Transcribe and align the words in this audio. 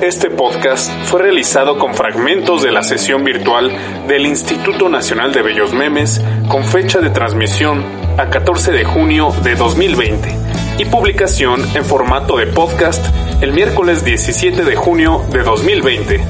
Este 0.00 0.28
podcast 0.28 0.90
fue 1.04 1.22
realizado 1.22 1.78
con 1.78 1.94
fragmentos 1.94 2.62
de 2.62 2.70
la 2.70 2.82
sesión 2.82 3.24
virtual 3.24 3.72
del 4.06 4.26
Instituto 4.26 4.90
Nacional 4.90 5.32
de 5.32 5.40
Bellos 5.40 5.72
Memes 5.72 6.20
con 6.48 6.64
fecha 6.64 7.00
de 7.00 7.08
transmisión 7.08 7.82
a 8.18 8.28
14 8.28 8.72
de 8.72 8.84
junio 8.84 9.34
de 9.42 9.54
2020 9.54 10.36
y 10.78 10.84
publicación 10.84 11.62
en 11.74 11.82
formato 11.82 12.36
de 12.36 12.46
podcast 12.46 13.06
el 13.40 13.54
miércoles 13.54 14.04
17 14.04 14.64
de 14.64 14.76
junio 14.76 15.24
de 15.30 15.42
2020. 15.42 16.20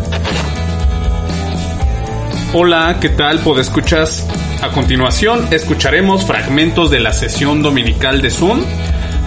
Hola, 2.54 2.98
¿qué 3.00 3.08
tal? 3.08 3.40
escuchas? 3.58 4.28
A 4.62 4.68
continuación 4.68 5.48
escucharemos 5.50 6.24
fragmentos 6.24 6.92
de 6.92 7.00
la 7.00 7.12
sesión 7.12 7.62
dominical 7.62 8.22
de 8.22 8.30
Zoom 8.30 8.60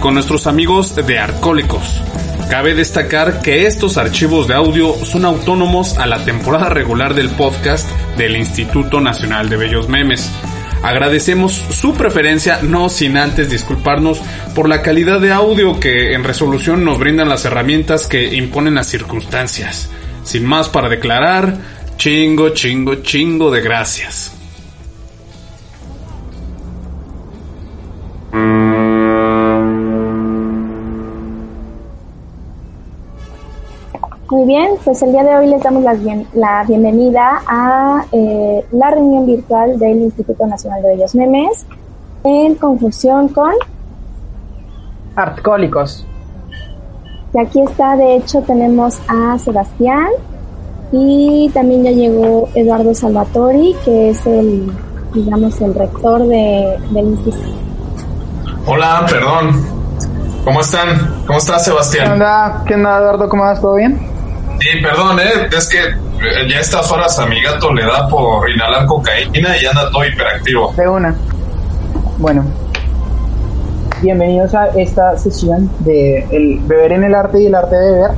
con 0.00 0.14
nuestros 0.14 0.46
amigos 0.46 0.96
de 0.96 1.18
Arcólicos. 1.18 2.02
Cabe 2.50 2.74
destacar 2.74 3.42
que 3.42 3.66
estos 3.66 3.96
archivos 3.96 4.48
de 4.48 4.54
audio 4.54 4.92
son 5.06 5.24
autónomos 5.24 5.96
a 5.98 6.06
la 6.06 6.24
temporada 6.24 6.68
regular 6.68 7.14
del 7.14 7.30
podcast 7.30 7.88
del 8.16 8.36
Instituto 8.36 9.00
Nacional 9.00 9.48
de 9.48 9.56
Bellos 9.56 9.88
Memes. 9.88 10.28
Agradecemos 10.82 11.52
su 11.52 11.94
preferencia, 11.94 12.58
no 12.60 12.88
sin 12.88 13.16
antes 13.16 13.50
disculparnos 13.50 14.20
por 14.56 14.68
la 14.68 14.82
calidad 14.82 15.20
de 15.20 15.30
audio 15.30 15.78
que 15.78 16.12
en 16.12 16.24
resolución 16.24 16.84
nos 16.84 16.98
brindan 16.98 17.28
las 17.28 17.44
herramientas 17.44 18.08
que 18.08 18.34
imponen 18.34 18.74
las 18.74 18.88
circunstancias. 18.88 19.88
Sin 20.24 20.44
más 20.44 20.68
para 20.68 20.88
declarar, 20.88 21.56
chingo, 21.98 22.48
chingo, 22.48 22.96
chingo 22.96 23.52
de 23.52 23.60
gracias. 23.60 24.39
Muy 34.40 34.54
bien, 34.54 34.70
pues 34.82 35.02
el 35.02 35.12
día 35.12 35.22
de 35.22 35.36
hoy 35.36 35.48
les 35.48 35.62
damos 35.62 35.82
la, 35.82 35.94
la 36.32 36.64
bienvenida 36.66 37.42
a 37.46 38.06
eh, 38.10 38.64
la 38.72 38.90
reunión 38.90 39.26
virtual 39.26 39.78
del 39.78 40.00
Instituto 40.00 40.46
Nacional 40.46 40.80
de 40.80 40.88
Bellos 40.88 41.14
Memes 41.14 41.66
en 42.24 42.54
confusión 42.54 43.28
con 43.28 43.52
Artcólicos. 45.14 46.06
Y 47.34 47.38
aquí 47.38 47.60
está, 47.60 47.96
de 47.96 48.16
hecho, 48.16 48.40
tenemos 48.40 48.98
a 49.08 49.38
Sebastián 49.38 50.08
y 50.90 51.50
también 51.52 51.84
ya 51.84 51.90
llegó 51.90 52.48
Eduardo 52.54 52.94
Salvatori, 52.94 53.76
que 53.84 54.08
es 54.08 54.24
el, 54.24 54.72
digamos, 55.12 55.60
el 55.60 55.74
rector 55.74 56.26
de, 56.26 56.78
del 56.92 57.08
instituto. 57.08 57.58
Hola, 58.66 59.04
perdón. 59.06 59.66
¿Cómo 60.46 60.62
están? 60.62 61.24
¿Cómo 61.26 61.38
estás, 61.38 61.62
Sebastián? 61.62 62.06
¿Qué 62.06 62.12
onda? 62.14 62.64
¿Qué 62.66 62.74
onda, 62.74 62.98
Eduardo? 63.00 63.28
¿Cómo 63.28 63.42
vas? 63.42 63.60
¿Todo 63.60 63.74
bien? 63.74 64.09
Sí, 64.60 64.68
perdón, 64.82 65.18
¿eh? 65.20 65.48
es 65.56 65.68
que 65.70 65.78
eh, 65.78 66.48
ya 66.50 66.58
a 66.58 66.60
estas 66.60 66.92
horas 66.92 67.18
a 67.18 67.24
mi 67.24 67.40
gato 67.40 67.72
le 67.72 67.82
da 67.82 68.06
por 68.08 68.48
inhalar 68.50 68.84
cocaína 68.84 69.56
y 69.56 69.64
anda 69.64 69.90
todo 69.90 70.04
hiperactivo. 70.04 70.74
De 70.76 70.86
una. 70.86 71.14
Bueno, 72.18 72.44
bienvenidos 74.02 74.54
a 74.54 74.66
esta 74.76 75.16
sesión 75.16 75.70
de 75.78 76.26
el 76.30 76.60
beber 76.60 76.92
en 76.92 77.04
el 77.04 77.14
arte 77.14 77.40
y 77.40 77.46
el 77.46 77.54
arte 77.54 77.74
de 77.74 77.92
beber. 77.92 78.10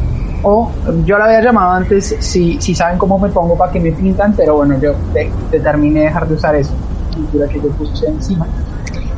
O 0.42 0.68
yo 1.04 1.16
la 1.16 1.26
había 1.26 1.42
llamado 1.42 1.70
antes, 1.70 2.16
si, 2.18 2.60
si 2.60 2.74
saben 2.74 2.98
cómo 2.98 3.20
me 3.20 3.28
pongo 3.28 3.56
para 3.56 3.70
que 3.70 3.78
me 3.78 3.92
pintan, 3.92 4.34
pero 4.34 4.56
bueno, 4.56 4.77
yo 4.80 4.94
determiné 5.52 6.00
dejar 6.00 6.27
de 6.27 6.34
usar 6.34 6.56
eso. 6.56 6.72
Pintura 7.14 7.46
que 7.46 7.60
yo 7.60 7.68
puse 7.68 8.08
encima. 8.08 8.48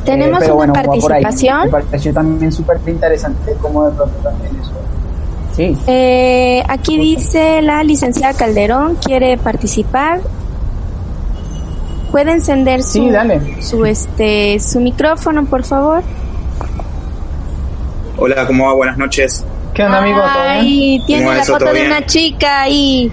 Tenemos 0.05 0.43
eh, 0.43 0.53
una 0.53 0.75
participación. 0.75 1.65
Me 1.65 1.71
pareció 1.71 2.13
también 2.13 2.53
súper 2.53 2.79
interesante 2.87 3.57
cómo 3.63 3.87
de 3.89 3.97
pronto 3.97 4.19
también 4.19 4.55
eso 4.61 4.75
Sí. 5.57 5.77
Eh, 5.87 6.65
aquí 6.69 6.99
dice 6.99 7.63
la 7.63 7.85
licenciada 7.85 8.35
Calderón 8.35 8.97
quiere 8.97 9.39
participar. 9.39 10.21
¿Puede 12.11 12.33
encender 12.33 12.83
su, 12.83 13.13
su 13.61 13.85
este 13.85 14.59
su 14.61 14.81
micrófono, 14.81 15.45
por 15.45 15.65
favor? 15.65 16.03
Hola, 18.17 18.47
¿cómo 18.47 18.67
va? 18.67 18.75
Buenas 18.75 18.97
noches. 18.97 19.45
¿Qué 19.75 19.83
onda, 19.83 19.99
amigo? 19.99 20.21
Ay, 20.25 21.03
tiene 21.07 21.35
la 21.35 21.45
foto 21.45 21.73
de 21.73 21.87
una 21.87 22.07
chica 22.07 22.63
ahí. 22.63 23.13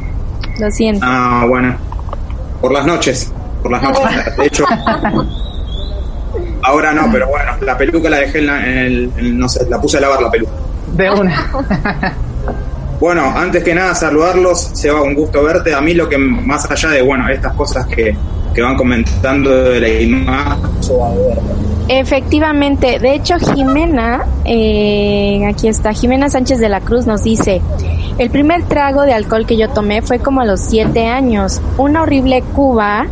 Lo 0.60 0.70
siento. 0.70 1.04
Ah, 1.08 1.46
bueno. 1.48 1.76
Por 2.62 2.72
las 2.72 2.86
noches. 2.86 3.32
Por 3.64 3.72
las 3.72 3.82
noches. 3.82 4.36
De 4.38 4.46
hecho. 4.46 4.66
ahora 6.62 6.94
no, 6.94 7.10
pero 7.12 7.28
bueno, 7.28 7.52
la 7.62 7.78
peluca 7.78 8.10
la 8.10 8.18
dejé 8.18 8.40
en, 8.40 8.50
el, 8.50 9.38
no 9.38 9.50
sé, 9.50 9.68
la 9.68 9.82
puse 9.82 9.98
a 9.98 10.02
lavar 10.02 10.22
la 10.22 10.30
peluca. 10.30 10.52
De 10.94 11.10
una. 11.10 11.52
Bueno, 13.00 13.24
antes 13.36 13.64
que 13.64 13.74
nada 13.74 13.96
saludarlos, 13.96 14.70
se 14.74 14.92
va 14.92 15.02
un 15.02 15.16
gusto 15.16 15.44
verte. 15.44 15.74
A 15.74 15.82
mí 15.82 15.96
lo 15.96 16.08
que 16.08 16.20
más 16.20 16.70
allá 16.70 16.90
de, 16.90 17.02
bueno, 17.02 17.28
estas 17.30 17.54
cosas 17.54 17.88
que, 17.88 18.16
van 18.62 18.76
comentando 18.76 19.50
de 19.50 19.80
la 19.80 19.90
imagen. 19.90 20.70
Efectivamente, 21.88 23.00
de 23.00 23.16
hecho 23.16 23.40
Jimena, 23.40 24.24
eh, 24.46 25.42
aquí 25.50 25.68
está, 25.68 25.94
Jimena 25.94 26.30
Sánchez 26.30 26.60
de 26.60 26.70
la 26.70 26.80
Cruz 26.80 27.08
nos 27.08 27.24
dice, 27.24 27.62
el 28.20 28.30
primer 28.30 28.64
trago 28.64 29.02
de 29.02 29.14
alcohol 29.14 29.48
que 29.48 29.58
yo 29.58 29.70
tomé 29.70 30.04
fue 30.04 30.20
como 30.20 30.42
a 30.42 30.46
los 30.46 30.62
siete 30.62 31.08
años, 31.08 31.60
una 31.78 32.04
horrible 32.04 32.44
cuba 32.54 33.08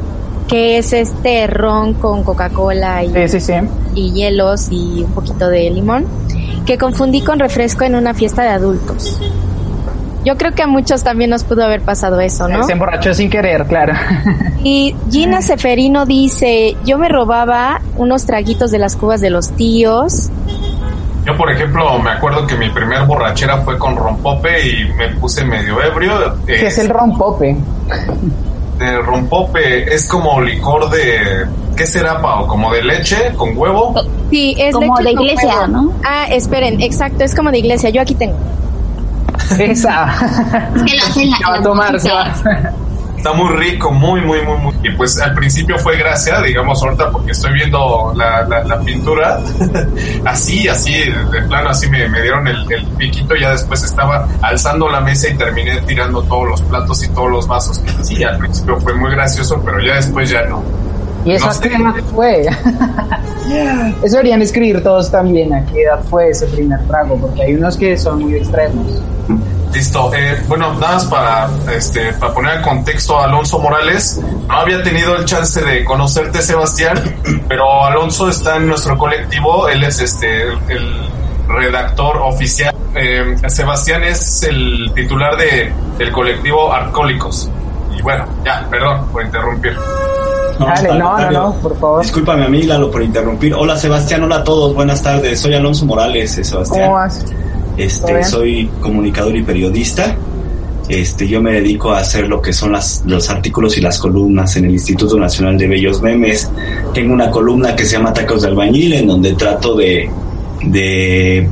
que 0.48 0.78
es 0.78 0.94
este 0.94 1.48
ron 1.48 1.94
con 1.94 2.24
Coca-Cola 2.24 3.04
y, 3.04 3.14
y 3.96 4.12
hielos 4.12 4.68
y 4.72 5.04
un 5.04 5.12
poquito 5.12 5.48
de 5.48 5.70
limón, 5.70 6.06
que 6.70 6.78
confundí 6.78 7.24
con 7.24 7.40
refresco 7.40 7.84
en 7.84 7.96
una 7.96 8.14
fiesta 8.14 8.44
de 8.44 8.50
adultos. 8.50 9.20
Yo 10.24 10.38
creo 10.38 10.52
que 10.52 10.62
a 10.62 10.68
muchos 10.68 11.04
también 11.04 11.32
nos 11.32 11.44
pudo 11.44 11.64
haber 11.66 11.82
pasado 11.82 12.20
eso, 12.20 12.48
¿no? 12.48 12.64
Se 12.64 12.74
emborrachó 12.74 13.12
sin 13.16 13.28
querer, 13.32 13.66
claro. 13.66 13.94
Y 14.64 14.96
Gina 15.10 15.42
Seferino 15.42 16.06
dice, 16.06 16.78
yo 16.86 17.00
me 17.00 17.10
robaba 17.10 17.82
unos 17.96 18.28
traguitos 18.28 18.70
de 18.70 18.78
las 18.78 18.96
cubas 18.96 19.20
de 19.20 19.32
los 19.32 19.50
tíos. 19.50 20.30
Yo, 21.26 21.36
por 21.36 21.52
ejemplo, 21.52 21.98
me 21.98 22.12
acuerdo 22.12 22.46
que 22.46 22.56
mi 22.56 22.70
primer 22.70 23.04
borrachera 23.06 23.62
fue 23.62 23.80
con 23.80 23.96
rompope 23.96 24.70
y 24.70 24.94
me 24.94 25.10
puse 25.16 25.44
medio 25.44 25.82
ebrio. 25.82 26.36
¿Qué 26.46 26.68
es 26.68 26.78
el 26.78 26.90
rompope? 26.90 27.58
De 28.78 29.02
rompope 29.02 29.92
es 29.92 30.08
como 30.08 30.40
licor 30.40 30.88
de... 30.92 31.48
¿Qué 31.80 31.88
será, 31.88 32.22
Pau? 32.22 32.46
¿Como 32.46 32.74
de 32.74 32.84
leche 32.84 33.32
con 33.38 33.58
huevo? 33.58 33.96
Sí, 34.30 34.54
es 34.60 34.76
como 34.76 34.98
de 34.98 35.12
iglesia, 35.12 35.66
¿no? 35.66 35.94
Ah, 36.04 36.26
esperen, 36.30 36.82
exacto, 36.82 37.24
es 37.24 37.34
como 37.34 37.52
de 37.52 37.60
iglesia. 37.60 37.90
Yo 37.90 38.02
aquí 38.02 38.16
tengo. 38.16 38.38
Esa. 39.58 40.14
que 40.86 40.98
lo 40.98 41.06
hacen 41.06 41.30
la, 41.30 41.38
a 41.56 41.64
tomar, 41.64 41.96
Está 41.96 43.32
muy 43.32 43.56
rico, 43.56 43.92
muy, 43.92 44.20
muy, 44.20 44.42
muy, 44.42 44.58
muy. 44.58 44.76
Y 44.84 44.92
pues 44.98 45.22
al 45.22 45.34
principio 45.34 45.80
fue 45.80 45.96
gracia, 45.96 46.42
digamos, 46.42 46.84
ahorita 46.84 47.12
porque 47.12 47.32
estoy 47.32 47.54
viendo 47.54 48.12
la, 48.14 48.42
la, 48.44 48.80
pintura. 48.82 49.40
así, 50.26 50.68
así, 50.68 50.94
de 50.94 51.42
plano, 51.48 51.70
así 51.70 51.90
me, 51.90 52.10
me 52.10 52.22
dieron 52.22 52.46
el, 52.46 52.70
el, 52.74 52.86
piquito. 52.98 53.36
Ya 53.38 53.52
después 53.52 53.82
estaba 53.86 54.28
alzando 54.42 54.90
la 54.90 55.00
mesa 55.00 55.30
y 55.30 55.38
terminé 55.38 55.80
tirando 55.84 56.24
todos 56.24 56.50
los 56.50 56.62
platos 56.64 57.02
y 57.06 57.08
todos 57.14 57.32
los 57.32 57.48
vasos. 57.48 57.82
Sí, 58.02 58.22
al 58.22 58.38
principio 58.38 58.78
fue 58.82 58.94
muy 58.96 59.12
gracioso, 59.12 59.62
pero 59.64 59.80
ya 59.80 59.96
después 59.96 60.30
ya 60.30 60.44
no. 60.44 60.89
¿Y 61.26 61.32
eso 61.34 61.50
a 61.50 61.60
qué 61.60 61.68
edad 61.68 61.96
fue? 62.14 62.42
eso 64.04 64.16
deberían 64.18 64.42
escribir 64.42 64.82
todos 64.84 65.12
también, 65.12 65.54
a 65.54 65.66
qué 65.66 65.84
edad 65.84 66.02
fue 66.10 66.30
ese 66.30 66.48
primer 66.48 66.80
trago, 66.88 67.18
porque 67.18 67.44
hay 67.44 67.56
unos 67.56 67.78
que 67.78 67.98
son 67.98 68.24
muy 68.24 68.36
extremos. 68.36 69.02
Listo. 69.74 70.12
Eh, 70.16 70.42
bueno, 70.48 70.74
nada 70.74 70.94
más 70.94 71.06
para, 71.06 71.50
este, 71.76 72.14
para 72.14 72.34
poner 72.34 72.58
en 72.58 72.62
contexto 72.64 73.20
a 73.20 73.26
Alonso 73.26 73.60
Morales. 73.60 74.20
No 74.48 74.54
había 74.56 74.82
tenido 74.82 75.16
el 75.16 75.26
chance 75.26 75.62
de 75.62 75.86
conocerte, 75.86 76.42
Sebastián, 76.42 76.98
pero 77.48 77.86
Alonso 77.86 78.30
está 78.30 78.58
en 78.58 78.68
nuestro 78.68 78.98
colectivo. 78.98 79.70
Él 79.70 79.84
es 79.84 80.00
este, 80.02 80.44
el 80.44 81.10
redactor 81.48 82.18
oficial. 82.18 82.74
Eh, 82.96 83.36
Sebastián 83.48 84.04
es 84.04 84.42
el 84.44 84.92
titular 84.96 85.38
de, 85.38 85.72
del 85.98 86.12
colectivo 86.12 86.74
Arcólicos. 86.74 87.50
Y 87.96 88.02
bueno, 88.02 88.26
ya, 88.44 88.66
perdón 88.70 89.08
por 89.12 89.24
interrumpir. 89.24 89.78
No, 90.60 90.66
Dale, 90.66 90.90
no, 90.90 91.18
no, 91.18 91.32
no, 91.32 91.54
por 91.62 91.80
favor. 91.80 92.02
Discúlpame, 92.02 92.46
a 92.46 92.50
mí, 92.50 92.64
Lalo, 92.64 92.92
por 92.92 93.02
interrumpir. 93.02 93.54
Hola, 93.54 93.78
Sebastián, 93.78 94.24
hola 94.24 94.38
a 94.38 94.44
todos, 94.44 94.76
buenas 94.76 95.02
tardes. 95.02 95.40
Soy 95.40 95.54
Alonso 95.54 95.86
Morales, 95.86 96.38
eh, 96.38 96.44
Sebastián. 96.44 96.88
¿Cómo 96.88 96.96
vas? 96.96 97.26
Este, 97.78 98.24
soy 98.26 98.70
comunicador 98.82 99.38
y 99.38 99.44
periodista. 99.44 100.18
Este, 100.90 101.30
yo 101.30 101.42
me 101.42 101.54
dedico 101.54 101.94
a 101.94 102.00
hacer 102.00 102.28
lo 102.28 102.42
que 102.42 102.52
son 102.52 102.74
las, 102.74 103.04
los 103.06 103.30
artículos 103.30 103.78
y 103.78 103.82
las 103.82 104.00
columnas 104.00 104.58
en 104.58 104.66
el 104.66 104.72
Instituto 104.72 105.18
Nacional 105.18 105.58
de 105.58 105.68
Bellos 105.68 106.02
Memes. 106.02 106.52
Tengo 106.94 107.14
una 107.14 107.32
columna 107.32 107.74
que 107.74 107.86
se 107.86 107.94
llama 107.94 108.12
Tacos 108.12 108.42
de 108.42 108.50
Albañil, 108.50 108.94
en 108.94 109.08
donde 109.08 109.34
trato 109.36 109.76
de, 109.76 110.10
de, 110.64 111.48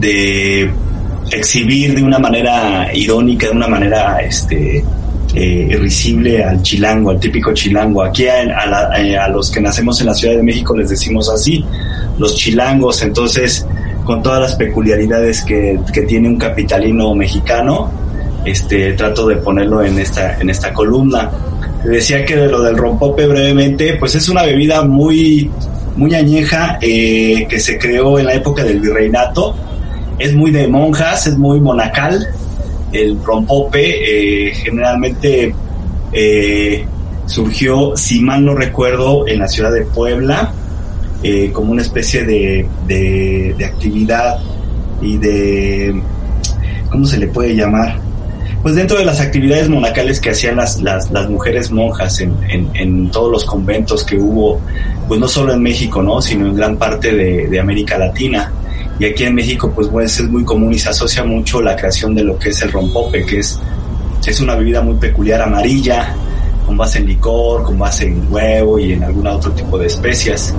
de 0.00 0.70
exhibir 1.30 1.94
de 1.94 2.02
una 2.02 2.18
manera 2.18 2.94
irónica, 2.94 3.46
de 3.46 3.52
una 3.52 3.68
manera 3.68 4.20
este, 4.20 4.84
eh, 5.40 5.68
irrisible 5.70 6.42
al 6.42 6.60
chilango, 6.62 7.10
al 7.10 7.20
típico 7.20 7.54
chilango. 7.54 8.02
Aquí 8.02 8.24
eh, 8.24 8.50
a, 8.52 9.28
los 9.28 9.52
que 9.52 9.60
nacemos 9.60 10.00
en 10.00 10.06
la 10.08 10.14
Ciudad 10.14 10.34
de 10.34 10.42
México 10.42 10.76
les 10.76 10.90
decimos 10.90 11.30
así, 11.30 11.64
los 12.18 12.34
chilangos, 12.34 13.02
entonces 13.02 13.64
con 14.02 14.20
todas 14.20 14.40
las 14.40 14.56
peculiaridades 14.56 15.44
que, 15.44 15.78
tiene 16.08 16.26
un 16.26 16.38
capitalino 16.38 17.14
mexicano, 17.14 17.88
este, 18.44 18.94
trato 18.94 19.28
de 19.28 19.36
ponerlo 19.36 19.80
en 19.84 20.00
esta, 20.00 20.40
en 20.40 20.50
esta 20.50 20.72
columna. 20.72 21.30
Decía 21.84 22.24
que 22.24 22.34
de 22.34 22.48
lo 22.48 22.60
del 22.60 22.76
rompope 22.76 23.24
brevemente, 23.28 23.94
pues 23.94 24.16
es 24.16 24.28
una 24.28 24.42
bebida 24.42 24.82
muy, 24.82 25.48
muy 25.94 26.16
añeja 26.16 26.80
eh, 26.82 27.46
que 27.48 27.60
se 27.60 27.78
creó 27.78 28.18
en 28.18 28.26
la 28.26 28.34
época 28.34 28.64
del 28.64 28.80
virreinato. 28.80 29.54
Es 30.18 30.34
muy 30.34 30.50
de 30.50 30.66
monjas, 30.66 31.28
es 31.28 31.38
muy 31.38 31.60
monacal. 31.60 32.26
El 32.92 33.22
rompope 33.22 34.48
eh, 34.48 34.54
generalmente 34.54 35.54
eh, 36.12 36.84
surgió, 37.26 37.96
si 37.96 38.20
mal 38.20 38.44
no 38.44 38.54
recuerdo, 38.54 39.26
en 39.28 39.40
la 39.40 39.48
ciudad 39.48 39.72
de 39.72 39.82
Puebla, 39.82 40.52
eh, 41.22 41.50
como 41.52 41.72
una 41.72 41.82
especie 41.82 42.24
de, 42.24 42.66
de, 42.86 43.64
actividad 43.64 44.38
y 45.02 45.18
de, 45.18 46.00
¿cómo 46.90 47.04
se 47.04 47.18
le 47.18 47.26
puede 47.28 47.54
llamar? 47.54 47.98
Pues 48.62 48.74
dentro 48.74 48.98
de 48.98 49.04
las 49.04 49.20
actividades 49.20 49.68
monacales 49.68 50.20
que 50.20 50.30
hacían 50.30 50.56
las, 50.56 50.80
las, 50.80 51.10
las 51.10 51.28
mujeres 51.28 51.70
monjas 51.70 52.20
en, 52.20 52.34
en, 52.48 52.70
en, 52.74 53.10
todos 53.10 53.30
los 53.30 53.44
conventos 53.44 54.04
que 54.04 54.16
hubo, 54.16 54.60
pues 55.06 55.20
no 55.20 55.28
solo 55.28 55.52
en 55.52 55.62
México, 55.62 56.02
¿no? 56.02 56.20
sino 56.20 56.46
en 56.46 56.56
gran 56.56 56.76
parte 56.76 57.12
de, 57.12 57.48
de 57.48 57.60
América 57.60 57.98
Latina. 57.98 58.52
Y 58.98 59.04
aquí 59.04 59.24
en 59.24 59.34
México, 59.34 59.70
pues, 59.74 59.88
pues 59.88 60.18
es 60.18 60.28
muy 60.28 60.44
común 60.44 60.72
y 60.72 60.78
se 60.78 60.88
asocia 60.88 61.24
mucho 61.24 61.62
la 61.62 61.76
creación 61.76 62.14
de 62.14 62.24
lo 62.24 62.38
que 62.38 62.48
es 62.50 62.60
el 62.62 62.72
rompope, 62.72 63.24
que 63.24 63.38
es, 63.38 63.58
es 64.26 64.40
una 64.40 64.56
bebida 64.56 64.82
muy 64.82 64.96
peculiar 64.96 65.40
amarilla, 65.40 66.14
con 66.66 66.76
base 66.76 66.98
en 66.98 67.06
licor, 67.06 67.62
con 67.62 67.78
base 67.78 68.06
en 68.06 68.26
huevo 68.30 68.78
y 68.78 68.92
en 68.92 69.04
algún 69.04 69.26
otro 69.26 69.52
tipo 69.52 69.78
de 69.78 69.86
especias. 69.86 70.52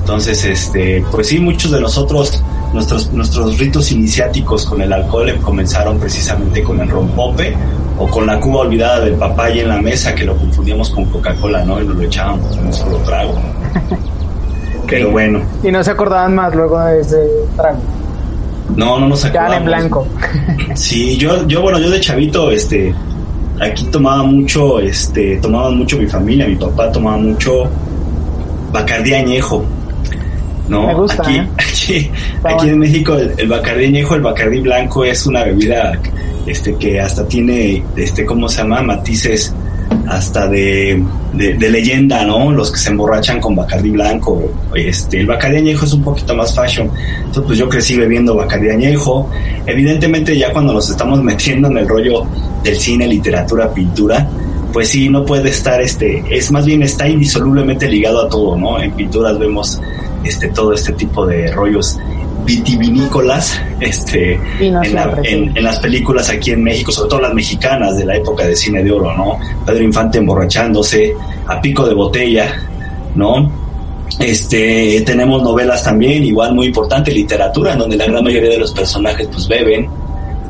Entonces, 0.00 0.44
este, 0.44 1.02
pues 1.10 1.28
sí, 1.28 1.38
muchos 1.38 1.70
de 1.70 1.80
nosotros, 1.80 2.42
nuestros, 2.74 3.10
nuestros 3.12 3.58
ritos 3.58 3.90
iniciáticos 3.92 4.66
con 4.66 4.82
el 4.82 4.92
alcohol 4.92 5.38
comenzaron 5.40 5.98
precisamente 5.98 6.62
con 6.62 6.80
el 6.80 6.90
rompope 6.90 7.56
o 7.98 8.06
con 8.08 8.26
la 8.26 8.38
cuba 8.40 8.60
olvidada 8.60 9.00
del 9.00 9.14
papá 9.14 9.46
ahí 9.46 9.60
en 9.60 9.68
la 9.68 9.80
mesa 9.80 10.14
que 10.14 10.24
lo 10.24 10.36
confundíamos 10.36 10.90
con 10.90 11.06
Coca-Cola, 11.06 11.64
¿no? 11.64 11.80
Y 11.80 11.86
nos 11.86 11.96
lo 11.96 12.02
echábamos 12.02 12.56
en 12.56 12.66
un 12.66 12.72
solo 12.72 12.98
trago. 12.98 13.34
Pero 14.88 15.10
bueno. 15.10 15.42
Y 15.62 15.70
no 15.70 15.82
se 15.82 15.90
acordaban 15.90 16.34
más 16.34 16.54
luego 16.54 16.78
de 16.80 17.00
ese 17.00 17.18
trago. 17.56 17.78
No, 18.76 18.98
no 18.98 19.08
nos 19.08 19.24
acordamos. 19.24 19.58
en 19.58 19.64
blanco. 19.64 20.06
Sí, 20.74 21.16
yo, 21.16 21.46
yo, 21.46 21.62
bueno, 21.62 21.78
yo 21.78 21.90
de 21.90 22.00
chavito, 22.00 22.50
este, 22.50 22.92
aquí 23.60 23.84
tomaba 23.86 24.24
mucho, 24.24 24.80
este, 24.80 25.36
tomaba 25.36 25.70
mucho 25.70 25.98
mi 25.98 26.06
familia, 26.06 26.48
mi 26.48 26.56
papá 26.56 26.90
tomaba 26.90 27.16
mucho 27.16 27.70
Bacardí 28.72 29.14
añejo. 29.14 29.64
¿no? 30.68 30.86
Me 30.86 30.94
gusta, 30.94 31.22
aquí, 31.22 31.36
¿eh? 31.36 31.48
aquí, 31.58 32.10
aquí 32.42 32.68
en 32.70 32.78
México 32.78 33.14
el, 33.14 33.34
el, 33.36 33.48
Bacardí 33.48 33.84
añejo, 33.84 34.14
el 34.16 34.22
Bacardí 34.22 34.60
blanco 34.60 35.04
es 35.04 35.26
una 35.26 35.44
bebida 35.44 35.92
este 36.46 36.74
que 36.76 37.00
hasta 37.00 37.26
tiene 37.26 37.84
este 37.96 38.24
cómo 38.24 38.48
se 38.48 38.58
llama 38.62 38.82
matices 38.82 39.54
hasta 40.06 40.46
de, 40.48 41.02
de, 41.32 41.70
leyenda, 41.70 42.24
¿no? 42.24 42.52
Los 42.52 42.70
que 42.70 42.78
se 42.78 42.90
emborrachan 42.90 43.40
con 43.40 43.56
Bacardí 43.56 43.90
blanco. 43.90 44.42
Este, 44.74 45.20
el 45.20 45.26
Bacardí 45.26 45.56
añejo 45.56 45.84
es 45.84 45.92
un 45.92 46.02
poquito 46.02 46.34
más 46.34 46.54
fashion. 46.54 46.90
Entonces, 47.18 47.42
pues 47.46 47.58
yo 47.58 47.68
crecí 47.68 47.96
bebiendo 47.96 48.34
Bacardí 48.34 48.70
añejo. 48.70 49.30
Evidentemente, 49.66 50.36
ya 50.36 50.52
cuando 50.52 50.72
nos 50.72 50.90
estamos 50.90 51.22
metiendo 51.22 51.68
en 51.68 51.78
el 51.78 51.88
rollo 51.88 52.26
del 52.62 52.76
cine, 52.76 53.06
literatura, 53.06 53.72
pintura, 53.72 54.28
pues 54.72 54.88
sí, 54.88 55.08
no 55.08 55.24
puede 55.24 55.50
estar, 55.50 55.80
este, 55.80 56.24
es 56.30 56.50
más 56.50 56.66
bien 56.66 56.82
está 56.82 57.08
indisolublemente 57.08 57.88
ligado 57.88 58.26
a 58.26 58.28
todo, 58.28 58.56
¿no? 58.56 58.82
En 58.82 58.90
pinturas 58.90 59.38
vemos 59.38 59.80
este, 60.24 60.48
todo 60.48 60.72
este 60.72 60.92
tipo 60.94 61.24
de 61.26 61.52
rollos 61.52 61.96
vitivinícolas 62.44 63.60
este, 63.80 64.38
en, 64.60 64.94
la, 64.94 65.18
en, 65.22 65.56
en, 65.56 65.64
las 65.64 65.78
películas 65.78 66.28
aquí 66.30 66.50
en 66.50 66.62
México, 66.62 66.92
sobre 66.92 67.10
todo 67.10 67.20
las 67.20 67.34
mexicanas 67.34 67.96
de 67.96 68.04
la 68.04 68.16
época 68.16 68.46
de 68.46 68.54
cine 68.56 68.82
de 68.82 68.92
oro, 68.92 69.16
¿no? 69.16 69.38
Pedro 69.64 69.82
Infante 69.82 70.18
emborrachándose 70.18 71.14
a 71.46 71.60
pico 71.60 71.86
de 71.86 71.94
botella, 71.94 72.54
¿no? 73.14 73.64
Este, 74.18 75.02
tenemos 75.04 75.42
novelas 75.42 75.82
también, 75.82 76.24
igual 76.24 76.54
muy 76.54 76.66
importante, 76.66 77.10
literatura, 77.10 77.72
en 77.72 77.78
donde 77.80 77.96
la 77.96 78.06
gran 78.06 78.22
mayoría 78.22 78.50
de 78.50 78.58
los 78.58 78.72
personajes 78.72 79.26
pues 79.28 79.48
beben, 79.48 79.88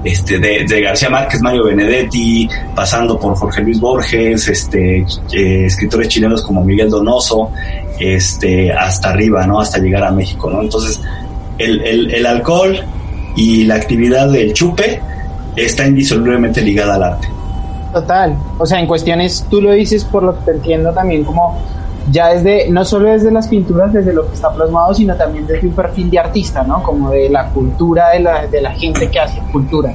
este, 0.03 0.39
de, 0.39 0.65
de, 0.69 0.81
García 0.83 1.09
Márquez, 1.09 1.41
Mario 1.41 1.65
Benedetti, 1.65 2.47
pasando 2.75 3.19
por 3.19 3.35
Jorge 3.37 3.63
Luis 3.63 3.81
Borges, 3.81 4.49
este, 4.49 4.99
eh, 5.33 5.65
escritores 5.65 6.09
chilenos 6.09 6.43
como 6.43 6.63
Miguel 6.63 6.91
Donoso, 6.91 7.51
este, 7.99 8.71
hasta 8.71 9.11
arriba, 9.11 9.47
¿no? 9.47 9.61
Hasta 9.61 9.79
llegar 9.79 10.05
a 10.05 10.11
México, 10.11 10.51
¿no? 10.51 10.61
Entonces, 10.61 11.01
el, 11.59 11.81
el, 11.83 12.15
el 12.15 12.27
alcohol 12.27 12.79
y 13.37 13.65
la 13.65 13.77
actividad 13.77 14.29
del 14.29 14.53
chupe 14.53 15.01
está 15.57 15.87
indisolublemente 15.87 16.61
ligada 16.61 16.95
al 16.95 17.03
arte. 17.03 17.29
Total, 17.93 18.37
o 18.59 18.67
sea, 18.67 18.81
en 18.81 18.87
cuestiones, 18.87 19.47
tú 19.49 19.61
lo 19.61 19.73
dices 19.73 20.05
por 20.05 20.23
lo 20.23 20.37
que 20.39 20.45
te 20.47 20.51
entiendo 20.53 20.93
también 20.93 21.25
como 21.25 21.61
ya 22.11 22.29
desde, 22.35 22.71
no 22.71 22.85
solo 22.85 23.11
desde 23.11 23.31
las 23.31 23.49
pinturas, 23.49 23.93
desde 23.93 24.13
lo 24.13 24.27
que 24.27 24.35
está 24.35 24.53
plasmado, 24.53 24.95
sino 24.95 25.15
también 25.15 25.47
desde 25.47 25.69
un 25.69 25.75
perfil 25.75 26.11
de 26.11 26.19
artista, 26.19 26.63
¿no? 26.65 26.83
Como 26.83 27.11
de 27.11 27.31
la 27.31 27.49
cultura 27.51 28.11
de 28.11 28.21
la, 28.21 28.47
de 28.47 28.61
la 28.61 28.73
gente 28.73 29.09
que 29.09 29.21
hace 29.21 29.41
cultura. 29.53 29.95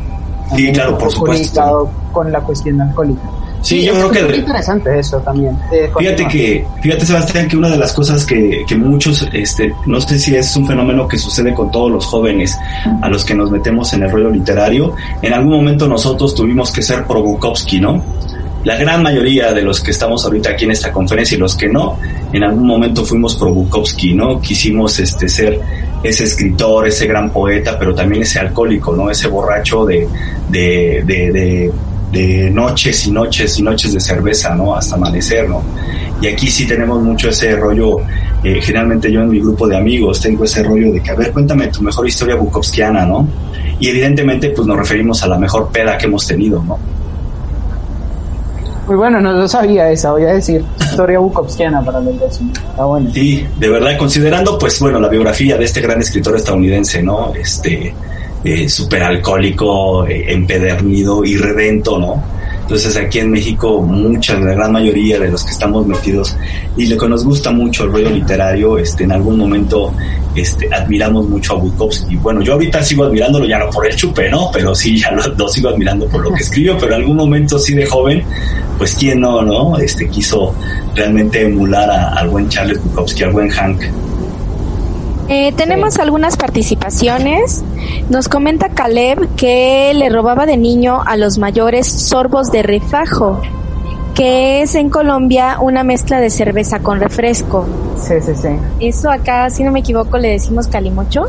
Sí, 0.55 0.71
claro, 0.71 0.97
por 0.97 1.11
supuesto. 1.11 1.89
con 2.11 2.31
la 2.31 2.39
cuestión 2.41 2.81
alcohólica. 2.81 3.29
Sí, 3.61 3.81
sí, 3.81 3.85
yo 3.85 3.93
creo 3.93 4.11
que... 4.11 4.19
Es 4.19 4.39
interesante 4.39 4.99
eso 4.99 5.19
también. 5.19 5.57
Fíjate 5.97 6.27
que, 6.27 6.65
fíjate 6.81 7.05
Sebastián, 7.05 7.47
que 7.47 7.57
una 7.57 7.69
de 7.69 7.77
las 7.77 7.91
cosas 7.93 8.25
que, 8.25 8.63
que 8.67 8.75
muchos, 8.75 9.27
este, 9.33 9.73
no 9.85 9.99
sé 9.99 10.17
si 10.17 10.35
es 10.35 10.55
un 10.55 10.65
fenómeno 10.65 11.07
que 11.07 11.17
sucede 11.17 11.53
con 11.53 11.69
todos 11.69 11.91
los 11.91 12.05
jóvenes 12.05 12.57
a 13.01 13.09
los 13.09 13.25
que 13.25 13.35
nos 13.35 13.51
metemos 13.51 13.91
en 13.93 14.03
el 14.03 14.11
rollo 14.11 14.29
literario, 14.29 14.95
en 15.21 15.33
algún 15.33 15.51
momento 15.51 15.87
nosotros 15.87 16.33
tuvimos 16.33 16.71
que 16.71 16.81
ser 16.81 17.05
pro 17.05 17.21
Bukowski, 17.21 17.81
¿no? 17.81 18.01
la 18.63 18.75
gran 18.75 19.01
mayoría 19.01 19.53
de 19.53 19.61
los 19.61 19.81
que 19.81 19.91
estamos 19.91 20.25
ahorita 20.25 20.51
aquí 20.51 20.65
en 20.65 20.71
esta 20.71 20.91
conferencia 20.91 21.35
y 21.35 21.39
los 21.39 21.55
que 21.55 21.69
no, 21.69 21.97
en 22.31 22.43
algún 22.43 22.67
momento 22.67 23.03
fuimos 23.03 23.35
pro 23.35 23.51
Bukowski, 23.53 24.13
¿no? 24.13 24.39
Quisimos 24.39 24.99
este, 24.99 25.27
ser 25.27 25.59
ese 26.03 26.23
escritor, 26.23 26.87
ese 26.87 27.07
gran 27.07 27.31
poeta, 27.31 27.77
pero 27.77 27.93
también 27.93 28.21
ese 28.21 28.39
alcohólico, 28.39 28.95
¿no? 28.95 29.09
Ese 29.09 29.27
borracho 29.27 29.85
de, 29.85 30.07
de, 30.49 31.03
de, 31.05 31.71
de, 32.11 32.49
noches 32.51 33.07
y 33.07 33.11
noches 33.11 33.57
y 33.59 33.63
noches 33.63 33.93
de 33.93 33.99
cerveza, 33.99 34.55
¿no? 34.55 34.75
Hasta 34.75 34.95
amanecer, 34.95 35.49
¿no? 35.49 35.63
Y 36.21 36.27
aquí 36.27 36.47
sí 36.47 36.67
tenemos 36.67 37.01
mucho 37.01 37.29
ese 37.29 37.55
rollo, 37.55 37.97
eh, 38.43 38.59
generalmente 38.61 39.11
yo 39.11 39.21
en 39.21 39.29
mi 39.29 39.39
grupo 39.39 39.67
de 39.67 39.77
amigos 39.77 40.21
tengo 40.21 40.43
ese 40.43 40.63
rollo 40.63 40.91
de 40.91 41.01
que, 41.01 41.11
a 41.11 41.15
ver, 41.15 41.31
cuéntame 41.31 41.67
tu 41.67 41.81
mejor 41.81 42.07
historia 42.07 42.35
bukowskiana, 42.35 43.05
¿no? 43.05 43.27
Y 43.79 43.87
evidentemente 43.87 44.49
pues 44.49 44.67
nos 44.67 44.77
referimos 44.77 45.23
a 45.23 45.27
la 45.27 45.37
mejor 45.37 45.69
peda 45.71 45.97
que 45.97 46.05
hemos 46.05 46.27
tenido, 46.27 46.63
¿no? 46.63 46.77
Muy 48.89 48.97
bueno, 48.97 49.21
no 49.21 49.33
lo 49.33 49.47
sabía 49.47 49.91
esa, 49.91 50.13
voy 50.13 50.23
a 50.23 50.33
decir. 50.33 50.65
Historia 50.81 51.19
bukowskiana 51.19 51.85
para 51.85 51.99
los 51.99 52.19
dos. 52.19 52.39
Está 52.41 52.85
bueno. 52.85 53.11
Sí, 53.13 53.45
de 53.59 53.69
verdad, 53.69 53.95
considerando, 53.95 54.57
pues 54.57 54.79
bueno, 54.79 54.99
la 54.99 55.07
biografía 55.07 55.59
de 55.59 55.65
este 55.65 55.79
gran 55.79 56.01
escritor 56.01 56.35
estadounidense, 56.35 57.03
¿no? 57.03 57.31
Este, 57.35 57.93
eh, 58.43 58.67
súper 58.67 59.03
alcohólico, 59.03 60.07
eh, 60.07 60.33
empedernido, 60.33 61.23
irredento, 61.23 61.99
¿no? 61.99 62.23
Entonces 62.69 62.97
aquí 62.97 63.17
en 63.17 63.31
México, 63.31 63.81
mucha, 63.81 64.39
la 64.39 64.53
gran 64.53 64.71
mayoría 64.71 65.17
de 65.17 65.27
los 65.27 65.43
que 65.43 65.49
estamos 65.49 65.87
metidos 65.87 66.37
y 66.77 66.85
lo 66.85 66.99
que 66.99 67.07
nos 67.07 67.25
gusta 67.25 67.49
mucho 67.49 67.85
el 67.85 67.91
rollo 67.91 68.11
literario, 68.11 68.77
este, 68.77 69.05
en 69.05 69.11
algún 69.11 69.39
momento 69.39 69.91
este, 70.35 70.71
admiramos 70.71 71.27
mucho 71.27 71.53
a 71.53 71.55
Bukowski. 71.57 72.17
Bueno, 72.17 72.43
yo 72.43 72.53
ahorita 72.53 72.83
sigo 72.83 73.05
admirándolo 73.05 73.47
ya 73.47 73.57
no 73.57 73.71
por 73.71 73.87
el 73.87 73.95
chupe, 73.95 74.29
¿no? 74.29 74.51
Pero 74.53 74.75
sí, 74.75 74.99
ya 74.99 75.09
lo, 75.09 75.23
lo 75.35 75.49
sigo 75.49 75.69
admirando 75.69 76.07
por 76.09 76.23
lo 76.23 76.31
que 76.31 76.43
escribió, 76.43 76.77
pero 76.77 76.93
en 76.93 77.01
algún 77.01 77.17
momento 77.17 77.57
sí 77.57 77.73
de 77.73 77.87
joven, 77.87 78.23
pues 78.77 78.93
quién 78.93 79.21
no, 79.21 79.41
¿no? 79.41 79.75
Este 79.79 80.07
quiso 80.07 80.53
realmente 80.93 81.41
emular 81.41 81.89
al 81.89 82.29
buen 82.29 82.49
Charles 82.49 82.79
Bukowski, 82.83 83.23
al 83.23 83.31
buen 83.31 83.49
Hank. 83.49 83.81
Eh, 85.29 85.53
tenemos 85.55 85.93
sí. 85.93 86.01
algunas 86.01 86.37
participaciones. 86.37 87.63
Nos 88.09 88.27
comenta 88.27 88.69
Caleb 88.69 89.35
que 89.35 89.93
le 89.93 90.09
robaba 90.09 90.47
de 90.47 90.57
niño 90.57 91.01
a 91.05 91.17
los 91.17 91.37
mayores 91.37 91.87
sorbos 91.87 92.51
de 92.51 92.63
refajo, 92.63 93.39
que 94.15 94.63
es 94.63 94.73
en 94.73 94.89
Colombia 94.89 95.59
una 95.61 95.83
mezcla 95.83 96.19
de 96.19 96.31
cerveza 96.31 96.79
con 96.79 96.99
refresco. 96.99 97.67
Sí, 97.95 98.15
sí, 98.21 98.33
sí. 98.35 98.49
Eso 98.79 99.11
acá, 99.11 99.51
si 99.51 99.63
no 99.63 99.71
me 99.71 99.81
equivoco, 99.81 100.17
le 100.17 100.29
decimos 100.29 100.67
calimocho. 100.67 101.27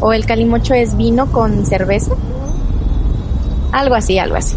O 0.00 0.14
el 0.14 0.24
calimocho 0.24 0.72
es 0.72 0.96
vino 0.96 1.30
con 1.30 1.66
cerveza. 1.66 2.12
Algo 3.70 3.94
así, 3.94 4.18
algo 4.18 4.36
así. 4.36 4.56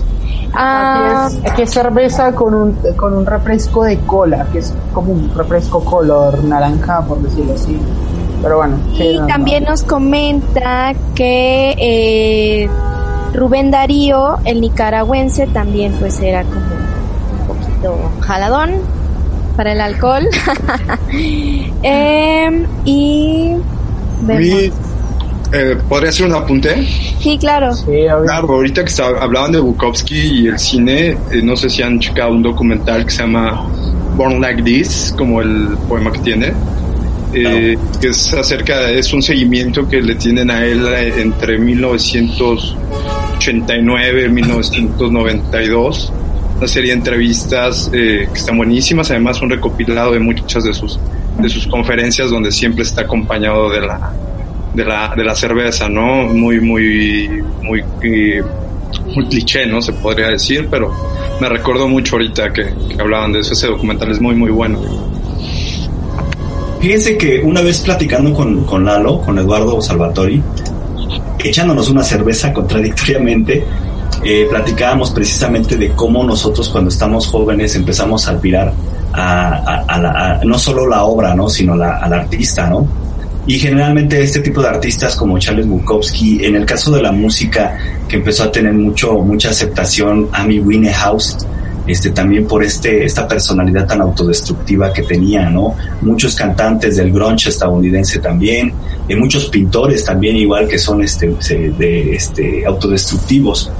Ah, 0.55 1.25
aquí, 1.27 1.37
es, 1.37 1.51
aquí 1.51 1.61
es 1.63 1.71
cerveza 1.71 2.31
con 2.33 2.53
un, 2.53 2.77
con 2.95 3.13
un 3.13 3.25
refresco 3.25 3.83
de 3.83 3.99
cola, 3.99 4.47
que 4.51 4.59
es 4.59 4.73
como 4.93 5.13
un 5.13 5.31
refresco 5.35 5.83
color 5.83 6.43
naranja, 6.43 7.01
por 7.01 7.19
decirlo 7.21 7.53
así. 7.53 7.77
Pero 8.41 8.57
bueno. 8.57 8.77
Sí, 8.95 9.03
y 9.03 9.19
no, 9.19 9.27
también 9.27 9.63
no. 9.63 9.71
nos 9.71 9.83
comenta 9.83 10.93
que 11.13 11.75
eh, 11.77 12.69
Rubén 13.33 13.71
Darío, 13.71 14.37
el 14.45 14.61
nicaragüense, 14.61 15.47
también 15.47 15.93
pues 15.99 16.19
era 16.21 16.43
como 16.43 16.59
un 16.59 17.47
poquito 17.47 17.97
jaladón 18.21 18.71
para 19.55 19.73
el 19.73 19.81
alcohol. 19.81 20.27
eh, 21.83 22.65
y... 22.85 23.55
eh, 25.55 25.77
¿podría 25.87 26.09
hacer 26.09 26.25
un 26.25 26.35
apunte? 26.35 26.87
Sí, 27.19 27.37
claro. 27.37 27.73
Sí. 27.73 27.85
Claro, 28.23 28.53
ahorita 28.53 28.83
que 28.83 29.01
hablaban 29.01 29.51
de 29.51 29.59
Bukowski 29.59 30.15
y 30.15 30.47
el 30.47 30.59
cine, 30.59 31.17
eh, 31.31 31.41
no 31.43 31.55
sé 31.55 31.69
si 31.69 31.81
han 31.81 31.99
checado 31.99 32.31
un 32.31 32.43
documental 32.43 33.05
que 33.05 33.11
se 33.11 33.23
llama 33.23 33.67
Born 34.15 34.41
Like 34.41 34.63
This, 34.63 35.13
como 35.17 35.41
el 35.41 35.77
poema 35.87 36.11
que 36.11 36.19
tiene, 36.19 36.53
eh, 37.33 37.75
que 37.99 38.07
es 38.07 38.33
acerca, 38.33 38.89
es 38.89 39.11
un 39.11 39.21
seguimiento 39.21 39.89
que 39.89 40.01
le 40.01 40.15
tienen 40.15 40.49
a 40.49 40.65
él 40.65 40.87
eh, 40.87 41.21
entre 41.21 41.57
1989 41.57 44.25
y 44.25 44.29
1992, 44.29 46.13
una 46.57 46.67
serie 46.67 46.91
de 46.91 46.97
entrevistas 46.97 47.89
eh, 47.93 48.29
que 48.31 48.39
están 48.39 48.55
buenísimas, 48.57 49.11
además 49.11 49.41
un 49.41 49.49
recopilado 49.49 50.13
de 50.13 50.19
muchas 50.19 50.63
de 50.63 50.73
sus 50.73 50.97
de 51.37 51.49
sus 51.49 51.67
conferencias 51.67 52.29
donde 52.29 52.49
siempre 52.49 52.83
está 52.83 53.01
acompañado 53.01 53.69
de 53.69 53.81
la 53.81 54.13
de 54.75 54.85
la, 54.85 55.13
de 55.15 55.23
la 55.23 55.35
cerveza, 55.35 55.87
¿no? 55.89 56.25
Muy, 56.25 56.59
muy, 56.61 57.29
muy, 57.61 57.83
eh, 58.03 58.43
cliché, 59.29 59.65
¿no? 59.65 59.81
Se 59.81 59.93
podría 59.93 60.27
decir, 60.29 60.67
pero 60.69 60.91
me 61.39 61.49
recuerdo 61.49 61.87
mucho 61.87 62.15
ahorita 62.15 62.51
que, 62.53 62.65
que 62.89 63.01
hablaban 63.01 63.31
de 63.33 63.39
eso. 63.39 63.53
Ese 63.53 63.67
documental 63.67 64.11
es 64.11 64.19
muy, 64.21 64.35
muy 64.35 64.51
bueno. 64.51 64.79
Fíjense 66.79 67.17
que 67.17 67.39
una 67.41 67.61
vez 67.61 67.79
platicando 67.81 68.33
con, 68.33 68.63
con 68.65 68.85
Lalo, 68.85 69.21
con 69.21 69.39
Eduardo 69.39 69.81
Salvatori, 69.81 70.41
echándonos 71.43 71.89
una 71.89 72.03
cerveza 72.03 72.53
contradictoriamente, 72.53 73.63
eh, 74.23 74.47
platicábamos 74.49 75.11
precisamente 75.11 75.77
de 75.77 75.91
cómo 75.91 76.23
nosotros 76.23 76.69
cuando 76.69 76.89
estamos 76.89 77.27
jóvenes 77.27 77.75
empezamos 77.75 78.27
a 78.27 78.31
admirar 78.31 78.73
a, 79.13 79.83
a- 79.87 79.99
la- 79.99 80.41
no 80.43 80.57
solo 80.59 80.87
la 80.87 81.03
obra, 81.05 81.33
¿no? 81.33 81.47
sino 81.49 81.75
la, 81.75 81.97
al 81.97 82.13
artista, 82.13 82.67
¿no? 82.69 82.87
Y 83.47 83.59
generalmente 83.59 84.21
este 84.21 84.39
tipo 84.39 84.61
de 84.61 84.69
artistas 84.69 85.15
como 85.15 85.37
Charles 85.37 85.67
Bukowski, 85.67 86.43
en 86.43 86.55
el 86.55 86.65
caso 86.65 86.91
de 86.91 87.01
la 87.01 87.11
música, 87.11 87.77
que 88.07 88.15
empezó 88.15 88.43
a 88.43 88.51
tener 88.51 88.73
mucho, 88.73 89.19
mucha 89.19 89.49
aceptación, 89.49 90.29
Amy 90.31 90.59
Winehouse, 90.59 91.37
este 91.87 92.09
también 92.09 92.47
por 92.47 92.63
este 92.63 93.05
esta 93.05 93.27
personalidad 93.27 93.85
tan 93.85 94.01
autodestructiva 94.01 94.91
que 94.91 95.03
tenía, 95.03 95.49
¿no? 95.49 95.75
Muchos 96.01 96.35
cantantes 96.35 96.97
del 96.97 97.11
grunge 97.11 97.49
estadounidense 97.49 98.19
también, 98.19 98.73
y 99.07 99.15
muchos 99.15 99.45
pintores 99.49 100.03
también 100.03 100.35
igual 100.35 100.67
que 100.67 100.79
son 100.79 101.03
este 101.03 101.27
de 101.27 102.15
este 102.15 102.65
autodestructivos. 102.65 103.71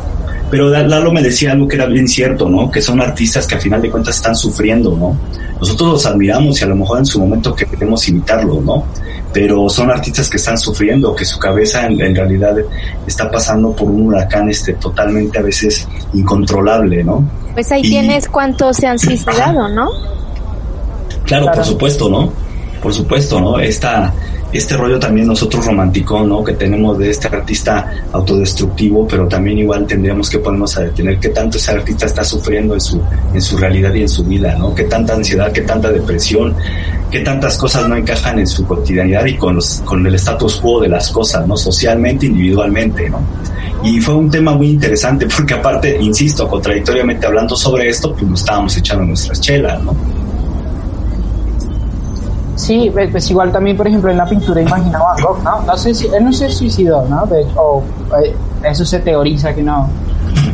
Pero 0.52 0.70
Lalo 0.70 1.12
me 1.12 1.24
decía 1.24 1.54
algo 1.54 1.68
que 1.68 1.76
era 1.76 1.88
bien 1.88 2.08
cierto, 2.08 2.48
¿no? 2.48 2.70
Que 2.70 2.82
son 2.82 3.02
artistas 3.02 3.48
que 3.48 3.56
a 3.56 3.60
final 3.60 3.82
de 3.82 3.90
cuentas 3.90 4.18
están 4.18 4.36
sufriendo, 4.36 4.96
¿no? 4.96 5.18
Nosotros 5.60 5.90
los 5.90 6.06
admiramos 6.06 6.62
y 6.62 6.64
a 6.64 6.68
lo 6.68 6.76
mejor 6.76 7.00
en 7.00 7.06
su 7.06 7.20
momento 7.20 7.56
queremos 7.56 8.08
imitarlos, 8.08 8.64
¿no? 8.64 8.86
Pero 9.36 9.68
son 9.68 9.92
artistas 9.92 10.30
que 10.30 10.38
están 10.38 10.58
sufriendo, 10.58 11.14
que 11.14 11.26
su 11.26 11.38
cabeza 11.38 11.86
en, 11.88 12.00
en 12.00 12.16
realidad 12.16 12.56
está 13.06 13.30
pasando 13.30 13.74
por 13.76 13.90
un 13.90 14.08
huracán 14.08 14.50
este 14.50 14.74
totalmente 14.76 15.38
a 15.40 15.42
veces 15.42 15.86
incontrolable, 16.14 17.04
¿no? 17.04 17.22
Pues 17.54 17.70
ahí 17.74 17.82
Y- 17.84 17.90
tienes 17.90 18.30
cuántos 18.30 18.78
se 18.78 18.88
han 18.88 18.98
suicidado, 18.98 19.68
¿no? 19.68 19.90
Claro, 21.26 21.46
Claro. 21.48 21.52
por 21.58 21.66
supuesto, 21.66 22.10
¿no? 22.10 22.32
Por 22.82 22.94
supuesto, 22.94 23.42
¿no? 23.42 23.60
Esta, 23.60 24.14
este 24.54 24.78
rollo 24.78 25.00
también 25.00 25.28
nosotros 25.28 25.66
romántico, 25.66 26.24
¿no? 26.24 26.44
Que 26.44 26.54
tenemos 26.54 26.98
de 26.98 27.10
este 27.10 27.28
artista 27.28 27.92
autodestructivo, 28.12 29.08
pero 29.08 29.28
también 29.28 29.60
igual 29.60 29.86
tendríamos 29.86 30.30
que 30.30 30.40
ponernos 30.40 30.78
a 30.78 30.84
detener 30.84 31.20
qué 31.20 31.30
tanto 31.30 31.58
ese 31.58 31.72
artista 31.72 32.06
está 32.06 32.24
sufriendo 32.24 32.74
en 32.74 32.82
su, 32.82 33.02
en 33.34 33.42
su 33.42 33.58
realidad 33.58 33.94
y 33.94 34.04
en 34.04 34.10
su 34.10 34.24
vida, 34.24 34.56
¿no? 34.58 34.74
Qué 34.74 34.84
tanta 34.86 35.14
ansiedad, 35.14 35.52
qué 35.52 35.62
tanta 35.62 35.92
depresión, 35.92 36.56
qué 37.12 37.20
tantas 37.20 37.58
cosas 37.58 37.88
no 37.90 37.96
encajan 37.96 38.40
en 38.40 38.48
su 38.48 38.66
cotidianidad 38.66 39.26
y 39.26 39.36
con, 39.36 39.56
los, 39.56 39.82
con 39.84 40.06
el 40.06 40.16
status 40.16 40.58
quo 40.58 40.82
de 40.82 40.90
las 40.90 41.12
cosas, 41.12 41.46
¿no? 41.48 41.58
Socialmente, 41.58 42.26
individualmente, 42.26 43.10
¿no? 43.10 43.20
Y 43.84 44.00
fue 44.00 44.16
un 44.16 44.32
tema 44.32 44.54
muy 44.54 44.70
interesante 44.70 45.28
porque 45.28 45.54
aparte, 45.54 45.98
insisto, 46.00 46.48
contradictoriamente 46.48 47.28
hablando 47.28 47.56
sobre 47.56 47.90
esto, 47.90 48.14
pues 48.14 48.24
nos 48.24 48.40
estábamos 48.40 48.76
echando 48.78 49.06
nuestras 49.06 49.40
chelas, 49.42 49.84
¿no? 49.84 49.96
Sí, 52.56 52.92
pues 53.12 53.30
igual 53.30 53.52
también, 53.52 53.76
por 53.76 53.88
ejemplo, 53.88 54.10
en 54.10 54.18
la 54.18 54.26
pintura 54.26 54.62
imagina 54.62 54.98
Van 55.00 55.22
Gogh, 55.22 55.44
¿no? 55.44 55.62
No 55.64 55.78
sé 55.78 55.94
si, 55.94 56.08
él 56.08 56.24
no 56.24 56.32
se 56.32 56.50
suicidó, 56.50 57.06
¿no? 57.06 57.26
De 57.26 57.42
hecho, 57.42 57.62
o, 57.62 57.84
eh, 58.24 58.34
eso 58.64 58.86
se 58.86 59.00
teoriza 59.00 59.54
que 59.54 59.62
no. 59.62 59.90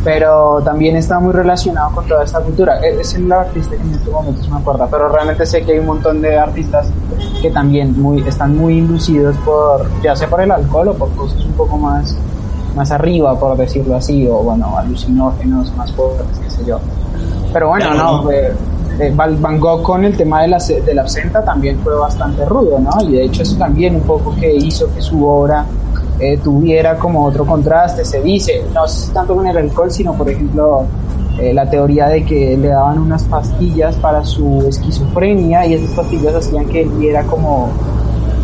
Pero 0.04 0.62
también 0.64 0.96
está 0.96 1.20
muy 1.20 1.32
relacionado 1.32 1.92
con 1.94 2.08
toda 2.08 2.24
esta 2.24 2.40
cultura. 2.40 2.80
Eh, 2.80 2.98
Es 3.00 3.14
el 3.14 3.32
artista 3.32 3.76
que 3.76 3.82
en 3.82 3.92
este 3.94 4.10
momento 4.10 4.44
se 4.44 4.50
me 4.50 4.58
acuerda, 4.58 4.88
pero 4.90 5.10
realmente 5.10 5.46
sé 5.46 5.62
que 5.64 5.74
hay 5.74 5.80
un 5.80 5.86
montón 5.86 6.22
de 6.22 6.38
artistas 6.38 6.88
que 7.42 7.52
también 7.52 8.00
muy, 8.02 8.22
están 8.28 8.58
muy 8.58 8.80
inducidos 8.80 9.36
por, 9.46 9.88
ya 10.02 10.16
sea 10.16 10.28
por 10.28 10.42
el 10.42 10.52
alcohol 10.52 10.88
o 10.90 10.94
por 10.96 11.10
cosas 11.16 11.46
un 11.46 11.54
poco 11.54 11.78
más, 11.78 12.16
más 12.76 12.92
arriba, 12.92 13.38
por 13.40 13.56
decirlo 13.58 13.96
así, 13.96 14.28
o 14.28 14.38
bueno, 14.38 14.76
alucinógenos 14.76 15.72
más 15.76 15.92
fuertes, 15.92 16.40
qué 16.40 16.50
sé 16.50 16.66
yo. 16.66 16.80
Pero 17.54 17.70
bueno, 17.70 17.94
no, 17.94 18.24
¿no? 18.24 18.32
eh, 18.32 18.54
eh, 19.02 19.12
Van 19.16 19.60
Gogh 19.60 19.82
con 19.82 20.06
el 20.06 20.16
tema 20.16 20.44
de 20.44 20.50
la, 20.50 20.58
de 20.60 20.94
la 20.94 21.02
absenta 21.02 21.44
también 21.44 21.80
fue 21.80 21.96
bastante 21.96 22.46
rudo, 22.46 22.80
¿no? 22.80 22.92
Y 23.02 23.14
de 23.14 23.26
hecho 23.26 23.42
eso 23.42 23.58
también 23.58 23.96
un 23.96 24.04
poco 24.04 24.36
que 24.36 24.54
hizo 24.54 24.94
que 24.94 25.02
su 25.02 25.26
obra 25.26 25.66
eh, 26.20 26.38
tuviera 26.38 26.98
como 26.98 27.26
otro 27.26 27.46
contraste, 27.46 28.06
se 28.06 28.22
dice, 28.22 28.64
no 28.74 28.86
es 28.86 29.10
tanto 29.12 29.36
con 29.36 29.48
el 29.48 29.58
alcohol, 29.58 29.92
sino 29.92 30.14
por 30.14 30.30
ejemplo 30.30 30.86
eh, 31.40 31.52
la 31.54 31.68
teoría 31.68 32.08
de 32.08 32.24
que 32.24 32.56
le 32.56 32.68
daban 32.68 33.00
unas 33.00 33.24
pastillas 33.24 33.96
para 33.96 34.24
su 34.24 34.64
esquizofrenia 34.68 35.66
y 35.66 35.74
esas 35.74 35.96
pastillas 35.96 36.36
hacían 36.36 36.68
que 36.68 36.84
él 36.84 36.90
viera 36.90 37.24
como, 37.24 37.70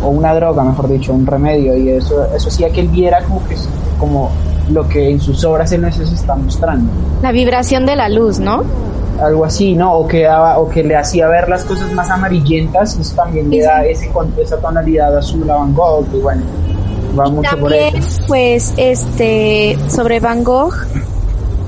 o 0.02 0.08
una 0.08 0.34
droga 0.34 0.64
mejor 0.64 0.88
dicho, 0.88 1.12
un 1.12 1.24
remedio, 1.24 1.76
y 1.76 1.90
eso, 1.90 2.24
eso 2.34 2.48
hacía 2.48 2.70
que 2.70 2.80
él 2.80 2.88
viera 2.88 3.22
como 3.98 4.30
lo 4.72 4.88
que 4.88 5.10
en 5.10 5.20
sus 5.20 5.44
obras 5.44 5.70
él 5.72 5.82
nos 5.82 5.98
está 5.98 6.34
mostrando 6.34 6.90
La 7.22 7.32
vibración 7.32 7.86
de 7.86 7.96
la 7.96 8.08
luz, 8.08 8.38
¿no? 8.38 8.64
Algo 9.20 9.44
así, 9.44 9.74
¿no? 9.74 9.94
O 9.94 10.06
que 10.08 10.22
daba, 10.22 10.58
o 10.58 10.68
que 10.68 10.82
le 10.82 10.96
hacía 10.96 11.28
ver 11.28 11.48
las 11.48 11.64
cosas 11.64 11.92
más 11.92 12.10
amarillentas, 12.10 12.96
eso 12.98 13.14
también 13.14 13.50
le 13.50 13.62
da 13.62 13.84
ese, 13.84 14.10
esa 14.40 14.56
tonalidad 14.58 15.16
azul 15.16 15.48
a 15.50 15.56
Van 15.56 15.74
Gogh, 15.74 16.06
y 16.14 16.18
bueno, 16.18 16.42
va 17.18 17.28
mucho 17.28 17.50
por 17.58 17.70
También, 17.70 17.96
eso. 17.96 18.22
pues, 18.26 18.72
este, 18.76 19.76
sobre 19.88 20.20
Van 20.20 20.44
Gogh, 20.44 20.74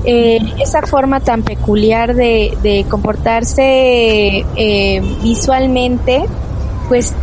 eh, 0.03 0.39
esa 0.59 0.81
forma 0.81 1.19
tan 1.19 1.43
peculiar 1.43 2.15
de, 2.15 2.57
de 2.63 2.85
comportarse 2.89 4.45
eh, 4.55 5.01
visualmente, 5.21 6.25
pues, 6.87 7.13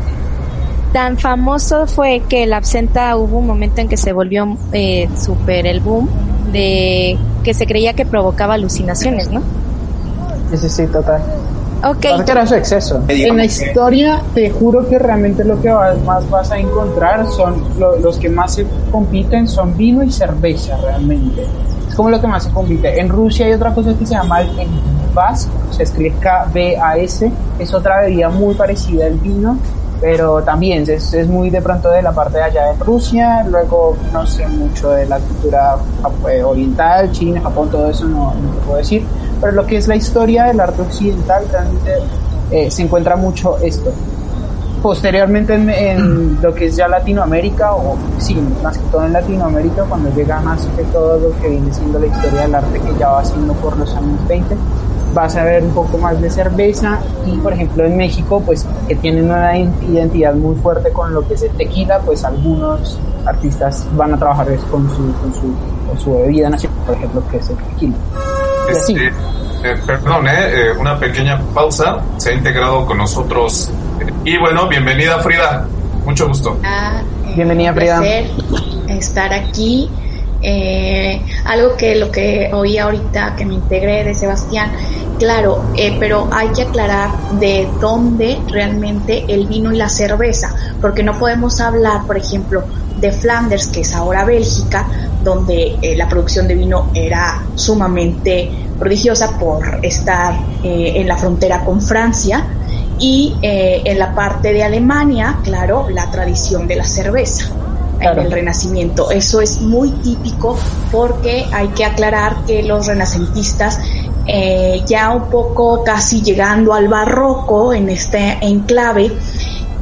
tan 0.93 1.19
famoso 1.19 1.87
fue 1.87 2.23
que 2.29 2.45
el 2.45 2.53
absenta 2.53 3.15
hubo 3.17 3.39
un 3.39 3.47
momento 3.47 3.81
en 3.81 3.89
que 3.89 3.97
se 3.97 4.13
volvió 4.13 4.57
eh, 4.73 5.09
súper 5.19 5.67
el 5.67 5.81
boom 5.81 6.09
de 6.51 7.19
que 7.45 7.53
se 7.53 7.67
creía 7.67 7.93
que 7.93 8.07
provocaba 8.07 8.55
alucinaciones, 8.55 9.31
¿no? 9.31 9.43
Sí, 10.51 10.57
sí, 10.57 10.69
sí, 10.69 10.87
total. 10.87 11.21
Ok, 11.85 12.03
Pasa 12.11 12.25
que 12.25 12.33
era 12.33 12.47
su 12.47 12.55
exceso. 12.57 13.01
En 13.07 13.37
la 13.37 13.45
historia, 13.45 14.21
te 14.35 14.51
juro 14.51 14.89
que 14.89 14.99
realmente 14.99 15.45
lo 15.45 15.61
que 15.63 15.71
vas- 15.71 16.03
más 16.05 16.29
vas 16.29 16.51
a 16.51 16.59
encontrar 16.59 17.25
son 17.31 17.63
lo- 17.79 17.97
los 17.99 18.19
que 18.19 18.29
más 18.29 18.55
se 18.55 18.67
compiten 18.91 19.47
son 19.47 19.77
vino 19.77 20.03
y 20.03 20.11
cerveza 20.11 20.77
realmente. 20.83 21.47
Es 21.89 21.95
como 21.95 22.11
lo 22.11 22.21
que 22.21 22.27
más 22.27 22.43
se 22.45 22.51
compite. 22.51 23.01
En 23.01 23.09
Rusia 23.09 23.47
hay 23.47 23.53
otra 23.53 23.73
cosa 23.73 23.95
que 23.97 24.05
se 24.07 24.15
llama 24.15 24.41
el 24.41 24.59
el 24.59 24.69
Vas, 25.15 25.49
se 25.71 25.83
escribe 25.85 26.15
K-B-A-S, 26.21 27.31
es 27.59 27.75
otra 27.75 28.01
bebida 28.03 28.29
muy 28.29 28.55
parecida 28.55 29.07
al 29.07 29.15
vino, 29.15 29.57
pero 30.01 30.43
también 30.43 30.89
es, 30.89 31.13
es 31.13 31.27
muy 31.27 31.51
de 31.51 31.61
pronto 31.61 31.91
de 31.91 32.03
la 32.03 32.13
parte 32.13 32.39
de 32.39 32.45
allá 32.45 32.67
de 32.73 32.85
Rusia, 32.85 33.45
luego 33.49 33.97
no 34.13 34.27
sé 34.27 34.47
mucho 34.47 34.91
de 34.91 35.07
la 35.07 35.19
cultura 35.19 35.77
eh, 36.31 36.43
oriental, 36.43 37.11
China, 37.13 37.41
Japón, 37.43 37.69
todo 37.71 37.91
eso 37.91 38.07
no, 38.07 38.35
no 38.35 38.51
te 38.55 38.61
puedo 38.65 38.79
decir, 38.79 39.05
pero 39.41 39.53
lo 39.53 39.67
que 39.67 39.77
es 39.77 39.89
la 39.89 39.97
historia 39.97 40.45
del 40.45 40.61
arte 40.61 40.83
occidental 40.83 41.45
realmente 41.51 41.93
eh, 42.51 42.71
se 42.71 42.83
encuentra 42.83 43.17
mucho 43.17 43.59
esto. 43.59 43.93
Posteriormente 44.83 45.55
en, 45.55 45.69
en 45.69 46.39
lo 46.43 46.55
que 46.55 46.67
es 46.67 46.77
ya 46.77 46.87
Latinoamérica, 46.87 47.75
o 47.75 47.97
sí, 48.19 48.37
más 48.63 48.79
que 48.79 48.85
todo 48.91 49.05
en 49.05 49.13
Latinoamérica, 49.13 49.83
cuando 49.85 50.11
llega 50.15 50.41
más 50.41 50.65
que 50.77 50.85
todo 50.85 51.19
lo 51.19 51.41
que 51.41 51.49
viene 51.49 51.73
siendo 51.75 51.99
la 51.99 52.07
historia 52.07 52.43
del 52.43 52.55
arte 52.55 52.79
que 52.79 52.99
ya 52.99 53.09
va 53.09 53.21
haciendo 53.21 53.53
por 53.55 53.77
los 53.77 53.95
años 53.97 54.27
20, 54.29 54.57
vas 55.15 55.37
a 55.37 55.45
ver 55.45 55.63
un 55.65 55.71
poco 55.71 55.99
más 55.99 56.21
de 56.21 56.31
cerveza 56.31 56.99
y 57.27 57.37
por 57.39 57.53
ejemplo 57.53 57.85
en 57.85 57.97
México 57.97 58.43
pues 58.45 58.67
que 58.87 58.95
tienen 58.97 59.27
una 59.31 59.57
identidad 59.59 60.35
muy 60.35 60.55
fuerte 60.57 60.91
con 60.93 61.13
lo 61.15 61.27
que 61.27 61.35
es 61.35 61.43
el 61.43 61.51
tequila 61.53 62.01
pues 62.01 62.25
algunos 62.25 62.99
artistas 63.25 63.87
van 63.93 64.15
a 64.15 64.19
trabajar 64.19 64.47
con 64.71 64.89
su, 64.91 65.13
con 65.21 65.35
su, 65.35 65.55
con 65.89 65.99
su 65.99 66.13
bebida 66.19 66.51
nacional 66.51 66.79
por 66.87 66.95
ejemplo 66.97 67.23
que 67.31 67.37
es 67.39 67.51
el 67.51 67.57
tequila. 67.57 67.95
Este, 68.71 69.07
eh, 69.07 69.75
perdón, 69.87 70.27
eh, 70.29 70.31
eh, 70.33 70.73
una 70.79 70.99
pequeña 70.99 71.41
pausa. 71.55 71.99
Se 72.19 72.31
ha 72.31 72.33
integrado 72.35 72.85
con 72.87 72.99
nosotros. 72.99 73.71
eh, 74.01 74.13
Y 74.25 74.39
bueno, 74.39 74.69
bienvenida 74.69 75.19
Frida. 75.21 75.67
Mucho 76.05 76.29
gusto. 76.29 76.59
Ah, 76.65 77.01
eh, 77.27 77.33
Bienvenida, 77.35 77.71
un 77.71 77.77
Frida. 77.77 77.99
placer 77.99 78.31
estar 78.89 79.33
aquí. 79.33 79.91
Eh, 80.41 81.21
algo 81.45 81.77
que 81.77 81.97
lo 81.97 82.11
que 82.11 82.51
oí 82.53 82.79
ahorita 82.79 83.35
que 83.37 83.45
me 83.45 83.55
integré 83.55 84.05
de 84.05 84.15
Sebastián, 84.15 84.71
claro, 85.19 85.65
eh, 85.77 85.97
pero 85.99 86.29
hay 86.31 86.49
que 86.51 86.63
aclarar 86.63 87.11
de 87.41 87.69
dónde 87.81 88.39
realmente 88.49 89.25
el 89.29 89.47
vino 89.47 89.73
y 89.73 89.77
la 89.77 89.89
cerveza, 89.89 90.55
porque 90.81 91.03
no 91.03 91.19
podemos 91.19 91.61
hablar, 91.61 92.07
por 92.07 92.17
ejemplo, 92.17 92.65
de 93.01 93.13
Flanders, 93.13 93.69
que 93.69 93.81
es 93.81 93.95
ahora 93.95 94.25
Bélgica, 94.25 94.87
donde 95.23 95.77
eh, 95.83 95.97
la 95.97 96.09
producción 96.09 96.49
de 96.49 96.55
vino 96.55 96.91
era 96.95 97.43
sumamente 97.55 98.51
prodigiosa 98.79 99.39
por 99.39 99.81
estar 99.83 100.35
eh, 100.63 100.93
en 100.97 101.09
la 101.09 101.17
frontera 101.17 101.65
con 101.65 101.81
Francia, 101.81 102.45
y 102.99 103.37
eh, 103.43 103.83
en 103.85 103.99
la 103.99 104.15
parte 104.15 104.53
de 104.53 104.65
Alemania, 104.65 105.39
claro, 105.45 105.87
la 105.89 106.11
tradición 106.11 106.67
de 106.67 106.77
la 106.77 106.85
cerveza. 106.85 107.47
En 108.01 108.19
el 108.19 108.31
Renacimiento. 108.31 109.11
Eso 109.11 109.41
es 109.41 109.61
muy 109.61 109.91
típico 109.91 110.57
porque 110.93 111.47
hay 111.53 111.69
que 111.69 111.85
aclarar 111.85 112.45
que 112.47 112.63
los 112.63 112.87
renacentistas 112.87 113.81
ya 114.87 115.11
un 115.11 115.31
poco 115.31 115.83
casi 115.83 116.21
llegando 116.21 116.75
al 116.75 116.87
barroco 116.87 117.73
en 117.73 117.89
este 117.89 118.37
enclave, 118.43 119.11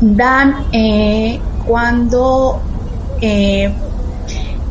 dan 0.00 0.66
cuando 1.66 2.60
eh, 3.20 3.72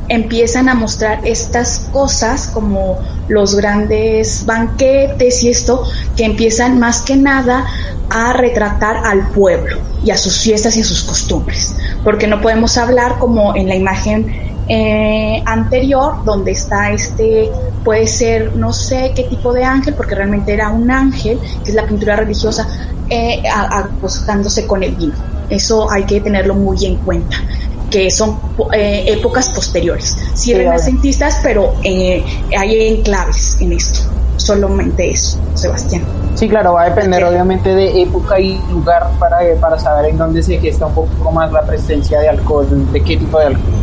empiezan 0.08 0.70
a 0.70 0.76
mostrar 0.76 1.20
estas 1.26 1.80
cosas 1.92 2.48
como 2.48 3.00
los 3.28 3.56
grandes 3.56 4.46
banquetes 4.46 5.44
y 5.44 5.50
esto 5.50 5.84
que 6.16 6.26
empiezan 6.26 6.80
más 6.80 7.02
que 7.02 7.16
nada 7.16 7.66
a 8.10 8.34
retratar 8.34 8.98
al 9.06 9.30
pueblo 9.30 9.78
y 10.04 10.12
a 10.12 10.18
sus 10.18 10.40
fiestas 10.40 10.78
y 10.78 10.82
a 10.82 10.84
sus 10.84 11.04
costumbres. 11.04 11.76
Porque 12.04 12.28
no 12.28 12.42
podemos 12.42 12.78
hablar 12.78 13.18
como 13.18 13.56
en 13.56 13.68
la 13.68 13.76
imagen 13.76 14.46
eh, 14.68 15.44
anterior 15.46 16.24
donde 16.26 16.52
está 16.52 16.92
este 16.92 17.52
puede 17.84 18.08
ser 18.08 18.56
no 18.56 18.74
sé 18.74 19.12
qué 19.16 19.26
tipo 19.26 19.54
de 19.54 19.64
ángel 19.64 19.94
porque 19.94 20.16
realmente 20.16 20.52
era 20.52 20.70
un 20.70 20.90
ángel 20.90 21.40
que 21.64 21.70
es 21.70 21.76
la 21.76 21.86
pintura 21.86 22.16
religiosa 22.16 22.68
eh, 23.10 23.44
acostándose 23.48 24.66
con 24.66 24.82
el 24.82 24.96
vino. 24.96 25.14
Eso 25.50 25.92
hay 25.92 26.06
que 26.06 26.20
tenerlo 26.20 26.56
muy 26.56 26.84
en 26.86 26.96
cuenta 26.98 27.38
que 27.96 28.12
son 28.12 28.38
eh, 28.74 29.06
épocas 29.08 29.50
posteriores. 29.52 30.18
Sí, 30.34 30.54
renacentistas, 30.54 31.40
pero 31.42 31.76
eh, 31.82 32.22
hay 32.58 32.88
enclaves 32.90 33.56
en 33.62 33.72
esto. 33.72 34.02
Solamente 34.36 35.12
eso, 35.12 35.40
Sebastián. 35.54 36.04
Sí, 36.34 36.50
claro, 36.50 36.74
va 36.74 36.82
a 36.82 36.90
depender 36.90 37.24
obviamente 37.24 37.74
de 37.74 38.02
época 38.02 38.38
y 38.38 38.60
lugar 38.70 39.10
para, 39.18 39.38
para 39.62 39.80
saber 39.80 40.10
en 40.10 40.18
dónde 40.18 40.44
se 40.44 40.60
gesta 40.60 40.88
un 40.88 40.94
poco 40.94 41.32
más 41.32 41.50
la 41.54 41.62
presencia 41.62 42.20
de 42.20 42.28
alcohol, 42.28 42.68
de 42.92 43.02
qué 43.02 43.16
tipo 43.16 43.40
de 43.40 43.46
alcohol. 43.46 43.74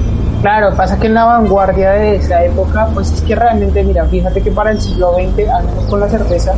Claro, 0.42 0.76
pasa 0.76 0.98
que 0.98 1.06
en 1.06 1.14
la 1.14 1.24
vanguardia 1.24 1.92
de 1.92 2.16
esa 2.16 2.44
época, 2.44 2.90
pues 2.92 3.12
es 3.12 3.22
que 3.22 3.34
realmente, 3.34 3.82
mira, 3.82 4.04
fíjate 4.04 4.42
que 4.42 4.50
para 4.50 4.72
el 4.72 4.80
siglo 4.80 5.14
XX, 5.14 5.48
al 5.48 5.64
menos 5.64 5.84
con 5.86 6.00
la 6.00 6.08
cerveza, 6.10 6.52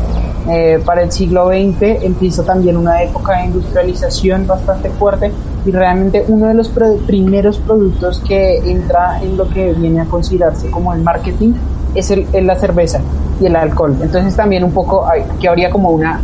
eh, 0.48 0.80
para 0.84 1.02
el 1.02 1.10
siglo 1.10 1.48
XX 1.48 2.02
empieza 2.02 2.44
también 2.44 2.76
una 2.76 3.02
época 3.02 3.38
de 3.38 3.46
industrialización 3.46 4.46
bastante 4.46 4.90
fuerte 4.90 5.32
y 5.64 5.70
realmente 5.70 6.24
uno 6.28 6.48
de 6.48 6.54
los 6.54 6.70
primeros 7.06 7.58
productos 7.58 8.20
que 8.20 8.58
entra 8.58 9.22
en 9.22 9.36
lo 9.36 9.48
que 9.48 9.72
viene 9.72 10.02
a 10.02 10.04
considerarse 10.04 10.70
como 10.70 10.92
el 10.92 11.02
marketing 11.02 11.54
es, 11.94 12.10
el, 12.10 12.26
la 12.46 12.56
cerveza 12.56 13.00
y 13.40 13.46
el 13.46 13.56
alcohol. 13.56 13.96
Entonces 14.02 14.36
también 14.36 14.64
un 14.64 14.72
poco, 14.72 15.06
que 15.40 15.48
habría 15.48 15.70
como 15.70 15.90
una, 15.90 16.20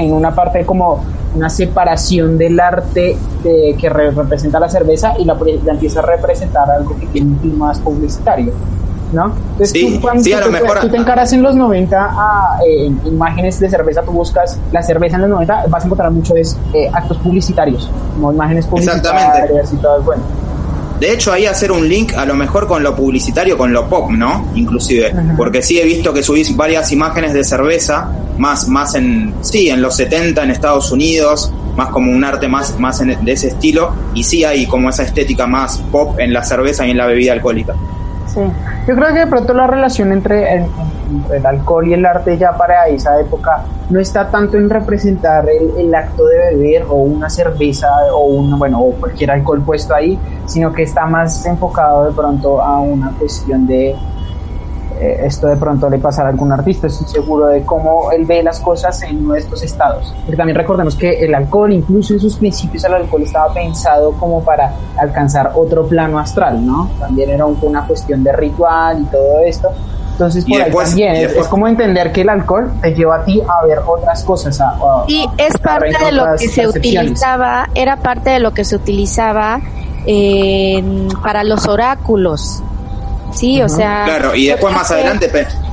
en 0.00 0.12
una 0.12 0.34
parte 0.34 0.66
como 0.66 1.00
una 1.34 1.48
separación 1.48 2.36
del 2.36 2.58
arte 2.58 3.16
de, 3.42 3.76
que 3.78 3.88
representa 3.88 4.58
la 4.60 4.68
cerveza 4.68 5.14
y 5.18 5.24
la, 5.24 5.36
empieza 5.66 6.00
a 6.00 6.02
representar 6.02 6.70
algo 6.70 6.96
que 6.98 7.06
tiene 7.06 7.30
un 7.30 7.40
fin 7.40 7.58
más 7.58 7.78
publicitario. 7.78 8.52
¿No? 9.12 9.32
Entonces, 9.52 9.72
tú, 9.72 10.00
cuando 10.00 10.22
tú, 10.80 10.88
te 10.88 10.96
encaras 10.96 11.32
en 11.32 11.42
los 11.42 11.54
90 11.54 11.96
a 11.96 12.58
eh, 12.66 12.90
imágenes 13.04 13.60
de 13.60 13.68
cerveza, 13.68 14.02
tú 14.02 14.12
buscas 14.12 14.58
la 14.72 14.82
cerveza 14.82 15.16
en 15.16 15.22
los 15.22 15.30
90, 15.30 15.66
vas 15.68 15.82
a 15.82 15.86
encontrar 15.86 16.10
muchos 16.10 16.56
eh, 16.72 16.90
actos 16.92 17.18
publicitarios, 17.18 17.90
como 18.14 18.32
imágenes 18.32 18.66
publicitarias 18.66 19.72
y 19.72 19.76
todo, 19.76 20.02
bueno. 20.02 20.22
De 21.02 21.12
hecho, 21.12 21.32
ahí 21.32 21.46
hacer 21.46 21.72
un 21.72 21.88
link 21.88 22.12
a 22.16 22.24
lo 22.24 22.34
mejor 22.34 22.68
con 22.68 22.80
lo 22.80 22.94
publicitario, 22.94 23.58
con 23.58 23.72
lo 23.72 23.88
pop, 23.88 24.12
¿no? 24.12 24.46
Inclusive. 24.54 25.12
Porque 25.36 25.60
sí 25.60 25.80
he 25.80 25.84
visto 25.84 26.12
que 26.12 26.22
subís 26.22 26.56
varias 26.56 26.92
imágenes 26.92 27.32
de 27.32 27.42
cerveza, 27.42 28.08
más, 28.38 28.68
más 28.68 28.94
en, 28.94 29.34
sí, 29.40 29.68
en 29.68 29.82
los 29.82 29.96
70 29.96 30.44
en 30.44 30.52
Estados 30.52 30.92
Unidos, 30.92 31.52
más 31.74 31.88
como 31.88 32.12
un 32.12 32.22
arte 32.22 32.46
más, 32.46 32.78
más 32.78 33.00
de 33.00 33.32
ese 33.32 33.48
estilo. 33.48 33.92
Y 34.14 34.22
sí 34.22 34.44
hay 34.44 34.64
como 34.66 34.90
esa 34.90 35.02
estética 35.02 35.44
más 35.44 35.78
pop 35.90 36.20
en 36.20 36.32
la 36.32 36.44
cerveza 36.44 36.86
y 36.86 36.92
en 36.92 36.98
la 36.98 37.06
bebida 37.06 37.32
alcohólica. 37.32 37.74
Sí, 38.32 38.40
yo 38.86 38.94
creo 38.96 39.08
que 39.08 39.20
de 39.20 39.26
pronto 39.26 39.54
la 39.54 39.66
relación 39.66 40.12
entre 40.12 40.56
el, 40.56 40.66
el, 41.32 41.46
alcohol 41.46 41.86
y 41.86 41.92
el 41.94 42.04
arte 42.04 42.36
ya 42.36 42.56
para 42.56 42.88
esa 42.88 43.20
época 43.20 43.64
no 43.90 44.00
está 44.00 44.28
tanto 44.28 44.56
en 44.56 44.68
representar 44.68 45.46
el, 45.48 45.94
acto 45.94 46.26
de 46.26 46.56
beber 46.56 46.84
o 46.88 46.94
una 46.94 47.30
cerveza 47.30 47.88
o 48.12 48.24
un, 48.24 48.58
bueno, 48.58 48.80
o 48.80 48.92
cualquier 48.92 49.30
alcohol 49.30 49.62
puesto 49.62 49.94
ahí, 49.94 50.18
sino 50.46 50.72
que 50.72 50.82
está 50.82 51.06
más 51.06 51.44
enfocado 51.46 52.06
de 52.06 52.12
pronto 52.12 52.60
a 52.60 52.80
una 52.80 53.10
cuestión 53.12 53.66
de 53.66 53.94
eh, 55.00 55.26
esto 55.26 55.46
de 55.46 55.56
pronto 55.56 55.88
le 55.88 55.98
pasará 55.98 56.28
a 56.28 56.32
algún 56.32 56.52
artista, 56.52 56.86
estoy 56.86 57.06
seguro 57.08 57.46
de 57.46 57.62
cómo 57.62 58.10
él 58.12 58.24
ve 58.24 58.42
las 58.42 58.60
cosas 58.60 59.02
en 59.02 59.26
nuestros 59.26 59.62
estados. 59.62 60.14
Porque 60.22 60.36
también 60.36 60.56
recordemos 60.56 60.96
que 60.96 61.24
el 61.24 61.34
alcohol, 61.34 61.72
incluso 61.72 62.14
en 62.14 62.20
sus 62.20 62.36
principios, 62.36 62.84
el 62.84 62.94
alcohol 62.94 63.22
estaba 63.22 63.52
pensado 63.52 64.12
como 64.12 64.42
para 64.42 64.72
alcanzar 64.98 65.52
otro 65.54 65.86
plano 65.86 66.18
astral, 66.18 66.64
¿no? 66.64 66.90
También 66.98 67.30
era 67.30 67.46
una 67.46 67.86
cuestión 67.86 68.22
de 68.24 68.32
ritual 68.32 69.02
y 69.02 69.04
todo 69.06 69.40
esto. 69.40 69.70
Entonces, 70.12 70.44
por 70.44 70.62
ahí 70.62 70.70
también 70.70 71.16
es, 71.16 71.48
como 71.48 71.66
entender 71.66 72.12
que 72.12 72.20
el 72.20 72.28
alcohol 72.28 72.70
te 72.80 72.94
lleva 72.94 73.16
a 73.16 73.24
ti 73.24 73.40
a 73.40 73.64
ver 73.66 73.78
otras 73.86 74.22
cosas. 74.24 74.58
y 75.08 75.26
es 75.38 75.56
parte 75.58 75.96
de 76.04 76.12
lo 76.12 76.26
que 76.38 76.48
se 76.48 76.66
utilizaba, 76.66 77.68
era 77.74 77.96
parte 77.96 78.30
de 78.30 78.38
lo 78.38 78.52
que 78.52 78.64
se 78.64 78.76
utilizaba 78.76 79.60
eh, 80.06 81.08
para 81.22 81.44
los 81.44 81.66
oráculos. 81.66 82.62
Sí, 83.34 83.62
o 83.62 83.68
sea. 83.68 84.04
Claro, 84.04 84.34
y 84.34 84.46
después 84.46 84.74
más 84.74 84.90
adelante, 84.90 85.30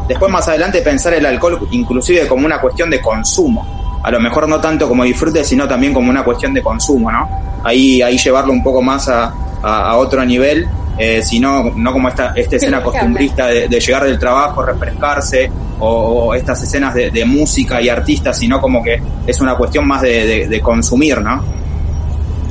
después 0.07 0.31
más 0.31 0.47
adelante 0.47 0.81
pensar 0.81 1.13
el 1.13 1.25
alcohol 1.25 1.67
inclusive 1.71 2.27
como 2.27 2.45
una 2.45 2.59
cuestión 2.59 2.89
de 2.89 3.01
consumo. 3.01 3.99
A 4.01 4.11
lo 4.11 4.19
mejor 4.19 4.47
no 4.47 4.61
tanto 4.61 4.87
como 4.87 5.03
disfrute, 5.03 5.43
sino 5.43 5.67
también 5.67 5.93
como 5.93 6.09
una 6.09 6.23
cuestión 6.23 6.53
de 6.53 6.63
consumo, 6.63 7.11
¿no? 7.11 7.29
Ahí, 7.63 8.01
ahí 8.01 8.17
llevarlo 8.17 8.53
un 8.53 8.63
poco 8.63 8.81
más 8.81 9.09
a, 9.09 9.33
a, 9.61 9.97
otro 9.97 10.23
nivel, 10.23 10.67
eh, 10.97 11.21
sino 11.21 11.71
no 11.75 11.91
como 11.91 12.07
esta, 12.07 12.31
esta 12.33 12.55
escena 12.55 12.81
costumbrista 12.81 13.47
de, 13.47 13.67
llegar 13.67 14.05
del 14.05 14.17
trabajo, 14.17 14.63
refrescarse, 14.63 15.51
o, 15.79 16.33
estas 16.33 16.63
escenas 16.63 16.93
de, 16.93 17.11
de, 17.11 17.25
música 17.25 17.81
y 17.81 17.89
artistas, 17.89 18.37
sino 18.37 18.61
como 18.61 18.81
que 18.81 19.01
es 19.27 19.41
una 19.41 19.55
cuestión 19.55 19.85
más 19.85 20.01
de, 20.01 20.47
de 20.47 20.61
consumir, 20.61 21.19
¿no? 21.21 21.59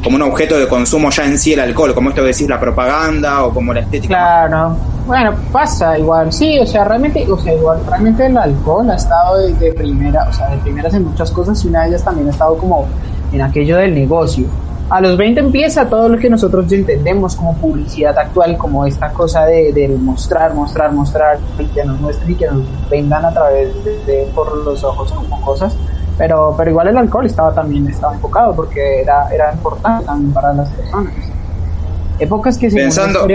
como 0.03 0.17
un 0.17 0.23
objeto 0.23 0.59
de 0.59 0.69
consumo 0.69 1.11
ya 1.11 1.25
en 1.25 1.39
sí 1.39 1.53
el 1.53 1.61
alcohol, 1.61 1.95
como 1.95 2.11
esto 2.11 2.23
que 2.23 2.29
decís, 2.29 2.49
la 2.49 2.61
propaganda 2.61 3.45
o 3.45 3.53
como 3.53 3.73
la 3.73 3.81
estética. 3.81 4.15
Claro, 4.15 4.77
bueno, 5.09 5.35
pasa 5.51 5.99
igual, 5.99 6.33
sí, 6.33 6.59
o 6.61 6.67
sea, 6.67 6.85
realmente, 6.85 7.27
o 7.33 7.39
sea, 7.39 7.55
igual, 7.55 7.81
realmente 7.87 8.27
el 8.27 8.37
alcohol 8.37 8.91
ha 8.91 8.95
estado 8.95 9.39
de, 9.39 9.73
primera, 9.73 10.29
o 10.29 10.33
sea, 10.33 10.51
de 10.51 10.59
primeras 10.59 10.95
en 10.95 11.05
muchas 11.05 11.31
cosas 11.31 11.65
y 11.65 11.69
una 11.69 11.83
de 11.83 11.89
ellas 11.89 12.05
también 12.05 12.29
ha 12.29 12.31
estado 12.31 12.57
como 12.59 12.87
en 13.33 13.43
aquello 13.43 13.79
del 13.79 13.95
negocio. 13.95 14.47
A 14.91 15.01
los 15.01 15.17
20 15.17 15.41
empieza 15.41 15.89
todo 15.89 16.09
lo 16.09 16.19
que 16.19 16.31
nosotros 16.31 16.67
ya 16.69 16.77
entendemos 16.77 17.35
como 17.37 17.55
publicidad 17.57 18.17
actual, 18.19 18.57
como 18.57 18.87
esta 18.87 19.11
cosa 19.13 19.45
de, 19.47 19.99
mostrar, 20.01 20.55
mostrar, 20.55 20.93
mostrar, 20.93 21.39
y 21.59 21.65
que 21.65 21.85
nos 21.85 22.01
muestren 22.01 22.31
y 22.31 22.35
que 22.35 22.47
nos 22.47 22.63
vendan 22.89 23.25
a 23.25 23.33
través 23.33 23.73
de 23.85 24.31
por 24.35 24.55
los 24.65 24.85
ojos 24.85 25.11
como 25.11 25.41
cosas 25.41 25.75
pero, 26.19 26.53
pero 26.59 26.71
igual 26.71 26.89
el 26.89 26.97
alcohol 26.97 27.25
estaba 27.25 27.55
también 27.55 27.87
estaba 27.87 28.15
enfocado 28.15 28.55
porque 28.55 29.03
era, 29.03 29.29
era 29.33 29.53
importante 29.53 30.05
también 30.05 30.33
para 30.33 30.53
las 30.53 30.69
personas. 30.71 31.15
Épocas 32.19 32.59
que 32.59 32.71
se 32.71 32.89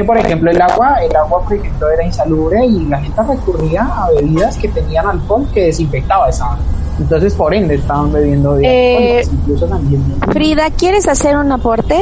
por 0.03 0.17
ejemplo, 0.17 0.51
el 0.51 0.61
agua, 0.61 0.97
el 1.01 1.15
agua 1.15 1.43
por 1.43 1.53
ejemplo 1.53 1.89
era 1.89 2.03
insalubre 2.03 2.65
y 2.65 2.85
la 2.85 2.99
gente 3.01 3.21
recurría 3.23 3.81
a 3.81 4.09
bebidas 4.11 4.57
que 4.57 4.67
tenían 4.67 5.07
alcohol 5.07 5.47
que 5.53 5.65
desinfectaba 5.65 6.29
esa. 6.29 6.57
Entonces, 6.99 7.33
por 7.33 7.53
ende, 7.53 7.75
estaban 7.75 8.11
bebiendo 8.11 8.57
eh, 8.61 9.25
incluso 9.31 9.65
también. 9.67 10.03
Frida, 10.31 10.69
¿quieres 10.69 11.07
hacer 11.07 11.37
un 11.37 11.51
aporte? 11.51 11.99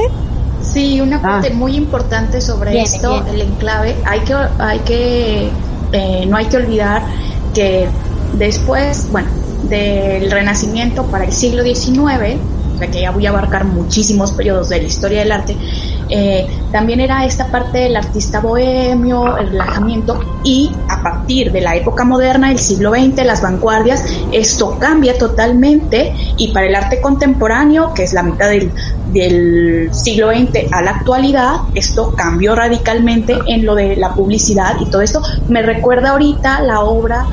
Sí, 0.61 0.99
un 1.01 1.13
aporte 1.13 1.49
ah. 1.51 1.55
muy 1.55 1.75
importante 1.75 2.41
sobre 2.41 2.81
esto, 2.81 3.23
el 3.27 3.41
enclave. 3.41 3.95
Hay 4.05 4.19
que, 4.21 4.33
hay 4.33 4.79
que, 4.79 5.49
eh, 5.91 6.25
no 6.27 6.37
hay 6.37 6.45
que 6.45 6.57
olvidar 6.57 7.03
que 7.53 7.87
después, 8.37 9.07
bueno, 9.11 9.29
del 9.63 10.29
Renacimiento 10.29 11.05
para 11.05 11.25
el 11.25 11.31
siglo 11.31 11.63
XIX, 11.63 12.37
que 12.89 13.01
ya 13.01 13.11
voy 13.11 13.25
a 13.25 13.29
abarcar 13.29 13.65
muchísimos 13.65 14.31
periodos 14.31 14.69
de 14.69 14.81
la 14.81 14.87
historia 14.87 15.19
del 15.19 15.31
arte, 15.31 15.55
eh, 16.09 16.45
también 16.71 16.99
era 16.99 17.25
esta 17.25 17.47
parte 17.47 17.79
del 17.79 17.95
artista 17.95 18.41
bohemio, 18.41 19.37
el 19.37 19.51
relajamiento, 19.51 20.19
y 20.43 20.71
a 20.89 21.01
partir 21.01 21.51
de 21.51 21.61
la 21.61 21.75
época 21.75 22.03
moderna, 22.03 22.51
el 22.51 22.59
siglo 22.59 22.91
XX, 22.91 23.23
las 23.25 23.41
vanguardias, 23.41 24.03
esto 24.31 24.77
cambia 24.79 25.17
totalmente, 25.17 26.13
y 26.37 26.51
para 26.51 26.67
el 26.67 26.75
arte 26.75 26.99
contemporáneo, 26.99 27.93
que 27.93 28.03
es 28.03 28.13
la 28.13 28.23
mitad 28.23 28.49
del, 28.49 28.71
del 29.13 29.89
siglo 29.93 30.31
XX 30.31 30.71
a 30.71 30.81
la 30.81 30.91
actualidad, 30.91 31.61
esto 31.75 32.13
cambió 32.15 32.55
radicalmente 32.55 33.37
en 33.47 33.65
lo 33.65 33.75
de 33.75 33.95
la 33.95 34.13
publicidad 34.13 34.75
y 34.79 34.85
todo 34.85 35.01
esto. 35.01 35.21
Me 35.47 35.61
recuerda 35.61 36.11
ahorita 36.11 36.61
la 36.61 36.81
obra 36.81 37.25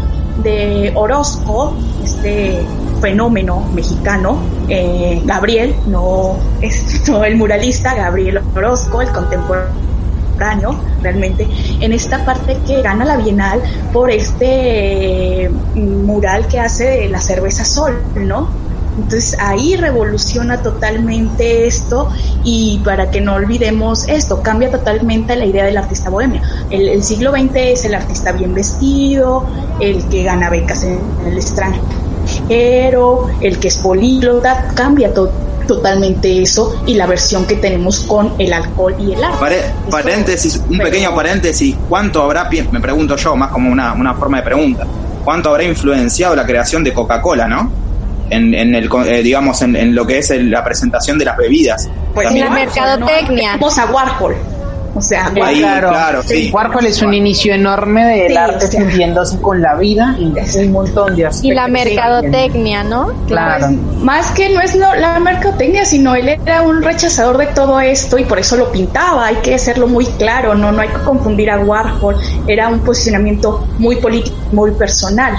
de 0.42 0.92
Orozco, 0.94 1.74
este 2.04 2.64
fenómeno 3.00 3.60
mexicano, 3.74 4.38
eh, 4.68 5.20
Gabriel, 5.24 5.74
no, 5.86 6.36
es, 6.60 7.02
no 7.08 7.24
el 7.24 7.36
muralista, 7.36 7.94
Gabriel 7.94 8.40
Orozco, 8.54 9.02
el 9.02 9.08
contemporáneo, 9.08 10.74
realmente, 11.02 11.48
en 11.80 11.92
esta 11.92 12.24
parte 12.24 12.58
que 12.66 12.82
gana 12.82 13.04
la 13.04 13.16
Bienal 13.16 13.60
por 13.92 14.10
este 14.10 15.44
eh, 15.44 15.50
mural 15.74 16.46
que 16.46 16.60
hace 16.60 17.08
la 17.08 17.20
cerveza 17.20 17.64
Sol, 17.64 17.98
¿no? 18.14 18.68
Entonces 18.98 19.36
ahí 19.40 19.76
revoluciona 19.76 20.60
totalmente 20.60 21.66
esto 21.66 22.08
y 22.42 22.80
para 22.84 23.10
que 23.10 23.20
no 23.20 23.34
olvidemos 23.34 24.08
esto, 24.08 24.42
cambia 24.42 24.70
totalmente 24.70 25.36
la 25.36 25.44
idea 25.44 25.64
del 25.64 25.76
artista 25.76 26.10
bohemio. 26.10 26.42
El, 26.70 27.02
siglo 27.04 27.30
XX 27.30 27.54
es 27.54 27.84
el 27.84 27.94
artista 27.94 28.32
bien 28.32 28.54
vestido, 28.54 29.46
el 29.80 30.04
que 30.08 30.24
gana 30.24 30.50
becas 30.50 30.82
en, 30.82 30.98
el 31.26 31.36
extranjero, 31.36 31.84
el 32.48 33.58
que 33.58 33.68
es 33.68 33.76
políglota, 33.78 34.72
cambia 34.74 35.12
todo 35.12 35.30
totalmente 35.66 36.40
eso 36.42 36.82
y 36.86 36.94
la 36.94 37.06
versión 37.06 37.46
que 37.46 37.56
tenemos 37.56 38.00
con 38.00 38.32
el 38.38 38.52
alcohol 38.52 38.96
y 38.98 39.12
el 39.12 39.22
arte. 39.22 39.38
paréntesis, 39.90 40.62
un 40.68 40.78
pequeño 40.78 41.14
paréntesis, 41.14 41.76
¿cuánto 41.88 42.22
habrá, 42.22 42.48
me 42.72 42.80
pregunto 42.80 43.16
yo, 43.16 43.36
más 43.36 43.50
como 43.50 43.70
una, 43.70 43.92
una 43.92 44.14
forma 44.14 44.38
de 44.38 44.44
pregunta, 44.44 44.86
cuánto 45.24 45.50
habrá 45.50 45.64
influenciado 45.64 46.34
la 46.34 46.46
creación 46.46 46.82
de 46.82 46.94
Coca-Cola, 46.94 47.46
¿no? 47.46 47.70
en, 48.30 48.54
en 48.54 48.74
el, 48.74 48.90
eh, 49.06 49.22
digamos, 49.22 49.60
en, 49.62 49.76
en, 49.76 49.94
lo 49.94 50.06
que 50.06 50.18
es 50.18 50.30
la 50.30 50.64
presentación 50.64 51.18
de 51.18 51.24
las 51.24 51.36
bebidas. 51.36 51.88
Pues 52.14 52.32
la 52.32 52.50
mercadotecnia. 52.50 53.52
Vamos 53.52 53.78
a 53.78 53.86
Warhol. 53.86 54.36
O 54.98 55.00
sea, 55.00 55.30
claro, 55.32 55.92
Warhol 56.52 56.86
es 56.86 57.00
un 57.02 57.14
inicio 57.14 57.54
enorme 57.54 58.04
del 58.04 58.36
arte 58.36 58.66
fundiéndose 58.66 59.40
con 59.40 59.62
la 59.62 59.76
vida 59.76 60.16
y 60.18 60.24
un 60.58 60.72
montón 60.72 61.14
de 61.14 61.26
aspectos. 61.26 61.44
Y 61.44 61.54
la 61.54 61.68
mercadotecnia, 61.68 62.82
¿no? 62.82 63.12
Claro. 63.28 63.68
más 64.00 64.32
que 64.32 64.48
no 64.48 64.60
es 64.60 64.74
la 64.74 65.20
mercadotecnia, 65.20 65.84
sino 65.84 66.16
él 66.16 66.28
era 66.28 66.62
un 66.62 66.82
rechazador 66.82 67.38
de 67.38 67.46
todo 67.46 67.78
esto 67.78 68.18
y 68.18 68.24
por 68.24 68.40
eso 68.40 68.56
lo 68.56 68.72
pintaba. 68.72 69.26
Hay 69.26 69.36
que 69.36 69.54
hacerlo 69.54 69.86
muy 69.86 70.04
claro, 70.04 70.56
no, 70.56 70.72
no 70.72 70.82
hay 70.82 70.88
que 70.88 70.98
confundir 71.04 71.48
a 71.52 71.60
Warhol. 71.60 72.16
Era 72.48 72.68
un 72.68 72.80
posicionamiento 72.80 73.68
muy 73.78 73.96
político, 73.96 74.36
muy 74.50 74.72
personal. 74.72 75.34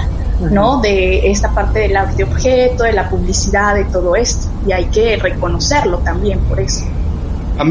¿no? 0.50 0.80
De 0.80 1.30
esta 1.30 1.50
parte 1.50 1.80
del 1.80 1.94
arte 1.94 2.24
objeto, 2.24 2.84
de 2.84 2.94
la 2.94 3.10
publicidad, 3.10 3.74
de 3.74 3.84
todo 3.84 4.16
esto. 4.16 4.48
Y 4.66 4.72
hay 4.72 4.86
que 4.86 5.16
reconocerlo 5.16 5.98
también 5.98 6.38
por 6.40 6.60
eso. 6.60 6.86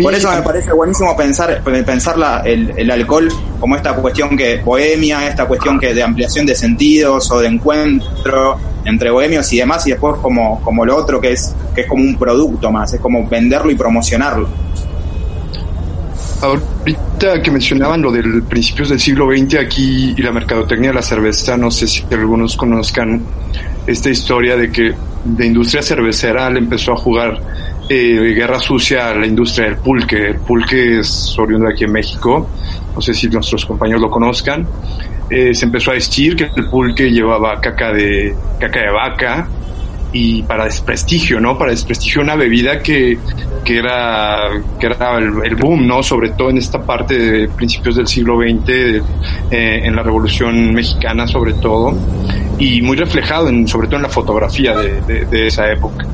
Por 0.02 0.14
eso 0.14 0.32
me 0.32 0.42
parece 0.42 0.72
buenísimo 0.74 1.16
pensar, 1.18 1.64
pensar 1.64 2.16
el, 2.46 2.74
el, 2.78 2.92
alcohol 2.92 3.28
como 3.60 3.76
esta 3.76 3.96
cuestión 3.96 4.38
que 4.38 4.58
bohemia, 4.58 5.28
esta 5.28 5.48
cuestión 5.48 5.80
que 5.80 5.94
de 5.94 6.04
ampliación 6.04 6.46
de 6.46 6.56
sentidos 6.56 7.32
o 7.32 7.40
de 7.40 7.48
encuentro 7.48 8.58
entre 8.86 9.10
bohemios 9.12 9.52
y 9.54 9.58
demás, 9.58 9.86
y 9.88 9.92
después 9.92 10.16
como, 10.22 10.62
como 10.62 10.86
lo 10.86 10.96
otro 10.96 11.20
que 11.20 11.34
es, 11.34 11.56
que 11.74 11.82
es 11.82 11.88
como 11.88 12.04
un 12.04 12.18
producto 12.18 12.72
más, 12.72 12.94
es 12.94 13.00
como 13.00 13.28
venderlo 13.28 13.72
y 13.72 13.76
promocionarlo. 13.76 14.48
Ahorita 16.42 17.42
que 17.42 17.52
mencionaban 17.52 18.02
lo 18.02 18.12
del 18.12 18.44
principios 18.44 18.90
del 18.90 19.00
siglo 19.00 19.28
XX 19.28 19.56
aquí 19.56 20.14
y 20.16 20.22
la 20.22 20.32
mercadotecnia 20.32 20.90
de 20.90 20.96
la 20.96 21.02
cerveza, 21.02 21.58
no 21.58 21.70
sé 21.70 21.88
si 21.88 22.04
algunos 22.12 22.56
conozcan 22.56 23.22
esta 23.86 24.10
historia 24.10 24.56
de 24.56 24.72
que 24.72 24.94
de 25.26 25.46
industria 25.46 25.82
cervecera 25.82 26.50
le 26.50 26.60
empezó 26.60 26.94
a 26.94 26.96
jugar 26.96 27.42
eh, 27.90 28.34
guerra 28.36 28.60
sucia 28.60 29.10
a 29.10 29.16
la 29.16 29.26
industria 29.26 29.66
del 29.66 29.78
pulque. 29.78 30.28
El 30.28 30.40
pulque 30.40 31.00
es 31.00 31.36
oriundo 31.38 31.68
aquí 31.68 31.86
en 31.86 31.92
México, 31.92 32.50
no 32.96 33.02
sé 33.02 33.14
si 33.14 33.28
nuestros 33.28 33.66
compañeros 33.66 34.02
lo 34.02 34.10
conozcan. 34.10 34.68
Eh, 35.30 35.54
se 35.54 35.66
empezó 35.66 35.92
a 35.92 35.96
decir 35.96 36.36
que 36.36 36.50
el 36.56 36.70
pulque 36.70 37.12
llevaba 37.12 37.60
caca 37.60 37.92
de, 37.92 38.36
caca 38.60 38.80
de 38.80 38.92
vaca, 38.92 39.50
y 40.12 40.44
para 40.44 40.66
desprestigio, 40.66 41.40
¿no? 41.40 41.58
Para 41.58 41.72
desprestigio 41.72 42.22
una 42.22 42.36
bebida 42.36 42.82
que, 42.82 43.20
que 43.64 43.78
era, 43.78 44.50
que 44.80 44.88
era 44.88 45.18
el, 45.18 45.56
boom, 45.56 45.86
¿no? 45.86 46.02
Sobre 46.02 46.30
todo 46.30 46.50
en 46.50 46.58
esta 46.58 46.82
parte 46.82 47.18
de 47.18 47.48
principios 47.50 47.96
del 47.96 48.08
siglo 48.08 48.38
XX, 48.38 48.70
eh, 48.70 49.02
en 49.52 49.96
la 49.96 50.02
Revolución 50.02 50.74
Mexicana 50.74 51.28
sobre 51.28 51.54
todo, 51.54 51.94
y 52.58 52.82
muy 52.82 52.98
reflejado 52.98 53.50
en, 53.50 53.68
sobre 53.68 53.88
todo 53.88 53.98
en 53.98 54.04
la 54.04 54.10
fotografía 54.10 54.76
de, 54.76 55.26
de 55.26 55.48
esa 55.48 55.72
época. 55.72 56.06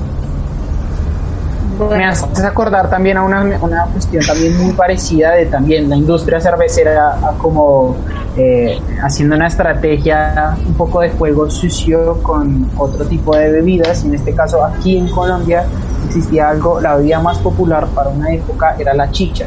Me 1.77 2.05
haces 2.05 2.43
acordar 2.43 2.89
también 2.89 3.17
a 3.17 3.23
una, 3.23 3.41
una 3.61 3.85
cuestión 3.85 4.25
también 4.25 4.57
muy 4.57 4.73
parecida 4.73 5.31
de 5.31 5.45
también 5.47 5.89
la 5.89 5.97
industria 5.97 6.39
cervecera 6.39 7.17
como 7.37 7.97
eh, 8.37 8.79
haciendo 9.01 9.35
una 9.35 9.47
estrategia 9.47 10.55
un 10.65 10.73
poco 10.75 11.01
de 11.01 11.09
juego 11.09 11.49
sucio 11.49 12.21
con 12.21 12.69
otro 12.77 13.05
tipo 13.05 13.35
de 13.35 13.51
bebidas. 13.51 14.05
En 14.05 14.15
este 14.15 14.33
caso 14.33 14.63
aquí 14.63 14.97
en 14.97 15.09
Colombia 15.09 15.65
existía 16.07 16.49
algo, 16.49 16.79
la 16.79 16.95
bebida 16.95 17.19
más 17.19 17.39
popular 17.39 17.87
para 17.87 18.09
una 18.09 18.31
época 18.31 18.75
era 18.79 18.93
la 18.93 19.11
chicha, 19.11 19.45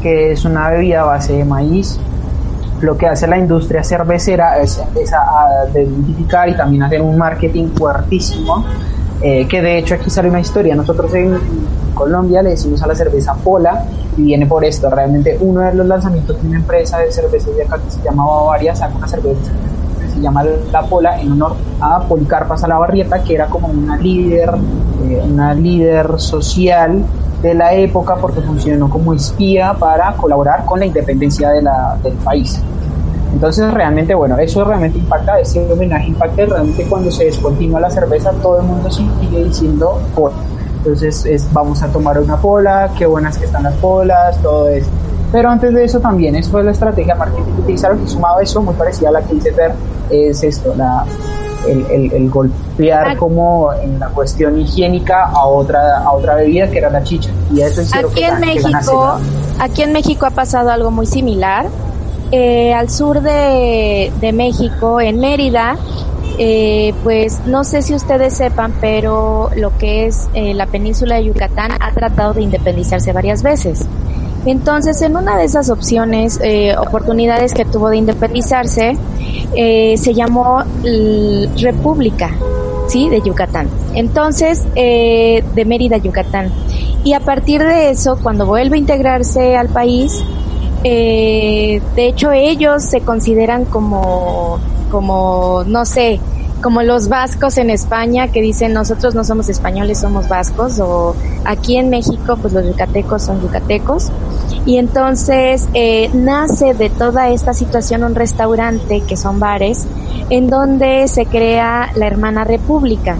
que 0.00 0.32
es 0.32 0.44
una 0.44 0.70
bebida 0.70 1.02
a 1.02 1.04
base 1.04 1.34
de 1.34 1.44
maíz. 1.44 1.98
Lo 2.80 2.96
que 2.96 3.06
hace 3.06 3.26
la 3.26 3.38
industria 3.38 3.84
cervecera 3.84 4.58
es, 4.58 4.82
es 4.94 5.12
a, 5.12 5.68
identificar 5.72 6.48
y 6.48 6.56
también 6.56 6.82
hacer 6.82 7.00
un 7.00 7.16
marketing 7.16 7.68
fuertísimo 7.76 8.64
eh, 9.22 9.46
que 9.46 9.62
de 9.62 9.78
hecho 9.78 9.94
aquí 9.94 10.10
sale 10.10 10.28
una 10.28 10.40
historia. 10.40 10.74
Nosotros 10.74 11.14
en 11.14 11.38
Colombia 11.94 12.42
le 12.42 12.50
decimos 12.50 12.82
a 12.82 12.86
la 12.86 12.94
cerveza 12.94 13.34
Pola 13.34 13.84
y 14.16 14.22
viene 14.22 14.46
por 14.46 14.64
esto. 14.64 14.90
Realmente 14.90 15.38
uno 15.40 15.60
de 15.60 15.74
los 15.74 15.86
lanzamientos 15.86 16.40
de 16.42 16.48
una 16.48 16.58
empresa 16.58 16.98
de 16.98 17.12
cervezas 17.12 17.54
de 17.54 17.62
acá 17.62 17.78
que 17.78 17.90
se 17.90 18.02
llama 18.02 18.24
Bavaria 18.24 18.74
saca 18.74 18.96
una 18.96 19.06
cerveza 19.06 19.52
que 20.00 20.08
se 20.08 20.20
llama 20.20 20.44
La 20.72 20.82
Pola 20.82 21.20
en 21.20 21.32
honor 21.32 21.54
a 21.80 22.00
Policarpa 22.00 22.56
Salabarrieta, 22.56 23.22
que 23.22 23.34
era 23.34 23.46
como 23.46 23.68
una 23.68 23.96
líder, 23.96 24.50
eh, 25.04 25.22
una 25.24 25.54
líder 25.54 26.18
social 26.18 27.04
de 27.42 27.54
la 27.54 27.74
época 27.74 28.16
porque 28.16 28.40
funcionó 28.40 28.88
como 28.88 29.14
espía 29.14 29.74
para 29.74 30.12
colaborar 30.14 30.64
con 30.64 30.80
la 30.80 30.86
independencia 30.86 31.50
del 31.50 32.14
país. 32.24 32.60
Entonces 33.32 33.72
realmente, 33.72 34.14
bueno, 34.14 34.36
eso 34.38 34.62
realmente 34.64 34.98
impacta, 34.98 35.40
ese 35.40 35.70
homenaje 35.72 36.08
impacta 36.08 36.44
realmente 36.44 36.84
cuando 36.84 37.10
se 37.10 37.24
descontinúa 37.24 37.80
la 37.80 37.90
cerveza, 37.90 38.30
todo 38.42 38.60
el 38.60 38.66
mundo 38.66 38.90
sigue 38.90 39.44
diciendo 39.44 40.00
pola. 40.14 40.36
Entonces 40.78 41.24
es, 41.26 41.52
vamos 41.52 41.82
a 41.82 41.88
tomar 41.88 42.18
una 42.18 42.36
pola, 42.36 42.90
qué 42.96 43.06
buenas 43.06 43.38
que 43.38 43.46
están 43.46 43.62
las 43.62 43.74
polas, 43.76 44.36
todo 44.42 44.68
eso. 44.68 44.90
Pero 45.30 45.48
antes 45.48 45.72
de 45.72 45.84
eso 45.84 45.98
también, 45.98 46.36
eso 46.36 46.50
fue 46.50 46.62
la 46.62 46.72
estrategia 46.72 47.14
marketing 47.14 47.54
que 47.54 47.60
utilizaron 47.62 48.02
y 48.02 48.08
sumado 48.08 48.38
a 48.38 48.42
eso, 48.42 48.60
muy 48.60 48.74
parecida 48.74 49.08
a 49.08 49.12
la 49.12 49.22
que 49.22 49.34
dice 49.34 49.52
Fer, 49.52 49.72
es 50.10 50.42
esto, 50.42 50.74
la, 50.76 51.06
el, 51.66 52.12
el, 52.12 52.30
golpear 52.30 53.16
como 53.16 53.72
en 53.72 53.98
la 53.98 54.08
cuestión 54.08 54.58
higiénica 54.58 55.24
a 55.26 55.46
otra 55.46 55.98
a 55.98 56.12
otra 56.12 56.34
bebida 56.34 56.68
que 56.68 56.78
era 56.78 56.90
la 56.90 57.02
chicha 57.02 57.30
y 57.52 57.60
eso 57.60 57.82
aquí 57.92 58.24
en 58.24 58.40
México 58.40 59.18
aquí 59.60 59.82
en 59.82 59.92
México 59.92 60.26
ha 60.26 60.30
pasado 60.30 60.70
algo 60.70 60.90
muy 60.90 61.06
similar 61.06 61.66
eh, 62.34 62.72
al 62.72 62.88
sur 62.88 63.20
de, 63.20 64.32
México, 64.32 65.02
en 65.02 65.20
Mérida, 65.20 65.76
eh, 66.38 66.94
pues 67.02 67.40
no 67.44 67.62
sé 67.62 67.82
si 67.82 67.94
ustedes 67.94 68.32
sepan, 68.32 68.72
pero 68.80 69.50
lo 69.54 69.76
que 69.76 70.06
es 70.06 70.30
eh, 70.32 70.54
la 70.54 70.66
península 70.66 71.16
de 71.16 71.24
Yucatán 71.24 71.72
ha 71.78 71.92
tratado 71.92 72.32
de 72.32 72.40
independizarse 72.40 73.12
varias 73.12 73.42
veces. 73.42 73.84
Entonces, 74.46 75.02
en 75.02 75.14
una 75.14 75.36
de 75.36 75.44
esas 75.44 75.68
opciones, 75.68 76.40
oportunidades 76.78 77.52
que 77.52 77.66
tuvo 77.66 77.90
de 77.90 77.98
independizarse, 77.98 78.96
se 79.54 80.14
llamó 80.14 80.64
República, 81.60 82.30
¿sí? 82.88 83.08
De 83.08 83.20
Yucatán. 83.20 83.68
Entonces, 83.94 84.64
de 84.74 85.64
Mérida, 85.64 85.98
Yucatán. 85.98 86.50
Y 87.04 87.12
a 87.12 87.20
partir 87.20 87.62
de 87.62 87.90
eso, 87.90 88.18
cuando 88.20 88.44
vuelve 88.44 88.74
a 88.74 88.78
integrarse 88.80 89.54
al 89.54 89.68
país, 89.68 90.24
eh, 90.84 91.80
de 91.94 92.06
hecho, 92.06 92.32
ellos 92.32 92.82
se 92.82 93.00
consideran 93.00 93.64
como, 93.64 94.58
como, 94.90 95.64
no 95.66 95.84
sé, 95.84 96.20
como 96.62 96.82
los 96.82 97.08
vascos 97.08 97.58
en 97.58 97.70
España 97.70 98.28
que 98.28 98.40
dicen 98.40 98.72
nosotros 98.72 99.14
no 99.14 99.24
somos 99.24 99.48
españoles, 99.48 99.98
somos 99.98 100.28
vascos, 100.28 100.78
o 100.78 101.14
aquí 101.44 101.76
en 101.76 101.90
México, 101.90 102.38
pues 102.40 102.54
los 102.54 102.64
yucatecos 102.64 103.22
son 103.22 103.42
yucatecos. 103.42 104.10
Y 104.64 104.78
entonces 104.78 105.68
eh, 105.74 106.08
nace 106.14 106.72
de 106.72 106.88
toda 106.88 107.30
esta 107.30 107.52
situación 107.52 108.04
un 108.04 108.14
restaurante 108.14 109.00
que 109.00 109.16
son 109.16 109.40
bares, 109.40 109.86
en 110.30 110.48
donde 110.48 111.08
se 111.08 111.26
crea 111.26 111.90
la 111.96 112.06
Hermana 112.06 112.44
República, 112.44 113.16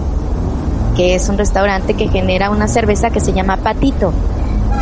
que 0.95 1.15
es 1.15 1.27
un 1.27 1.37
restaurante 1.37 1.95
que 1.95 2.07
genera 2.07 2.49
una 2.49 2.67
cerveza 2.67 3.09
que 3.09 3.19
se 3.19 3.33
llama 3.33 3.57
Patito. 3.57 4.13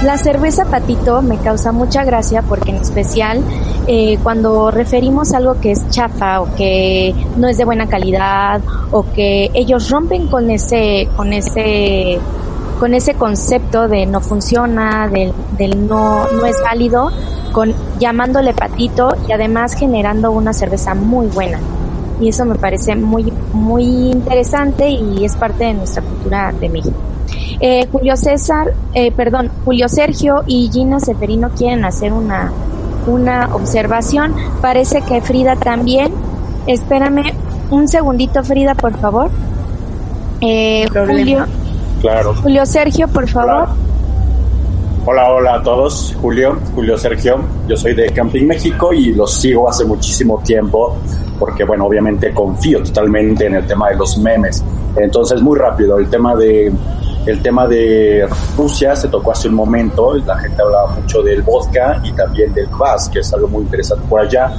La 0.03 0.17
cerveza 0.17 0.65
patito 0.65 1.21
me 1.21 1.37
causa 1.37 1.71
mucha 1.71 2.03
gracia 2.03 2.41
porque 2.41 2.71
en 2.71 2.77
especial 2.77 3.43
eh, 3.85 4.17
cuando 4.23 4.71
referimos 4.71 5.31
algo 5.33 5.59
que 5.59 5.71
es 5.71 5.89
chafa 5.89 6.41
o 6.41 6.55
que 6.55 7.13
no 7.37 7.47
es 7.47 7.59
de 7.59 7.65
buena 7.65 7.85
calidad 7.85 8.61
o 8.89 9.03
que 9.13 9.51
ellos 9.53 9.91
rompen 9.91 10.27
con 10.27 10.49
ese, 10.49 11.07
con 11.15 11.33
ese, 11.33 12.17
con 12.79 12.95
ese 12.95 13.13
concepto 13.13 13.87
de 13.87 14.07
no 14.07 14.21
funciona, 14.21 15.07
del, 15.07 15.33
del 15.55 15.87
no, 15.87 16.25
no 16.31 16.45
es 16.47 16.59
válido, 16.63 17.11
con 17.51 17.71
llamándole 17.99 18.55
patito 18.55 19.15
y 19.27 19.33
además 19.33 19.75
generando 19.75 20.31
una 20.31 20.51
cerveza 20.51 20.95
muy 20.95 21.27
buena. 21.27 21.59
y 22.19 22.29
eso 22.29 22.43
me 22.45 22.55
parece 22.55 22.95
muy, 22.95 23.31
muy 23.53 23.83
interesante 23.83 24.89
y 24.89 25.25
es 25.25 25.35
parte 25.35 25.65
de 25.65 25.75
nuestra 25.75 26.01
cultura 26.01 26.51
de 26.59 26.69
México. 26.69 27.10
Eh, 27.59 27.87
Julio 27.91 28.15
César, 28.17 28.73
eh, 28.93 29.11
perdón, 29.11 29.51
Julio 29.65 29.87
Sergio 29.87 30.43
y 30.47 30.69
Gina 30.71 30.99
Seferino 30.99 31.49
quieren 31.49 31.85
hacer 31.85 32.13
una, 32.13 32.51
una 33.07 33.53
observación. 33.53 34.35
Parece 34.61 35.01
que 35.01 35.21
Frida 35.21 35.55
también. 35.55 36.11
Espérame 36.67 37.33
un 37.69 37.87
segundito, 37.87 38.43
Frida, 38.43 38.75
por 38.75 38.97
favor. 38.97 39.29
Eh, 40.41 40.87
Julio. 40.89 41.45
Claro. 42.01 42.33
Julio 42.41 42.65
Sergio, 42.65 43.07
por 43.07 43.27
favor. 43.27 43.69
Hola, 45.05 45.31
hola 45.31 45.55
a 45.55 45.63
todos. 45.63 46.15
Julio, 46.21 46.59
Julio 46.75 46.97
Sergio. 46.97 47.39
Yo 47.67 47.75
soy 47.75 47.95
de 47.95 48.09
Camping 48.09 48.45
México 48.45 48.93
y 48.93 49.13
los 49.13 49.33
sigo 49.33 49.67
hace 49.67 49.83
muchísimo 49.85 50.41
tiempo 50.43 50.95
porque, 51.39 51.63
bueno, 51.63 51.85
obviamente 51.85 52.31
confío 52.33 52.83
totalmente 52.83 53.47
en 53.47 53.55
el 53.55 53.65
tema 53.65 53.89
de 53.89 53.95
los 53.95 54.17
memes. 54.19 54.63
Entonces, 54.95 55.41
muy 55.41 55.57
rápido, 55.57 55.97
el 55.97 56.07
tema 56.07 56.35
de 56.35 56.71
el 57.25 57.41
tema 57.41 57.67
de 57.67 58.27
Rusia 58.57 58.95
se 58.95 59.07
tocó 59.07 59.31
hace 59.31 59.47
un 59.47 59.55
momento, 59.55 60.15
la 60.15 60.37
gente 60.37 60.61
hablaba 60.61 60.95
mucho 60.95 61.21
del 61.21 61.41
vodka 61.41 62.01
y 62.03 62.11
también 62.13 62.53
del 62.53 62.67
kvass, 62.67 63.09
que 63.09 63.19
es 63.19 63.33
algo 63.33 63.47
muy 63.47 63.63
interesante 63.63 64.05
por 64.09 64.21
allá. 64.21 64.53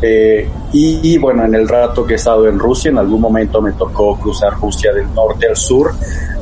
Eh, 0.00 0.48
y, 0.72 1.16
bueno, 1.18 1.44
en 1.44 1.54
el 1.54 1.68
rato 1.68 2.04
que 2.06 2.14
he 2.14 2.16
estado 2.16 2.46
en 2.48 2.58
Rusia, 2.58 2.90
en 2.90 2.98
algún 2.98 3.20
momento 3.20 3.62
me 3.62 3.72
tocó 3.72 4.18
cruzar 4.18 4.54
Rusia 4.60 4.92
del 4.92 5.12
norte 5.14 5.48
al 5.48 5.56
sur 5.56 5.94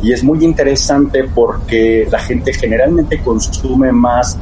y 0.03 0.13
es 0.13 0.25
muy 0.25 0.45
interesante 0.45 1.25
porque 1.33 2.07
la 2.11 2.19
gente 2.19 2.53
generalmente 2.53 3.23
consume 3.23 3.93
más 3.93 4.37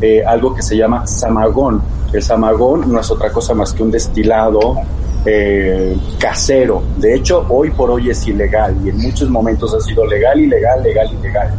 eh, 0.00 0.24
algo 0.24 0.54
que 0.54 0.62
se 0.62 0.76
llama 0.76 1.06
samagón. 1.06 1.80
El 2.12 2.22
samagón 2.22 2.92
no 2.92 3.00
es 3.00 3.10
otra 3.10 3.32
cosa 3.32 3.54
más 3.54 3.72
que 3.72 3.82
un 3.82 3.90
destilado 3.90 4.76
eh, 5.26 5.96
casero. 6.18 6.82
De 6.98 7.14
hecho, 7.14 7.44
hoy 7.48 7.70
por 7.70 7.90
hoy 7.90 8.10
es 8.10 8.26
ilegal 8.28 8.76
y 8.84 8.90
en 8.90 8.98
muchos 8.98 9.28
momentos 9.28 9.74
ha 9.74 9.80
sido 9.80 10.06
legal, 10.06 10.38
ilegal, 10.38 10.82
legal, 10.82 11.12
ilegal. 11.12 11.52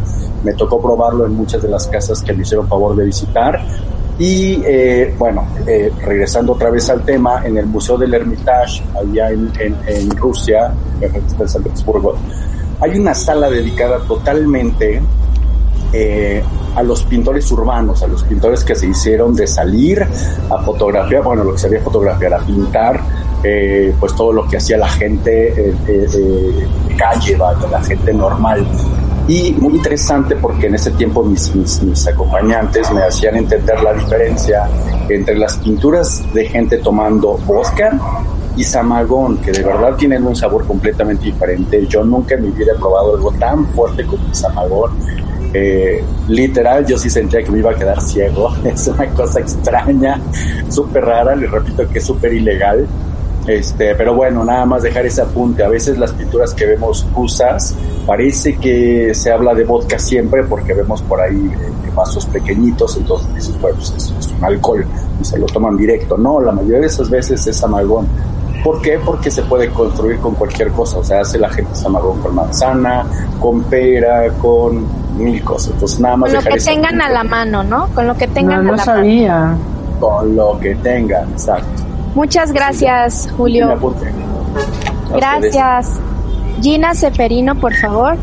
Me 0.43 0.53
tocó 0.53 0.81
probarlo 0.81 1.25
en 1.25 1.33
muchas 1.33 1.61
de 1.61 1.67
las 1.67 1.85
casas 1.87 2.21
que 2.21 2.31
me 2.33 2.43
hicieron 2.43 2.67
favor 2.67 2.95
de 2.95 3.05
visitar. 3.05 3.59
Y 4.17 4.61
eh, 4.65 5.13
bueno, 5.17 5.45
eh, 5.67 5.91
regresando 6.01 6.53
otra 6.53 6.69
vez 6.69 6.89
al 6.89 7.03
tema, 7.03 7.45
en 7.45 7.57
el 7.57 7.65
Museo 7.65 7.97
del 7.97 8.13
Hermitage, 8.13 8.81
allá 8.95 9.29
en, 9.29 9.51
en, 9.59 10.09
Rusia, 10.11 10.73
en 11.01 11.47
San 11.47 11.61
Petersburgo, 11.61 12.15
hay 12.79 12.97
una 12.97 13.13
sala 13.13 13.49
dedicada 13.49 13.99
totalmente 13.99 15.01
a 16.75 16.83
los 16.83 17.03
pintores 17.03 17.51
urbanos, 17.51 18.03
a 18.03 18.07
los 18.07 18.23
pintores 18.23 18.63
que 18.63 18.75
se 18.75 18.87
hicieron 18.87 19.35
de 19.35 19.47
salir 19.47 20.01
a 20.01 20.57
fotografiar, 20.63 21.23
bueno, 21.23 21.43
lo 21.43 21.53
que 21.53 21.57
se 21.57 21.67
había 21.67 21.81
fotografiar, 21.81 22.35
a 22.35 22.39
pintar 22.39 23.01
eh, 23.43 23.93
pues 23.99 24.15
todo 24.15 24.33
lo 24.33 24.47
que 24.47 24.57
hacía 24.57 24.77
la 24.77 24.89
gente 24.89 25.49
eh, 25.49 25.75
de 25.87 26.67
calle, 26.95 27.37
la 27.37 27.83
gente 27.83 28.13
normal. 28.13 28.65
Y 29.27 29.51
muy 29.59 29.75
interesante 29.75 30.37
porque 30.37 30.67
en 30.67 30.75
ese 30.75 30.91
tiempo 30.91 31.21
mis, 31.21 31.53
mis, 31.53 32.07
acompañantes 32.07 32.89
me 32.93 33.03
hacían 33.03 33.35
entender 33.35 33.83
la 33.83 33.93
diferencia 33.93 34.69
entre 35.09 35.37
las 35.37 35.57
pinturas 35.57 36.23
de 36.33 36.45
gente 36.45 36.77
tomando 36.77 37.37
vodka 37.45 37.99
y 38.55 38.63
samagón, 38.63 39.37
que 39.39 39.51
de 39.51 39.63
verdad 39.63 39.95
tienen 39.97 40.25
un 40.25 40.35
sabor 40.35 40.65
completamente 40.65 41.25
diferente. 41.25 41.85
Yo 41.87 42.05
nunca 42.05 42.35
en 42.35 42.43
mi 42.43 42.51
vida 42.51 42.71
probado 42.79 43.15
algo 43.15 43.31
tan 43.33 43.65
fuerte 43.67 44.05
como 44.05 44.25
el 44.25 44.33
samagón. 44.33 44.91
Eh, 45.53 46.03
literal, 46.29 46.85
yo 46.85 46.97
sí 46.97 47.09
sentía 47.09 47.43
que 47.43 47.51
me 47.51 47.59
iba 47.59 47.71
a 47.71 47.75
quedar 47.75 48.01
ciego. 48.01 48.53
Es 48.63 48.87
una 48.87 49.07
cosa 49.07 49.41
extraña, 49.41 50.21
súper 50.69 51.03
rara, 51.03 51.35
les 51.35 51.51
repito 51.51 51.87
que 51.89 51.99
es 51.99 52.05
súper 52.05 52.33
ilegal. 52.33 52.87
Este, 53.47 53.95
pero 53.95 54.13
bueno, 54.13 54.43
nada 54.43 54.65
más 54.65 54.83
dejar 54.83 55.05
ese 55.05 55.21
apunte. 55.21 55.63
A 55.63 55.69
veces 55.69 55.97
las 55.97 56.11
pinturas 56.11 56.53
que 56.53 56.65
vemos 56.65 57.07
rusas 57.15 57.73
parece 58.05 58.57
que 58.57 59.13
se 59.13 59.31
habla 59.31 59.53
de 59.53 59.63
vodka 59.63 59.97
siempre 59.97 60.43
porque 60.43 60.73
vemos 60.73 61.01
por 61.01 61.21
ahí 61.21 61.49
eh, 61.53 61.91
vasos 61.95 62.25
pequeñitos, 62.25 62.97
entonces 62.97 63.33
dices, 63.33 63.61
bueno, 63.61 63.77
pues 63.77 63.93
es, 63.95 64.31
un 64.37 64.43
alcohol 64.43 64.85
y 65.19 65.23
se 65.23 65.39
lo 65.39 65.45
toman 65.45 65.77
directo. 65.77 66.17
No, 66.17 66.41
la 66.41 66.51
mayoría 66.51 66.81
de 66.81 66.87
esas 66.87 67.09
veces 67.09 67.47
es 67.47 67.63
amargón. 67.63 68.07
¿Por 68.63 68.81
qué? 68.81 68.99
Porque 69.03 69.31
se 69.31 69.43
puede 69.43 69.69
construir 69.69 70.19
con 70.19 70.35
cualquier 70.35 70.71
cosa. 70.71 70.97
O 70.97 71.03
sea, 71.03 71.21
hace 71.21 71.39
la 71.39 71.49
gente 71.49 71.71
amargón 71.85 72.19
con 72.19 72.35
manzana, 72.35 73.05
con 73.39 73.63
pera, 73.63 74.29
con 74.41 74.85
mil 75.17 75.41
cosas. 75.43 75.71
Entonces, 75.73 75.99
nada 76.01 76.17
más 76.17 76.33
Con 76.33 76.43
lo 76.43 76.49
que 76.51 76.59
tengan 76.59 77.01
a 77.01 77.09
la 77.09 77.23
mano, 77.23 77.63
¿no? 77.63 77.87
Con 77.95 78.07
lo 78.07 78.15
que 78.15 78.27
tengan 78.27 78.65
no, 78.65 78.73
a 78.73 78.77
la 78.77 78.83
sabía. 78.83 79.35
mano. 79.39 79.59
Con 80.01 80.35
lo 80.35 80.59
que 80.59 80.75
tengan, 80.75 81.29
exacto. 81.29 81.86
Muchas 82.17 82.51
gracias, 82.51 83.29
Julio. 83.37 83.79
Gracias. 85.13 85.99
Gina 86.63 86.95
Seferino, 86.95 87.53
por 87.53 87.75
favor. 87.75 88.17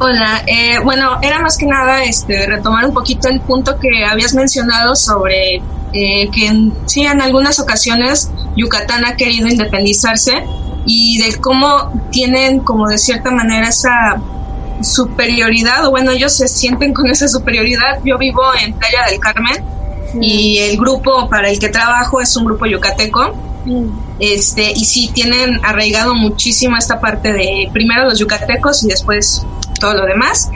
Hola, 0.00 0.42
eh, 0.46 0.78
bueno, 0.82 1.18
era 1.20 1.38
más 1.40 1.58
que 1.58 1.66
nada 1.66 2.02
este, 2.02 2.46
retomar 2.46 2.86
un 2.86 2.94
poquito 2.94 3.28
el 3.28 3.42
punto 3.42 3.78
que 3.78 4.06
habías 4.06 4.32
mencionado 4.32 4.94
sobre 4.94 5.56
eh, 5.92 6.30
que 6.32 6.46
en, 6.46 6.72
sí 6.86 7.02
en 7.04 7.20
algunas 7.20 7.60
ocasiones 7.60 8.30
Yucatán 8.56 9.04
ha 9.04 9.16
querido 9.16 9.46
independizarse 9.46 10.46
y 10.86 11.18
de 11.18 11.38
cómo 11.42 11.92
tienen 12.10 12.60
como 12.60 12.88
de 12.88 12.96
cierta 12.96 13.32
manera 13.32 13.68
esa 13.68 14.18
superioridad, 14.80 15.84
o 15.86 15.90
bueno, 15.90 16.12
ellos 16.12 16.34
se 16.34 16.48
sienten 16.48 16.94
con 16.94 17.06
esa 17.10 17.28
superioridad. 17.28 18.00
Yo 18.02 18.16
vivo 18.16 18.40
en 18.62 18.72
Playa 18.72 19.10
del 19.10 19.20
Carmen 19.20 19.73
y 20.20 20.58
el 20.58 20.76
grupo 20.76 21.28
para 21.28 21.50
el 21.50 21.58
que 21.58 21.68
trabajo 21.68 22.20
es 22.20 22.36
un 22.36 22.44
grupo 22.44 22.66
yucateco. 22.66 23.34
Este, 24.18 24.72
y 24.72 24.84
sí 24.84 25.10
tienen 25.12 25.58
arraigado 25.64 26.14
muchísimo 26.14 26.76
esta 26.76 27.00
parte 27.00 27.32
de 27.32 27.70
primero 27.72 28.04
los 28.04 28.18
yucatecos 28.18 28.84
y 28.84 28.88
después 28.88 29.44
todo 29.80 29.94
lo 29.94 30.04
demás. 30.04 30.50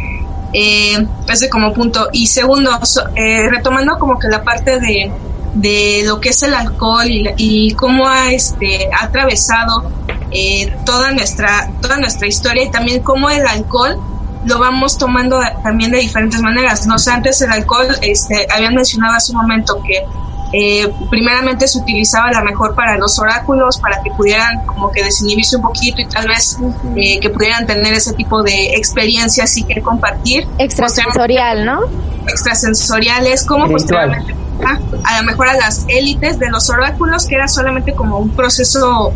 Eh, 0.53 1.07
ese 1.29 1.49
como 1.49 1.73
punto. 1.73 2.09
Y 2.12 2.27
segundo, 2.27 2.79
eh, 3.14 3.49
retomando 3.51 3.99
como 3.99 4.18
que 4.18 4.29
la 4.29 4.42
parte 4.42 4.79
de, 4.81 5.11
de 5.55 6.03
lo 6.07 6.21
que 6.21 6.31
es 6.31 6.42
el 6.42 6.55
alcohol 6.55 7.09
y, 7.37 7.73
cómo 7.75 8.07
ha, 8.07 8.33
este, 8.33 8.88
ha 8.92 9.05
atravesado 9.05 9.90
eh, 10.31 10.73
toda, 10.85 11.11
nuestra, 11.12 11.71
toda 11.81 11.97
nuestra 11.99 12.27
historia 12.27 12.64
y 12.64 12.71
también 12.71 13.03
cómo 13.03 13.29
el 13.31 13.47
alcohol 13.47 13.99
lo 14.49 14.59
vamos 14.59 14.99
tomando 14.99 15.39
también 15.63 15.91
de 15.91 15.99
diferentes 15.99 16.41
maneras. 16.41 16.87
No 16.87 16.99
sé, 16.99 17.11
antes 17.11 17.41
el 17.43 17.53
alcohol, 17.53 17.87
este, 18.03 18.47
habían 18.51 18.75
mencionado 18.75 19.15
hace 19.15 19.33
un 19.33 19.39
momento 19.39 19.81
que 19.83 20.05
eh, 20.53 20.91
primeramente 21.11 21.69
se 21.69 21.79
utilizaba 21.79 22.31
la 22.33 22.43
mejor 22.43 22.75
para 22.75 22.97
los 22.97 23.19
oráculos, 23.19 23.79
para 23.79 24.03
que 24.03 24.11
pudieran 24.11 24.65
como 24.65 24.91
que 24.91 25.05
desinhibirse 25.05 25.57
un 25.57 25.63
poquito 25.63 26.01
y 26.01 26.07
tal 26.07 26.27
vez 26.27 26.57
eh, 26.97 27.21
que 27.21 27.29
pudieran 27.29 27.67
tener 27.67 27.93
ese 27.93 28.15
tipo 28.15 28.43
de 28.43 28.75
experiencias 28.75 29.57
y 29.59 29.65
que 29.65 29.83
compartir. 29.83 30.49
Extrasensorial, 30.59 31.67
¿no? 31.67 31.81
Extrasensoriales, 32.27 33.45
como 33.45 33.69
posteriormente 33.69 34.35
a 35.05 35.21
lo 35.21 35.25
mejor 35.25 35.49
a 35.49 35.55
las 35.55 35.85
élites 35.89 36.39
de 36.39 36.51
los 36.51 36.69
oráculos, 36.69 37.27
que 37.27 37.37
era 37.37 37.49
solamente 37.49 37.95
como 37.95 38.19
un 38.19 38.31
proceso 38.31 39.13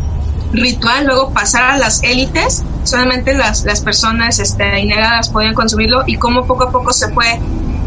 ritual, 0.53 1.05
luego 1.05 1.31
pasar 1.31 1.63
a 1.63 1.77
las 1.77 2.03
élites, 2.03 2.63
solamente 2.83 3.33
las, 3.33 3.65
las 3.65 3.81
personas 3.81 4.39
este, 4.39 4.79
ineradas 4.79 5.29
podían 5.29 5.53
consumirlo 5.53 6.03
y 6.05 6.17
cómo 6.17 6.45
poco 6.45 6.65
a 6.65 6.71
poco 6.71 6.93
se 6.93 7.11
fue 7.11 7.39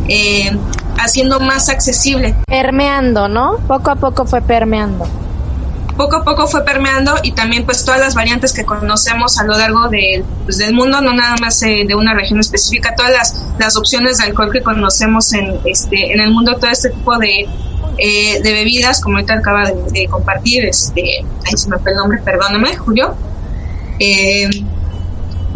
eh, 0.08 0.56
haciendo 0.98 1.40
más 1.40 1.68
accesible. 1.68 2.34
Permeando, 2.46 3.28
¿no? 3.28 3.56
Poco 3.66 3.90
a 3.90 3.96
poco 3.96 4.26
fue 4.26 4.42
permeando. 4.42 5.06
Poco 5.96 6.16
a 6.16 6.24
poco 6.24 6.46
fue 6.46 6.62
permeando 6.62 7.14
y 7.22 7.32
también 7.32 7.64
pues 7.64 7.82
todas 7.84 7.98
las 7.98 8.14
variantes 8.14 8.52
que 8.52 8.66
conocemos 8.66 9.38
a 9.38 9.44
lo 9.44 9.56
largo 9.56 9.88
de, 9.88 10.22
pues, 10.44 10.58
del 10.58 10.74
mundo, 10.74 11.00
no 11.00 11.14
nada 11.14 11.36
más 11.40 11.62
eh, 11.62 11.84
de 11.88 11.94
una 11.94 12.12
región 12.12 12.38
específica, 12.38 12.94
todas 12.94 13.12
las, 13.12 13.46
las 13.58 13.76
opciones 13.78 14.18
de 14.18 14.24
alcohol 14.24 14.50
que 14.52 14.62
conocemos 14.62 15.32
en, 15.32 15.58
este, 15.64 16.12
en 16.12 16.20
el 16.20 16.32
mundo, 16.32 16.56
todo 16.56 16.70
este 16.70 16.90
tipo 16.90 17.16
de 17.16 17.48
eh, 17.98 18.40
de 18.42 18.52
bebidas, 18.52 19.00
como 19.00 19.16
ahorita 19.16 19.34
acaba 19.34 19.70
de, 19.70 20.06
compartir, 20.08 20.64
este, 20.66 21.24
ahí 21.44 21.56
se 21.56 21.68
me 21.68 21.78
fue 21.78 21.92
el 21.92 21.96
nombre, 21.96 22.18
perdóname, 22.24 22.76
Julio. 22.76 23.14
Eh, 23.98 24.48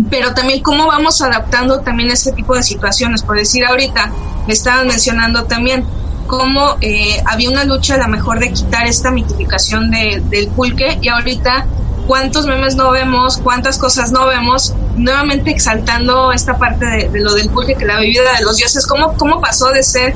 pero 0.09 0.33
también 0.33 0.63
cómo 0.63 0.87
vamos 0.87 1.21
adaptando 1.21 1.81
también 1.81 2.11
este 2.11 2.33
tipo 2.33 2.55
de 2.55 2.63
situaciones. 2.63 3.23
Por 3.23 3.37
decir 3.37 3.65
ahorita, 3.65 4.11
me 4.47 4.53
estaban 4.53 4.87
mencionando 4.87 5.45
también 5.45 5.85
cómo 6.27 6.77
eh, 6.81 7.21
había 7.27 7.51
una 7.51 7.65
lucha 7.65 7.97
a 7.97 7.99
lo 7.99 8.09
mejor 8.09 8.39
de 8.39 8.53
quitar 8.53 8.87
esta 8.87 9.11
mitificación 9.11 9.91
del 9.91 10.49
pulque 10.55 10.99
y 11.03 11.09
ahorita 11.09 11.67
cuántos 12.07 12.47
memes 12.47 12.77
no 12.77 12.91
vemos, 12.91 13.39
cuántas 13.39 13.79
cosas 13.79 14.11
no 14.11 14.27
vemos, 14.27 14.75
nuevamente 14.97 15.51
exaltando 15.51 16.33
esta 16.33 16.59
parte 16.59 16.85
de, 16.87 17.21
lo 17.21 17.35
del 17.35 17.51
pulque, 17.51 17.75
que 17.75 17.85
la 17.85 17.99
bebida 17.99 18.33
de 18.37 18.45
los 18.45 18.57
dioses, 18.57 18.87
cómo, 18.87 19.15
cómo 19.17 19.41
pasó 19.41 19.71
de 19.71 19.83
ser 19.83 20.15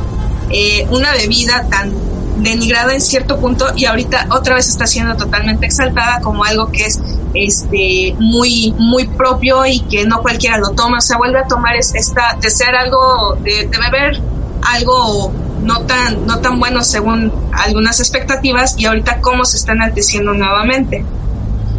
una 0.90 1.12
bebida 1.12 1.66
tan 1.68 1.92
denigrada 2.36 2.92
en 2.92 3.00
cierto 3.00 3.38
punto 3.38 3.66
y 3.76 3.86
ahorita 3.86 4.26
otra 4.30 4.56
vez 4.56 4.68
está 4.68 4.86
siendo 4.86 5.16
totalmente 5.16 5.66
exaltada 5.66 6.20
como 6.20 6.44
algo 6.44 6.70
que 6.70 6.86
es 6.86 7.00
este 7.34 8.14
muy 8.18 8.74
muy 8.78 9.06
propio 9.08 9.66
y 9.66 9.80
que 9.80 10.04
no 10.04 10.20
cualquiera 10.22 10.58
lo 10.58 10.70
toma, 10.70 11.00
se 11.00 11.16
vuelve 11.16 11.40
a 11.40 11.46
tomar 11.46 11.76
esta 11.76 12.36
de 12.40 12.50
ser 12.50 12.74
algo 12.74 13.36
de, 13.42 13.68
beber 13.68 14.20
algo 14.62 15.32
no 15.62 15.80
tan, 15.86 16.26
no 16.26 16.40
tan 16.40 16.58
bueno 16.58 16.82
según 16.82 17.32
algunas 17.52 18.00
expectativas 18.00 18.74
y 18.78 18.86
ahorita 18.86 19.20
cómo 19.20 19.44
se 19.44 19.56
están 19.56 19.80
anteciendo 19.82 20.32
nuevamente. 20.32 21.04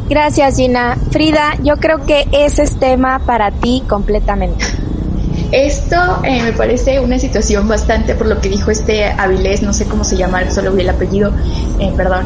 Gracias 0.09 0.57
Gina. 0.57 0.97
Frida, 1.11 1.55
yo 1.63 1.77
creo 1.77 2.05
que 2.05 2.27
ese 2.31 2.63
es 2.63 2.79
tema 2.79 3.19
para 3.25 3.51
ti 3.51 3.83
completamente. 3.87 4.63
Esto 5.55 5.95
eh, 6.25 6.41
me 6.43 6.51
parece 6.51 6.99
una 6.99 7.17
situación 7.17 7.65
bastante, 7.65 8.13
por 8.13 8.27
lo 8.27 8.41
que 8.41 8.49
dijo 8.49 8.71
este 8.71 9.05
Avilés, 9.05 9.61
no 9.61 9.71
sé 9.71 9.85
cómo 9.85 10.03
se 10.03 10.17
llama, 10.17 10.51
solo 10.51 10.73
vi 10.73 10.81
el 10.81 10.89
apellido, 10.89 11.31
eh, 11.79 11.93
perdón, 11.95 12.25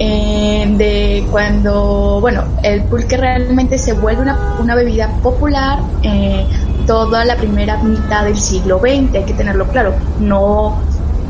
eh, 0.00 0.66
de 0.76 1.24
cuando, 1.30 2.18
bueno, 2.20 2.42
el 2.64 2.82
pulque 2.82 3.16
realmente 3.16 3.78
se 3.78 3.92
vuelve 3.92 4.22
una, 4.22 4.56
una 4.58 4.74
bebida 4.74 5.06
popular 5.22 5.78
toda 6.84 7.24
la 7.24 7.36
primera 7.36 7.80
mitad 7.80 8.24
del 8.24 8.36
siglo 8.36 8.80
XX, 8.80 9.14
hay 9.14 9.24
que 9.24 9.34
tenerlo 9.34 9.68
claro, 9.68 9.94
no 10.18 10.82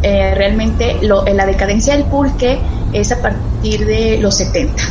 realmente 0.02 0.96
lo, 1.02 1.26
la 1.26 1.44
decadencia 1.44 1.94
del 1.94 2.04
pulque 2.04 2.58
es 2.94 3.12
a 3.12 3.20
partir 3.20 3.84
de 3.84 4.16
los 4.16 4.38
70. 4.38 4.82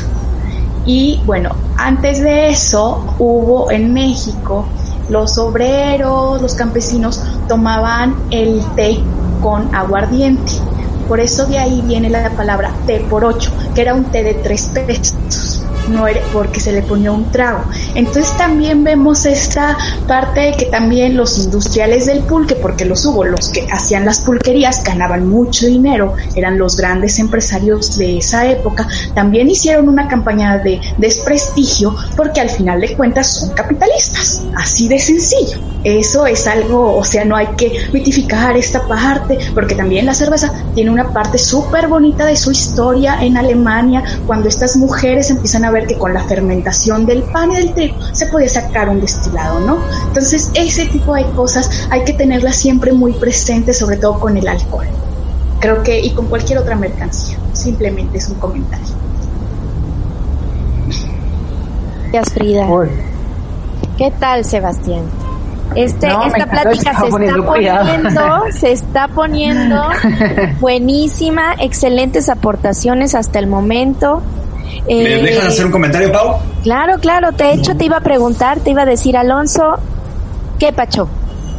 Y 0.85 1.19
bueno, 1.25 1.55
antes 1.77 2.21
de 2.21 2.49
eso 2.49 3.15
hubo 3.17 3.71
en 3.71 3.91
México 3.91 4.67
los 5.09 5.37
obreros, 5.37 6.41
los 6.41 6.55
campesinos 6.55 7.21
tomaban 7.47 8.15
el 8.31 8.61
té 8.75 8.99
con 9.41 9.73
aguardiente. 9.75 10.53
Por 11.07 11.19
eso 11.19 11.45
de 11.45 11.59
ahí 11.59 11.81
viene 11.81 12.09
la 12.09 12.29
palabra 12.31 12.71
té 12.85 13.05
por 13.09 13.25
ocho, 13.25 13.51
que 13.75 13.81
era 13.81 13.93
un 13.93 14.05
té 14.05 14.23
de 14.23 14.33
tres 14.35 14.69
pesos 14.73 15.52
era 16.07 16.21
porque 16.31 16.59
se 16.59 16.71
le 16.71 16.81
ponía 16.81 17.11
un 17.11 17.31
trago. 17.31 17.63
Entonces 17.95 18.35
también 18.37 18.83
vemos 18.83 19.25
esta 19.25 19.77
parte 20.07 20.41
de 20.41 20.51
que 20.53 20.65
también 20.65 21.15
los 21.17 21.37
industriales 21.37 22.05
del 22.05 22.19
pulque, 22.19 22.55
porque 22.55 22.85
los 22.85 23.05
hubo, 23.05 23.23
los 23.23 23.49
que 23.49 23.67
hacían 23.71 24.05
las 24.05 24.21
pulquerías 24.21 24.83
ganaban 24.83 25.27
mucho 25.27 25.65
dinero, 25.65 26.13
eran 26.35 26.57
los 26.57 26.77
grandes 26.77 27.19
empresarios 27.19 27.97
de 27.97 28.17
esa 28.17 28.47
época, 28.49 28.87
también 29.13 29.49
hicieron 29.49 29.87
una 29.87 30.07
campaña 30.07 30.57
de 30.57 30.79
desprestigio 30.97 31.95
porque 32.15 32.41
al 32.41 32.49
final 32.49 32.81
de 32.81 32.95
cuentas 32.95 33.27
son 33.27 33.49
capitalistas, 33.49 34.41
así 34.55 34.87
de 34.87 34.99
sencillo. 34.99 35.57
Eso 35.83 36.25
es 36.25 36.47
algo, 36.47 36.95
o 36.95 37.03
sea, 37.03 37.25
no 37.25 37.35
hay 37.35 37.47
que 37.57 37.89
mitificar 37.91 38.55
esta 38.55 38.87
parte, 38.87 39.37
porque 39.53 39.75
también 39.75 40.05
la 40.05 40.13
cerveza 40.13 40.51
tiene 40.73 40.91
una 40.91 41.11
parte 41.11 41.37
súper 41.37 41.87
bonita 41.87 42.25
de 42.25 42.37
su 42.37 42.51
historia 42.51 43.21
en 43.21 43.37
Alemania, 43.37 44.01
cuando 44.25 44.47
estas 44.47 44.77
mujeres 44.77 45.29
empiezan 45.29 45.65
a 45.65 45.71
ver 45.73 45.87
que 45.87 45.97
con 45.97 46.13
la 46.13 46.23
fermentación 46.23 47.05
del 47.05 47.23
pan 47.23 47.51
y 47.51 47.55
del 47.55 47.73
trigo 47.73 47.97
se 48.13 48.27
puede 48.27 48.47
sacar 48.47 48.89
un 48.89 49.01
destilado, 49.01 49.59
¿no? 49.59 49.79
Entonces, 50.07 50.51
ese 50.53 50.85
tipo 50.85 51.13
de 51.15 51.25
cosas 51.31 51.69
hay 51.89 52.03
que 52.03 52.13
tenerlas 52.13 52.55
siempre 52.55 52.93
muy 52.93 53.13
presentes, 53.13 53.77
sobre 53.77 53.97
todo 53.97 54.19
con 54.19 54.37
el 54.37 54.47
alcohol. 54.47 54.87
Creo 55.59 55.83
que, 55.83 55.99
y 55.99 56.11
con 56.11 56.27
cualquier 56.27 56.59
otra 56.59 56.75
mercancía. 56.75 57.37
Simplemente 57.53 58.17
es 58.17 58.29
un 58.29 58.35
comentario. 58.35 58.85
Gracias, 62.11 62.33
Frida. 62.33 62.67
¿Qué 63.97 64.11
tal, 64.19 64.45
Sebastián? 64.45 65.03
Este, 65.75 66.07
esta 66.07 66.45
plática 66.45 66.93
se 66.99 67.05
está 67.05 67.09
poniendo, 67.09 68.43
se 68.51 68.71
está 68.71 69.07
poniendo 69.07 69.81
buenísima, 70.59 71.55
excelentes 71.59 72.29
aportaciones 72.29 73.15
hasta 73.15 73.39
el 73.39 73.47
momento. 73.47 74.21
¿Me 74.87 75.15
eh, 75.15 75.23
dejas 75.23 75.45
hacer 75.45 75.65
un 75.65 75.71
comentario, 75.71 76.11
Pau? 76.11 76.39
Claro, 76.63 76.97
claro, 76.99 77.31
de 77.31 77.53
hecho 77.53 77.75
te 77.75 77.85
iba 77.85 77.97
a 77.97 78.01
preguntar, 78.01 78.59
te 78.59 78.71
iba 78.71 78.83
a 78.83 78.85
decir, 78.85 79.15
Alonso, 79.15 79.75
¿qué 80.59 80.73
pacho? 80.73 81.07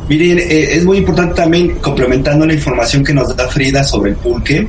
Miren, 0.09 0.39
eh, 0.39 0.77
es 0.77 0.85
muy 0.85 0.99
importante 0.99 1.35
también, 1.35 1.77
complementando 1.77 2.45
la 2.45 2.53
información 2.53 3.03
que 3.03 3.15
nos 3.15 3.35
da 3.35 3.49
Frida 3.49 3.83
sobre 3.83 4.11
el 4.11 4.17
pulque, 4.17 4.69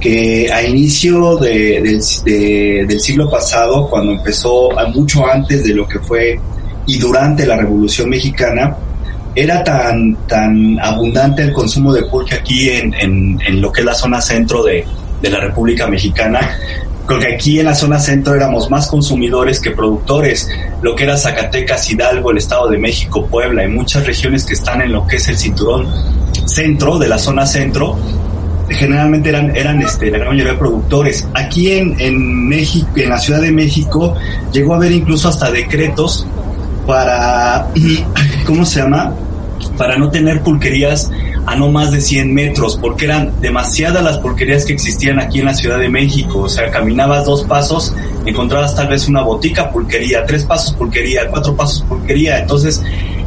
que 0.00 0.52
a 0.52 0.62
inicio 0.62 1.36
del 1.36 2.02
siglo 2.02 3.30
pasado, 3.30 3.88
cuando 3.88 4.12
empezó, 4.12 4.70
mucho 4.92 5.26
antes 5.26 5.64
de 5.64 5.74
lo 5.74 5.86
que 5.86 5.98
fue 6.00 6.38
y 6.86 6.98
durante 6.98 7.46
la 7.46 7.56
Revolución 7.56 8.10
Mexicana, 8.10 8.76
era 9.34 9.64
tan, 9.64 10.16
tan 10.26 10.78
abundante 10.80 11.42
el 11.42 11.52
consumo 11.52 11.92
de 11.92 12.04
pulque 12.04 12.34
aquí 12.34 12.68
en, 12.68 12.94
en, 12.94 13.60
lo 13.60 13.72
que 13.72 13.80
es 13.80 13.86
la 13.86 13.94
zona 13.94 14.20
centro 14.20 14.62
de, 14.62 14.84
de 15.22 15.30
la 15.30 15.40
República 15.40 15.86
Mexicana 15.86 16.56
porque 17.06 17.34
aquí 17.34 17.58
en 17.58 17.66
la 17.66 17.74
zona 17.74 17.98
centro 17.98 18.34
éramos 18.34 18.70
más 18.70 18.86
consumidores 18.86 19.60
que 19.60 19.70
productores, 19.70 20.48
lo 20.82 20.94
que 20.94 21.04
era 21.04 21.16
Zacatecas, 21.16 21.90
Hidalgo, 21.90 22.30
el 22.30 22.38
Estado 22.38 22.68
de 22.68 22.78
México, 22.78 23.26
Puebla 23.26 23.64
y 23.64 23.68
muchas 23.68 24.06
regiones 24.06 24.44
que 24.44 24.54
están 24.54 24.80
en 24.80 24.92
lo 24.92 25.06
que 25.06 25.16
es 25.16 25.28
el 25.28 25.36
cinturón 25.36 25.86
centro 26.46 26.98
de 26.98 27.08
la 27.08 27.18
zona 27.18 27.46
centro, 27.46 27.96
generalmente 28.68 29.28
eran, 29.28 29.54
eran 29.54 29.82
este, 29.82 30.10
la 30.10 30.18
gran 30.18 30.30
mayoría 30.30 30.52
de 30.52 30.58
productores. 30.58 31.28
Aquí 31.34 31.70
en, 31.70 31.98
en 32.00 32.48
México, 32.48 32.88
en 32.96 33.10
la 33.10 33.18
Ciudad 33.18 33.40
de 33.40 33.52
México, 33.52 34.14
llegó 34.52 34.74
a 34.74 34.76
haber 34.76 34.92
incluso 34.92 35.28
hasta 35.28 35.50
decretos 35.50 36.26
para, 36.86 37.68
¿cómo 38.46 38.64
se 38.64 38.80
llama? 38.80 39.14
Para 39.76 39.96
no 39.96 40.10
tener 40.10 40.42
pulquerías 40.42 41.10
a 41.46 41.56
no 41.56 41.70
más 41.70 41.92
de 41.92 42.00
100 42.00 42.32
metros, 42.32 42.78
porque 42.80 43.04
eran 43.04 43.40
demasiadas 43.40 44.02
las 44.02 44.18
pulquerías 44.18 44.64
que 44.64 44.72
existían 44.72 45.20
aquí 45.20 45.40
en 45.40 45.46
la 45.46 45.54
Ciudad 45.54 45.78
de 45.78 45.88
México. 45.88 46.40
O 46.40 46.48
sea, 46.48 46.70
caminabas 46.70 47.24
dos 47.24 47.44
pasos, 47.44 47.94
encontrabas 48.24 48.74
tal 48.74 48.88
vez 48.88 49.08
una 49.08 49.22
botica 49.22 49.70
pulquería, 49.70 50.24
tres 50.24 50.44
pasos 50.44 50.74
pulquería, 50.74 51.28
cuatro 51.28 51.54
pasos 51.54 51.82
pulquería. 51.82 52.38
Entonces, 52.38 52.82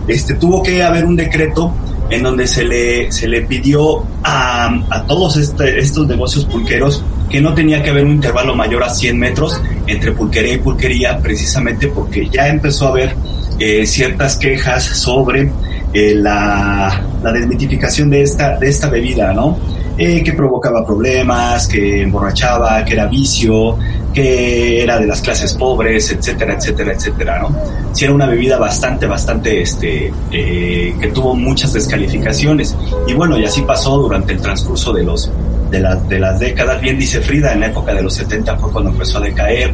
este, 0.08 0.36
tuvo 0.36 0.64
que 0.64 0.84
haber 0.84 1.06
un 1.06 1.16
decreto 1.16 1.74
en 2.10 2.24
donde 2.24 2.48
se 2.48 2.64
le, 2.64 3.12
se 3.12 3.28
le 3.28 3.42
pidió 3.42 4.04
a, 4.24 4.68
a 4.90 5.04
todos 5.06 5.38
este, 5.38 5.78
estos 5.80 6.08
negocios 6.08 6.46
pulqueros 6.46 7.04
que 7.30 7.42
no 7.42 7.54
tenía 7.54 7.84
que 7.84 7.90
haber 7.90 8.06
un 8.06 8.14
intervalo 8.14 8.56
mayor 8.56 8.84
a 8.84 8.90
100 8.90 9.20
metros 9.20 9.62
entre 9.86 10.14
pulquería 10.14 10.54
y 10.54 10.58
pulquería, 10.60 11.20
precisamente 11.20 11.88
porque 11.88 12.30
ya 12.30 12.48
empezó 12.48 12.88
a 12.88 12.90
haber 12.90 13.16
eh, 13.60 13.86
ciertas 13.86 14.38
quejas 14.38 14.86
sobre 14.86 15.52
eh, 15.94 16.16
la, 16.16 17.02
la, 17.24 17.32
desmitificación 17.32 18.10
de 18.10 18.22
esta, 18.22 18.58
de 18.58 18.70
esta 18.70 18.90
bebida, 18.90 19.34
¿no? 19.34 19.58
Eh, 19.98 20.22
que 20.24 20.34
provocaba 20.34 20.86
problemas, 20.86 21.68
que 21.68 22.04
emborrachaba, 22.04 22.86
que 22.86 22.94
era 22.94 23.08
vicio, 23.08 23.78
que 24.14 24.84
era 24.84 25.00
de 25.00 25.08
las 25.08 25.22
clases 25.22 25.54
pobres, 25.56 26.12
etcétera, 26.12 26.54
etcétera, 26.54 26.94
etcétera, 26.94 27.40
¿no? 27.40 27.56
Sí 27.94 28.06
era 28.06 28.14
una 28.14 28.28
bebida 28.28 28.58
bastante, 28.58 29.08
bastante, 29.08 29.62
este, 29.62 30.12
eh, 30.32 30.94
que 31.00 31.08
tuvo 31.08 31.34
muchas 31.34 31.74
descalificaciones. 31.74 32.76
Y 33.08 33.14
bueno, 33.14 33.40
y 33.40 33.46
así 33.46 33.62
pasó 33.62 33.98
durante 33.98 34.34
el 34.34 34.42
transcurso 34.42 34.94
de 34.94 35.04
los, 35.04 35.32
de, 35.72 35.80
de 36.08 36.20
las 36.20 36.40
décadas. 36.40 36.80
Bien 36.80 37.00
dice 37.00 37.22
Frida, 37.22 37.54
en 37.54 37.62
la 37.62 37.68
época 37.68 37.94
de 37.94 38.04
los 38.04 38.14
70 38.14 38.58
fue 38.58 38.72
cuando 38.72 38.92
empezó 38.92 39.18
a 39.18 39.22
decaer 39.22 39.74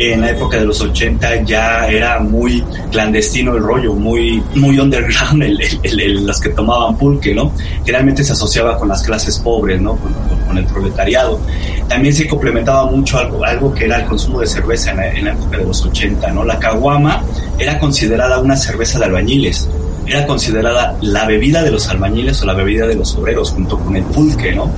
en 0.00 0.22
la 0.22 0.30
época 0.30 0.58
de 0.58 0.64
los 0.64 0.80
80 0.80 1.42
ya 1.42 1.86
era 1.86 2.18
muy 2.20 2.64
clandestino 2.90 3.54
el 3.54 3.62
rollo, 3.62 3.92
muy, 3.92 4.42
muy 4.54 4.78
underground 4.78 5.42
el, 5.42 6.26
los 6.26 6.40
que 6.40 6.48
tomaban 6.48 6.96
pulque, 6.96 7.34
¿no? 7.34 7.52
Generalmente 7.84 8.24
se 8.24 8.32
asociaba 8.32 8.78
con 8.78 8.88
las 8.88 9.02
clases 9.02 9.38
pobres, 9.38 9.80
¿no? 9.80 9.96
Con, 9.96 10.30
el 10.56 10.64
proletariado. 10.64 11.38
También 11.86 12.12
se 12.12 12.26
complementaba 12.26 12.84
mucho 12.90 13.18
algo, 13.18 13.44
algo 13.44 13.72
que 13.72 13.84
era 13.84 14.00
el 14.00 14.06
consumo 14.06 14.40
de 14.40 14.48
cerveza 14.48 14.90
en 14.90 14.96
la, 14.96 15.08
en 15.10 15.24
la 15.26 15.32
época 15.32 15.58
de 15.58 15.64
los 15.64 15.84
80, 15.86 16.32
¿no? 16.32 16.42
La 16.42 16.58
caguama 16.58 17.22
era 17.56 17.78
considerada 17.78 18.40
una 18.40 18.56
cerveza 18.56 18.98
de 18.98 19.04
albañiles 19.04 19.68
era 20.06 20.26
considerada 20.26 20.96
la 21.02 21.24
bebida 21.24 21.62
de 21.62 21.70
los 21.70 21.88
albañiles 21.88 22.42
o 22.42 22.46
la 22.46 22.54
bebida 22.54 22.84
de 22.88 22.96
los 22.96 23.14
obreros 23.14 23.52
junto 23.52 23.78
con 23.78 23.94
el 23.94 24.02
pulque, 24.02 24.52
¿no? 24.52 24.68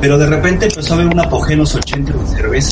Pero 0.00 0.18
de 0.18 0.26
repente 0.26 0.66
empezó 0.66 0.94
a 0.94 0.96
haber 0.96 1.06
un 1.06 1.20
apogeo 1.20 1.52
en 1.52 1.58
los 1.60 1.74
80 1.76 2.12
de 2.12 2.26
cerveza 2.26 2.71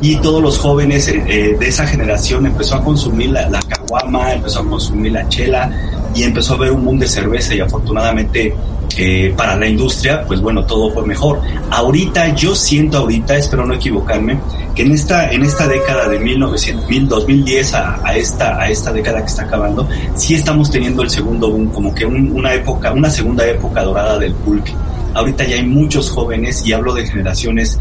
y 0.00 0.16
todos 0.16 0.42
los 0.42 0.58
jóvenes 0.58 1.08
eh, 1.08 1.22
eh, 1.26 1.56
de 1.58 1.68
esa 1.68 1.86
generación 1.86 2.46
empezó 2.46 2.76
a 2.76 2.84
consumir 2.84 3.30
la, 3.30 3.48
la 3.48 3.60
caguama, 3.62 4.32
empezó 4.32 4.60
a 4.60 4.64
consumir 4.68 5.12
la 5.12 5.28
chela 5.28 5.70
y 6.14 6.22
empezó 6.22 6.54
a 6.54 6.56
haber 6.56 6.72
un 6.72 6.84
boom 6.84 6.98
de 6.98 7.08
cerveza 7.08 7.54
y 7.54 7.60
afortunadamente 7.60 8.54
eh, 8.98 9.34
para 9.36 9.56
la 9.56 9.66
industria, 9.66 10.24
pues 10.26 10.40
bueno, 10.40 10.64
todo 10.64 10.90
fue 10.90 11.04
mejor. 11.04 11.40
Ahorita, 11.70 12.34
yo 12.34 12.54
siento 12.54 12.98
ahorita, 12.98 13.36
espero 13.36 13.66
no 13.66 13.74
equivocarme, 13.74 14.38
que 14.74 14.82
en 14.82 14.92
esta, 14.92 15.30
en 15.30 15.42
esta 15.42 15.68
década 15.68 16.08
de 16.08 16.18
1900, 16.18 17.08
2010 17.08 17.74
a, 17.74 18.00
a 18.02 18.16
esta, 18.16 18.58
a 18.58 18.70
esta 18.70 18.92
década 18.92 19.20
que 19.20 19.26
está 19.26 19.42
acabando, 19.42 19.86
sí 20.14 20.34
estamos 20.34 20.70
teniendo 20.70 21.02
el 21.02 21.10
segundo 21.10 21.50
boom, 21.50 21.68
como 21.68 21.94
que 21.94 22.06
una 22.06 22.54
época, 22.54 22.92
una 22.92 23.10
segunda 23.10 23.46
época 23.46 23.82
dorada 23.82 24.18
del 24.18 24.32
pulque. 24.34 24.72
Ahorita 25.12 25.44
ya 25.44 25.56
hay 25.56 25.66
muchos 25.66 26.10
jóvenes 26.10 26.64
y 26.64 26.72
hablo 26.72 26.94
de 26.94 27.06
generaciones 27.06 27.78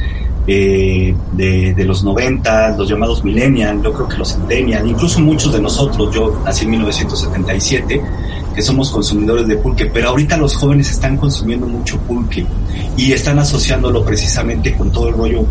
eh, 0.47 1.15
de, 1.33 1.73
de, 1.73 1.85
los 1.85 2.03
90, 2.03 2.77
los 2.77 2.87
llamados 2.87 3.23
millennials, 3.23 3.83
yo 3.83 3.93
creo 3.93 4.07
que 4.07 4.17
los 4.17 4.33
centennials, 4.33 4.87
incluso 4.87 5.19
muchos 5.19 5.51
de 5.51 5.61
nosotros, 5.61 6.13
yo 6.13 6.41
nací 6.45 6.65
en 6.65 6.71
1977, 6.71 8.01
que 8.53 8.61
somos 8.61 8.91
consumidores 8.91 9.47
de 9.47 9.57
pulque, 9.57 9.87
pero 9.87 10.09
ahorita 10.09 10.37
los 10.37 10.55
jóvenes 10.55 10.91
están 10.91 11.17
consumiendo 11.17 11.67
mucho 11.67 11.97
pulque 11.99 12.45
y 12.95 13.11
están 13.11 13.39
asociándolo 13.39 14.05
precisamente 14.05 14.73
con 14.75 14.91
todo 14.91 15.09
el 15.09 15.15
rollo 15.15 15.45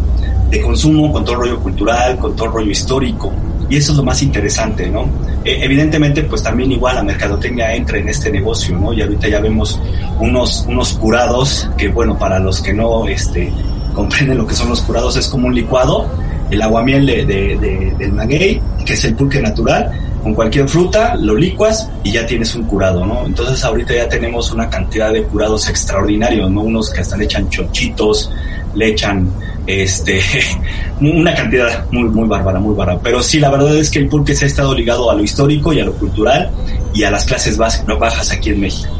de 0.50 0.60
consumo, 0.62 1.12
con 1.12 1.24
todo 1.24 1.34
el 1.34 1.40
rollo 1.40 1.60
cultural, 1.60 2.16
con 2.16 2.34
todo 2.34 2.46
el 2.46 2.52
rollo 2.54 2.70
histórico. 2.70 3.32
Y 3.68 3.76
eso 3.76 3.92
es 3.92 3.98
lo 3.98 4.04
más 4.04 4.22
interesante, 4.22 4.88
¿no? 4.88 5.04
Eh, 5.44 5.58
evidentemente, 5.62 6.22
pues 6.22 6.42
también 6.42 6.72
igual 6.72 6.96
la 6.96 7.02
mercadotecnia 7.02 7.74
entra 7.74 7.98
en 7.98 8.08
este 8.08 8.30
negocio, 8.30 8.78
¿no? 8.78 8.92
Y 8.92 9.02
ahorita 9.02 9.28
ya 9.28 9.40
vemos 9.40 9.80
unos, 10.20 10.64
unos 10.68 10.92
curados 10.94 11.68
que, 11.76 11.88
bueno, 11.88 12.18
para 12.18 12.38
los 12.38 12.60
que 12.62 12.72
no 12.72 13.06
este, 13.08 13.52
comprenden 13.94 14.38
lo 14.38 14.46
que 14.46 14.54
son 14.54 14.68
los 14.68 14.82
curados, 14.82 15.16
es 15.16 15.28
como 15.28 15.46
un 15.46 15.54
licuado, 15.54 16.06
el 16.50 16.60
aguamiel 16.60 17.06
de, 17.06 17.24
de, 17.24 17.94
del 17.98 18.12
maguey, 18.12 18.60
que 18.84 18.92
es 18.92 19.04
el 19.04 19.14
pulque 19.14 19.40
natural, 19.40 19.90
con 20.22 20.34
cualquier 20.34 20.68
fruta, 20.68 21.14
lo 21.16 21.34
licuas 21.34 21.90
y 22.02 22.12
ya 22.12 22.26
tienes 22.26 22.54
un 22.54 22.64
curado, 22.64 23.04
¿no? 23.04 23.26
Entonces 23.26 23.62
ahorita 23.62 23.94
ya 23.94 24.08
tenemos 24.08 24.50
una 24.52 24.68
cantidad 24.70 25.12
de 25.12 25.22
curados 25.24 25.68
extraordinarios, 25.68 26.50
¿no? 26.50 26.62
Unos 26.62 26.90
que 26.90 27.00
hasta 27.00 27.16
le 27.16 27.24
echan 27.24 27.48
chochitos, 27.50 28.30
le 28.74 28.88
echan 28.88 29.30
este 29.66 30.20
una 31.00 31.34
cantidad 31.34 31.86
muy 31.90 32.04
muy 32.04 32.28
bárbara, 32.28 32.58
muy 32.58 32.74
bárbara. 32.74 32.98
Pero 33.02 33.22
sí, 33.22 33.38
la 33.38 33.50
verdad 33.50 33.76
es 33.76 33.90
que 33.90 33.98
el 33.98 34.08
pulque 34.08 34.34
se 34.34 34.46
ha 34.46 34.48
estado 34.48 34.74
ligado 34.74 35.10
a 35.10 35.14
lo 35.14 35.22
histórico 35.22 35.72
y 35.72 35.80
a 35.80 35.84
lo 35.84 35.92
cultural 35.92 36.50
y 36.94 37.04
a 37.04 37.10
las 37.10 37.24
clases 37.24 37.58
bajas 37.58 38.32
aquí 38.32 38.50
en 38.50 38.60
México. 38.60 38.92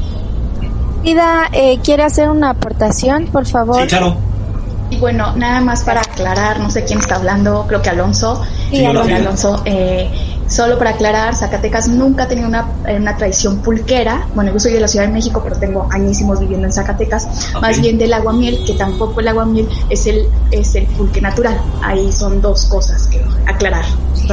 Ida, 1.05 1.49
eh, 1.53 1.79
¿quiere 1.85 2.03
hacer 2.03 2.31
una 2.31 2.51
aportación, 2.51 3.27
por 3.27 3.47
favor? 3.47 3.83
Sí, 3.83 3.89
claro. 3.89 4.17
Y 4.91 4.99
bueno, 4.99 5.35
nada 5.37 5.61
más 5.61 5.83
para 5.83 6.01
aclarar, 6.01 6.61
no 6.61 6.71
sé 6.71 6.85
quién 6.85 6.99
está 6.99 7.17
hablando, 7.17 7.65
creo 7.67 7.83
que 7.83 7.91
Alonso. 7.91 8.43
Sí, 8.71 8.85
Alonso. 8.85 9.15
Alonso 9.15 9.63
eh, 9.65 10.11
Solo 10.47 10.79
para 10.79 10.91
aclarar, 10.91 11.35
Zacatecas 11.35 11.89
nunca 11.89 12.25
ha 12.25 12.29
tenido 12.29 12.47
una, 12.47 12.69
una, 12.87 13.17
tradición 13.17 13.59
pulquera. 13.59 14.27
Bueno, 14.35 14.53
yo 14.53 14.61
soy 14.61 14.73
de 14.73 14.81
la 14.81 14.89
Ciudad 14.89 15.07
de 15.07 15.13
México, 15.13 15.41
pero 15.43 15.57
tengo 15.57 15.89
añísimos 15.91 16.39
viviendo 16.39 16.67
en 16.67 16.73
Zacatecas. 16.73 17.55
Más 17.61 17.81
bien 17.81 17.97
del 17.97 18.13
aguamiel, 18.13 18.63
que 18.67 18.75
tampoco 18.75 19.21
el 19.21 19.29
aguamiel 19.29 19.67
es 19.89 20.07
el, 20.07 20.29
es 20.51 20.75
el 20.75 20.87
pulque 20.87 21.21
natural. 21.23 21.59
Ahí 21.83 22.13
son 22.13 22.43
dos 22.43 22.67
cosas 22.67 23.07
que 23.07 23.25
aclarar. 23.47 23.85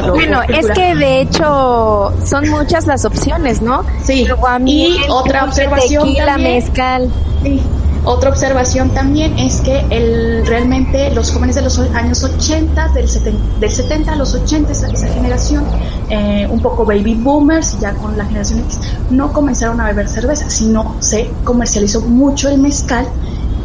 Bueno, 0.10 0.42
es 0.44 0.68
que 0.72 0.96
de 0.96 1.22
hecho 1.22 2.14
son 2.26 2.50
muchas 2.50 2.88
las 2.88 3.06
opciones, 3.06 3.62
¿no? 3.62 3.86
Sí. 4.04 4.28
y 4.66 4.98
otra 5.10 5.46
observación 5.46 6.04
tequila, 6.04 6.26
también, 6.26 6.56
mezcal. 6.56 7.10
Sí. 7.42 7.62
Otra 8.04 8.30
observación 8.30 8.90
también 8.90 9.38
es 9.38 9.62
que 9.62 9.86
el, 9.90 10.46
realmente 10.48 11.14
los 11.14 11.32
jóvenes 11.32 11.56
de 11.56 11.62
los 11.62 11.78
años 11.80 12.24
80, 12.24 12.90
del 12.90 13.08
70, 13.08 13.60
del 13.60 13.72
70 13.72 14.14
a 14.14 14.16
los 14.16 14.34
80, 14.34 14.72
esa, 14.72 14.88
esa 14.88 15.08
generación, 15.08 15.64
eh, 16.10 16.48
un 16.50 16.62
poco 16.62 16.84
baby 16.84 17.14
boomers, 17.16 17.80
ya 17.80 17.94
con 17.94 18.18
la 18.18 18.26
generación 18.26 18.60
X, 18.62 18.80
no 19.12 19.32
comenzaron 19.32 19.80
a 19.82 19.86
beber 19.86 20.10
cerveza, 20.10 20.50
sino 20.50 20.96
se 21.00 21.30
comercializó 21.44 22.02
mucho 22.02 22.50
el 22.50 22.58
mezcal 22.58 23.08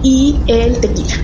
y 0.03 0.37
el 0.47 0.79
tequila 0.81 1.15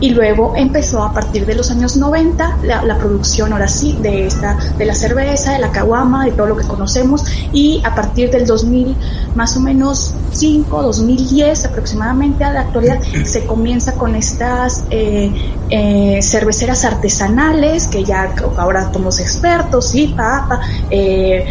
y 0.00 0.10
luego 0.10 0.54
empezó 0.56 1.02
a 1.02 1.12
partir 1.12 1.46
de 1.46 1.54
los 1.54 1.70
años 1.70 1.96
90 1.96 2.58
la, 2.62 2.98
producción 2.98 3.52
ahora 3.52 3.68
sí 3.68 3.96
de 4.00 4.26
esta 4.26 4.56
de 4.76 4.84
la 4.84 4.94
cerveza 4.94 5.52
de 5.52 5.60
la 5.60 5.70
caguama 5.70 6.24
de 6.24 6.32
todo 6.32 6.46
lo 6.46 6.56
que 6.56 6.66
conocemos. 6.66 7.24
Y 7.52 7.80
a 7.84 7.94
partir 7.94 8.30
del 8.30 8.46
2000 8.46 8.96
más 9.34 9.56
o 9.56 9.60
menos 9.60 10.14
5 10.32 10.82
2010 10.82 11.66
aproximadamente 11.66 12.44
a 12.44 12.52
la 12.52 12.60
actualidad 12.60 13.00
se 13.24 13.44
comienza 13.44 13.94
con 13.94 14.14
estas 14.14 14.84
eh, 14.90 15.32
eh, 15.70 16.20
cerveceras 16.22 16.84
artesanales 16.84 17.86
que 17.86 18.04
ya 18.04 18.34
ahora 18.56 18.92
somos 18.92 19.20
expertos 19.20 19.90
sí 19.90 20.14
papa 20.16 20.60
eh, 20.90 21.46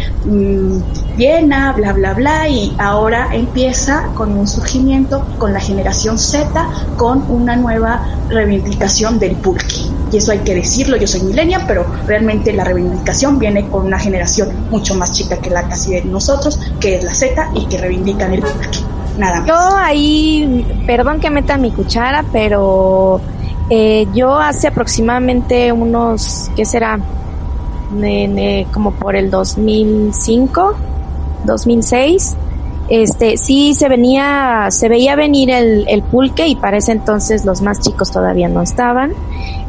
Viena 1.18 1.72
bla 1.72 1.92
bla 1.92 2.14
bla. 2.14 2.48
Y 2.48 2.72
ahora 2.78 3.30
empieza 3.32 4.10
con 4.14 4.38
un 4.38 4.46
surgimiento 4.46 5.26
con 5.38 5.52
la 5.52 5.58
generación 5.58 6.16
Z 6.16 6.48
con 6.96 7.24
una 7.28 7.56
nueva 7.56 8.06
reivindicación 8.38 9.18
del 9.18 9.36
pulque. 9.36 9.76
Y 10.10 10.16
eso 10.16 10.32
hay 10.32 10.38
que 10.38 10.54
decirlo, 10.54 10.96
yo 10.96 11.06
soy 11.06 11.20
milenia, 11.22 11.64
pero 11.66 11.84
realmente 12.06 12.52
la 12.52 12.64
reivindicación 12.64 13.38
viene 13.38 13.68
con 13.68 13.86
una 13.86 13.98
generación 13.98 14.48
mucho 14.70 14.94
más 14.94 15.12
chica 15.12 15.38
que 15.38 15.50
la 15.50 15.68
casi 15.68 15.92
de 15.92 16.04
nosotros, 16.04 16.58
que 16.80 16.96
es 16.96 17.04
la 17.04 17.14
Z 17.14 17.50
y 17.54 17.66
que 17.66 17.78
reivindican 17.78 18.32
el 18.32 18.40
pulque. 18.40 18.78
Nada 19.18 19.40
más. 19.40 19.48
Yo 19.48 19.76
ahí, 19.76 20.66
perdón 20.86 21.20
que 21.20 21.28
meta 21.28 21.58
mi 21.58 21.72
cuchara, 21.72 22.24
pero 22.32 23.20
eh, 23.68 24.06
yo 24.14 24.36
hace 24.36 24.68
aproximadamente 24.68 25.72
unos, 25.72 26.50
¿qué 26.56 26.64
será? 26.64 26.98
como 28.70 28.92
por 28.92 29.16
el 29.16 29.30
2005, 29.30 30.74
2006 31.46 32.36
este 32.88 33.36
sí 33.36 33.74
se 33.74 33.88
venía 33.88 34.68
se 34.70 34.88
veía 34.88 35.14
venir 35.14 35.50
el, 35.50 35.86
el, 35.88 36.02
pulque 36.02 36.48
y 36.48 36.56
para 36.56 36.78
ese 36.78 36.92
entonces 36.92 37.44
los 37.44 37.60
más 37.60 37.80
chicos 37.80 38.10
todavía 38.10 38.48
no 38.48 38.62
estaban. 38.62 39.12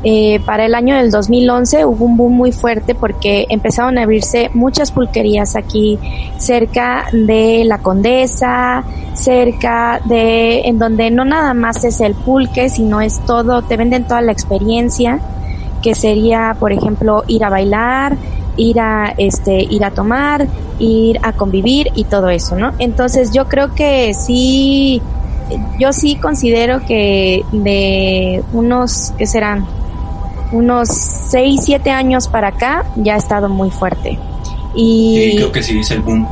Eh, 0.03 0.39
para 0.45 0.65
el 0.65 0.75
año 0.75 0.95
del 0.95 1.11
2011 1.11 1.83
hubo 1.85 2.05
un 2.05 2.15
boom 2.15 2.33
muy 2.33 2.53
fuerte 2.53 2.95
porque 2.95 3.45
empezaron 3.49 3.97
a 3.97 4.03
abrirse 4.03 4.49
muchas 4.53 4.93
pulquerías 4.93 5.57
aquí 5.57 5.99
cerca 6.37 7.07
de 7.11 7.63
la 7.65 7.79
Condesa 7.79 8.85
cerca 9.13 9.99
de 10.05 10.61
en 10.61 10.79
donde 10.79 11.11
no 11.11 11.25
nada 11.25 11.53
más 11.53 11.83
es 11.83 11.99
el 11.99 12.15
pulque 12.15 12.69
sino 12.69 13.01
es 13.01 13.19
todo 13.25 13.61
te 13.63 13.75
venden 13.75 14.05
toda 14.05 14.21
la 14.21 14.31
experiencia 14.31 15.19
que 15.81 15.95
sería 15.95 16.55
por 16.57 16.71
ejemplo 16.71 17.25
ir 17.27 17.43
a 17.43 17.49
bailar 17.49 18.15
ir 18.59 18.79
a 18.79 19.13
este 19.17 19.63
ir 19.63 19.83
a 19.83 19.91
tomar, 19.91 20.47
ir 20.79 21.19
a 21.23 21.33
convivir 21.33 21.87
y 21.95 22.03
todo 22.03 22.29
eso, 22.29 22.55
¿no? 22.55 22.73
Entonces 22.77 23.31
yo 23.31 23.47
creo 23.47 23.73
que 23.73 24.13
sí 24.13 25.01
yo 25.79 25.93
sí 25.93 26.15
considero 26.15 26.85
que 26.85 27.43
de 27.51 28.43
unos 28.53 29.13
que 29.17 29.25
serán 29.25 29.65
unos 30.51 30.89
6, 30.89 31.61
7 31.63 31.89
años 31.91 32.27
para 32.27 32.49
acá 32.49 32.85
ya 32.95 33.15
ha 33.15 33.17
estado 33.17 33.49
muy 33.49 33.71
fuerte. 33.71 34.19
Y 34.75 35.31
sí, 35.31 35.37
creo 35.37 35.51
que 35.51 35.63
sí 35.63 35.79
es 35.79 35.91
el 35.91 36.01
boom. 36.01 36.27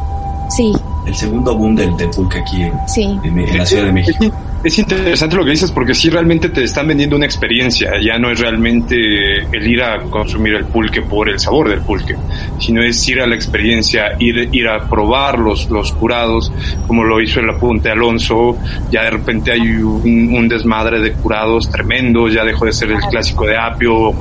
Sí. 0.50 0.74
El 1.06 1.16
segundo 1.16 1.56
boom 1.56 1.76
del, 1.76 1.96
del 1.98 2.10
pulque 2.10 2.40
aquí 2.40 2.64
en, 2.64 2.74
sí. 2.88 3.04
en, 3.24 3.40
en 3.40 3.58
la 3.58 3.66
Ciudad 3.66 3.86
de 3.86 3.92
México 3.92 4.26
es 4.64 4.80
interesante 4.80 5.36
lo 5.36 5.46
que 5.46 5.52
dices 5.52 5.72
porque 5.72 5.94
sí 5.94 6.10
realmente 6.10 6.50
te 6.50 6.64
están 6.64 6.88
vendiendo 6.88 7.16
una 7.16 7.26
experiencia, 7.26 7.92
ya 8.02 8.18
no 8.18 8.32
es 8.32 8.40
realmente 8.40 8.96
el 8.96 9.68
ir 9.68 9.82
a 9.82 10.00
consumir 10.04 10.56
el 10.56 10.66
pulque 10.66 11.02
por 11.02 11.30
el 11.30 11.40
sabor 11.40 11.70
del 11.70 11.82
pulque, 11.82 12.16
sino 12.60 12.84
es 12.84 13.08
ir 13.08 13.22
a 13.22 13.28
la 13.28 13.36
experiencia, 13.36 14.16
ir, 14.20 14.50
ir 14.52 14.68
a 14.68 14.88
probar 14.90 15.40
los, 15.40 15.70
los 15.70 15.92
curados, 15.94 16.52
como 16.88 17.04
lo 17.04 17.22
hizo 17.22 17.40
el 17.40 17.50
apunte 17.50 17.90
Alonso, 17.90 18.58
ya 18.92 19.04
de 19.04 19.12
repente 19.12 19.52
hay 19.52 19.62
un, 19.62 20.34
un 20.36 20.48
desmadre 20.48 21.00
de 21.00 21.14
curados 21.14 21.70
tremendos, 21.70 22.34
ya 22.34 22.44
dejó 22.44 22.66
de 22.66 22.74
ser 22.74 22.92
el 22.92 23.00
clásico 23.00 23.46
de 23.46 23.58
apio, 23.58 24.14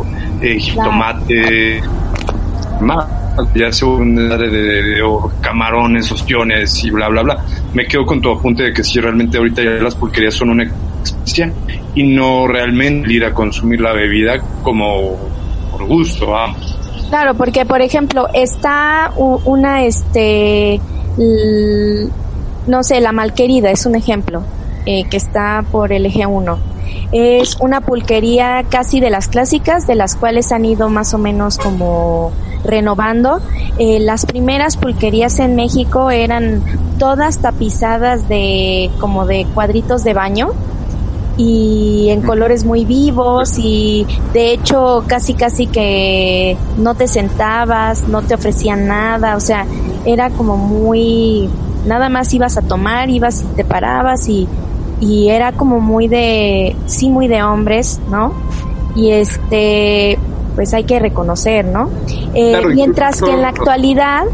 eh, 0.43 0.59
jitomate, 0.59 1.81
más 2.81 3.26
ya 3.55 3.73
se 3.73 3.87
de, 3.87 4.37
de, 4.37 4.83
de, 4.83 5.03
o 5.03 5.33
camarones, 5.41 6.11
ostiones 6.11 6.85
y 6.85 6.91
bla, 6.91 7.09
bla, 7.09 7.23
bla. 7.23 7.45
Me 7.73 7.87
quedo 7.87 8.05
con 8.05 8.21
tu 8.21 8.31
apunte 8.31 8.65
de 8.65 8.73
que 8.73 8.83
si 8.83 9.01
realmente 9.01 9.39
ahorita 9.39 9.63
ya 9.63 9.71
las 9.71 9.95
pulquerías 9.95 10.35
son 10.35 10.51
una 10.51 10.65
experiencia 10.65 11.53
y 11.95 12.03
no 12.15 12.47
realmente 12.47 13.13
ir 13.13 13.25
a 13.25 13.33
consumir 13.33 13.81
la 13.81 13.93
bebida 13.93 14.41
como 14.63 15.17
por 15.71 15.87
gusto, 15.87 16.29
vamos. 16.29 16.79
Claro, 17.09 17.35
porque 17.35 17.65
por 17.65 17.81
ejemplo 17.81 18.27
está 18.35 19.13
una, 19.17 19.85
este, 19.85 20.81
no 22.67 22.83
sé, 22.83 23.01
la 23.01 23.13
malquerida 23.13 23.71
es 23.71 23.87
un 23.87 23.95
ejemplo, 23.95 24.43
eh, 24.87 25.05
que 25.09 25.17
está 25.17 25.65
por 25.71 25.93
el 25.93 26.07
eje 26.07 26.27
1 26.27 26.77
es 27.13 27.57
una 27.61 27.81
pulquería 27.81 28.65
casi 28.69 29.01
de 29.01 29.11
las 29.11 29.29
clásicas, 29.29 29.87
de 29.87 29.95
las 29.95 30.17
cuales 30.17 30.53
han 30.53 30.65
ido 30.65 30.89
más 30.89 31.15
o 31.15 31.19
menos 31.19 31.59
como 31.59 32.33
renovando. 32.67 33.41
Eh, 33.79 34.01
las 34.01 34.27
primeras 34.27 34.77
pulquerías 34.77 35.39
en 35.39 35.57
México 35.57 36.11
eran 36.11 36.63
todas 36.99 37.39
tapizadas 37.39 38.29
de 38.29 38.91
como 39.01 39.27
de 39.27 39.47
cuadritos 39.55 40.05
de 40.05 40.15
baño 40.15 40.51
y 41.39 42.09
en 42.09 42.23
colores 42.23 42.65
muy 42.65 42.87
vivos 42.87 43.59
y 43.59 44.07
de 44.33 44.53
hecho 44.53 45.05
casi 45.07 45.35
casi 45.35 45.67
que 45.67 46.57
no 46.79 46.95
te 46.95 47.09
sentabas, 47.09 48.09
no 48.09 48.23
te 48.23 48.35
ofrecían 48.35 48.87
nada, 48.87 49.37
o 49.37 49.41
sea, 49.41 49.67
era 50.07 50.31
como 50.31 50.57
muy 50.57 51.51
nada 51.87 52.09
más 52.09 52.33
ibas 52.33 52.57
a 52.57 52.63
tomar, 52.63 53.11
ibas 53.11 53.43
y 53.43 53.55
te 53.55 53.65
parabas 53.65 54.29
y 54.29 54.49
y 55.01 55.29
era 55.29 55.53
como 55.53 55.81
muy 55.81 56.09
de, 56.09 56.75
sí, 56.87 57.11
muy 57.11 57.29
de 57.29 57.43
hombres, 57.43 58.01
¿no? 58.11 58.33
Y 58.95 59.11
este, 59.11 60.19
pues 60.57 60.75
hay 60.75 60.83
que 60.85 60.99
reconocer, 60.99 61.65
¿no? 61.67 61.91
Eh, 62.35 62.51
claro, 62.51 62.71
mientras 62.71 63.23
que 63.23 63.31
en 63.31 63.43
la 63.43 63.51
actualidad, 63.51 64.25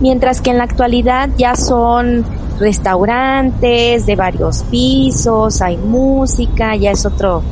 mientras 0.00 0.40
que 0.40 0.50
en 0.50 0.58
la 0.58 0.64
actualidad 0.64 1.30
ya 1.36 1.56
son 1.56 2.24
restaurantes 2.60 4.06
de 4.06 4.14
varios 4.14 4.62
pisos, 4.64 5.60
hay 5.62 5.78
música, 5.78 6.76
ya 6.76 6.92
es 6.92 7.04
otro, 7.04 7.42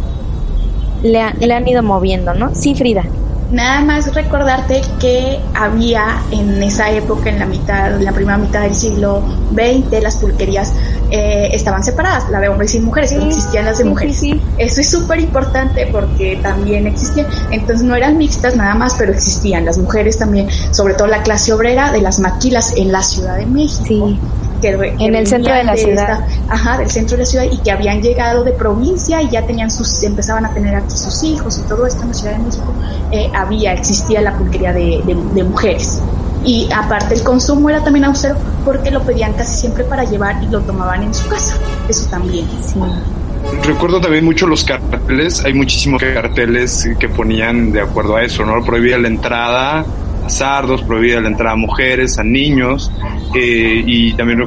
le, 1.03 1.25
le 1.41 1.55
han 1.55 1.67
ido 1.67 1.83
moviendo, 1.83 2.35
¿no? 2.35 2.55
Sí, 2.55 2.75
Frida. 2.75 3.05
Nada 3.51 3.81
más 3.81 4.15
recordarte 4.15 4.83
que 5.01 5.41
había 5.55 6.23
en 6.31 6.63
esa 6.63 6.91
época, 6.91 7.31
en 7.31 7.39
la 7.39 7.47
mitad, 7.47 7.97
en 7.97 8.05
la 8.05 8.13
primera 8.13 8.37
mitad 8.37 8.61
del 8.61 8.75
siglo 8.75 9.23
XX, 9.53 10.03
las 10.03 10.17
pulquerías 10.17 10.75
eh, 11.11 11.49
estaban 11.53 11.83
separadas, 11.83 12.29
la 12.29 12.41
de 12.41 12.49
hombres 12.51 12.75
y 12.75 12.81
mujeres, 12.81 13.13
no 13.13 13.25
existían 13.25 13.65
las 13.65 13.79
de 13.79 13.85
mujeres. 13.85 14.23
Eso 14.59 14.81
es 14.83 14.91
súper 14.91 15.21
importante 15.21 15.89
porque 15.91 16.39
también 16.43 16.87
existían, 16.87 17.27
entonces 17.51 17.87
no 17.87 17.95
eran 17.95 18.19
mixtas 18.19 18.55
nada 18.55 18.75
más, 18.75 18.95
pero 18.97 19.13
existían 19.13 19.65
las 19.65 19.79
mujeres 19.79 20.19
también, 20.19 20.49
sobre 20.71 20.93
todo 20.93 21.07
la 21.07 21.23
clase 21.23 21.55
obrera 21.55 21.91
de 21.91 22.03
las 22.03 22.19
maquilas 22.19 22.75
en 22.77 22.93
la 22.93 23.03
Ciudad 23.03 23.37
de 23.39 23.47
México. 23.47 24.13
Que, 24.61 24.95
en 24.99 25.15
el 25.15 25.27
centro 25.27 25.55
de 25.55 25.65
la 25.65 25.77
ciudad. 25.77 26.27
ajá, 26.49 26.79
del 26.79 26.91
centro 26.91 27.17
de 27.17 27.23
la 27.23 27.27
ciudad 27.27 27.45
y 27.51 27.59
que 27.59 27.71
habían 27.71 28.03
llegado 28.03 28.45
de 28.45 28.53
provincia 28.53 29.23
y 29.23 29.31
ya 29.31 29.47
tenían 29.47 29.71
sus, 29.71 30.03
empezaban 30.03 30.47
a 30.47 30.53
tener 30.53 30.75
aquí 30.75 30.97
sus 30.97 31.23
hijos 31.23 31.59
y 31.59 31.69
todo 31.69 31.87
esto 31.87 32.03
en 32.03 32.09
la 32.09 32.15
Ciudad 32.15 32.33
de 32.33 32.45
México, 32.45 32.75
eh, 33.13 33.31
había, 33.35 33.73
existía 33.73 34.21
la 34.21 34.37
pulquería 34.37 34.73
de, 34.73 35.03
de 35.05 35.45
mujeres 35.45 36.03
y 36.45 36.69
aparte 36.75 37.15
el 37.15 37.23
consumo 37.23 37.69
era 37.69 37.83
también 37.83 38.05
austero 38.05 38.37
porque 38.65 38.91
lo 38.91 39.03
pedían 39.03 39.33
casi 39.35 39.57
siempre 39.57 39.85
para 39.85 40.05
llevar 40.05 40.43
y 40.43 40.47
lo 40.47 40.61
tomaban 40.61 41.03
en 41.03 41.15
su 41.15 41.29
casa. 41.29 41.55
Eso 41.89 42.09
también. 42.09 42.47
Sí. 42.65 42.81
Recuerdo 43.65 44.01
también 44.01 44.25
mucho 44.25 44.47
los 44.47 44.65
carteles, 44.65 45.45
hay 45.45 45.55
muchísimos 45.55 46.03
carteles 46.03 46.89
que 46.99 47.09
ponían 47.09 47.73
de 47.73 47.81
acuerdo 47.81 48.17
a 48.17 48.23
eso, 48.23 48.45
¿no? 48.45 48.65
Prohibía 48.65 48.99
la 48.99 49.09
entrada 49.09 49.85
sardos, 50.37 50.83
prohibida 50.83 51.21
la 51.21 51.29
entrada 51.29 51.53
a 51.53 51.57
mujeres, 51.57 52.19
a 52.19 52.25
niños, 52.25 52.91
eh, 53.35 53.83
y 53.87 54.13
también 54.15 54.41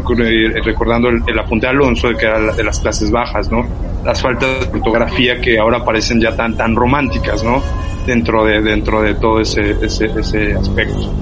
recordando 0.64 1.10
el, 1.10 1.40
apunte 1.40 1.68
de 1.68 1.72
Alonso 1.72 2.10
de 2.10 2.16
que 2.18 2.26
era 2.26 2.54
de 2.54 2.64
las 2.64 2.80
clases 2.80 3.12
bajas, 3.12 3.52
¿no? 3.52 3.66
Las 4.06 4.22
faltas 4.22 4.60
de 4.60 4.66
fotografía 4.66 5.40
que 5.40 5.60
ahora 5.60 5.84
parecen 5.84 6.20
ya 6.20 6.36
tan, 6.36 6.56
tan 6.58 6.76
románticas, 6.76 7.44
¿no? 7.44 7.62
Dentro 8.06 8.46
de, 8.46 8.62
dentro 8.62 9.02
de 9.02 9.16
todo 9.16 9.40
ese, 9.40 9.78
ese, 9.82 10.06
ese 10.06 10.54
aspecto. 10.54 11.14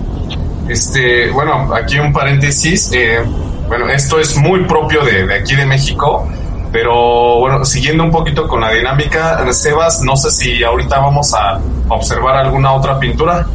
Este, 0.70 1.32
bueno, 1.32 1.74
aquí 1.74 2.00
un 2.00 2.14
paréntesis. 2.14 2.92
Eh, 2.94 3.20
bueno, 3.68 3.88
esto 3.90 4.20
es 4.20 4.38
muy 4.38 4.66
propio 4.66 5.04
de, 5.04 5.34
aquí 5.34 5.56
de 5.56 5.66
México, 5.66 6.28
pero 6.72 7.40
bueno, 7.40 7.66
siguiendo 7.66 8.04
un 8.04 8.12
poquito 8.12 8.48
con 8.48 8.62
la 8.62 8.72
dinámica, 8.72 9.52
Sebas, 9.52 10.02
no 10.02 10.16
sé 10.16 10.30
si 10.30 10.64
ahorita 10.64 11.00
vamos 11.00 11.34
a 11.34 11.60
observar 11.88 12.38
alguna 12.38 12.74
otra 12.74 13.00
pintura. 13.00 13.46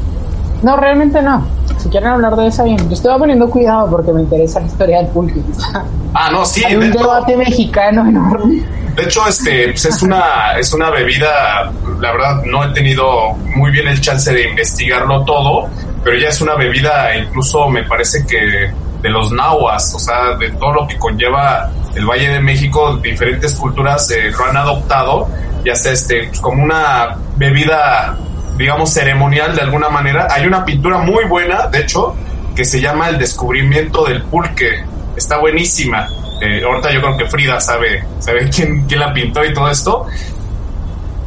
No, 0.65 0.77
realmente 0.77 1.21
no. 1.23 1.47
Si 1.79 1.89
quieren 1.91 2.09
hablar 2.09 2.35
de 2.37 2.47
esa, 2.47 2.65
bien. 2.65 2.79
Yo 2.89 2.95
estoy 2.95 3.19
poniendo 3.19 3.49
cuidado 3.51 3.91
porque 3.91 4.13
me 4.13 4.23
interesa 4.23 4.61
la 4.61 4.67
historia 4.67 4.99
del 4.99 5.09
pulque. 5.09 5.41
Ah, 6.17 6.31
no, 6.31 6.45
sí. 6.45 6.63
Hay 6.65 6.77
un 6.77 6.93
debate 6.93 7.37
mexicano 7.37 8.07
enorme. 8.07 8.63
De 8.95 9.03
hecho, 9.03 9.27
este, 9.27 9.71
pues 9.71 9.85
es 9.85 10.01
una, 10.01 10.57
es 10.57 10.73
una 10.73 10.89
bebida, 10.89 11.73
la 11.99 12.13
verdad, 12.13 12.45
no 12.45 12.63
he 12.63 12.73
tenido 12.73 13.33
muy 13.57 13.73
bien 13.73 13.89
el 13.89 14.01
chance 14.01 14.33
de 14.33 14.49
investigarlo 14.49 15.25
todo, 15.25 15.69
pero 16.05 16.17
ya 16.17 16.29
es 16.29 16.41
una 16.41 16.55
bebida, 16.55 17.17
incluso 17.17 17.69
me 17.69 17.83
parece 17.83 18.25
que 18.25 18.71
de 19.05 19.11
los 19.11 19.33
nahuas, 19.33 19.93
o 19.93 19.99
sea, 19.99 20.37
de 20.37 20.51
todo 20.53 20.73
lo 20.73 20.87
que 20.87 20.97
conlleva 20.97 21.69
el 21.95 22.07
Valle 22.07 22.29
de 22.29 22.41
México, 22.41 22.97
diferentes 22.97 23.55
culturas 23.55 24.11
eh, 24.11 24.31
lo 24.31 24.45
han 24.47 24.57
adoptado, 24.57 25.29
ya 25.65 25.75
sea 25.75 25.93
este, 25.93 26.29
pues, 26.29 26.41
como 26.41 26.63
una 26.63 27.17
bebida, 27.37 28.17
digamos, 28.57 28.91
ceremonial 28.91 29.55
de 29.55 29.63
alguna 29.63 29.89
manera. 29.89 30.29
Hay 30.31 30.47
una 30.47 30.65
pintura 30.65 30.99
muy 30.99 31.25
buena, 31.25 31.67
de 31.67 31.81
hecho, 31.81 32.15
que 32.55 32.65
se 32.65 32.81
llama 32.81 33.09
El 33.09 33.19
descubrimiento 33.19 34.05
del 34.05 34.23
pulque. 34.23 34.85
Está 35.17 35.39
buenísima. 35.39 36.09
Eh, 36.41 36.63
ahorita 36.65 36.93
yo 36.93 37.01
creo 37.01 37.17
que 37.17 37.27
Frida 37.27 37.61
sabe, 37.61 38.05
sabe 38.19 38.49
quién, 38.55 38.87
quién 38.87 39.01
la 39.01 39.13
pintó 39.13 39.45
y 39.45 39.53
todo 39.53 39.71
esto. 39.71 40.07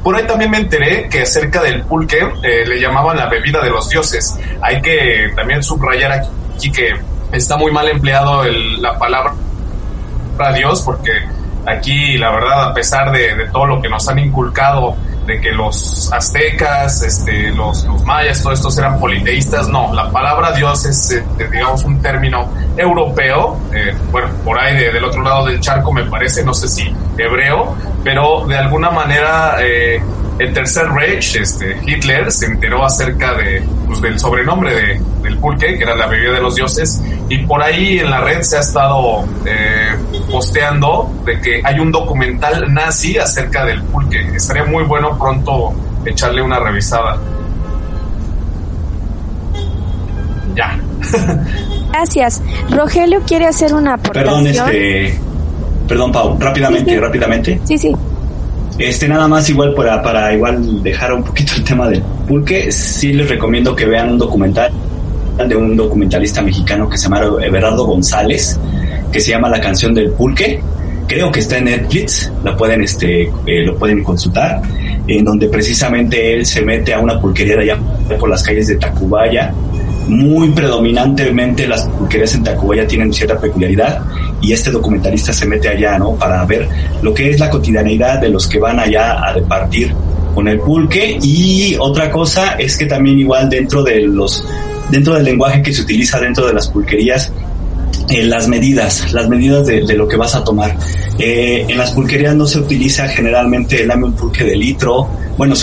Por 0.03 0.15
ahí 0.15 0.25
también 0.25 0.51
me 0.51 0.57
enteré 0.57 1.09
que 1.09 1.23
acerca 1.23 1.61
del 1.61 1.82
pulque 1.84 2.19
eh, 2.43 2.65
le 2.65 2.80
llamaban 2.80 3.17
la 3.17 3.28
bebida 3.28 3.61
de 3.61 3.69
los 3.69 3.89
dioses. 3.89 4.39
Hay 4.61 4.82
que 4.82 5.32
también 5.36 5.61
subrayar 5.61 6.11
aquí 6.13 6.71
que 6.71 6.93
está 7.32 7.57
muy 7.57 7.71
mal 7.71 7.89
empleado 7.89 8.43
la 8.45 8.97
palabra 8.97 9.34
para 10.38 10.53
Dios 10.53 10.82
porque 10.84 11.11
aquí 11.65 12.17
la 12.17 12.32
verdad 12.32 12.69
a 12.69 12.73
pesar 12.73 13.11
de, 13.11 13.49
todo 13.51 13.65
lo 13.65 13.82
que 13.82 13.89
nos 13.89 14.07
han 14.07 14.19
inculcado 14.19 14.95
de 15.28 15.41
que 15.41 15.51
los 15.51 16.11
aztecas, 16.11 17.03
este, 17.03 17.51
los, 17.51 17.86
mayas, 18.05 18.41
todos 18.41 18.59
estos 18.59 18.78
eran 18.78 18.97
politeístas. 18.97 19.67
No, 19.67 19.93
la 19.93 20.09
palabra 20.09 20.53
Dios 20.53 20.86
es, 20.86 21.11
eh, 21.11 21.23
digamos, 21.51 21.84
un 21.84 22.01
término 22.01 22.49
europeo. 22.78 23.59
Eh, 23.73 23.93
bueno, 24.09 24.30
por 24.45 24.57
ahí 24.57 24.78
del 24.78 25.03
otro 25.03 25.21
lado 25.21 25.45
del 25.45 25.59
charco 25.59 25.91
me 25.91 26.05
parece, 26.05 26.43
no 26.43 26.53
sé 26.53 26.69
si 26.69 26.95
hebreo, 27.17 27.75
pero 28.03 28.45
de 28.47 28.57
alguna 28.57 28.89
manera 28.89 29.57
eh, 29.59 30.01
el 30.39 30.53
Tercer 30.53 30.89
Reich, 30.89 31.35
este, 31.35 31.77
Hitler, 31.85 32.31
se 32.31 32.45
enteró 32.45 32.85
acerca 32.85 33.33
de, 33.33 33.63
pues, 33.88 34.01
del 34.01 34.19
sobrenombre 34.19 34.73
de, 34.73 35.01
del 35.23 35.38
pulque, 35.38 35.77
que 35.77 35.83
era 35.83 35.95
la 35.95 36.07
bebida 36.07 36.33
de 36.33 36.41
los 36.41 36.55
dioses, 36.55 37.01
y 37.29 37.39
por 37.39 37.61
ahí 37.61 37.99
en 37.99 38.09
la 38.09 38.21
red 38.21 38.41
se 38.41 38.57
ha 38.57 38.59
estado 38.59 39.25
eh, 39.45 39.95
posteando 40.31 41.11
de 41.25 41.41
que 41.41 41.61
hay 41.63 41.79
un 41.79 41.91
documental 41.91 42.71
nazi 42.73 43.17
acerca 43.17 43.65
del 43.65 43.81
pulque. 43.83 44.19
Estaría 44.35 44.65
muy 44.65 44.83
bueno 44.83 45.17
pronto 45.17 45.73
echarle 46.05 46.41
una 46.41 46.59
revisada. 46.59 47.17
Ya. 50.55 50.79
Gracias. 51.91 52.41
Rogelio 52.69 53.21
quiere 53.25 53.47
hacer 53.47 53.73
una 53.73 53.95
aportación. 53.95 54.43
Perdón, 54.43 54.47
este... 54.47 55.19
Perdón, 55.88 56.11
Pau, 56.11 56.38
rápidamente, 56.39 56.99
rápidamente. 56.99 57.59
Sí, 57.63 57.77
sí. 57.77 57.95
Este, 58.78 59.07
nada 59.07 59.28
más 59.28 59.49
igual 59.49 59.73
para, 59.73 60.01
para 60.03 60.34
igual 60.34 60.84
dejar 60.84 61.11
un 61.13 61.23
poquito 61.23 61.53
el 61.55 61.63
tema 61.63 61.89
del 61.89 62.03
pulque, 62.28 62.71
sí 62.71 63.11
les 63.11 63.28
recomiendo 63.28 63.75
que 63.75 63.86
vean 63.86 64.11
un 64.11 64.17
documental 64.19 64.71
de 65.47 65.55
un 65.55 65.75
documentalista 65.75 66.41
mexicano 66.41 66.89
que 66.89 66.97
se 66.97 67.03
llama 67.03 67.21
Everardo 67.41 67.86
González, 67.86 68.59
que 69.11 69.19
se 69.19 69.32
llama 69.32 69.49
La 69.49 69.59
canción 69.59 69.93
del 69.93 70.11
pulque. 70.11 70.61
Creo 71.07 71.32
que 71.32 71.39
está 71.39 71.57
en 71.57 71.65
Netflix, 71.65 72.32
la 72.43 72.55
pueden, 72.55 72.84
este, 72.84 73.23
eh, 73.23 73.65
lo 73.65 73.78
pueden 73.78 74.03
consultar, 74.03 74.61
en 75.07 75.23
donde 75.23 75.47
precisamente 75.47 76.34
él 76.34 76.45
se 76.45 76.61
mete 76.61 76.93
a 76.93 76.99
una 76.99 77.19
pulquería 77.19 77.55
de 77.55 77.63
allá 77.63 77.80
por 78.19 78.30
las 78.30 78.43
calles 78.43 78.67
de 78.67 78.75
Tacubaya, 78.75 79.53
muy 80.08 80.49
predominantemente 80.49 81.68
las 81.68 81.84
pulquerías 81.86 82.34
en 82.36 82.43
Tacubaya 82.43 82.88
tienen 82.88 83.14
cierta 83.14 83.39
peculiaridad 83.39 84.03
y 84.41 84.53
este 84.53 84.72
documentalista 84.72 85.34
se 85.34 85.45
mete 85.45 85.70
allá, 85.70 85.97
¿no? 85.97 86.16
Para 86.16 86.43
ver 86.45 86.68
lo 87.01 87.14
que 87.14 87.30
es 87.30 87.39
la 87.39 87.49
cotidianidad 87.49 88.20
de 88.20 88.30
los 88.30 88.47
que 88.47 88.60
van 88.60 88.80
allá 88.80 89.14
a 89.14 89.34
repartir 89.34 89.93
con 90.34 90.47
el 90.47 90.60
pulque 90.60 91.18
y 91.22 91.76
otra 91.80 92.12
cosa 92.12 92.53
es 92.53 92.78
que 92.78 92.86
también 92.86 93.20
igual 93.20 93.49
dentro 93.49 93.84
de 93.84 94.01
los 94.01 94.45
dentro 94.91 95.16
del 95.16 95.26
lenguaje 95.26 95.62
que 95.62 95.74
se 95.74 95.82
utiliza 95.82 96.20
dentro 96.20 96.47
de 96.47 96.53
las 96.53 96.68
pulquerías 96.68 97.32
eh, 98.10 98.24
las 98.24 98.47
medidas, 98.47 99.12
las 99.12 99.28
medidas 99.28 99.66
de, 99.68 99.82
lo 99.95 100.08
que 100.08 100.16
vas 100.16 100.34
a 100.34 100.43
tomar. 100.43 100.78
Eh, 101.20 101.66
en 101.68 101.78
las 101.78 101.91
pulquerías 101.91 102.36
no 102.36 102.45
se 102.45 102.60
utiliza 102.60 103.05
generalmente 103.10 103.84
el 103.84 103.91
un 103.91 104.14
pulque 104.14 104.45
de 104.45 104.55
litro. 104.55 105.10
Bueno, 105.38 105.55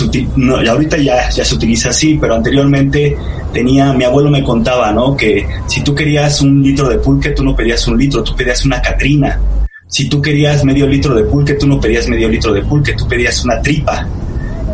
ahorita 0.69 0.97
ya, 0.97 1.29
ya 1.29 1.43
se 1.43 1.55
utiliza 1.55 1.89
así, 1.89 2.17
pero 2.21 2.35
anteriormente 2.35 3.17
tenía, 3.55 3.93
mi 3.93 4.03
abuelo 4.03 4.29
me 4.29 4.43
contaba, 4.43 4.91
¿no? 4.91 5.15
Que 5.15 5.47
si 5.65 5.81
tú 5.81 5.95
querías 5.95 6.41
un 6.41 6.61
litro 6.61 6.89
de 6.89 6.97
pulque, 6.97 7.29
tú 7.29 7.41
no 7.41 7.55
pedías 7.55 7.87
un 7.87 7.97
litro, 7.97 8.21
tú 8.21 8.35
pedías 8.35 8.65
una 8.65 8.81
catrina. 8.81 9.39
Si 9.87 10.09
tú 10.09 10.21
querías 10.21 10.65
medio 10.65 10.85
litro 10.85 11.15
de 11.15 11.23
pulque, 11.23 11.53
tú 11.53 11.65
no 11.65 11.79
pedías 11.79 12.09
medio 12.09 12.27
litro 12.27 12.51
de 12.51 12.63
pulque, 12.63 12.93
tú 12.93 13.07
pedías 13.07 13.45
una 13.45 13.61
tripa. 13.61 14.05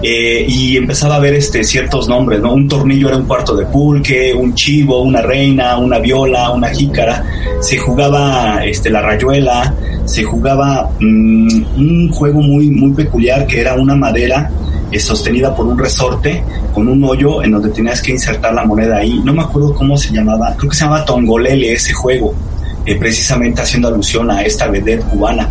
Eh, 0.01 0.47
y 0.47 0.77
empezaba 0.77 1.17
a 1.17 1.19
ver 1.19 1.35
este, 1.35 1.63
ciertos 1.63 2.09
nombres, 2.09 2.41
¿no? 2.41 2.53
Un 2.53 2.67
tornillo 2.67 3.09
era 3.09 3.17
un 3.17 3.25
cuarto 3.25 3.55
de 3.55 3.67
pulque, 3.67 4.33
un 4.33 4.55
chivo, 4.55 5.03
una 5.03 5.21
reina, 5.21 5.77
una 5.77 5.99
viola, 5.99 6.49
una 6.49 6.69
jícara. 6.69 7.23
Se 7.59 7.77
jugaba 7.77 8.65
este, 8.65 8.89
la 8.89 9.03
rayuela, 9.03 9.75
se 10.05 10.23
jugaba 10.23 10.89
mm, 10.99 11.65
un 11.77 12.09
juego 12.09 12.41
muy, 12.41 12.71
muy 12.71 12.93
peculiar 12.93 13.45
que 13.45 13.61
era 13.61 13.75
una 13.75 13.95
madera 13.95 14.49
sostenida 14.99 15.55
por 15.55 15.65
un 15.65 15.77
resorte 15.77 16.43
con 16.73 16.87
un 16.87 17.03
hoyo 17.03 17.43
en 17.43 17.51
donde 17.51 17.69
tenías 17.69 18.01
que 18.01 18.11
insertar 18.11 18.53
la 18.53 18.65
moneda 18.65 18.97
ahí. 18.97 19.21
No 19.23 19.33
me 19.33 19.41
acuerdo 19.41 19.73
cómo 19.73 19.97
se 19.97 20.13
llamaba, 20.13 20.53
creo 20.57 20.69
que 20.69 20.75
se 20.75 20.83
llamaba 20.83 21.05
Tongolele 21.05 21.73
ese 21.73 21.93
juego, 21.93 22.33
eh, 22.85 22.95
precisamente 22.95 23.61
haciendo 23.61 23.87
alusión 23.87 24.29
a 24.29 24.41
esta 24.41 24.67
vedette 24.67 25.03
cubana 25.05 25.49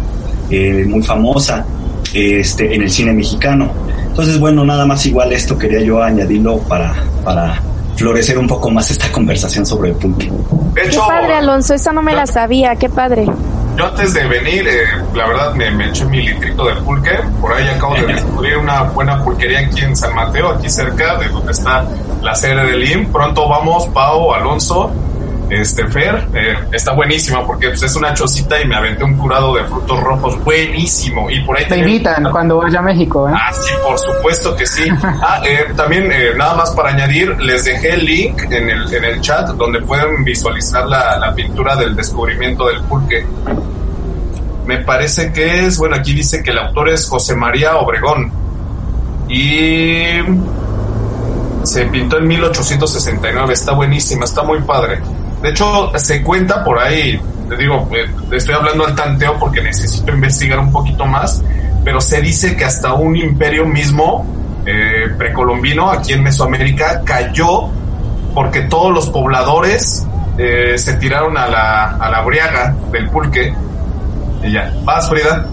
muy 0.86 1.00
famosa 1.02 1.64
este, 2.12 2.74
en 2.74 2.82
el 2.82 2.90
cine 2.90 3.12
mexicano. 3.12 3.70
Entonces, 4.08 4.38
bueno, 4.38 4.64
nada 4.64 4.84
más 4.84 5.06
igual 5.06 5.32
esto 5.32 5.56
quería 5.56 5.80
yo 5.80 6.02
añadirlo 6.02 6.58
para, 6.58 6.92
para 7.24 7.62
florecer 7.96 8.38
un 8.38 8.46
poco 8.46 8.70
más 8.70 8.90
esta 8.90 9.10
conversación 9.12 9.64
sobre 9.64 9.90
el 9.90 9.96
pulque. 9.96 10.30
qué 10.74 10.98
padre, 10.98 11.34
Alonso, 11.34 11.74
eso 11.74 11.92
no 11.92 12.02
me 12.02 12.14
la 12.14 12.26
sabía, 12.26 12.74
qué 12.76 12.88
padre. 12.88 13.26
Yo 13.76 13.86
antes 13.86 14.14
de 14.14 14.26
venir, 14.26 14.66
eh, 14.68 14.84
la 15.14 15.26
verdad, 15.26 15.54
me, 15.54 15.70
me, 15.70 15.88
eché 15.88 16.04
mi 16.04 16.22
litrito 16.22 16.64
de 16.64 16.74
pulque. 16.76 17.18
Por 17.40 17.52
ahí 17.52 17.68
acabo 17.68 17.94
de 17.94 18.06
descubrir 18.14 18.58
una 18.58 18.82
buena 18.82 19.22
pulquería 19.22 19.60
aquí 19.60 19.80
en 19.80 19.96
San 19.96 20.14
Mateo, 20.14 20.50
aquí 20.50 20.68
cerca 20.68 21.16
de 21.16 21.28
donde 21.28 21.52
está 21.52 21.84
la 22.20 22.34
sede 22.34 22.66
del 22.66 22.90
IM. 22.90 23.12
Pronto 23.12 23.48
vamos, 23.48 23.86
Pau, 23.88 24.32
Alonso. 24.32 24.90
Este 25.50 25.86
Fer, 25.88 26.28
eh, 26.32 26.54
está 26.72 26.92
buenísima 26.92 27.44
porque 27.44 27.68
pues, 27.68 27.82
es 27.82 27.96
una 27.96 28.14
chocita 28.14 28.60
y 28.60 28.68
me 28.68 28.76
aventé 28.76 29.02
un 29.02 29.16
curado 29.16 29.54
de 29.54 29.64
frutos 29.64 30.00
rojos 30.00 30.44
buenísimo. 30.44 31.28
Y 31.28 31.42
por 31.42 31.58
ahí 31.58 31.66
Te 31.68 31.78
invitan 31.78 32.30
cuando 32.30 32.58
vaya 32.58 32.78
a 32.78 32.82
México, 32.82 33.28
¿eh? 33.28 33.32
Ah, 33.34 33.52
sí, 33.52 33.72
por 33.82 33.98
supuesto 33.98 34.54
que 34.56 34.66
sí. 34.66 34.88
Ah, 35.22 35.42
eh, 35.44 35.72
también, 35.76 36.10
eh, 36.12 36.30
nada 36.36 36.54
más 36.54 36.70
para 36.70 36.90
añadir, 36.90 37.36
les 37.40 37.64
dejé 37.64 37.94
el 37.94 38.04
link 38.04 38.42
en 38.50 38.70
el, 38.70 38.94
en 38.94 39.04
el 39.04 39.20
chat 39.20 39.48
donde 39.50 39.80
pueden 39.82 40.24
visualizar 40.24 40.86
la, 40.86 41.18
la 41.18 41.34
pintura 41.34 41.76
del 41.76 41.94
descubrimiento 41.94 42.66
del 42.68 42.80
pulque. 42.82 43.26
Me 44.66 44.78
parece 44.78 45.32
que 45.32 45.66
es, 45.66 45.78
bueno, 45.78 45.96
aquí 45.96 46.14
dice 46.14 46.42
que 46.42 46.50
el 46.50 46.58
autor 46.58 46.90
es 46.90 47.08
José 47.08 47.34
María 47.34 47.76
Obregón. 47.76 48.32
Y 49.28 50.20
se 51.64 51.84
pintó 51.86 52.18
en 52.18 52.28
1869, 52.28 53.52
está 53.52 53.72
buenísima, 53.72 54.24
está 54.24 54.42
muy 54.42 54.60
padre. 54.62 55.00
De 55.42 55.50
hecho, 55.50 55.90
se 55.98 56.22
cuenta 56.22 56.62
por 56.62 56.78
ahí, 56.78 57.20
te 57.48 57.56
digo, 57.56 57.88
estoy 58.30 58.54
hablando 58.54 58.86
al 58.86 58.94
tanteo 58.94 59.38
porque 59.38 59.62
necesito 59.62 60.12
investigar 60.12 60.58
un 60.58 60.70
poquito 60.70 61.06
más, 61.06 61.42
pero 61.82 62.00
se 62.00 62.20
dice 62.20 62.56
que 62.56 62.64
hasta 62.64 62.94
un 62.94 63.16
imperio 63.16 63.64
mismo 63.64 64.26
eh, 64.66 65.08
precolombino 65.16 65.90
aquí 65.90 66.12
en 66.12 66.22
Mesoamérica 66.22 67.02
cayó 67.04 67.68
porque 68.34 68.62
todos 68.62 68.92
los 68.92 69.08
pobladores 69.08 70.06
eh, 70.36 70.76
se 70.76 70.94
tiraron 70.94 71.36
a 71.38 71.48
la, 71.48 71.96
a 71.96 72.10
la 72.10 72.22
briaga 72.22 72.76
del 72.92 73.08
pulque. 73.08 73.54
Y 74.42 74.52
ya, 74.52 74.72
vas 74.84 75.08
Frida. 75.08 75.46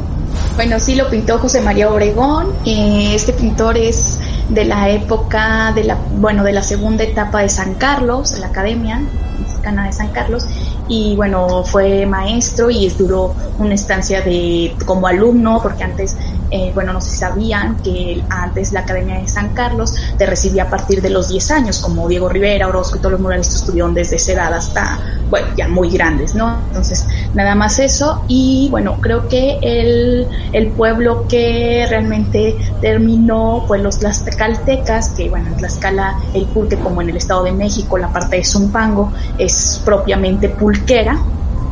Bueno, 0.55 0.79
sí 0.79 0.95
lo 0.95 1.09
pintó 1.09 1.39
José 1.39 1.61
María 1.61 1.89
Obregón. 1.89 2.53
Eh, 2.65 3.13
este 3.15 3.31
pintor 3.31 3.77
es 3.77 4.19
de 4.49 4.65
la 4.65 4.89
época 4.89 5.71
de 5.73 5.85
la, 5.85 5.95
bueno, 5.95 6.43
de 6.43 6.51
la 6.51 6.61
segunda 6.61 7.03
etapa 7.03 7.39
de 7.41 7.49
San 7.49 7.75
Carlos, 7.75 8.38
la 8.39 8.47
Academia 8.47 9.01
Mexicana 9.38 9.85
de 9.85 9.93
San 9.93 10.09
Carlos, 10.09 10.45
y 10.88 11.15
bueno, 11.15 11.63
fue 11.63 12.05
maestro 12.05 12.69
y 12.69 12.89
duró 12.89 13.35
una 13.57 13.75
estancia 13.75 14.21
de 14.21 14.75
como 14.85 15.07
alumno, 15.07 15.59
porque 15.61 15.83
antes, 15.83 16.15
eh, 16.51 16.71
bueno, 16.73 16.93
no 16.93 17.01
se 17.01 17.15
sabían 17.15 17.77
que 17.77 18.23
antes 18.29 18.71
la 18.71 18.81
Academia 18.81 19.19
de 19.19 19.27
San 19.27 19.49
Carlos 19.49 19.93
te 20.17 20.25
recibía 20.25 20.63
a 20.63 20.69
partir 20.69 21.01
de 21.01 21.09
los 21.09 21.29
10 21.29 21.51
años, 21.51 21.79
como 21.79 22.07
Diego 22.07 22.29
Rivera, 22.29 22.67
Orozco 22.67 22.97
y 22.97 22.99
todos 22.99 23.13
los 23.13 23.21
muralistas 23.21 23.57
estuvieron 23.57 23.93
desde 23.93 24.15
esa 24.15 24.33
edad 24.33 24.53
hasta, 24.53 24.99
bueno, 25.29 25.47
ya 25.57 25.67
muy 25.67 25.89
grandes, 25.89 26.35
¿no? 26.35 26.59
Entonces, 26.67 27.05
nada 27.33 27.55
más 27.55 27.79
eso, 27.79 28.23
y 28.27 28.67
bueno, 28.71 28.97
creo 29.01 29.27
que 29.27 29.59
el, 29.61 30.27
el 30.53 30.71
pueblo 30.71 31.27
que 31.27 31.85
realmente 31.89 32.55
terminó, 32.81 33.65
pues 33.67 33.81
los 33.81 33.99
tlaxcaltecas, 33.99 35.09
que 35.09 35.29
bueno, 35.29 35.47
en 35.47 35.57
Tlaxcala, 35.57 36.17
el 36.33 36.45
pulque, 36.45 36.77
como 36.77 37.01
en 37.01 37.09
el 37.09 37.17
Estado 37.17 37.43
de 37.43 37.51
México, 37.51 37.97
la 37.97 38.11
parte 38.11 38.37
de 38.37 38.45
Zumpango, 38.45 39.11
es 39.37 39.81
propiamente 39.83 40.49
pulquera, 40.49 41.19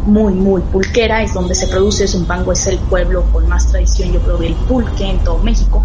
muy, 0.05 0.33
muy 0.33 0.61
pulquera, 0.61 1.23
es 1.23 1.33
donde 1.33 1.55
se 1.55 1.67
produce 1.67 2.07
Zumpango, 2.07 2.51
es 2.51 2.67
el 2.67 2.77
pueblo 2.77 3.23
con 3.31 3.47
más 3.47 3.67
tradición, 3.67 4.11
yo 4.11 4.21
creo, 4.21 4.37
del 4.37 4.55
pulque 4.55 5.09
en 5.09 5.19
todo 5.19 5.39
México. 5.39 5.83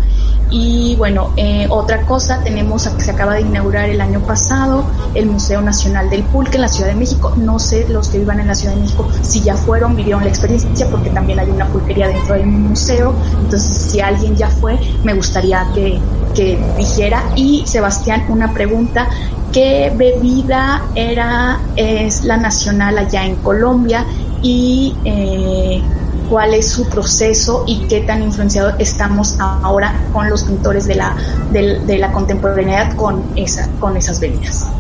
Y 0.51 0.97
bueno, 0.97 1.33
eh, 1.37 1.67
otra 1.71 2.05
cosa, 2.07 2.43
tenemos, 2.43 2.89
que 2.89 3.05
se 3.05 3.11
acaba 3.13 3.35
de 3.35 3.43
inaugurar 3.43 3.89
el 3.89 4.01
año 4.01 4.21
pasado, 4.21 4.85
el 5.15 5.27
Museo 5.27 5.63
Nacional 5.63 6.11
del 6.11 6.25
Pulque 6.25 6.57
en 6.57 6.63
la 6.63 6.69
Ciudad 6.69 6.89
de 6.89 6.97
México. 6.97 7.33
No 7.37 7.61
sé 7.61 7.89
los 7.89 8.09
que 8.09 8.19
vivan 8.19 8.41
en 8.41 8.49
la 8.49 8.57
Ciudad 8.57 8.75
de 8.75 8.81
México 8.81 9.09
si 9.23 9.43
ya 9.43 9.55
fueron, 9.55 9.95
vivieron 9.95 10.25
la 10.25 10.29
experiencia, 10.29 10.89
porque 10.91 11.11
también 11.11 11.39
hay 11.39 11.49
una 11.49 11.67
pulquería 11.67 12.09
dentro 12.09 12.35
del 12.35 12.47
museo. 12.47 13.15
Entonces, 13.45 13.77
si 13.93 14.01
alguien 14.01 14.37
ya 14.37 14.49
fue, 14.49 14.77
me 15.05 15.15
gustaría 15.15 15.69
que, 15.73 16.01
que 16.35 16.59
dijera. 16.77 17.23
Y 17.37 17.65
Sebastián, 17.67 18.25
una 18.29 18.53
pregunta. 18.53 19.09
¿Qué 19.53 19.93
bebida 19.95 20.83
era, 20.95 21.61
es 21.75 22.25
la 22.25 22.37
nacional 22.37 22.99
allá 22.99 23.25
en 23.25 23.37
Colombia? 23.37 24.07
Y 24.43 24.95
eh, 25.05 25.83
cuál 26.29 26.55
es 26.55 26.69
su 26.69 26.89
proceso 26.89 27.65
y 27.67 27.81
qué 27.89 28.03
tan 28.03 28.23
influenciado 28.23 28.75
estamos 28.79 29.37
ahora 29.41 29.93
con 30.13 30.31
los 30.31 30.45
pintores 30.45 30.87
de 30.87 30.95
la, 30.95 31.17
de, 31.51 31.81
de 31.81 31.99
la 31.99 32.13
contemporaneidad 32.13 32.95
con, 32.95 33.25
esa, 33.35 33.69
con 33.81 33.97
esas 33.97 34.21
bebidas. 34.21 34.71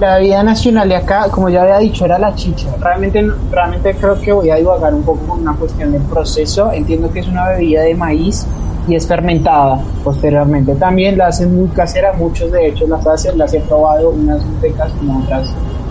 La 0.00 0.16
bebida 0.16 0.42
nacional 0.42 0.88
de 0.88 0.96
acá, 0.96 1.28
como 1.30 1.50
ya 1.50 1.62
había 1.62 1.78
dicho, 1.78 2.06
era 2.06 2.18
la 2.18 2.34
chicha. 2.34 2.68
Realmente, 2.80 3.22
realmente 3.50 3.94
creo 3.94 4.18
que 4.20 4.32
voy 4.32 4.50
a 4.50 4.56
divagar 4.56 4.94
un 4.94 5.02
poco 5.02 5.24
con 5.26 5.40
una 5.42 5.54
cuestión 5.54 5.92
del 5.92 6.02
proceso. 6.02 6.72
Entiendo 6.72 7.12
que 7.12 7.20
es 7.20 7.28
una 7.28 7.46
bebida 7.50 7.82
de 7.82 7.94
maíz 7.94 8.46
y 8.88 8.94
es 8.94 9.06
fermentada 9.06 9.80
posteriormente. 10.02 10.74
También 10.74 11.18
la 11.18 11.28
hacen 11.28 11.54
muy 11.56 11.68
casera, 11.68 12.12
muchos 12.14 12.50
de 12.50 12.68
hecho 12.68 12.86
las 12.86 13.06
hacen, 13.06 13.38
las 13.38 13.52
he 13.54 13.60
probado, 13.60 14.10
unas 14.10 14.42
ricas 14.60 14.90
como 14.98 15.20
otras 15.20 15.48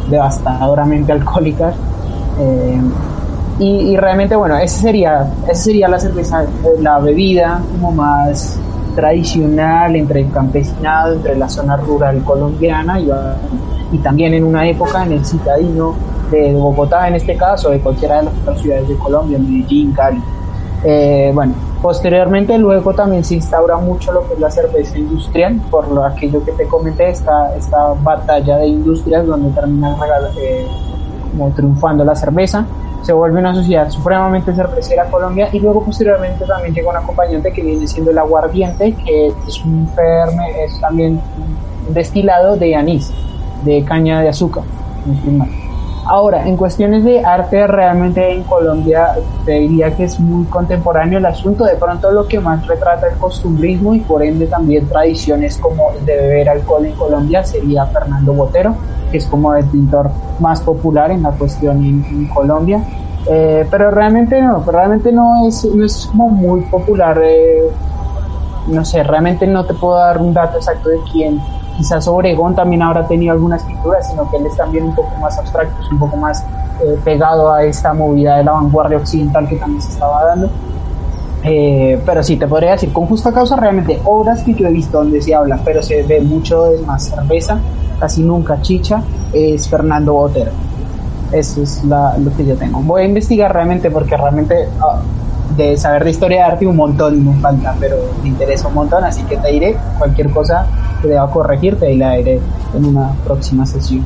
devastadoramente 0.09 1.11
alcohólicas. 1.11 1.75
Eh, 2.39 2.81
y, 3.59 3.91
y, 3.91 3.97
realmente, 3.97 4.35
bueno, 4.35 4.57
esa 4.57 4.81
sería, 4.81 5.33
esa 5.43 5.63
sería 5.63 5.89
la 5.89 5.99
cerveza, 5.99 6.45
la 6.79 6.99
bebida 6.99 7.61
como 7.73 7.91
más 7.91 8.57
tradicional 8.95 9.95
entre 9.95 10.21
el 10.21 10.31
campesinado, 10.31 11.13
entre 11.15 11.35
la 11.35 11.49
zona 11.49 11.75
rural 11.77 12.23
colombiana 12.23 12.99
y, 12.99 13.09
y 13.91 13.97
también 13.99 14.33
en 14.33 14.43
una 14.43 14.67
época 14.67 15.03
en 15.03 15.13
el 15.13 15.25
citadino 15.25 15.93
de 16.31 16.53
Bogotá, 16.53 17.07
en 17.07 17.15
este 17.15 17.35
caso, 17.35 17.69
de 17.69 17.79
cualquiera 17.79 18.17
de 18.17 18.23
las 18.23 18.33
otras 18.41 18.61
ciudades 18.61 18.87
de 18.87 18.95
Colombia, 18.95 19.37
Medellín, 19.39 19.91
Cali. 19.91 20.21
Eh, 20.83 21.31
bueno, 21.33 21.53
posteriormente 21.81 22.57
luego 22.57 22.93
también 22.93 23.23
se 23.23 23.35
instaura 23.35 23.77
mucho 23.77 24.11
lo 24.11 24.27
que 24.27 24.33
es 24.33 24.39
la 24.39 24.51
cerveza 24.51 24.97
industrial, 24.97 25.61
por 25.69 25.89
lo 25.89 26.03
aquello 26.03 26.43
que 26.43 26.51
te 26.51 26.67
comenté, 26.67 27.09
esta, 27.09 27.55
esta 27.55 27.93
batalla 28.03 28.57
de 28.57 28.67
industrias 28.67 29.25
donde 29.25 29.49
termina 29.51 29.95
eh, 30.41 30.67
como 31.31 31.51
triunfando 31.51 32.03
la 32.03 32.15
cerveza 32.15 32.65
se 33.01 33.13
vuelve 33.13 33.39
una 33.39 33.55
sociedad 33.55 33.89
supremamente 33.89 34.53
cervecera 34.53 35.05
Colombia 35.05 35.49
y 35.51 35.59
luego 35.59 35.83
posteriormente 35.83 36.45
también 36.45 36.73
llega 36.73 36.89
un 36.89 36.97
acompañante 36.97 37.51
que 37.51 37.61
viene 37.61 37.87
siendo 37.87 38.11
el 38.11 38.17
aguardiente 38.17 38.93
que 38.93 39.27
es 39.47 39.65
un 39.65 39.87
ferme, 39.95 40.65
es 40.65 40.79
también 40.79 41.21
un 41.87 41.93
destilado 41.93 42.57
de 42.57 42.75
anís, 42.75 43.11
de 43.63 43.83
caña 43.83 44.21
de 44.21 44.29
azúcar. 44.29 44.63
Ahora, 46.11 46.47
en 46.47 46.57
cuestiones 46.57 47.03
de 47.03 47.23
arte, 47.23 47.67
realmente 47.67 48.33
en 48.33 48.41
Colombia 48.41 49.13
te 49.45 49.51
diría 49.51 49.95
que 49.95 50.05
es 50.05 50.19
muy 50.19 50.43
contemporáneo 50.45 51.19
el 51.19 51.25
asunto. 51.27 51.65
De 51.65 51.75
pronto 51.75 52.09
lo 52.09 52.27
que 52.27 52.39
más 52.39 52.65
retrata 52.65 53.05
el 53.09 53.17
costumbrismo 53.19 53.93
y 53.93 53.99
por 53.99 54.23
ende 54.23 54.47
también 54.47 54.87
tradiciones 54.87 55.59
como 55.59 55.91
de 56.03 56.15
beber 56.15 56.49
alcohol 56.49 56.87
en 56.87 56.93
Colombia 56.93 57.43
sería 57.43 57.85
Fernando 57.85 58.33
Botero, 58.33 58.73
que 59.11 59.17
es 59.17 59.27
como 59.27 59.53
el 59.53 59.65
pintor 59.65 60.09
más 60.39 60.61
popular 60.61 61.11
en 61.11 61.21
la 61.21 61.29
cuestión 61.29 61.77
en, 61.77 62.03
en 62.03 62.27
Colombia. 62.29 62.83
Eh, 63.29 63.67
pero 63.69 63.91
realmente 63.91 64.41
no, 64.41 64.63
realmente 64.63 65.11
no 65.11 65.47
es, 65.47 65.63
no 65.63 65.85
es 65.85 66.07
como 66.07 66.29
muy 66.29 66.61
popular. 66.61 67.21
Eh, 67.23 67.69
no 68.65 68.83
sé, 68.83 69.03
realmente 69.03 69.45
no 69.45 69.63
te 69.63 69.75
puedo 69.75 69.97
dar 69.97 70.17
un 70.17 70.33
dato 70.33 70.57
exacto 70.57 70.89
de 70.89 70.97
quién 71.11 71.39
quizás 71.79 72.05
Obregón 72.09 72.55
también 72.55 72.81
habrá 72.81 73.07
tenido 73.07 73.31
algunas 73.31 73.63
pinturas, 73.63 74.05
sino 74.09 74.29
que 74.29 74.35
él 74.35 74.45
es 74.45 74.55
también 74.57 74.83
un 74.83 74.95
poco 74.95 75.15
más 75.21 75.39
abstracto, 75.39 75.81
es 75.81 75.89
un 75.89 75.97
poco 75.97 76.17
más 76.17 76.43
eh, 76.83 76.99
pegado 77.05 77.53
a 77.53 77.63
esta 77.63 77.93
movida 77.93 78.35
de 78.37 78.43
la 78.43 78.51
vanguardia 78.51 78.97
occidental 78.97 79.47
que 79.47 79.55
también 79.55 79.81
se 79.81 79.93
estaba 79.93 80.25
dando. 80.25 80.49
Eh, 81.41 82.01
pero 82.05 82.21
sí, 82.21 82.35
te 82.35 82.47
podría 82.47 82.71
decir, 82.71 82.91
con 82.91 83.05
justa 83.05 83.31
causa, 83.31 83.55
realmente 83.55 83.97
obras 84.03 84.43
que 84.43 84.53
yo 84.53 84.67
he 84.67 84.73
visto 84.73 84.97
donde 84.97 85.21
se 85.21 85.33
habla, 85.33 85.57
pero 85.63 85.81
se 85.81 86.03
ve 86.03 86.19
mucho 86.19 86.65
de 86.65 86.81
más 86.81 87.05
cerveza, 87.05 87.57
casi 87.97 88.23
nunca 88.23 88.61
chicha, 88.61 89.01
es 89.31 89.69
Fernando 89.69 90.15
Botero. 90.15 90.51
Eso 91.31 91.61
es 91.61 91.81
la, 91.85 92.17
lo 92.17 92.35
que 92.35 92.45
yo 92.45 92.57
tengo. 92.57 92.81
Voy 92.81 93.03
a 93.03 93.05
investigar 93.05 93.53
realmente 93.53 93.89
porque 93.89 94.17
realmente 94.17 94.67
ah, 94.81 94.99
de 95.55 95.77
saber 95.77 96.03
de 96.03 96.09
historia 96.09 96.37
de 96.39 96.43
arte 96.43 96.67
un 96.67 96.75
montón 96.75 97.23
me 97.23 97.39
falta, 97.39 97.73
pero 97.79 97.95
me 98.21 98.27
interesa 98.27 98.67
un 98.67 98.73
montón, 98.73 99.05
así 99.05 99.23
que 99.23 99.37
te 99.37 99.49
diré 99.49 99.77
cualquier 99.97 100.29
cosa 100.31 100.65
que 101.01 101.07
deba 101.07 101.29
corregirte 101.31 101.91
y 101.91 101.97
la 101.97 102.13
diré 102.13 102.39
en 102.75 102.85
una 102.85 103.13
próxima 103.25 103.65
sesión. 103.65 104.05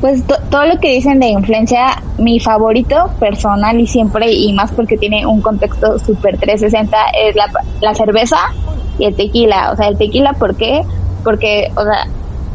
Pues 0.00 0.22
todo 0.26 0.66
lo 0.66 0.78
que 0.80 0.90
dicen 0.90 1.18
de 1.18 1.28
influencia, 1.28 2.02
mi 2.18 2.38
favorito 2.38 3.10
personal 3.18 3.80
y 3.80 3.86
siempre, 3.86 4.30
y 4.30 4.52
más 4.52 4.70
porque 4.70 4.98
tiene 4.98 5.24
un 5.26 5.40
contexto 5.40 5.98
súper 5.98 6.36
360, 6.38 6.96
es 7.26 7.34
la, 7.34 7.50
la 7.80 7.94
cerveza 7.94 8.36
y 8.98 9.06
el 9.06 9.14
tequila. 9.14 9.72
O 9.72 9.76
sea, 9.76 9.88
el 9.88 9.96
tequila, 9.96 10.34
¿por 10.34 10.56
qué? 10.56 10.82
Porque, 11.22 11.72
o 11.74 11.82
sea, 11.82 12.06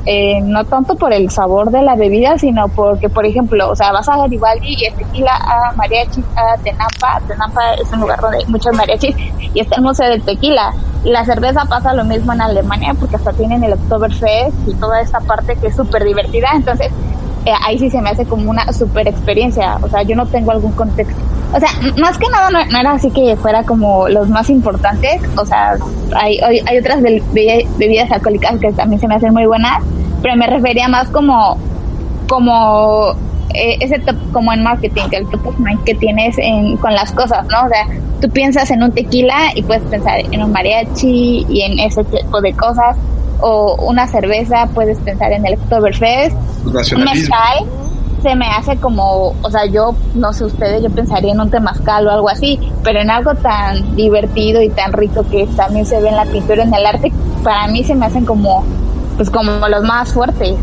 eh, 0.05 0.41
no 0.41 0.63
tanto 0.65 0.95
por 0.95 1.13
el 1.13 1.29
sabor 1.29 1.71
de 1.71 1.81
la 1.81 1.95
bebida, 1.95 2.37
sino 2.37 2.67
porque, 2.69 3.09
por 3.09 3.25
ejemplo, 3.25 3.69
o 3.69 3.75
sea, 3.75 3.91
vas 3.91 4.07
a 4.07 4.17
Garibaldi 4.17 4.75
y 4.75 4.85
el 4.85 4.93
tequila 4.95 5.31
a 5.35 5.73
mariachi 5.75 6.23
a 6.35 6.57
Tenampa. 6.57 7.21
Tenampa 7.27 7.73
es 7.73 7.91
un 7.91 8.01
lugar 8.01 8.19
donde 8.21 8.37
hay 8.37 8.45
muchos 8.47 8.73
mariachis 8.75 9.15
y 9.53 9.59
está 9.59 9.75
el 9.75 9.81
Museo 9.81 10.09
del 10.09 10.21
Tequila. 10.23 10.73
Y 11.03 11.11
la 11.11 11.25
cerveza 11.25 11.65
pasa 11.65 11.93
lo 11.93 12.05
mismo 12.05 12.33
en 12.33 12.41
Alemania 12.41 12.93
porque 12.99 13.17
hasta 13.17 13.33
tienen 13.33 13.63
el 13.63 13.73
Oktoberfest 13.73 14.67
y 14.67 14.73
toda 14.75 15.01
esta 15.01 15.19
parte 15.19 15.55
que 15.57 15.67
es 15.67 15.75
súper 15.75 16.03
divertida. 16.03 16.49
Entonces, 16.53 16.91
eh, 17.45 17.53
ahí 17.65 17.77
sí 17.77 17.89
se 17.89 18.01
me 18.01 18.09
hace 18.09 18.25
como 18.25 18.49
una 18.49 18.71
super 18.73 19.07
experiencia. 19.07 19.77
O 19.81 19.89
sea, 19.89 20.03
yo 20.03 20.15
no 20.15 20.25
tengo 20.25 20.51
algún 20.51 20.71
contexto. 20.71 21.21
O 21.53 21.59
sea, 21.59 21.69
más 21.97 22.17
que 22.17 22.29
nada 22.29 22.49
no, 22.51 22.63
no 22.65 22.79
era 22.79 22.91
así 22.91 23.09
que 23.09 23.35
fuera 23.35 23.63
como 23.63 24.07
los 24.07 24.29
más 24.29 24.49
importantes. 24.49 25.21
O 25.37 25.45
sea, 25.45 25.77
hay, 26.15 26.39
hay, 26.39 26.77
otras 26.77 27.01
bebidas 27.01 28.11
alcohólicas 28.11 28.59
que 28.59 28.71
también 28.73 28.99
se 28.99 29.07
me 29.07 29.15
hacen 29.15 29.33
muy 29.33 29.45
buenas. 29.45 29.83
pero 30.21 30.35
me 30.35 30.47
refería 30.47 30.87
más 30.87 31.09
como, 31.09 31.57
como 32.27 33.15
eh, 33.53 33.77
ese 33.79 33.97
top, 33.99 34.15
como 34.31 34.53
en 34.53 34.61
marketing, 34.61 35.03
el 35.11 35.27
top 35.29 35.47
of 35.47 35.59
mind 35.59 35.83
que 35.83 35.95
tienes 35.95 36.37
en, 36.37 36.77
con 36.77 36.93
las 36.93 37.11
cosas, 37.11 37.47
¿no? 37.47 37.65
O 37.65 37.69
sea, 37.69 37.87
tú 38.21 38.29
piensas 38.29 38.69
en 38.69 38.83
un 38.83 38.91
tequila 38.91 39.51
y 39.55 39.63
puedes 39.63 39.83
pensar 39.83 40.19
en 40.31 40.43
un 40.43 40.51
mariachi 40.51 41.47
y 41.49 41.61
en 41.61 41.79
ese 41.79 42.03
tipo 42.03 42.41
de 42.41 42.53
cosas, 42.53 42.95
o 43.41 43.75
una 43.87 44.07
cerveza, 44.07 44.67
puedes 44.73 44.99
pensar 44.99 45.31
en 45.31 45.45
el 45.47 45.53
Oktoberfest, 45.55 46.35
un 46.65 47.03
mezcal, 47.03 47.65
se 48.21 48.35
me 48.35 48.47
hace 48.47 48.77
como, 48.77 49.33
o 49.41 49.49
sea, 49.51 49.65
yo, 49.65 49.95
no 50.15 50.33
sé 50.33 50.45
ustedes, 50.45 50.83
yo 50.83 50.89
pensaría 50.89 51.31
en 51.33 51.39
un 51.39 51.49
temazcal 51.49 52.07
o 52.07 52.11
algo 52.11 52.29
así, 52.29 52.59
pero 52.83 52.99
en 52.99 53.09
algo 53.09 53.33
tan 53.35 53.95
divertido 53.95 54.61
y 54.61 54.69
tan 54.69 54.91
rico 54.93 55.23
que 55.29 55.47
también 55.55 55.85
se 55.85 56.01
ve 56.01 56.09
en 56.09 56.15
la 56.15 56.25
pintura, 56.25 56.63
en 56.63 56.73
el 56.73 56.85
arte, 56.85 57.11
para 57.43 57.67
mí 57.67 57.83
se 57.83 57.95
me 57.95 58.05
hacen 58.05 58.25
como, 58.25 58.63
pues 59.17 59.29
como 59.29 59.51
los 59.67 59.83
más 59.83 60.13
fuertes. 60.13 60.55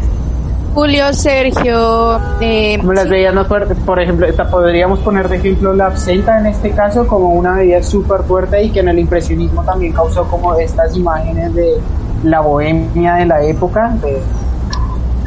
Julio, 0.74 1.10
Sergio, 1.14 2.20
eh, 2.40 2.76
Como 2.78 2.92
las 2.92 3.08
bebidas 3.08 3.34
más 3.34 3.46
fuertes, 3.46 3.78
por 3.86 3.98
ejemplo, 3.98 4.26
esta, 4.26 4.50
podríamos 4.50 4.98
poner 4.98 5.26
de 5.26 5.36
ejemplo 5.36 5.72
la 5.72 5.86
absenta 5.86 6.38
en 6.38 6.46
este 6.46 6.70
caso 6.72 7.06
como 7.06 7.30
una 7.30 7.52
bebida 7.54 7.82
súper 7.82 8.20
fuerte 8.24 8.62
y 8.62 8.68
que 8.70 8.80
en 8.80 8.88
el 8.90 8.98
impresionismo 8.98 9.62
también 9.62 9.94
causó 9.94 10.24
como 10.24 10.54
estas 10.56 10.94
imágenes 10.94 11.54
de 11.54 11.80
la 12.24 12.40
bohemia 12.40 13.14
de 13.14 13.24
la 13.24 13.42
época, 13.42 13.96
de- 14.02 14.20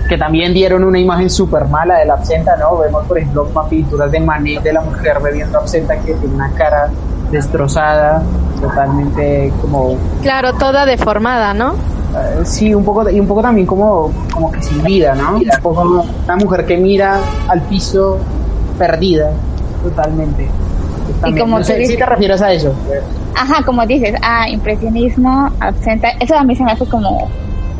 que 0.09 0.17
también 0.17 0.53
dieron 0.53 0.83
una 0.83 0.97
imagen 0.99 1.29
súper 1.29 1.65
mala 1.65 1.99
de 1.99 2.05
la 2.05 2.15
absenta, 2.15 2.57
¿no? 2.57 2.79
Vemos, 2.79 3.05
por 3.05 3.19
ejemplo, 3.19 3.47
pinturas 3.69 4.11
de 4.11 4.19
Manet 4.19 4.63
de 4.63 4.73
la 4.73 4.81
mujer 4.81 5.19
bebiendo 5.21 5.59
absenta 5.59 5.95
que 5.97 6.15
tiene 6.15 6.33
una 6.33 6.51
cara 6.53 6.89
destrozada, 7.31 8.23
totalmente 8.59 9.53
como 9.61 9.95
claro, 10.23 10.53
toda 10.53 10.85
deformada, 10.87 11.53
¿no? 11.53 11.73
eh, 11.73 12.41
sí, 12.43 12.73
un 12.73 12.83
poco, 12.83 13.07
y 13.07 13.19
un 13.19 13.27
poco 13.27 13.43
también 13.43 13.67
como, 13.67 14.11
como 14.33 14.51
que 14.51 14.63
sin 14.63 14.81
vida, 14.83 15.13
¿no? 15.13 15.35
Un 15.35 15.45
poco 15.61 16.05
una 16.25 16.35
mujer 16.37 16.65
que 16.65 16.77
mira 16.77 17.19
al 17.47 17.61
piso 17.61 18.17
perdida, 18.79 19.29
totalmente. 19.83 20.49
También, 21.21 21.45
como 21.45 21.59
no 21.59 21.63
sé, 21.63 21.77
dices- 21.77 21.97
te 21.99 22.05
refieres 22.05 22.41
a 22.41 22.51
eso. 22.51 22.73
Ajá, 23.35 23.63
como 23.63 23.85
dices, 23.85 24.15
ah, 24.23 24.49
impresionismo, 24.49 25.49
absenta, 25.59 26.09
eso 26.19 26.35
a 26.35 26.43
mí 26.43 26.55
se 26.55 26.63
me 26.63 26.71
hace 26.71 26.85
como, 26.87 27.29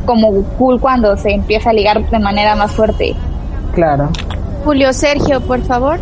como 0.06 0.44
cool 0.58 0.80
cuando 0.80 1.16
se 1.18 1.32
empieza 1.32 1.70
a 1.70 1.74
ligar 1.74 2.10
de 2.10 2.20
manera 2.20 2.56
más 2.56 2.72
fuerte. 2.72 3.16
Claro. 3.74 4.10
Julio, 4.64 4.92
Sergio, 4.94 5.42
por 5.42 5.62
favor. 5.64 6.00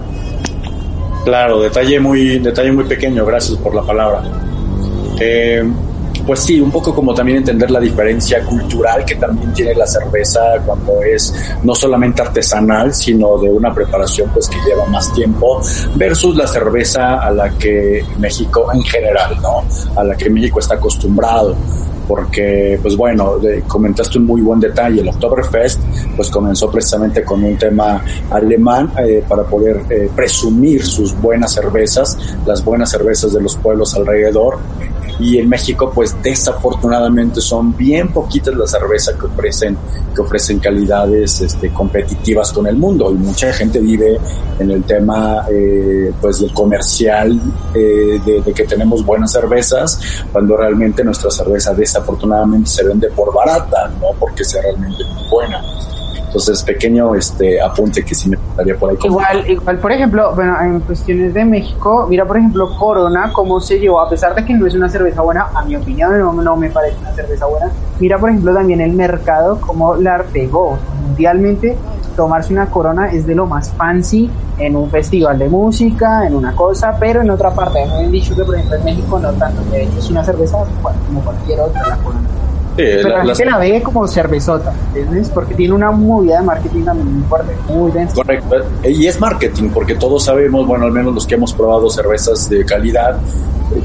Claro, 1.24 1.62
detalle 1.62 2.00
muy, 2.00 2.39
detalle 2.39 2.72
muy 2.72 2.86
pequeño, 2.86 3.26
gracias 3.26 3.58
por 3.60 3.76
la 3.76 3.82
palabra. 3.82 4.24
Eh, 5.20 5.64
pues 6.28 6.41
sí, 6.41 6.60
un 6.60 6.70
poco 6.70 6.93
como 6.93 7.14
también 7.14 7.38
entender 7.38 7.72
la 7.72 7.80
diferencia 7.80 8.43
cultural 8.43 9.06
que 9.06 9.16
también 9.16 9.54
tiene 9.54 9.74
la 9.74 9.88
cerveza 9.88 10.41
cuando 10.66 11.02
es 11.02 11.34
no 11.64 11.74
solamente 11.74 12.22
artesanal, 12.22 12.93
sino 12.93 13.38
de 13.38 13.50
una 13.50 13.74
preparación 13.74 14.30
pues 14.34 14.50
que 14.50 14.58
lleva 14.68 14.86
más 14.88 15.14
tiempo 15.14 15.62
versus 15.95 16.36
la 16.36 16.45
cerveza 16.45 17.20
a 17.20 17.32
la 17.32 17.50
que 17.52 18.04
México 18.20 18.70
en 18.74 18.84
general, 18.84 19.38
¿no? 19.41 19.64
A 19.95 20.04
la 20.04 20.16
que 20.18 20.30
México 20.30 20.60
está 20.60 20.76
acostumbrado 20.76 21.56
porque 22.08 22.80
pues 22.82 22.95
bueno, 22.95 23.38
de- 23.38 23.62
comentaste 23.64 24.18
un 24.18 24.26
muy 24.26 24.41
buen 24.41 24.60
detalle, 24.60 25.01
el 25.01 25.10
Oktoberfest 25.10 25.80
pues 26.16 26.30
comenzó 26.30 26.70
precisamente 26.72 27.24
con 27.24 27.43
un 27.43 27.58
tema 27.58 28.03
alemán 28.32 28.91
eh, 28.99 29.24
para 29.28 29.43
poder 29.43 29.82
eh, 29.89 30.10
presumir 30.16 30.86
sus 30.86 31.20
buenas 31.20 31.53
cervezas, 31.53 32.18
las 32.45 32.64
buenas 32.64 32.89
cervezas 32.91 33.34
de 33.34 33.41
los 33.41 33.55
pueblos 33.55 33.93
alrededor. 33.95 34.58
Y 35.20 35.39
en 35.39 35.49
México 35.49 35.91
pues 35.95 36.16
desafortunadamente 36.22 37.41
son 37.41 37.76
bien 37.76 38.10
poquitas 38.14 38.53
las 38.55 38.70
cervezas 38.70 39.16
que 39.16 39.26
ofrecen 39.26 39.76
que 40.14 40.22
ofrecen 40.22 40.60
calidades 40.60 41.41
este, 41.41 41.70
competitivas 41.74 42.51
con 42.53 42.68
el 42.68 42.76
mundo. 42.76 43.12
Y 43.12 43.16
mucha 43.16 43.51
gente 43.53 43.80
vive 43.80 44.20
en 44.60 44.70
el 44.72 44.84
tema 44.84 45.45
eh, 45.51 46.12
pues 46.22 46.39
del 46.41 46.53
comercial 46.53 47.39
eh, 47.74 48.20
de, 48.26 48.41
de 48.41 48.53
que 48.53 48.64
tenemos 48.66 49.03
buenas 49.05 49.32
cervezas 49.32 49.99
cuando 50.32 50.55
realmente 50.58 51.03
nuestra 51.03 51.30
cerveza 51.32 51.74
desafortunadamente 51.98 52.70
se 52.70 52.86
vende 52.86 53.10
por 53.10 53.34
barata 53.34 53.91
no 54.00 54.08
porque 54.20 54.43
sea 54.43 54.62
realmente 54.62 55.04
muy 55.14 55.30
buena. 55.30 55.64
Entonces 56.28 56.62
pequeño 56.62 57.16
este 57.16 57.60
apunte 57.62 58.04
que 58.04 58.14
sí 58.14 58.30
me 58.30 58.36
gustaría 58.36 58.76
por 58.76 58.89
ahí 58.89 58.98
Igual, 59.02 59.50
igual, 59.50 59.80
por 59.80 59.91
ejemplo, 59.91 60.36
bueno, 60.36 60.62
en 60.62 60.82
cuestiones 60.82 61.34
de 61.34 61.45
México, 61.45 62.06
mira, 62.10 62.26
por 62.26 62.38
ejemplo, 62.38 62.70
Corona, 62.78 63.32
cómo 63.34 63.62
se 63.62 63.80
llevó, 63.80 64.02
a 64.02 64.10
pesar 64.10 64.36
de 64.36 64.43
que 64.43 64.54
no 64.54 64.68
es 64.68 64.76
una 64.76 64.89
cerveza 64.89 65.22
buena, 65.22 65.48
a 65.56 65.64
mi 65.64 65.78
opinión 65.78 66.20
no, 66.20 66.34
no 66.34 66.58
me 66.58 66.70
parece 66.70 67.00
una 67.00 67.14
cerveza 67.14 67.45
buena, 67.45 67.72
mira, 68.00 68.20
por 68.20 68.30
ejemplo, 68.30 68.54
también 68.54 68.82
el 68.82 68.91
mercado, 68.91 69.60
cómo 69.62 69.95
la 69.95 70.22
pegó 70.32 70.78
mundialmente, 71.02 71.78
tomarse 72.18 72.51
una 72.51 72.65
Corona 72.65 73.07
es 73.13 73.26
de 73.26 73.34
lo 73.36 73.45
más 73.45 73.70
fancy 73.72 74.30
en 74.57 74.76
un 74.76 74.89
festival 74.89 75.39
de 75.39 75.47
música, 75.47 76.28
en 76.28 76.36
una 76.36 76.53
cosa, 76.53 76.97
pero 76.99 77.22
en 77.22 77.30
otra 77.30 77.51
parte, 77.51 77.86
me 77.86 78.05
han 78.05 78.11
dicho 78.11 78.36
que, 78.36 78.43
por 78.43 78.55
ejemplo, 78.55 78.76
en 78.78 78.84
México 78.84 79.20
no 79.20 79.32
tanto, 79.34 79.61
de 79.72 79.84
hecho 79.84 79.99
es 79.99 80.09
una 80.09 80.24
cerveza 80.26 80.57
como 81.07 81.22
cualquier 81.22 81.61
otra, 81.61 81.88
la 81.88 81.95
Corona. 81.97 82.22
Sí, 82.76 82.84
Pero 82.86 83.09
la- 83.09 83.24
la, 83.24 83.36
gente 83.36 83.45
la 83.45 83.57
ve 83.57 83.82
como 83.82 84.05
cervezota, 84.07 84.72
¿entiendes? 84.93 85.30
Porque 85.30 85.55
tiene 85.55 85.74
una 85.74 85.91
movida 85.91 86.39
de 86.39 86.45
marketing 86.45 86.84
también 86.84 87.11
muy 87.20 87.24
fuerte, 87.28 87.55
muy 87.70 87.91
densa. 87.91 88.13
Correcto. 88.15 88.55
Y 88.84 89.07
es 89.07 89.20
marketing, 89.20 89.70
porque 89.74 89.95
todos 89.95 90.24
sabemos, 90.26 90.68
bueno, 90.68 90.86
al 90.86 90.91
menos 90.91 91.13
los 91.13 91.26
que 91.26 91.36
hemos 91.36 91.53
probado 91.53 91.89
cervezas 91.89 92.47
de 92.49 92.63
calidad, 92.65 93.18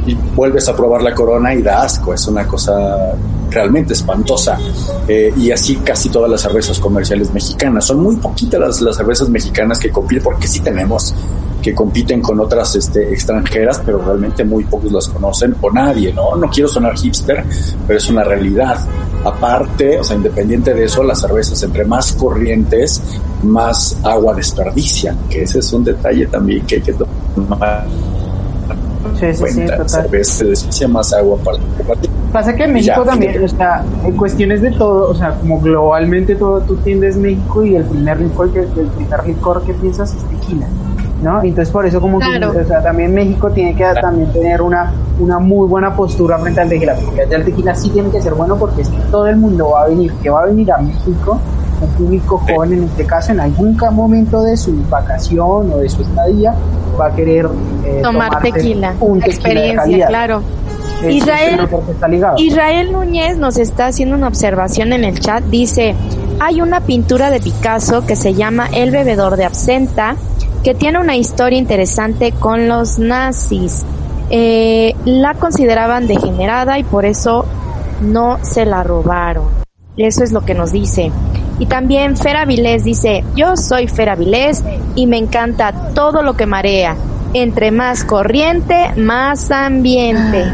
y 0.06 0.14
vuelves 0.34 0.68
a 0.68 0.76
probar 0.76 1.02
la 1.02 1.14
corona 1.14 1.54
y 1.54 1.62
da 1.62 1.82
asco, 1.82 2.14
es 2.14 2.26
una 2.26 2.46
cosa 2.46 3.14
realmente 3.50 3.92
espantosa. 3.92 4.58
Eh, 5.06 5.32
y 5.36 5.50
así 5.50 5.76
casi 5.76 6.08
todas 6.08 6.30
las 6.30 6.40
cervezas 6.40 6.78
comerciales 6.78 7.32
mexicanas. 7.32 7.84
Son 7.86 8.02
muy 8.02 8.16
poquitas 8.16 8.60
las, 8.60 8.80
las 8.80 8.96
cervezas 8.96 9.28
mexicanas 9.28 9.78
que 9.78 9.90
compiten, 9.90 10.24
porque 10.24 10.48
sí 10.48 10.60
tenemos 10.60 11.14
que 11.62 11.74
compiten 11.74 12.20
con 12.20 12.40
otras 12.40 12.74
este, 12.74 13.12
extranjeras, 13.12 13.80
pero 13.86 14.04
realmente 14.04 14.44
muy 14.44 14.64
pocos 14.64 14.90
las 14.90 15.08
conocen 15.08 15.54
o 15.60 15.70
nadie, 15.70 16.12
¿no? 16.12 16.34
No 16.34 16.50
quiero 16.50 16.68
sonar 16.68 16.98
hipster, 16.98 17.44
pero 17.86 17.98
es 17.98 18.10
una 18.10 18.24
realidad. 18.24 18.84
Aparte, 19.24 20.00
o 20.00 20.04
sea, 20.04 20.16
independiente 20.16 20.74
de 20.74 20.84
eso, 20.84 21.04
las 21.04 21.20
cervezas 21.20 21.62
entre 21.62 21.84
más 21.84 22.12
corrientes, 22.14 23.00
más 23.44 23.96
agua 24.02 24.34
desperdician, 24.34 25.16
que 25.30 25.42
ese 25.42 25.60
es 25.60 25.72
un 25.72 25.84
detalle 25.84 26.26
también 26.26 26.66
que 26.66 26.74
hay 26.76 26.82
que 26.82 26.92
tomar 26.92 27.86
Sí, 29.18 29.26
sí, 29.26 29.34
sí, 29.34 29.40
cuenta. 29.40 29.76
total. 29.78 29.88
cerveza 30.02 30.32
se 30.32 30.44
desperdicia 30.46 30.88
más 30.88 31.12
agua 31.12 31.36
para 31.44 31.58
Pasa 32.32 32.54
que 32.54 32.64
en 32.64 32.72
México 32.72 33.02
ya, 33.04 33.10
también, 33.10 33.44
o 33.44 33.48
sea, 33.48 33.84
en 34.04 34.16
cuestiones 34.16 34.62
de 34.62 34.70
todo, 34.70 35.10
o 35.10 35.14
sea, 35.14 35.34
como 35.34 35.60
globalmente 35.60 36.34
todo, 36.34 36.60
tú 36.62 36.76
tiendes 36.76 37.16
México 37.16 37.62
y 37.64 37.76
el 37.76 37.84
primer 37.84 38.20
licor 38.20 38.50
que, 38.52 38.60
el 38.60 38.68
primer 38.68 39.26
licor 39.26 39.62
que 39.64 39.74
piensas 39.74 40.14
es 40.14 40.24
tequila, 40.24 40.66
¿no? 41.22 41.42
Entonces 41.42 41.70
por 41.70 41.84
eso 41.84 42.00
como 42.00 42.18
Claro. 42.20 42.52
que, 42.52 42.58
o 42.60 42.66
sea, 42.66 42.82
también 42.82 43.12
México 43.12 43.50
tiene 43.50 43.74
que 43.76 43.84
también 44.00 44.32
tener 44.32 44.62
una, 44.62 44.92
una 45.20 45.38
muy 45.38 45.68
buena 45.68 45.94
postura 45.94 46.38
frente 46.38 46.60
al 46.62 46.70
tequila, 46.70 46.96
porque 47.04 47.22
el 47.22 47.44
tequila 47.44 47.74
sí 47.74 47.90
tiene 47.90 48.08
que 48.10 48.22
ser 48.22 48.32
bueno 48.32 48.56
porque 48.56 48.80
es 48.80 48.88
que 48.88 48.98
todo 49.10 49.26
el 49.26 49.36
mundo 49.36 49.70
va 49.70 49.82
a 49.82 49.88
venir, 49.88 50.10
que 50.22 50.30
va 50.30 50.42
a 50.42 50.46
venir 50.46 50.72
a 50.72 50.78
México, 50.78 51.38
un 51.82 51.88
público 51.90 52.38
joven 52.38 52.72
en 52.74 52.84
este 52.84 53.04
caso, 53.06 53.32
en 53.32 53.40
algún 53.40 53.76
momento 53.92 54.42
de 54.42 54.56
su 54.56 54.74
vacación 54.88 55.72
o 55.72 55.78
de 55.78 55.88
su 55.88 56.02
estadía, 56.02 56.54
va 57.00 57.06
a 57.06 57.14
querer 57.14 57.48
eh, 57.84 58.00
Tomar 58.02 58.40
tequila. 58.40 58.94
un 59.00 59.20
tequila 59.20 59.24
de 59.24 59.30
Experiencia, 59.30 60.06
claro. 60.06 60.42
Israel-. 61.08 61.68
Israel 62.38 62.92
Núñez 62.92 63.36
nos 63.36 63.56
está 63.56 63.86
haciendo 63.86 64.16
una 64.16 64.28
observación 64.28 64.92
en 64.92 65.04
el 65.04 65.18
chat. 65.18 65.42
Dice, 65.44 65.94
hay 66.40 66.60
una 66.60 66.80
pintura 66.80 67.30
de 67.30 67.40
Picasso 67.40 68.06
que 68.06 68.16
se 68.16 68.34
llama 68.34 68.68
El 68.72 68.90
bebedor 68.90 69.36
de 69.36 69.44
absenta, 69.44 70.16
que 70.62 70.74
tiene 70.74 71.00
una 71.00 71.16
historia 71.16 71.58
interesante 71.58 72.32
con 72.32 72.68
los 72.68 72.98
nazis. 72.98 73.84
Eh, 74.30 74.94
la 75.04 75.34
consideraban 75.34 76.06
degenerada 76.06 76.78
y 76.78 76.84
por 76.84 77.04
eso 77.04 77.44
no 78.00 78.38
se 78.42 78.64
la 78.64 78.82
robaron. 78.82 79.44
Eso 79.96 80.24
es 80.24 80.32
lo 80.32 80.42
que 80.42 80.54
nos 80.54 80.72
dice. 80.72 81.12
Y 81.62 81.66
también 81.66 82.16
Fera 82.16 82.44
Vilés 82.44 82.82
dice, 82.82 83.22
yo 83.36 83.56
soy 83.56 83.86
Fera 83.86 84.16
Vilés 84.16 84.64
y 84.96 85.06
me 85.06 85.16
encanta 85.16 85.72
todo 85.94 86.24
lo 86.24 86.34
que 86.34 86.44
marea. 86.44 86.96
Entre 87.34 87.70
más 87.70 88.02
corriente, 88.02 88.90
más 88.96 89.48
ambiente. 89.52 90.44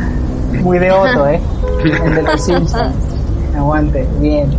Muy 0.60 0.78
de 0.78 0.92
Otto, 0.92 1.26
¿eh? 1.26 1.40
El 2.04 2.14
de 2.14 2.22
los 2.24 2.44
Simpsons. 2.44 2.94
Aguante, 3.56 4.06
bien. 4.20 4.50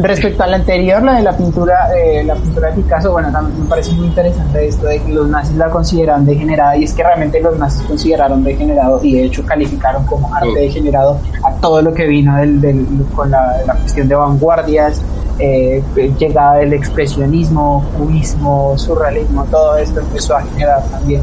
Respecto 0.00 0.42
a 0.42 0.46
la 0.46 0.56
anterior, 0.56 1.02
la 1.02 1.14
de 1.14 1.22
la 1.22 1.36
pintura, 1.36 1.88
eh, 1.96 2.22
la 2.24 2.34
pintura 2.34 2.68
de 2.70 2.74
Picasso, 2.82 3.10
bueno, 3.12 3.32
también 3.32 3.62
me 3.62 3.68
parece 3.68 3.92
muy 3.92 4.06
interesante 4.06 4.66
esto 4.68 4.86
de 4.86 5.00
que 5.02 5.12
los 5.12 5.28
nazis 5.28 5.56
la 5.56 5.68
consideran 5.70 6.24
degenerada 6.24 6.76
y 6.76 6.84
es 6.84 6.92
que 6.94 7.02
realmente 7.02 7.40
los 7.40 7.58
nazis 7.58 7.82
consideraron 7.82 8.44
degenerado 8.44 9.00
y 9.02 9.14
de 9.16 9.24
hecho 9.24 9.44
calificaron 9.44 10.04
como 10.06 10.32
arte 10.34 10.48
degenerado 10.60 11.18
a 11.44 11.52
todo 11.60 11.82
lo 11.82 11.92
que 11.94 12.06
vino 12.06 12.36
del, 12.36 12.60
del- 12.60 12.86
con 13.14 13.30
la, 13.30 13.56
la 13.66 13.74
cuestión 13.74 14.08
de 14.08 14.14
vanguardias, 14.14 15.00
eh, 15.40 15.82
llegada 16.18 16.56
del 16.56 16.72
expresionismo, 16.74 17.84
cubismo, 17.96 18.76
surrealismo, 18.76 19.44
todo 19.50 19.76
esto 19.76 20.00
empezó 20.00 20.36
a 20.36 20.42
generar 20.42 20.82
también 20.90 21.22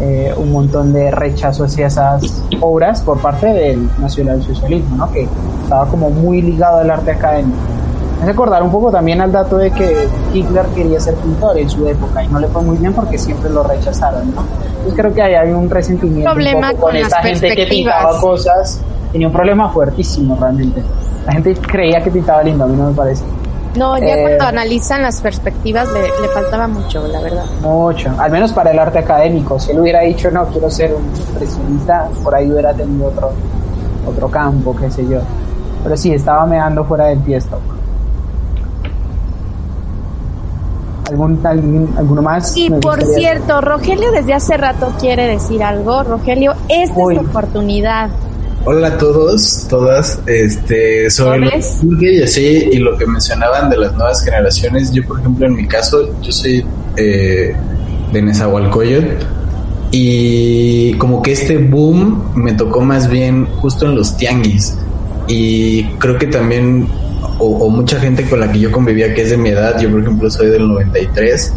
eh, 0.00 0.32
un 0.36 0.52
montón 0.52 0.92
de 0.92 1.10
rechazo 1.10 1.64
hacia 1.64 1.88
esas 1.88 2.42
obras 2.60 3.00
por 3.02 3.18
parte 3.20 3.46
del 3.48 3.88
nacionalsocialismo, 4.00 4.96
¿no? 4.96 5.10
que 5.10 5.26
estaba 5.62 5.86
como 5.88 6.08
muy 6.10 6.40
ligado 6.40 6.78
al 6.78 6.90
arte 6.90 7.10
académico. 7.10 7.56
Acordar 8.26 8.62
un 8.62 8.70
poco 8.70 8.90
también 8.90 9.20
al 9.20 9.30
dato 9.32 9.56
de 9.58 9.70
que 9.70 10.08
Hitler 10.34 10.66
quería 10.74 10.98
ser 11.00 11.14
pintor 11.14 11.56
en 11.58 11.70
su 11.70 11.86
época 11.86 12.22
y 12.22 12.28
no 12.28 12.40
le 12.40 12.48
fue 12.48 12.62
muy 12.62 12.76
bien 12.76 12.92
porque 12.92 13.16
siempre 13.16 13.48
lo 13.50 13.62
rechazaron, 13.62 14.34
¿no? 14.34 14.42
Entonces 14.70 14.94
creo 14.96 15.14
que 15.14 15.22
ahí 15.22 15.34
hay 15.34 15.50
un 15.52 15.70
resentimiento 15.70 16.30
Problema 16.32 16.68
un 16.70 16.76
poco 16.76 16.82
con, 16.82 16.90
con 16.92 16.96
esta 16.96 17.22
gente 17.22 17.54
que 17.54 17.66
pintaba 17.66 18.20
cosas. 18.20 18.80
Tenía 19.12 19.28
un 19.28 19.32
problema 19.32 19.70
fuertísimo 19.70 20.36
realmente. 20.38 20.82
La 21.26 21.32
gente 21.32 21.54
creía 21.54 22.02
que 22.02 22.10
pintaba 22.10 22.42
lindo, 22.42 22.64
a 22.64 22.66
mí 22.66 22.76
no 22.76 22.88
me 22.88 22.94
parece. 22.94 23.22
No, 23.76 23.96
ya 23.98 24.16
Eh, 24.16 24.22
cuando 24.22 24.44
analizan 24.46 25.02
las 25.02 25.20
perspectivas 25.20 25.88
le, 25.92 26.02
le 26.02 26.28
faltaba 26.34 26.66
mucho, 26.66 27.06
la 27.06 27.20
verdad. 27.20 27.44
Mucho, 27.62 28.10
al 28.18 28.30
menos 28.32 28.52
para 28.52 28.70
el 28.72 28.78
arte 28.78 28.98
académico. 28.98 29.58
Si 29.60 29.70
él 29.70 29.80
hubiera 29.80 30.00
dicho 30.00 30.30
no, 30.30 30.46
quiero 30.46 30.68
ser 30.70 30.94
un 30.94 31.04
impresionista, 31.16 32.08
por 32.24 32.34
ahí 32.34 32.50
hubiera 32.50 32.72
tenido 32.74 33.06
otro, 33.08 33.30
otro 34.06 34.28
campo, 34.28 34.74
qué 34.74 34.90
sé 34.90 35.06
yo. 35.06 35.20
Pero 35.84 35.96
sí, 35.96 36.12
estaba 36.12 36.44
meando 36.46 36.84
fuera 36.84 37.06
del 37.06 37.22
tiesto. 37.22 37.60
¿Algún, 41.08 41.46
algún, 41.46 41.94
¿Alguno 41.96 42.22
más? 42.22 42.56
Y 42.56 42.70
por 42.70 43.02
cierto, 43.02 43.60
Rogelio 43.60 44.12
desde 44.12 44.34
hace 44.34 44.56
rato 44.56 44.92
quiere 45.00 45.26
decir 45.26 45.62
algo. 45.62 46.02
Rogelio, 46.02 46.54
esta 46.68 46.98
Uy. 46.98 47.14
es 47.14 47.20
tu 47.22 47.26
oportunidad. 47.28 48.10
Hola 48.64 48.88
a 48.88 48.98
todos, 48.98 49.66
todas, 49.70 50.20
este, 50.26 51.08
sobre 51.08 51.48
pulque 51.80 52.16
y 52.16 52.22
así, 52.22 52.68
y 52.72 52.78
lo 52.78 52.98
que 52.98 53.06
mencionaban 53.06 53.70
de 53.70 53.78
las 53.78 53.94
nuevas 53.94 54.22
generaciones, 54.22 54.92
yo 54.92 55.06
por 55.06 55.20
ejemplo 55.20 55.46
en 55.46 55.54
mi 55.54 55.66
caso, 55.66 56.20
yo 56.20 56.30
soy 56.32 56.66
eh, 56.96 57.54
de 58.12 58.22
Nezahualcóyotl, 58.22 59.24
y 59.90 60.92
como 60.94 61.22
que 61.22 61.32
este 61.32 61.56
boom 61.56 62.32
me 62.34 62.52
tocó 62.52 62.82
más 62.82 63.08
bien 63.08 63.46
justo 63.46 63.86
en 63.86 63.94
los 63.94 64.16
tianguis, 64.18 64.76
y 65.28 65.84
creo 65.98 66.18
que 66.18 66.26
también, 66.26 66.88
o, 67.38 67.68
mucha 67.68 68.00
gente 68.00 68.28
con 68.28 68.40
la 68.40 68.50
que 68.50 68.58
yo 68.58 68.72
convivía 68.72 69.14
que 69.14 69.22
es 69.22 69.30
de 69.30 69.36
mi 69.36 69.50
edad, 69.50 69.78
yo 69.80 69.90
por 69.90 70.00
ejemplo 70.00 70.30
soy 70.30 70.48
del 70.48 70.68
93, 70.68 71.52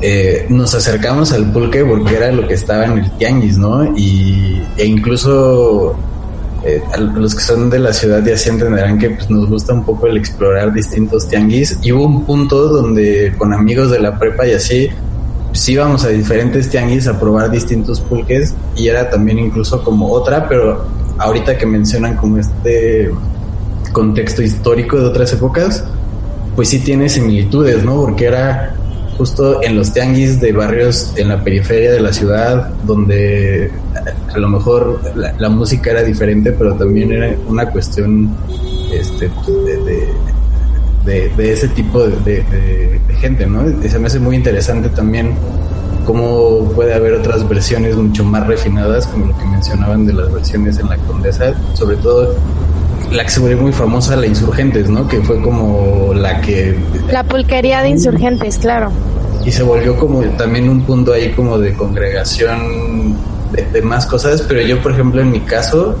eh, 0.00 0.46
nos 0.48 0.74
acercamos 0.74 1.32
al 1.32 1.50
pulque 1.52 1.84
porque 1.84 2.16
era 2.16 2.30
lo 2.30 2.46
que 2.46 2.54
estaba 2.54 2.84
en 2.84 2.98
el 2.98 3.10
tianguis, 3.12 3.56
¿no? 3.56 3.96
Y, 3.96 4.62
e 4.76 4.84
incluso 4.84 5.96
eh, 6.64 6.82
los 7.14 7.34
que 7.34 7.40
son 7.40 7.70
de 7.70 7.78
la 7.78 7.92
ciudad 7.92 8.24
ya 8.24 8.36
sí 8.36 8.50
entenderán 8.50 8.98
que 8.98 9.10
pues, 9.10 9.30
nos 9.30 9.48
gusta 9.48 9.72
un 9.72 9.84
poco 9.84 10.06
el 10.06 10.16
explorar 10.16 10.72
distintos 10.72 11.28
tianguis. 11.28 11.78
Y 11.82 11.92
hubo 11.92 12.04
un 12.04 12.24
punto 12.24 12.68
donde 12.68 13.34
con 13.38 13.52
amigos 13.52 13.90
de 13.90 14.00
la 14.00 14.18
prepa 14.18 14.46
y 14.46 14.52
así, 14.52 14.88
pues 15.48 15.68
íbamos 15.68 16.04
a 16.04 16.08
diferentes 16.08 16.68
tianguis 16.68 17.06
a 17.06 17.18
probar 17.18 17.50
distintos 17.50 18.00
pulques 18.00 18.54
y 18.76 18.88
era 18.88 19.08
también 19.08 19.38
incluso 19.38 19.82
como 19.82 20.10
otra, 20.10 20.48
pero 20.48 20.86
ahorita 21.18 21.56
que 21.56 21.66
mencionan 21.66 22.16
como 22.16 22.38
este 22.38 23.10
contexto 23.94 24.42
histórico 24.42 24.98
de 24.98 25.06
otras 25.06 25.32
épocas, 25.32 25.84
pues 26.54 26.68
sí 26.68 26.80
tiene 26.80 27.08
similitudes, 27.08 27.82
¿no? 27.82 28.02
Porque 28.02 28.26
era 28.26 28.74
justo 29.16 29.62
en 29.62 29.76
los 29.76 29.92
tianguis 29.92 30.40
de 30.40 30.52
barrios 30.52 31.12
en 31.16 31.28
la 31.28 31.42
periferia 31.42 31.92
de 31.92 32.00
la 32.00 32.12
ciudad, 32.12 32.68
donde 32.84 33.70
a 34.34 34.38
lo 34.38 34.48
mejor 34.48 35.00
la, 35.38 35.48
música 35.48 35.92
era 35.92 36.02
diferente, 36.02 36.52
pero 36.52 36.74
también 36.74 37.12
era 37.12 37.34
una 37.48 37.70
cuestión 37.70 38.28
este, 38.92 39.30
de, 39.64 39.76
de, 39.84 40.08
de- 41.06 41.28
de 41.36 41.52
ese 41.52 41.68
tipo 41.68 42.00
de 42.06 42.98
gente, 43.20 43.46
¿no? 43.46 43.62
Y 43.84 43.88
se 43.88 43.98
me 44.00 44.08
hace 44.08 44.18
muy 44.18 44.34
interesante 44.36 44.88
también 44.88 45.34
cómo 46.04 46.70
puede 46.74 46.92
haber 46.94 47.14
otras 47.14 47.48
versiones 47.48 47.96
mucho 47.96 48.24
más 48.24 48.46
refinadas, 48.46 49.06
como 49.06 49.26
lo 49.26 49.38
que 49.38 49.44
mencionaban 49.46 50.06
de 50.06 50.12
las 50.12 50.32
versiones 50.32 50.78
en 50.78 50.88
la 50.88 50.96
Condesa, 50.98 51.54
sobre 51.74 51.96
todo 51.96 52.34
la 53.10 53.24
que 53.24 53.30
se 53.30 53.40
volvió 53.40 53.58
muy 53.58 53.72
famosa, 53.72 54.16
la 54.16 54.26
Insurgentes, 54.26 54.88
¿no? 54.88 55.06
Que 55.08 55.20
fue 55.22 55.40
como 55.40 56.12
la 56.14 56.40
que 56.40 56.76
La 57.10 57.22
pulquería 57.24 57.82
de 57.82 57.90
insurgentes, 57.90 58.58
claro. 58.58 58.90
y 59.44 59.52
se 59.52 59.62
volvió 59.62 59.96
como 59.96 60.22
también 60.36 60.68
un 60.68 60.82
punto 60.82 61.12
ahí 61.12 61.30
como 61.32 61.58
de 61.58 61.74
congregación 61.74 63.16
de, 63.52 63.62
de 63.72 63.82
más 63.82 64.06
cosas, 64.06 64.42
pero 64.42 64.60
yo 64.62 64.80
por 64.82 64.92
ejemplo 64.92 65.20
en 65.20 65.30
mi 65.30 65.40
caso, 65.40 65.96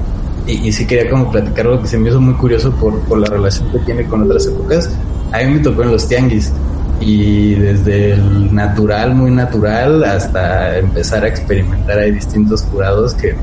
y, 0.46 0.66
y 0.68 0.72
sí 0.72 0.86
quería 0.86 1.08
como 1.10 1.30
platicar 1.30 1.66
lo 1.66 1.80
que 1.80 1.86
se 1.88 1.98
me 1.98 2.08
hizo 2.08 2.20
muy 2.20 2.34
curioso 2.34 2.70
por, 2.72 2.98
por 3.00 3.18
la 3.18 3.26
relación 3.26 3.70
que 3.70 3.78
tiene 3.80 4.04
con 4.04 4.22
otras 4.22 4.46
épocas, 4.46 4.90
a 5.32 5.38
mí 5.38 5.54
me 5.54 5.58
tocó 5.60 5.82
en 5.82 5.92
los 5.92 6.08
tianguis 6.08 6.52
y 7.00 7.54
desde 7.54 8.12
el 8.12 8.54
natural, 8.54 9.14
muy 9.14 9.30
natural, 9.30 10.04
hasta 10.04 10.78
empezar 10.78 11.24
a 11.24 11.28
experimentar 11.28 11.98
hay 11.98 12.12
distintos 12.12 12.62
curados 12.62 13.14
que, 13.14 13.34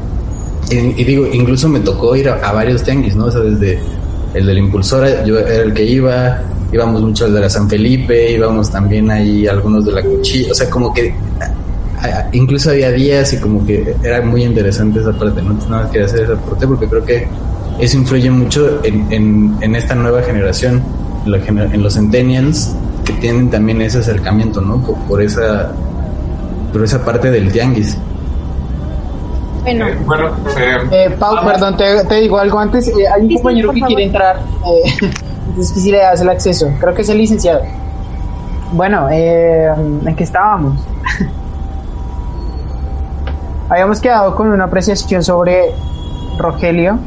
y, 0.69 1.03
digo, 1.03 1.27
incluso 1.31 1.67
me 1.67 1.79
tocó 1.79 2.15
ir 2.15 2.29
a, 2.29 2.51
varios 2.51 2.83
tianguis, 2.83 3.15
¿no? 3.15 3.25
O 3.25 3.31
sea, 3.31 3.41
desde 3.41 3.79
el 4.33 4.45
del 4.45 4.57
impulsor, 4.57 5.25
yo 5.25 5.39
era 5.39 5.63
el 5.63 5.73
que 5.73 5.83
iba, 5.83 6.41
íbamos 6.71 7.01
mucho 7.01 7.25
al 7.25 7.33
de 7.33 7.41
la 7.41 7.49
San 7.49 7.69
Felipe, 7.69 8.31
íbamos 8.31 8.71
también 8.71 9.11
ahí 9.11 9.47
algunos 9.47 9.85
de 9.85 9.91
la 9.91 10.01
Cuchilla, 10.01 10.51
o 10.51 10.55
sea, 10.55 10.69
como 10.69 10.93
que 10.93 11.13
incluso 12.31 12.71
había 12.71 12.91
días 12.91 13.33
y 13.33 13.37
como 13.37 13.65
que 13.65 13.95
era 14.03 14.21
muy 14.21 14.43
interesante 14.43 14.99
esa 14.99 15.11
parte, 15.11 15.41
no 15.41 15.53
nada 15.53 15.83
más 15.83 15.91
quería 15.91 16.05
hacer 16.05 16.21
ese 16.21 16.33
aporte 16.33 16.65
porque 16.65 16.87
creo 16.87 17.05
que 17.05 17.27
eso 17.79 17.97
influye 17.97 18.29
mucho 18.29 18.79
en, 18.83 19.57
en, 19.61 19.75
esta 19.75 19.95
nueva 19.95 20.21
generación, 20.23 20.81
en, 21.25 21.31
la 21.31 21.77
los 21.77 21.93
centennials, 21.93 22.73
que 23.05 23.13
tienen 23.13 23.49
también 23.49 23.81
ese 23.81 23.99
acercamiento, 23.99 24.61
¿no? 24.61 24.81
Por 25.07 25.21
esa 25.21 25.71
por 26.71 26.83
esa 26.83 27.03
parte 27.03 27.31
del 27.31 27.51
tianguis. 27.51 27.97
Bueno, 29.63 29.87
Eh, 29.87 29.97
bueno, 30.05 30.27
eh, 30.57 30.77
Eh, 30.91 31.09
Pau, 31.19 31.35
ah, 31.37 31.45
perdón, 31.45 31.77
te, 31.77 32.03
te 32.05 32.15
digo 32.15 32.37
algo 32.39 32.59
antes. 32.59 32.87
Eh, 32.87 32.93
hay 33.13 33.21
un 33.23 33.27
Sí, 33.29 33.35
compañero 33.35 33.71
que 33.71 33.79
favor. 33.79 33.87
quiere 33.95 34.03
entrar. 34.05 34.39
Eh, 34.65 35.07
que 35.55 35.63
si 35.63 35.91
le 35.91 35.99
das 35.99 36.21
el 36.21 36.29
acceso. 36.29 36.69
Creo 36.79 36.93
que 36.93 37.01
es 37.03 37.09
el 37.09 37.17
licenciado. 37.17 37.61
Bueno, 38.73 39.07
eh, 39.11 39.67
¿en 40.05 40.15
qué 40.15 40.23
estábamos? 40.23 40.79
Habíamos 43.69 43.99
quedado 44.01 44.35
con 44.35 44.47
una 44.49 44.65
apreciación 44.65 45.23
sobre 45.23 45.71
Rogelio. 46.37 46.97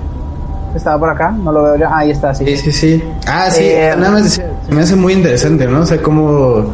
Estaba 0.75 0.99
por 0.99 1.11
acá, 1.11 1.31
no 1.31 1.53
lo 1.53 1.63
veo 1.63 1.77
ya. 1.77 1.89
Ah, 1.89 1.99
ahí 1.99 2.11
está, 2.11 2.35
sí. 2.35 2.45
Sí, 2.47 2.57
sí, 2.57 2.73
sí. 2.73 3.05
Ah, 3.27 3.49
sí, 3.51 3.63
Eh, 3.65 3.95
nada 3.97 4.11
más 4.13 4.31
se 4.33 4.45
me 4.75 4.83
hace 4.83 4.97
muy 4.97 5.13
interesante, 5.13 5.67
¿no? 5.67 5.81
O 5.81 5.87
sea, 5.87 6.01
cómo 6.03 6.65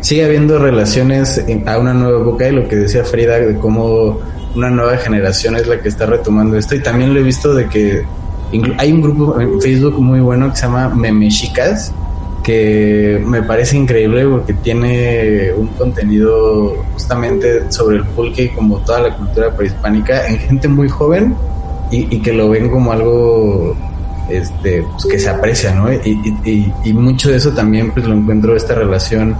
sigue 0.00 0.24
habiendo 0.24 0.58
relaciones 0.58 1.44
a 1.66 1.78
una 1.78 1.92
nueva 1.92 2.20
época 2.22 2.48
y 2.48 2.52
lo 2.52 2.66
que 2.68 2.76
decía 2.76 3.04
Frida 3.04 3.34
de 3.38 3.56
cómo 3.58 4.18
una 4.54 4.70
nueva 4.70 4.96
generación 4.96 5.56
es 5.56 5.66
la 5.66 5.80
que 5.80 5.88
está 5.88 6.06
retomando 6.06 6.56
esto. 6.56 6.74
Y 6.74 6.82
también 6.82 7.14
lo 7.14 7.20
he 7.20 7.22
visto 7.22 7.54
de 7.54 7.68
que 7.68 8.04
hay 8.78 8.92
un 8.92 9.00
grupo 9.00 9.40
en 9.40 9.60
Facebook 9.60 10.00
muy 10.00 10.20
bueno 10.20 10.50
que 10.50 10.56
se 10.56 10.62
llama 10.62 10.88
Memechicas, 10.88 11.92
que 12.42 13.22
me 13.24 13.42
parece 13.42 13.76
increíble 13.76 14.26
porque 14.26 14.54
tiene 14.54 15.52
un 15.56 15.68
contenido 15.68 16.76
justamente 16.94 17.70
sobre 17.70 17.98
el 17.98 18.04
pulque 18.06 18.44
y 18.44 18.48
como 18.48 18.78
toda 18.78 19.00
la 19.02 19.16
cultura 19.16 19.54
prehispánica 19.54 20.26
en 20.26 20.38
gente 20.38 20.66
muy 20.66 20.88
joven 20.88 21.36
y, 21.92 22.20
que 22.20 22.32
lo 22.32 22.50
ven 22.50 22.70
como 22.70 22.92
algo 22.92 23.76
este 24.28 24.82
pues, 24.82 25.06
que 25.06 25.18
se 25.18 25.28
aprecia, 25.28 25.74
¿no? 25.74 25.92
Y, 25.92 26.92
mucho 26.92 27.30
de 27.30 27.36
eso 27.36 27.50
también 27.50 27.90
pues 27.92 28.06
lo 28.06 28.14
encuentro 28.14 28.56
esta 28.56 28.74
relación 28.74 29.36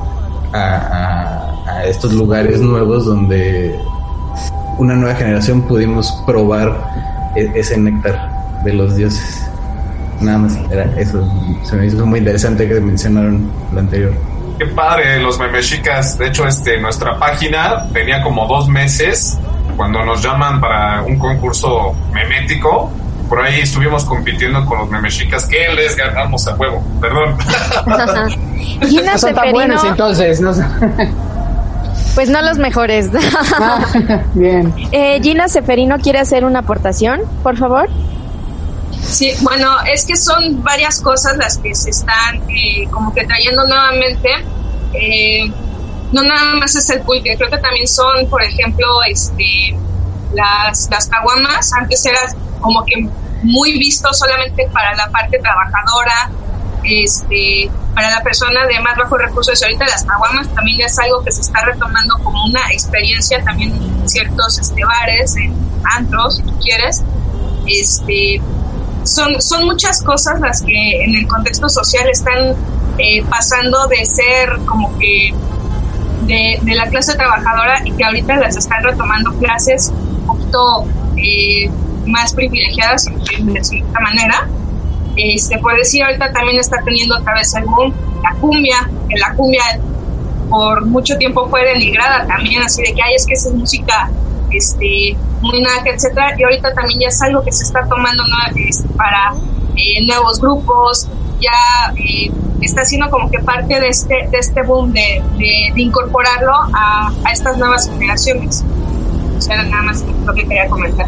a 0.53 1.83
estos 1.87 2.13
lugares 2.13 2.61
nuevos 2.61 3.07
donde 3.07 3.79
una 4.81 4.95
nueva 4.95 5.15
generación 5.15 5.63
pudimos 5.63 6.11
probar 6.27 6.75
e- 7.37 7.51
ese 7.55 7.77
néctar 7.79 8.61
de 8.65 8.73
los 8.73 8.97
dioses. 8.97 9.47
Nada 10.21 10.39
más 10.39 10.59
era 10.71 10.85
eso. 11.01 11.27
Se 11.63 11.77
me 11.77 11.87
hizo 11.87 12.05
muy 12.05 12.19
interesante 12.19 12.67
que 12.69 12.81
mencionaron 12.81 13.51
lo 13.73 13.81
anterior. 13.81 14.13
Qué 14.59 14.67
padre, 14.67 15.21
los 15.21 15.39
memechicas. 15.39 16.19
De 16.19 16.27
hecho, 16.29 16.47
este, 16.47 16.79
nuestra 16.81 17.19
página 17.19 17.87
tenía 17.93 18.23
como 18.23 18.47
dos 18.47 18.69
meses 18.69 19.39
cuando 19.77 20.05
nos 20.05 20.23
llaman 20.23 20.61
para 20.61 21.03
un 21.03 21.19
concurso 21.19 21.95
memético. 22.13 22.91
Por 23.29 23.41
ahí 23.41 23.61
estuvimos 23.61 24.05
compitiendo 24.05 24.65
con 24.67 24.79
los 24.79 24.91
memechicas 24.91 25.47
que 25.47 25.69
les 25.75 25.97
ganamos 25.97 26.47
a 26.49 26.55
huevo. 26.57 26.83
Perdón. 27.01 27.37
No 29.05 29.19
son 29.19 29.35
tan 29.35 29.53
buenos 29.53 29.83
entonces. 29.85 30.41
No 30.41 30.53
son- 30.55 30.67
pues 32.15 32.29
no 32.29 32.43
los 32.43 32.59
mejores. 32.59 33.11
Ah, 33.63 33.85
Bien. 34.35 34.73
Eh, 34.93 35.21
Gina 35.23 35.49
Seferino 35.49 35.99
quiere 35.99 36.19
hacer 36.19 36.45
una 36.45 36.61
aportación, 36.61 37.21
por 37.43 37.57
favor. 37.57 37.89
Sí, 39.03 39.33
bueno, 39.43 39.69
es 39.93 40.05
que 40.07 40.17
son 40.17 40.63
varias 40.63 41.01
cosas 41.01 41.37
las 41.37 41.59
que 41.59 41.75
se 41.75 41.91
están 41.91 42.37
eh, 42.49 42.87
como 42.91 43.13
que 43.13 43.25
trayendo 43.25 43.67
nuevamente. 43.67 44.29
Eh, 44.95 45.51
no 46.13 46.23
nada 46.23 46.55
más 46.55 46.75
es 46.75 46.89
el 46.91 47.01
pulque, 47.03 47.37
creo 47.37 47.51
que 47.51 47.59
también 47.59 47.87
son, 47.87 48.27
por 48.29 48.43
ejemplo, 48.43 48.87
este, 49.09 49.77
las, 50.35 50.89
las 50.91 51.07
caguamas. 51.09 51.73
Antes 51.73 52.05
era 52.07 52.19
como 52.61 52.85
que 52.85 53.09
muy 53.43 53.79
visto 53.79 54.13
solamente 54.13 54.69
para 54.73 54.95
la 54.95 55.11
parte 55.11 55.39
trabajadora, 55.39 56.31
este, 56.85 57.71
para 57.95 58.11
la 58.11 58.23
persona 58.23 58.67
de 58.67 58.81
más 58.81 58.97
bajos 58.97 59.19
recursos. 59.19 59.63
Ahorita 59.63 59.87
las 59.87 60.05
caguamas 60.05 60.49
también 60.55 60.81
es 60.81 60.99
algo 60.99 61.23
que 61.23 61.33
se 61.33 61.43
está 61.43 61.61
retomando 61.65 62.17
como 62.23 62.45
una 62.45 62.61
experiencia 62.73 63.43
también 63.45 63.73
en 63.75 64.09
ciertos 64.09 64.59
este, 64.59 64.85
bares, 64.85 65.37
en 65.37 65.55
antros, 65.97 66.37
si 66.37 66.43
tú 66.43 66.59
quieres. 66.59 67.03
Este, 67.67 68.41
son, 69.05 69.41
son 69.41 69.65
muchas 69.67 70.03
cosas 70.03 70.41
las 70.41 70.63
que 70.63 71.05
en 71.05 71.15
el 71.15 71.27
contexto 71.27 71.69
social 71.69 72.09
están 72.09 72.55
eh, 72.99 73.23
pasando 73.29 73.87
de 73.87 74.05
ser 74.05 74.59
como 74.67 74.97
que 74.99 75.33
de, 76.27 76.59
de, 76.63 76.75
la 76.75 76.87
clase 76.89 77.15
trabajadora 77.15 77.81
y 77.85 77.93
que 77.93 78.05
ahorita 78.05 78.37
las 78.37 78.57
están 78.57 78.83
retomando 78.85 79.33
clases 79.39 79.91
un 79.91 80.27
poquito 80.27 80.85
eh, 81.17 81.71
más 82.07 82.33
privilegiadas 82.35 83.05
de 83.05 83.65
cierta 83.65 84.01
manera. 84.01 84.49
Este, 85.17 85.59
por 85.59 85.77
decir, 85.77 86.03
ahorita 86.03 86.33
también 86.33 86.59
está 86.59 86.79
teniendo 86.85 87.17
otra 87.17 87.35
vez 87.35 87.55
el 87.55 87.65
boom 87.65 87.93
la 88.23 88.35
cumbia, 88.41 88.91
que 89.09 89.19
la 89.19 89.35
cumbia 89.35 89.63
por 90.49 90.85
mucho 90.87 91.17
tiempo 91.17 91.49
fue 91.49 91.65
denigrada 91.65 92.27
también, 92.27 92.63
así 92.63 92.83
de 92.83 92.93
que, 92.93 93.03
ay, 93.03 93.15
es 93.15 93.27
que 93.27 93.35
es 93.35 93.51
música 93.53 94.11
este, 94.51 95.17
muy 95.41 95.63
nada, 95.63 95.83
etcétera, 95.85 96.35
y 96.37 96.43
ahorita 96.43 96.75
también 96.75 97.01
ya 97.01 97.09
es 97.09 97.23
algo 97.23 97.43
que 97.43 97.53
se 97.53 97.65
está 97.65 97.87
tomando 97.89 98.25
este, 98.57 98.89
para 98.95 99.35
eh, 99.77 100.05
nuevos 100.07 100.41
grupos, 100.41 101.09
ya 101.41 101.93
eh, 101.97 102.31
está 102.61 102.85
siendo 102.85 103.09
como 103.11 103.31
que 103.31 103.39
parte 103.39 103.81
de 103.81 103.89
este, 103.89 104.29
de 104.31 104.39
este 104.39 104.63
boom 104.63 104.93
de, 104.93 105.23
de, 105.39 105.73
incorporarlo 105.77 106.53
a, 106.53 107.13
a, 107.25 107.33
estas 107.33 107.57
nuevas 107.57 107.89
generaciones. 107.89 108.65
O 109.39 109.41
sea, 109.41 109.63
nada 109.63 109.83
más 109.85 110.05
lo 110.27 110.35
que 110.35 110.43
quería 110.43 110.69
comentar. 110.69 111.07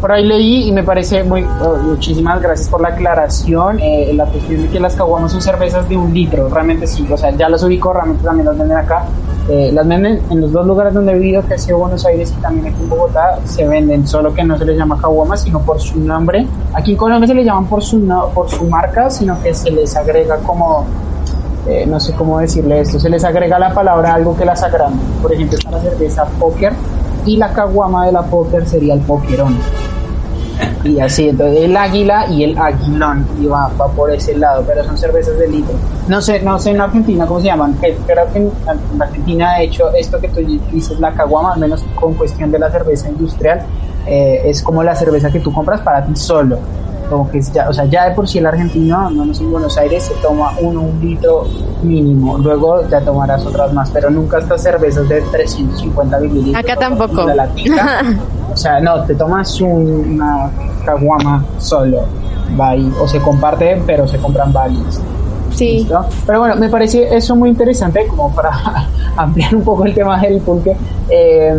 Por 0.00 0.12
ahí 0.12 0.24
leí 0.24 0.68
y 0.68 0.72
me 0.72 0.82
parece 0.82 1.22
muy. 1.22 1.44
Oh, 1.62 1.76
muchísimas 1.76 2.40
gracias 2.40 2.68
por 2.68 2.80
la 2.80 2.88
aclaración. 2.88 3.78
Eh, 3.80 4.12
la 4.14 4.24
cuestión 4.24 4.62
de 4.62 4.68
que 4.68 4.80
las 4.80 4.94
caguamas 4.94 5.32
son 5.32 5.42
cervezas 5.42 5.88
de 5.88 5.96
un 5.96 6.12
litro, 6.14 6.48
realmente 6.48 6.86
sí. 6.86 7.06
O 7.10 7.16
sea, 7.16 7.30
ya 7.30 7.48
las 7.48 7.62
ubico, 7.62 7.92
realmente 7.92 8.24
también 8.24 8.46
las 8.46 8.58
venden 8.58 8.78
acá. 8.78 9.04
Eh, 9.48 9.70
las 9.72 9.86
venden 9.86 10.22
en 10.30 10.40
los 10.40 10.52
dos 10.52 10.66
lugares 10.66 10.94
donde 10.94 11.12
he 11.12 11.18
vivido, 11.18 11.46
que 11.46 11.54
ha 11.54 11.58
sido 11.58 11.78
Buenos 11.78 12.06
Aires 12.06 12.32
y 12.36 12.40
también 12.40 12.68
aquí 12.68 12.82
en 12.82 12.88
Bogotá, 12.88 13.40
se 13.44 13.66
venden, 13.66 14.06
solo 14.06 14.32
que 14.32 14.44
no 14.44 14.56
se 14.56 14.64
les 14.64 14.78
llama 14.78 14.96
caguama, 14.98 15.36
sino 15.36 15.60
por 15.60 15.80
su 15.80 15.98
nombre. 16.00 16.46
Aquí 16.72 16.92
en 16.92 16.96
Colombia 16.96 17.26
se 17.26 17.34
les 17.34 17.44
llaman 17.44 17.66
por 17.66 17.82
su, 17.82 17.98
no, 17.98 18.28
por 18.28 18.48
su 18.48 18.64
marca, 18.64 19.10
sino 19.10 19.42
que 19.42 19.52
se 19.52 19.70
les 19.70 19.96
agrega 19.96 20.36
como 20.38 20.86
eh, 21.66 21.84
no 21.86 22.00
sé 22.00 22.14
cómo 22.14 22.38
decirle 22.38 22.80
esto, 22.80 22.98
se 22.98 23.10
les 23.10 23.22
agrega 23.22 23.58
la 23.58 23.74
palabra 23.74 24.14
algo 24.14 24.34
que 24.36 24.44
las 24.44 24.62
agranda. 24.62 25.02
Por 25.20 25.32
ejemplo, 25.32 25.58
está 25.58 25.70
la 25.70 25.80
cerveza 25.80 26.24
póker 26.38 26.72
y 27.26 27.36
la 27.36 27.52
caguama 27.52 28.06
de 28.06 28.12
la 28.12 28.22
póker 28.22 28.66
sería 28.66 28.94
el 28.94 29.00
pokerón. 29.00 29.58
Y 30.84 30.98
así, 30.98 31.28
entonces 31.28 31.64
el 31.64 31.76
águila 31.76 32.26
y 32.30 32.44
el 32.44 32.58
aguilón, 32.58 33.26
y 33.38 33.46
va, 33.46 33.70
va, 33.78 33.88
por 33.88 34.10
ese 34.10 34.36
lado, 34.36 34.64
pero 34.66 34.82
son 34.84 34.96
cervezas 34.96 35.38
de 35.38 35.48
litro. 35.48 35.74
No 36.08 36.20
sé, 36.22 36.40
no 36.40 36.58
sé 36.58 36.70
en 36.70 36.80
Argentina 36.80 37.26
cómo 37.26 37.40
se 37.40 37.46
llaman, 37.46 37.76
creo 37.80 38.32
que 38.32 38.38
en, 38.38 38.50
Argentina, 39.00 39.58
de 39.58 39.64
hecho, 39.64 39.92
esto 39.92 40.18
que 40.20 40.28
tú 40.28 40.40
dices, 40.72 40.98
la 40.98 41.12
caguama, 41.12 41.52
al 41.52 41.60
menos 41.60 41.84
con 41.94 42.14
cuestión 42.14 42.50
de 42.50 42.58
la 42.58 42.70
cerveza 42.70 43.08
industrial, 43.08 43.62
eh, 44.06 44.42
es 44.46 44.62
como 44.62 44.82
la 44.82 44.94
cerveza 44.94 45.30
que 45.30 45.40
tú 45.40 45.52
compras 45.52 45.80
para 45.82 46.04
ti 46.04 46.16
solo. 46.16 46.58
Como 47.10 47.28
que 47.28 47.42
ya, 47.42 47.68
o 47.68 47.72
sea, 47.72 47.84
ya 47.86 48.08
de 48.08 48.14
por 48.14 48.28
sí 48.28 48.38
el 48.38 48.46
argentino, 48.46 49.10
no 49.10 49.34
sé, 49.34 49.42
en 49.42 49.50
Buenos 49.50 49.76
Aires 49.76 50.04
se 50.04 50.14
toma 50.22 50.52
uno, 50.60 50.80
un 50.80 51.00
litro 51.00 51.44
mínimo, 51.82 52.38
luego 52.38 52.88
ya 52.88 53.00
tomarás 53.00 53.44
otras 53.44 53.72
más, 53.72 53.90
pero 53.90 54.10
nunca 54.10 54.38
estas 54.38 54.62
cervezas 54.62 55.08
de 55.08 55.20
350 55.20 56.20
mililitros. 56.20 56.64
Acá 56.64 56.76
tampoco. 56.76 57.26
O 58.52 58.56
sea, 58.56 58.80
no, 58.80 59.04
te 59.04 59.14
tomas 59.14 59.60
una 59.60 60.50
caguama 60.84 61.44
solo, 61.58 62.04
o 63.00 63.08
se 63.08 63.20
comparten, 63.20 63.82
pero 63.86 64.06
se 64.08 64.18
compran 64.18 64.52
varios. 64.52 65.00
Sí. 65.52 65.86
Pero 66.26 66.40
bueno, 66.40 66.56
me 66.56 66.68
parece 66.68 67.14
eso 67.14 67.36
muy 67.36 67.50
interesante 67.50 68.06
como 68.06 68.32
para 68.34 68.50
ampliar 69.16 69.54
un 69.54 69.62
poco 69.62 69.84
el 69.84 69.94
tema 69.94 70.20
del 70.20 70.40
pulque, 70.40 70.76
eh, 71.08 71.54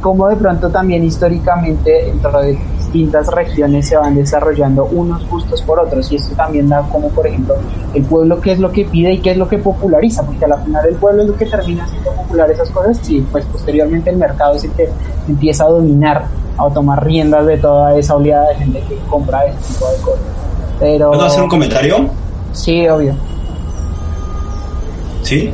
como 0.00 0.28
de 0.28 0.36
pronto 0.36 0.70
también 0.70 1.04
históricamente 1.04 2.06
dentro 2.06 2.40
de 2.40 2.58
distintas 2.94 3.26
regiones 3.26 3.88
se 3.88 3.96
van 3.96 4.14
desarrollando 4.14 4.84
unos 4.84 5.28
gustos 5.28 5.60
por 5.62 5.80
otros 5.80 6.10
y 6.12 6.16
esto 6.16 6.34
también 6.36 6.68
da 6.68 6.82
como 6.92 7.08
por 7.08 7.26
ejemplo 7.26 7.56
el 7.92 8.04
pueblo 8.04 8.40
qué 8.40 8.52
es 8.52 8.60
lo 8.60 8.70
que 8.70 8.84
pide 8.84 9.14
y 9.14 9.18
qué 9.18 9.32
es 9.32 9.36
lo 9.36 9.48
que 9.48 9.58
populariza, 9.58 10.24
porque 10.24 10.44
al 10.44 10.64
final 10.64 10.86
el 10.88 10.94
pueblo 10.94 11.22
es 11.22 11.28
lo 11.28 11.36
que 11.36 11.46
termina 11.46 11.84
haciendo 11.84 12.12
popular 12.12 12.50
esas 12.50 12.70
cosas 12.70 13.10
y 13.10 13.20
pues 13.20 13.44
posteriormente 13.46 14.10
el 14.10 14.16
mercado 14.16 14.54
es 14.54 14.64
el 14.64 14.70
que 14.70 14.88
empieza 15.26 15.64
a 15.64 15.70
dominar 15.70 16.26
o 16.56 16.70
tomar 16.70 17.04
riendas 17.04 17.44
de 17.46 17.56
toda 17.56 17.98
esa 17.98 18.14
oleada 18.14 18.50
de 18.50 18.54
gente 18.56 18.82
que 18.88 18.96
compra 19.10 19.44
este 19.46 19.72
tipo 19.72 19.90
de 19.90 19.96
cosas. 19.98 20.20
Pero... 20.78 21.08
¿Puedo 21.10 21.24
hacer 21.24 21.42
un 21.42 21.48
comentario? 21.48 22.08
Sí, 22.52 22.86
obvio. 22.86 23.16
¿Sí? 25.22 25.52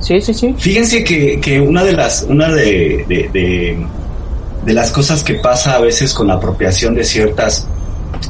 Sí, 0.00 0.20
sí, 0.20 0.34
sí. 0.34 0.54
Fíjense 0.58 1.04
que, 1.04 1.40
que 1.40 1.60
una 1.60 1.84
de 1.84 1.92
las, 1.92 2.26
una 2.28 2.48
de, 2.48 3.04
de, 3.08 3.30
de, 3.32 3.86
las 4.72 4.90
cosas 4.90 5.22
que 5.22 5.34
pasa 5.34 5.76
a 5.76 5.80
veces 5.80 6.12
con 6.12 6.28
la 6.28 6.34
apropiación 6.34 6.94
de 6.94 7.04
ciertas, 7.04 7.66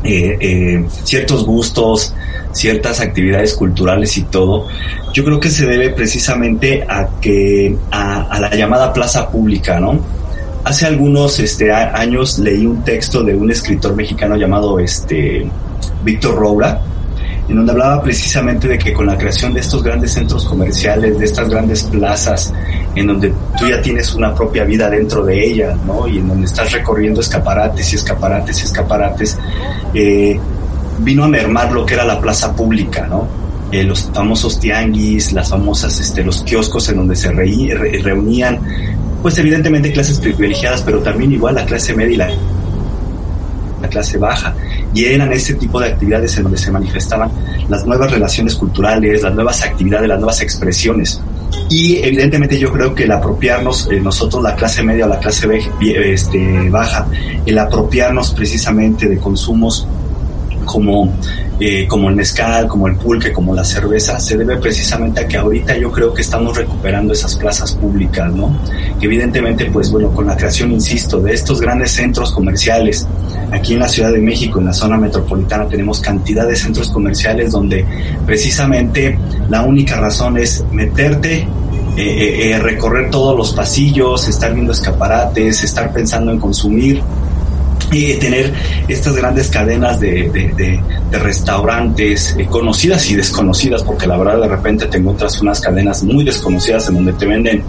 eh, 0.04 0.36
eh, 0.40 0.86
ciertos 1.04 1.44
gustos, 1.44 2.14
ciertas 2.52 3.00
actividades 3.00 3.54
culturales 3.54 4.16
y 4.16 4.22
todo, 4.22 4.66
yo 5.12 5.24
creo 5.24 5.40
que 5.40 5.50
se 5.50 5.66
debe 5.66 5.90
precisamente 5.90 6.84
a 6.88 7.08
que, 7.20 7.76
a, 7.90 8.22
a 8.22 8.40
la 8.40 8.54
llamada 8.54 8.92
plaza 8.92 9.30
pública, 9.30 9.80
¿no? 9.80 10.00
Hace 10.64 10.84
algunos 10.84 11.38
este, 11.38 11.72
años 11.72 12.40
leí 12.40 12.66
un 12.66 12.82
texto 12.82 13.22
de 13.22 13.36
un 13.36 13.50
escritor 13.50 13.94
mexicano 13.94 14.36
llamado 14.36 14.80
este, 14.80 15.46
Víctor 16.02 16.34
Roura, 16.34 16.82
en 17.48 17.56
donde 17.56 17.72
hablaba 17.72 18.02
precisamente 18.02 18.66
de 18.66 18.76
que 18.78 18.92
con 18.92 19.06
la 19.06 19.16
creación 19.16 19.54
de 19.54 19.60
estos 19.60 19.82
grandes 19.82 20.12
centros 20.12 20.44
comerciales, 20.44 21.18
de 21.18 21.24
estas 21.24 21.48
grandes 21.48 21.84
plazas, 21.84 22.52
en 22.94 23.06
donde 23.06 23.32
tú 23.58 23.68
ya 23.68 23.80
tienes 23.80 24.14
una 24.14 24.34
propia 24.34 24.64
vida 24.64 24.90
dentro 24.90 25.24
de 25.24 25.46
ella, 25.46 25.76
¿no? 25.86 26.08
Y 26.08 26.18
en 26.18 26.28
donde 26.28 26.46
estás 26.46 26.72
recorriendo 26.72 27.20
escaparates 27.20 27.92
y 27.92 27.96
escaparates 27.96 28.60
y 28.60 28.64
escaparates, 28.64 29.38
eh, 29.94 30.40
vino 30.98 31.24
a 31.24 31.28
mermar 31.28 31.72
lo 31.72 31.86
que 31.86 31.94
era 31.94 32.04
la 32.04 32.20
plaza 32.20 32.54
pública, 32.54 33.06
¿no? 33.06 33.28
Eh, 33.70 33.84
los 33.84 34.10
famosos 34.12 34.58
tianguis, 34.58 35.32
las 35.32 35.50
famosas, 35.50 36.00
este, 36.00 36.24
los 36.24 36.42
kioscos 36.42 36.88
en 36.88 36.96
donde 36.96 37.16
se 37.16 37.30
reunían, 37.30 38.60
pues 39.22 39.38
evidentemente 39.38 39.92
clases 39.92 40.18
privilegiadas, 40.18 40.82
pero 40.82 41.00
también 41.00 41.32
igual 41.32 41.56
la 41.56 41.64
clase 41.64 41.94
media 41.94 42.30
y 42.30 43.82
la 43.82 43.88
clase 43.88 44.18
baja, 44.18 44.54
y 44.94 45.04
eran 45.04 45.32
ese 45.32 45.54
tipo 45.54 45.80
de 45.80 45.88
actividades 45.88 46.36
en 46.36 46.44
donde 46.44 46.58
se 46.58 46.70
manifestaban 46.70 47.30
las 47.68 47.84
nuevas 47.86 48.10
relaciones 48.10 48.54
culturales, 48.54 49.22
las 49.22 49.34
nuevas 49.34 49.62
actividades, 49.62 50.08
las 50.08 50.18
nuevas 50.18 50.40
expresiones. 50.40 51.20
Y 51.68 51.96
evidentemente 51.96 52.58
yo 52.58 52.72
creo 52.72 52.94
que 52.94 53.04
el 53.04 53.12
apropiarnos, 53.12 53.88
eh, 53.90 54.00
nosotros 54.00 54.42
la 54.42 54.54
clase 54.54 54.82
media 54.82 55.06
o 55.06 55.08
la 55.08 55.18
clase 55.18 55.48
este, 55.80 56.70
baja, 56.70 57.06
el 57.44 57.58
apropiarnos 57.58 58.32
precisamente 58.32 59.08
de 59.08 59.18
consumos 59.18 59.86
como, 60.64 61.12
eh, 61.58 61.86
como 61.88 62.10
el 62.10 62.16
mezcal, 62.16 62.68
como 62.68 62.86
el 62.86 62.96
pulque, 62.96 63.32
como 63.32 63.54
la 63.54 63.64
cerveza, 63.64 64.20
se 64.20 64.36
debe 64.36 64.58
precisamente 64.58 65.20
a 65.20 65.28
que 65.28 65.38
ahorita 65.38 65.76
yo 65.78 65.90
creo 65.90 66.12
que 66.12 66.20
estamos 66.20 66.56
recuperando 66.56 67.14
esas 67.14 67.34
plazas 67.36 67.72
públicas, 67.72 68.30
¿no? 68.32 68.54
Que 69.00 69.06
evidentemente, 69.06 69.70
pues 69.70 69.90
bueno, 69.90 70.10
con 70.10 70.26
la 70.26 70.36
creación, 70.36 70.72
insisto, 70.72 71.18
de 71.20 71.32
estos 71.32 71.60
grandes 71.60 71.92
centros 71.92 72.32
comerciales, 72.32 73.06
aquí 73.52 73.72
en 73.72 73.80
la 73.80 73.88
Ciudad 73.88 74.12
de 74.12 74.20
México, 74.20 74.58
en 74.58 74.66
la 74.66 74.72
zona 74.74 74.98
metropolitana, 74.98 75.66
tenemos 75.66 76.00
cantidad 76.00 76.46
de 76.46 76.56
centros 76.56 76.90
comerciales 76.90 77.52
donde 77.52 77.86
precisamente 78.26 79.18
la 79.48 79.62
única 79.62 79.98
razón 79.98 80.36
es 80.36 80.64
meterte 80.72 81.48
eh, 81.96 82.50
eh, 82.50 82.58
recorrer 82.58 83.10
todos 83.10 83.34
los 83.34 83.54
pasillos, 83.54 84.28
estar 84.28 84.52
viendo 84.52 84.72
escaparates, 84.72 85.64
estar 85.64 85.90
pensando 85.90 86.30
en 86.30 86.38
consumir 86.38 87.02
y 87.90 88.14
tener 88.14 88.52
estas 88.88 89.16
grandes 89.16 89.48
cadenas 89.48 90.00
de, 90.00 90.28
de, 90.30 90.80
de, 91.10 91.18
restaurantes 91.18 92.34
eh, 92.38 92.46
conocidas 92.46 93.08
y 93.10 93.14
desconocidas, 93.14 93.82
porque 93.82 94.06
la 94.06 94.16
verdad 94.16 94.40
de 94.40 94.48
repente 94.48 94.86
te 94.86 94.98
encuentras 94.98 95.40
unas 95.40 95.60
cadenas 95.60 96.02
muy 96.02 96.24
desconocidas 96.24 96.88
en 96.88 96.96
donde 96.96 97.12
te 97.14 97.26
venden 97.26 97.62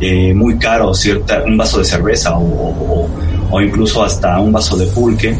eh, 0.00 0.34
muy 0.34 0.58
caro 0.58 0.92
cierta, 0.94 1.42
un 1.44 1.56
vaso 1.56 1.78
de 1.78 1.84
cerveza 1.84 2.36
o, 2.36 3.08
o, 3.50 3.60
incluso 3.60 4.02
hasta 4.02 4.38
un 4.40 4.52
vaso 4.52 4.76
de 4.76 4.86
pulque, 4.86 5.36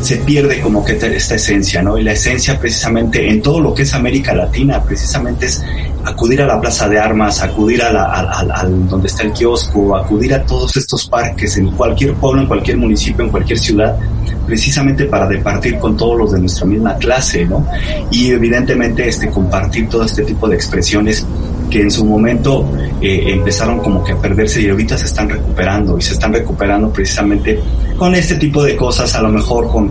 se 0.00 0.16
pierde 0.16 0.60
como 0.60 0.84
que 0.84 0.92
esta 0.92 1.34
esencia, 1.34 1.82
¿no? 1.82 1.98
Y 1.98 2.02
la 2.02 2.12
esencia 2.12 2.58
precisamente 2.58 3.28
en 3.28 3.42
todo 3.42 3.60
lo 3.60 3.74
que 3.74 3.82
es 3.82 3.94
América 3.94 4.34
Latina, 4.34 4.82
precisamente 4.82 5.46
es 5.46 5.62
acudir 6.04 6.40
a 6.42 6.46
la 6.46 6.60
plaza 6.60 6.88
de 6.88 6.98
armas, 6.98 7.42
acudir 7.42 7.82
a, 7.82 7.92
la, 7.92 8.68
donde 8.88 9.08
está 9.08 9.24
el 9.24 9.32
kiosco, 9.32 9.96
acudir 9.96 10.34
a 10.34 10.44
todos 10.44 10.76
estos 10.76 11.06
parques 11.06 11.56
en 11.58 11.70
cualquier 11.72 12.14
pueblo, 12.14 12.42
en 12.42 12.48
cualquier 12.48 12.78
municipio, 12.78 13.24
en 13.24 13.30
cualquier 13.30 13.58
ciudad, 13.58 13.96
precisamente 14.46 15.04
para 15.04 15.26
departir 15.28 15.78
con 15.78 15.96
todos 15.96 16.18
los 16.18 16.32
de 16.32 16.40
nuestra 16.40 16.66
misma 16.66 16.96
clase, 16.96 17.44
¿no? 17.44 17.66
Y 18.10 18.30
evidentemente 18.30 19.06
este 19.06 19.28
compartir 19.28 19.88
todo 19.88 20.04
este 20.04 20.22
tipo 20.22 20.48
de 20.48 20.56
expresiones 20.56 21.26
que 21.70 21.80
en 21.80 21.90
su 21.90 22.04
momento 22.04 22.68
eh, 23.00 23.22
empezaron 23.28 23.78
como 23.78 24.04
que 24.04 24.12
a 24.12 24.18
perderse 24.18 24.60
y 24.60 24.68
ahorita 24.68 24.98
se 24.98 25.06
están 25.06 25.28
recuperando 25.28 25.96
y 25.96 26.02
se 26.02 26.14
están 26.14 26.32
recuperando 26.32 26.92
precisamente 26.92 27.60
con 27.96 28.14
este 28.14 28.34
tipo 28.34 28.62
de 28.62 28.76
cosas, 28.76 29.14
a 29.14 29.22
lo 29.22 29.28
mejor 29.28 29.68
con 29.68 29.90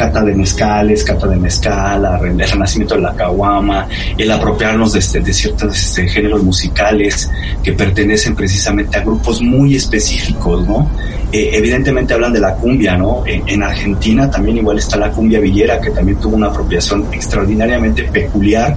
cata 0.00 0.22
de 0.24 0.34
mezcales, 0.34 1.04
cata 1.04 1.26
de 1.26 1.36
mezcal, 1.36 2.02
el 2.24 2.38
renacimiento 2.38 2.94
de 2.94 3.02
la 3.02 3.14
caguama, 3.14 3.86
el 4.16 4.30
apropiarnos 4.30 4.94
de, 4.94 5.00
este, 5.00 5.22
ciertos 5.30 5.76
este, 5.76 6.08
géneros 6.08 6.42
musicales 6.42 7.30
que 7.62 7.74
pertenecen 7.74 8.34
precisamente 8.34 8.96
a 8.96 9.02
grupos 9.02 9.42
muy 9.42 9.76
específicos, 9.76 10.66
¿no? 10.66 10.90
Eh, 11.30 11.50
evidentemente 11.52 12.14
hablan 12.14 12.32
de 12.32 12.40
la 12.40 12.54
cumbia, 12.54 12.96
¿no? 12.96 13.24
En, 13.26 13.62
Argentina 13.62 14.30
también 14.30 14.56
igual 14.56 14.78
está 14.78 14.96
la 14.96 15.10
cumbia 15.10 15.38
villera, 15.38 15.78
que 15.78 15.90
también 15.90 16.18
tuvo 16.18 16.34
una 16.34 16.46
apropiación 16.46 17.06
extraordinariamente 17.12 18.04
peculiar. 18.04 18.74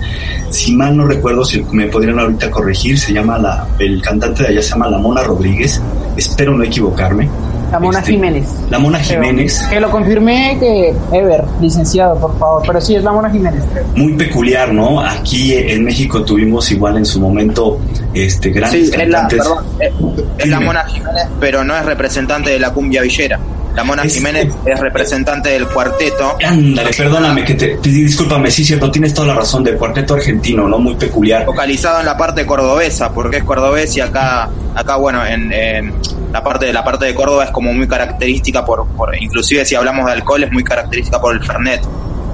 Si 0.50 0.76
mal 0.76 0.98
no 0.98 1.06
recuerdo, 1.06 1.46
si 1.46 1.64
me 1.72 1.88
podrían 1.88 2.20
ahorita 2.20 2.52
corregir, 2.52 3.00
se 3.00 3.14
llama 3.14 3.38
la, 3.38 3.66
el 3.80 4.02
cantante 4.02 4.44
de 4.44 4.50
allá 4.50 4.62
se 4.62 4.72
llama 4.72 4.90
La 4.90 4.98
Mona 4.98 5.24
Rodríguez, 5.24 5.82
espero 6.18 6.54
no 6.54 6.66
equivocarme. 6.66 7.30
La 7.74 7.80
Mona 7.80 8.00
este, 8.00 8.12
Jiménez. 8.12 8.48
La 8.70 8.78
Mona 8.78 9.00
Jiménez. 9.00 9.66
que 9.68 9.80
lo 9.80 9.90
confirmé 9.90 10.58
que 10.60 10.94
Ever, 11.12 11.44
licenciado, 11.60 12.20
por 12.20 12.38
favor, 12.38 12.62
pero 12.68 12.80
sí 12.80 12.96
es 12.96 13.04
la 13.04 13.12
Mona 13.12 13.32
Jiménez. 13.32 13.64
Muy 13.96 14.14
peculiar, 14.14 14.72
¿no? 14.72 15.02
Aquí 15.02 15.56
en 15.56 15.84
México 15.84 16.24
tuvimos 16.24 16.72
igual 16.72 16.98
en 16.98 17.06
su 17.06 17.20
momento 17.20 17.80
este 18.14 18.52
grandes 18.52 18.92
sí, 18.92 18.96
cantantes. 18.96 19.40
Es 19.40 19.48
la, 19.48 19.56
perdón, 19.80 20.28
es 20.38 20.48
la 20.48 20.60
Mona 20.60 20.84
Jiménez, 20.86 21.26
pero 21.40 21.64
no 21.64 21.76
es 21.76 21.84
representante 21.84 22.52
de 22.52 22.60
la 22.60 22.72
cumbia 22.72 23.02
villera. 23.02 23.40
La 23.76 23.84
Mona 23.84 24.04
Jiménez 24.04 24.54
es 24.66 24.80
representante 24.80 25.50
del 25.50 25.68
cuarteto. 25.68 26.38
Ándale, 26.46 26.92
perdóname, 26.96 27.44
que 27.44 27.56
te, 27.56 27.78
discúlpame, 27.78 28.52
sí, 28.52 28.64
cierto, 28.64 28.92
tienes 28.92 29.14
toda 29.14 29.28
la 29.28 29.36
razón, 29.36 29.64
del 29.64 29.78
cuarteto 29.78 30.14
argentino, 30.14 30.68
¿no? 30.68 30.78
Muy 30.78 30.96
peculiar. 30.96 31.46
Localizado 31.46 32.00
en 32.00 32.06
la 32.06 32.16
parte 32.16 32.46
cordobesa, 32.46 33.12
porque 33.12 33.38
es 33.38 33.44
cordobés 33.44 33.96
y 33.98 34.02
acá, 34.02 34.50
acá 34.76 34.96
bueno, 34.98 35.26
en, 35.26 35.94
la 36.32 36.44
parte 36.44 36.66
de 36.66 36.74
la 36.74 36.84
parte 36.84 37.06
de 37.06 37.14
Córdoba 37.14 37.46
es 37.46 37.52
como 37.52 37.74
muy 37.74 37.88
característica 37.88 38.66
por, 38.66 38.88
por, 38.88 39.16
inclusive 39.16 39.66
si 39.66 39.76
hablamos 39.76 40.06
de 40.08 40.14
alcohol, 40.14 40.44
es 40.44 40.52
muy 40.52 40.64
característica 40.64 41.22
por 41.22 41.36
el 41.36 41.44
Fernet 41.44 41.82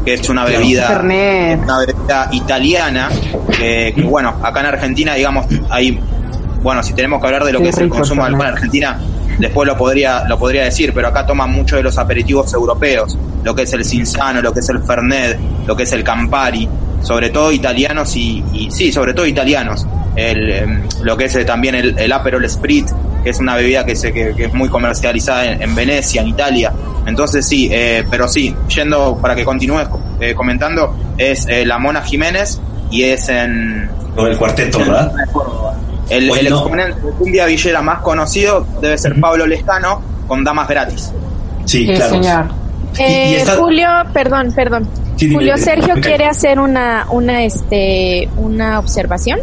que 0.05 0.13
es 0.13 0.29
una 0.29 0.45
bebida, 0.45 1.01
una 1.01 1.79
bebida 1.79 2.29
italiana, 2.31 3.09
que, 3.57 3.93
bueno, 4.05 4.35
acá 4.41 4.61
en 4.61 4.65
Argentina, 4.67 5.13
digamos, 5.13 5.45
hay, 5.69 5.99
bueno, 6.61 6.81
si 6.83 6.93
tenemos 6.93 7.19
que 7.19 7.27
hablar 7.27 7.43
de 7.43 7.53
lo 7.53 7.59
que 7.59 7.69
es 7.69 7.77
el 7.77 7.89
consumo 7.89 8.23
de 8.23 8.29
alcohol 8.29 8.47
en 8.47 8.53
Argentina, 8.53 8.99
después 9.37 9.67
lo 9.67 9.77
podría, 9.77 10.25
lo 10.27 10.37
podría 10.37 10.63
decir, 10.63 10.93
pero 10.93 11.07
acá 11.07 11.25
toman 11.25 11.51
mucho 11.51 11.75
de 11.75 11.83
los 11.83 11.97
aperitivos 11.97 12.53
europeos, 12.53 13.17
lo 13.43 13.55
que 13.55 13.63
es 13.63 13.73
el 13.73 13.85
Cinzano, 13.85 14.41
lo 14.41 14.53
que 14.53 14.59
es 14.59 14.69
el 14.69 14.81
Fernet, 14.83 15.37
lo 15.65 15.75
que 15.75 15.83
es 15.83 15.91
el 15.93 16.03
Campari, 16.03 16.67
sobre 17.01 17.29
todo 17.29 17.51
italianos 17.51 18.15
y, 18.15 18.69
sí, 18.71 18.91
sobre 18.91 19.13
todo 19.13 19.25
italianos. 19.25 19.85
El, 20.15 20.49
em, 20.49 20.81
lo 21.03 21.15
que 21.15 21.25
es 21.25 21.35
eh, 21.35 21.45
también 21.45 21.75
el, 21.75 21.97
el 21.97 22.11
Aperol 22.11 22.47
Sprit, 22.49 22.87
que 23.23 23.29
es 23.29 23.39
una 23.39 23.55
bebida 23.55 23.85
que, 23.85 23.95
se, 23.95 24.11
que, 24.11 24.33
es 24.37 24.53
muy 24.53 24.67
comercializada 24.69 25.45
en, 25.45 25.75
Venecia, 25.75 26.21
en 26.21 26.27
Italia. 26.27 26.73
Entonces 27.05 27.47
sí, 27.47 27.69
eh, 27.71 28.03
pero 28.09 28.27
sí, 28.27 28.55
yendo 28.67 29.17
para 29.21 29.35
que 29.35 29.45
continúes 29.45 29.87
eh, 30.19 30.33
comentando, 30.33 30.95
es 31.17 31.47
la 31.65 31.77
Mona 31.77 32.01
Jiménez 32.01 32.59
y 32.91 33.03
es 33.03 33.29
en... 33.29 33.89
Lo 34.15 34.25
del 34.25 34.37
cuarteto, 34.37 34.79
¿verdad? 34.79 35.13
El, 36.09 36.29
exponente 36.29 37.01
de 37.01 37.11
cumbia 37.13 37.45
villera 37.45 37.81
más 37.81 38.01
conocido 38.01 38.65
debe 38.81 38.97
ser 38.97 39.19
Pablo 39.19 39.45
Lescano 39.45 40.01
con 40.27 40.43
Damas 40.43 40.67
Gratis. 40.67 41.11
Sí, 41.65 41.87
claro. 41.87 42.11
Señor. 42.11 42.45
Eh, 42.97 43.43
Julio, 43.57 43.87
perdón, 44.13 44.51
perdón. 44.55 44.87
Julio 45.19 45.57
Sergio 45.57 45.95
quiere 45.95 46.25
hacer 46.25 46.59
una, 46.59 47.05
una, 47.09 47.43
este, 47.43 48.29
una 48.37 48.79
observación. 48.79 49.39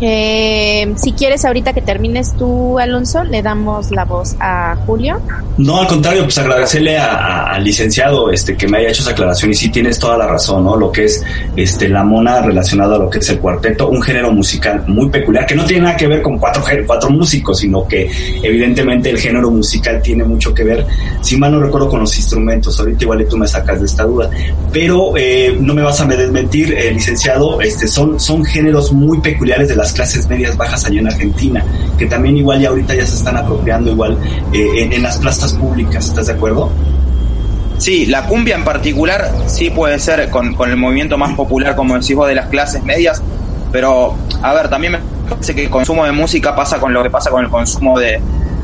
Eh, 0.00 0.94
si 0.96 1.12
quieres, 1.12 1.44
ahorita 1.44 1.72
que 1.72 1.82
termines 1.82 2.34
tú, 2.36 2.78
Alonso, 2.78 3.22
le 3.24 3.42
damos 3.42 3.90
la 3.90 4.04
voz 4.04 4.34
a 4.40 4.76
Julio. 4.86 5.20
No, 5.58 5.80
al 5.80 5.86
contrario, 5.86 6.22
pues 6.22 6.38
agradecerle 6.38 6.98
al 6.98 7.62
licenciado 7.62 8.30
este 8.30 8.56
que 8.56 8.66
me 8.66 8.78
haya 8.78 8.88
hecho 8.88 9.02
esa 9.02 9.10
aclaración 9.10 9.50
y 9.50 9.54
sí 9.54 9.68
tienes 9.68 9.98
toda 9.98 10.16
la 10.16 10.26
razón, 10.26 10.64
¿no? 10.64 10.76
Lo 10.76 10.90
que 10.90 11.04
es 11.04 11.22
este 11.54 11.88
la 11.88 12.02
mona 12.02 12.40
relacionada 12.40 12.96
a 12.96 12.98
lo 12.98 13.10
que 13.10 13.18
es 13.18 13.28
el 13.28 13.38
cuarteto, 13.38 13.88
un 13.88 14.00
género 14.00 14.32
musical 14.32 14.84
muy 14.86 15.10
peculiar 15.10 15.44
que 15.44 15.54
no 15.54 15.64
tiene 15.64 15.82
nada 15.82 15.96
que 15.96 16.06
ver 16.06 16.22
con 16.22 16.38
cuatro, 16.38 16.62
cuatro 16.86 17.10
músicos, 17.10 17.58
sino 17.58 17.86
que 17.86 18.10
evidentemente 18.42 19.10
el 19.10 19.18
género 19.18 19.50
musical 19.50 20.00
tiene 20.00 20.24
mucho 20.24 20.54
que 20.54 20.64
ver, 20.64 20.86
si 21.20 21.36
mal 21.36 21.52
no 21.52 21.60
recuerdo, 21.60 21.88
con 21.88 22.00
los 22.00 22.16
instrumentos. 22.16 22.78
Ahorita 22.80 23.04
igual 23.04 23.26
tú 23.28 23.36
me 23.36 23.46
sacas 23.46 23.80
de 23.80 23.86
esta 23.86 24.04
duda, 24.04 24.30
pero 24.72 25.16
eh, 25.16 25.56
no 25.60 25.74
me 25.74 25.82
vas 25.82 26.00
a 26.00 26.06
desmentir, 26.06 26.72
eh, 26.72 26.90
licenciado, 26.92 27.60
este 27.60 27.86
son, 27.86 28.18
son 28.18 28.44
géneros 28.44 28.92
muy 28.92 29.20
peculiares 29.20 29.68
de 29.68 29.76
las 29.76 29.89
clases 29.92 30.28
medias 30.28 30.56
bajas 30.56 30.84
allá 30.84 31.00
en 31.00 31.06
Argentina, 31.06 31.64
que 31.98 32.06
también 32.06 32.36
igual 32.36 32.60
ya 32.60 32.68
ahorita 32.68 32.94
ya 32.94 33.06
se 33.06 33.16
están 33.16 33.36
apropiando 33.36 33.90
igual 33.90 34.18
eh, 34.52 34.88
en, 34.90 35.02
las 35.02 35.18
plazas 35.18 35.52
públicas, 35.54 36.06
¿estás 36.06 36.26
de 36.26 36.32
acuerdo? 36.32 36.70
Sí, 37.78 38.06
la 38.06 38.26
cumbia 38.26 38.56
en 38.56 38.64
particular 38.64 39.30
sí 39.46 39.70
puede 39.70 39.98
ser 39.98 40.28
con, 40.30 40.54
el 40.68 40.76
movimiento 40.76 41.16
más 41.16 41.34
popular, 41.34 41.74
como 41.74 41.94
decís 41.94 42.14
vos, 42.14 42.28
de 42.28 42.34
las 42.34 42.46
clases 42.46 42.82
medias, 42.84 43.22
pero 43.72 44.14
a 44.42 44.52
ver, 44.52 44.68
también 44.68 44.92
me 44.92 44.98
parece 45.28 45.54
que 45.54 45.64
el 45.64 45.70
consumo 45.70 46.04
de 46.04 46.12
música 46.12 46.54
pasa 46.54 46.78
con 46.78 46.92
lo 46.92 47.02
que 47.02 47.10
pasa 47.10 47.30
con 47.30 47.44
el 47.44 47.50
consumo 47.50 47.98
de, 47.98 48.20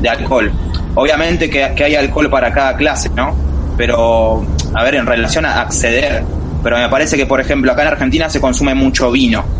alcohol. 0.07 0.51
Obviamente 0.95 1.49
que, 1.49 1.73
que 1.75 1.83
hay 1.83 1.95
alcohol 1.95 2.29
para 2.29 2.51
cada 2.53 2.75
clase, 2.75 3.09
¿no? 3.15 3.35
Pero, 3.77 4.45
a 4.73 4.83
ver, 4.83 4.95
en 4.95 5.05
relación 5.05 5.45
a 5.45 5.61
acceder, 5.61 6.23
pero 6.63 6.77
me 6.77 6.89
parece 6.89 7.17
que, 7.17 7.25
por 7.25 7.39
ejemplo, 7.39 7.71
acá 7.71 7.83
en 7.83 7.87
Argentina 7.89 8.29
se 8.29 8.39
consume 8.39 8.73
mucho 8.73 9.11
vino 9.11 9.56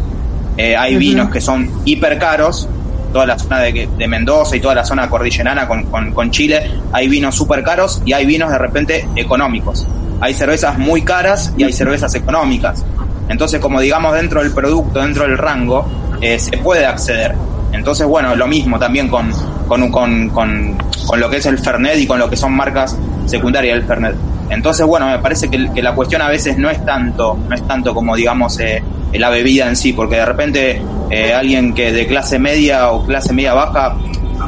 eh, 0.57 0.75
hay 0.75 0.95
vinos 0.95 1.29
que 1.29 1.39
son 1.39 1.69
hiper 1.85 2.17
caros, 2.17 2.67
toda 3.13 3.25
la 3.25 3.37
zona 3.37 3.59
de, 3.59 4.07
Mendoza 4.07 4.55
y 4.55 4.59
toda 4.59 4.75
la 4.75 4.83
zona 4.83 5.09
cordillerana 5.09 5.67
con, 5.67 5.85
con, 5.85 6.31
Chile, 6.31 6.71
hay 6.91 7.07
vinos 7.07 7.35
súper 7.35 7.63
caros 7.63 8.01
y 8.05 8.13
hay 8.13 8.25
vinos 8.25 8.51
de 8.51 8.57
repente 8.57 9.07
económicos. 9.15 9.87
Hay 10.19 10.33
cervezas 10.33 10.79
muy 10.79 11.03
caras 11.03 11.53
y 11.57 11.63
hay 11.63 11.71
cervezas 11.71 12.15
económicas. 12.15 12.83
Entonces, 13.29 13.59
como 13.59 13.79
digamos, 13.81 14.13
dentro 14.13 14.41
del 14.41 14.51
producto, 14.51 14.99
dentro 14.99 15.23
del 15.23 15.37
rango, 15.37 15.85
eh, 16.21 16.39
se 16.39 16.57
puede 16.57 16.85
acceder. 16.85 17.35
Entonces, 17.71 18.07
bueno, 18.07 18.35
lo 18.35 18.47
mismo 18.47 18.79
también 18.79 19.09
con, 19.09 19.31
con, 19.67 19.91
con, 19.91 20.29
con, 20.29 21.19
lo 21.19 21.29
que 21.29 21.37
es 21.37 21.45
el 21.45 21.59
Fernet 21.59 21.99
y 21.99 22.07
con 22.07 22.17
lo 22.17 22.29
que 22.29 22.37
son 22.37 22.53
marcas 22.53 22.97
secundarias 23.25 23.77
del 23.77 23.87
Fernet. 23.87 24.15
Entonces, 24.49 24.85
bueno, 24.85 25.07
me 25.07 25.19
parece 25.19 25.49
que, 25.49 25.71
que, 25.73 25.83
la 25.83 25.93
cuestión 25.93 26.21
a 26.21 26.29
veces 26.29 26.57
no 26.57 26.69
es 26.69 26.83
tanto, 26.85 27.37
no 27.47 27.53
es 27.53 27.67
tanto 27.67 27.93
como 27.93 28.15
digamos 28.15 28.57
eh, 28.59 28.81
la 29.13 29.29
bebida 29.29 29.67
en 29.67 29.75
sí, 29.75 29.93
porque 29.93 30.15
de 30.15 30.25
repente 30.25 30.81
eh, 31.09 31.33
alguien 31.33 31.73
que 31.73 31.91
de 31.91 32.07
clase 32.07 32.39
media 32.39 32.91
o 32.91 33.05
clase 33.05 33.33
media 33.33 33.53
baja, 33.53 33.95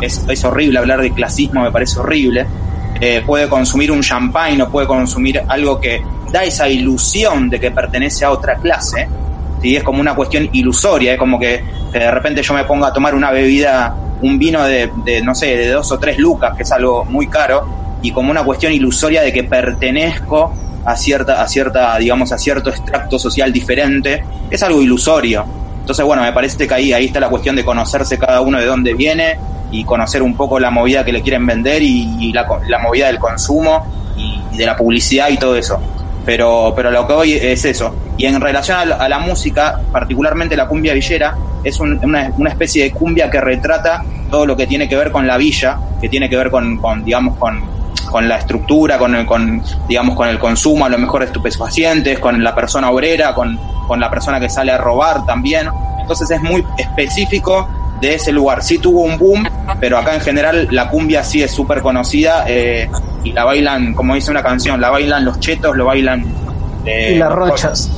es, 0.02 0.24
es 0.28 0.44
horrible 0.44 0.80
hablar 0.80 1.02
de 1.02 1.12
clasismo, 1.12 1.62
me 1.62 1.72
parece 1.72 2.00
horrible, 2.00 2.46
eh, 3.02 3.24
puede 3.26 3.48
consumir 3.48 3.92
un 3.92 4.02
champagne 4.02 4.62
o 4.62 4.70
puede 4.70 4.88
consumir 4.88 5.42
algo 5.48 5.80
que 5.80 6.02
da 6.32 6.44
esa 6.44 6.68
ilusión 6.68 7.50
de 7.50 7.60
que 7.60 7.72
pertenece 7.72 8.26
a 8.26 8.32
otra 8.32 8.56
clase, 8.56 9.08
¿sí? 9.62 9.76
es 9.76 9.84
como 9.84 10.02
una 10.02 10.14
cuestión 10.14 10.50
ilusoria, 10.52 11.14
es 11.14 11.20
como 11.20 11.40
que, 11.40 11.64
de 11.92 12.12
repente 12.12 12.44
yo 12.44 12.54
me 12.54 12.66
ponga 12.66 12.88
a 12.88 12.94
tomar 12.94 13.16
una 13.16 13.32
bebida, 13.32 13.96
un 14.22 14.38
vino 14.38 14.64
de, 14.64 14.92
de, 15.06 15.22
no 15.22 15.34
sé, 15.34 15.56
de 15.56 15.70
dos 15.70 15.92
o 15.92 15.98
tres 15.98 16.18
lucas, 16.18 16.56
que 16.56 16.64
es 16.64 16.72
algo 16.72 17.06
muy 17.06 17.28
caro, 17.28 17.98
y 18.02 18.12
como 18.12 18.32
una 18.32 18.44
cuestión 18.44 18.74
ilusoria 18.74 19.22
de 19.22 19.34
que 19.34 19.44
pertenezco 19.44 20.54
a 20.86 20.96
cierta, 20.96 21.42
a 21.42 21.48
cierta, 21.48 21.98
digamos, 21.98 22.32
a 22.32 22.38
cierto 22.38 22.70
extracto 22.70 23.20
social 23.20 23.52
diferente, 23.52 24.24
es 24.50 24.64
algo 24.64 24.82
ilusorio. 24.82 25.46
Entonces, 25.80 26.06
bueno, 26.06 26.22
me 26.22 26.32
parece 26.34 26.68
que 26.68 26.74
ahí, 26.74 26.94
ahí 26.94 27.06
está 27.06 27.20
la 27.20 27.30
cuestión 27.30 27.56
de 27.56 27.66
conocerse 27.66 28.18
cada 28.18 28.42
uno 28.42 28.60
de 28.60 28.66
dónde 28.66 28.94
viene 28.94 29.38
y 29.72 29.84
conocer 29.84 30.22
un 30.22 30.36
poco 30.36 30.60
la 30.60 30.72
movida 30.72 31.04
que 31.04 31.12
le 31.12 31.22
quieren 31.22 31.46
vender 31.46 31.82
y, 31.82 32.32
la, 32.32 32.46
la, 32.68 32.80
movida 32.80 33.08
del 33.08 33.20
consumo 33.20 33.86
y, 34.16 34.58
de 34.58 34.66
la 34.66 34.76
publicidad 34.76 35.30
y 35.30 35.38
todo 35.38 35.56
eso. 35.56 35.80
Pero, 36.26 36.74
pero 36.76 36.92
lo 36.92 37.08
que 37.08 37.14
hoy 37.14 37.34
es 37.34 37.66
eso. 37.66 37.96
Y 38.18 38.26
en 38.26 38.40
relación 38.40 38.78
a 38.78 39.10
la, 39.10 39.20
música, 39.20 39.80
particularmente 39.92 40.56
la 40.56 40.68
cumbia 40.68 40.94
villera, 40.94 41.36
es 41.64 41.80
una, 41.80 42.32
una, 42.38 42.50
especie 42.50 42.84
de 42.84 42.92
cumbia 42.92 43.30
que 43.30 43.42
retrata 43.42 44.04
todo 44.30 44.46
lo 44.46 44.56
que 44.56 44.68
tiene 44.68 44.88
que 44.88 44.96
ver 44.96 45.12
con 45.12 45.26
la 45.26 45.38
villa, 45.38 45.80
que 46.00 46.10
tiene 46.10 46.30
que 46.30 46.38
ver 46.38 46.52
con, 46.52 46.78
con 46.78 47.04
digamos, 47.04 47.38
con, 47.38 47.79
con 48.10 48.28
la 48.28 48.38
estructura, 48.38 48.98
con 48.98 49.16
el, 49.16 49.26
con, 49.26 49.62
digamos, 49.88 50.16
con 50.16 50.28
el 50.28 50.40
consumo 50.40 50.86
a 50.86 50.90
lo 50.90 50.98
mejor 50.98 51.22
de 51.22 51.28
estupefacientes, 51.28 52.20
con 52.20 52.44
la 52.44 52.54
persona 52.56 52.90
obrera, 52.90 53.34
con, 53.34 53.60
con 53.88 54.00
la 54.00 54.10
persona 54.10 54.40
que 54.40 54.50
sale 54.50 54.72
a 54.72 54.78
robar 54.78 55.26
también. 55.26 55.68
Entonces 56.02 56.32
es 56.32 56.42
muy 56.42 56.66
específico 56.78 57.68
de 58.02 58.16
ese 58.16 58.32
lugar. 58.32 58.64
Sí 58.64 58.80
tuvo 58.80 59.02
un 59.02 59.18
boom, 59.18 59.48
pero 59.80 59.98
acá 59.98 60.16
en 60.16 60.22
general 60.22 60.68
la 60.72 60.90
cumbia 60.90 61.24
sí 61.24 61.44
es 61.44 61.52
súper 61.52 61.82
conocida 61.82 62.46
eh, 62.48 62.90
y 63.24 63.32
la 63.32 63.44
bailan, 63.44 63.94
como 63.94 64.16
dice 64.16 64.32
una 64.32 64.44
canción, 64.44 64.80
la 64.82 64.90
bailan 64.90 65.26
los 65.26 65.40
chetos, 65.40 65.76
lo 65.76 65.86
bailan... 65.86 66.26
Eh, 66.86 67.14
y 67.16 67.18
las 67.18 67.32
rochas. 67.32 67.92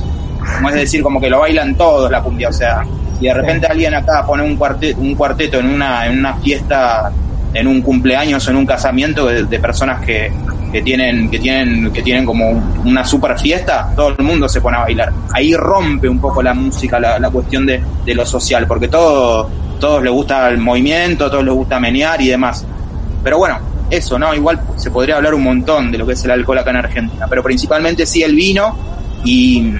Como 0.56 0.68
es 0.68 0.74
decir, 0.74 1.02
como 1.02 1.20
que 1.20 1.30
lo 1.30 1.40
bailan 1.40 1.76
todos 1.76 2.10
la 2.10 2.20
cumbia, 2.20 2.48
o 2.48 2.52
sea, 2.52 2.82
y 3.20 3.26
de 3.26 3.34
repente 3.34 3.68
alguien 3.68 3.94
acá 3.94 4.26
pone 4.26 4.42
un 4.42 4.56
cuarteto, 4.56 5.00
un 5.00 5.14
cuarteto 5.14 5.60
en 5.60 5.66
una, 5.66 6.06
en 6.06 6.18
una 6.18 6.34
fiesta 6.38 7.12
en 7.54 7.66
un 7.66 7.82
cumpleaños 7.82 8.46
o 8.46 8.50
en 8.50 8.56
un 8.56 8.66
casamiento 8.66 9.26
de, 9.26 9.60
personas 9.60 10.04
que, 10.04 10.32
que, 10.70 10.82
tienen 10.82 11.30
que 11.30 11.38
tienen 11.38 11.92
que 11.92 12.02
tienen 12.02 12.24
como 12.24 12.50
una 12.84 13.04
super 13.04 13.38
fiesta 13.38 13.92
todo 13.94 14.08
el 14.08 14.24
mundo 14.24 14.48
se 14.48 14.60
pone 14.60 14.78
a 14.78 14.80
bailar 14.80 15.12
ahí 15.32 15.54
rompe 15.54 16.08
un 16.08 16.18
poco 16.18 16.42
la 16.42 16.54
música 16.54 16.98
la, 16.98 17.18
la 17.18 17.30
cuestión 17.30 17.66
de, 17.66 17.82
de, 18.04 18.14
lo 18.14 18.24
social 18.24 18.66
porque 18.66 18.88
todo 18.88 19.50
todos 19.78 20.02
les 20.02 20.12
gusta 20.12 20.48
el 20.48 20.58
movimiento 20.58 21.30
todos 21.30 21.44
les 21.44 21.54
gusta 21.54 21.78
menear 21.78 22.20
y 22.22 22.28
demás 22.28 22.64
pero 23.22 23.38
bueno 23.38 23.72
eso, 23.92 24.18
¿no? 24.18 24.34
Igual 24.34 24.58
se 24.76 24.90
podría 24.90 25.16
hablar 25.16 25.34
un 25.34 25.42
montón 25.42 25.92
de 25.92 25.98
lo 25.98 26.06
que 26.06 26.14
es 26.14 26.24
el 26.24 26.30
alcohol 26.30 26.58
acá 26.58 26.70
en 26.70 26.76
Argentina, 26.76 27.26
pero 27.28 27.42
principalmente 27.42 28.06
sí 28.06 28.22
el 28.22 28.34
vino 28.34 28.74
y, 29.22 29.74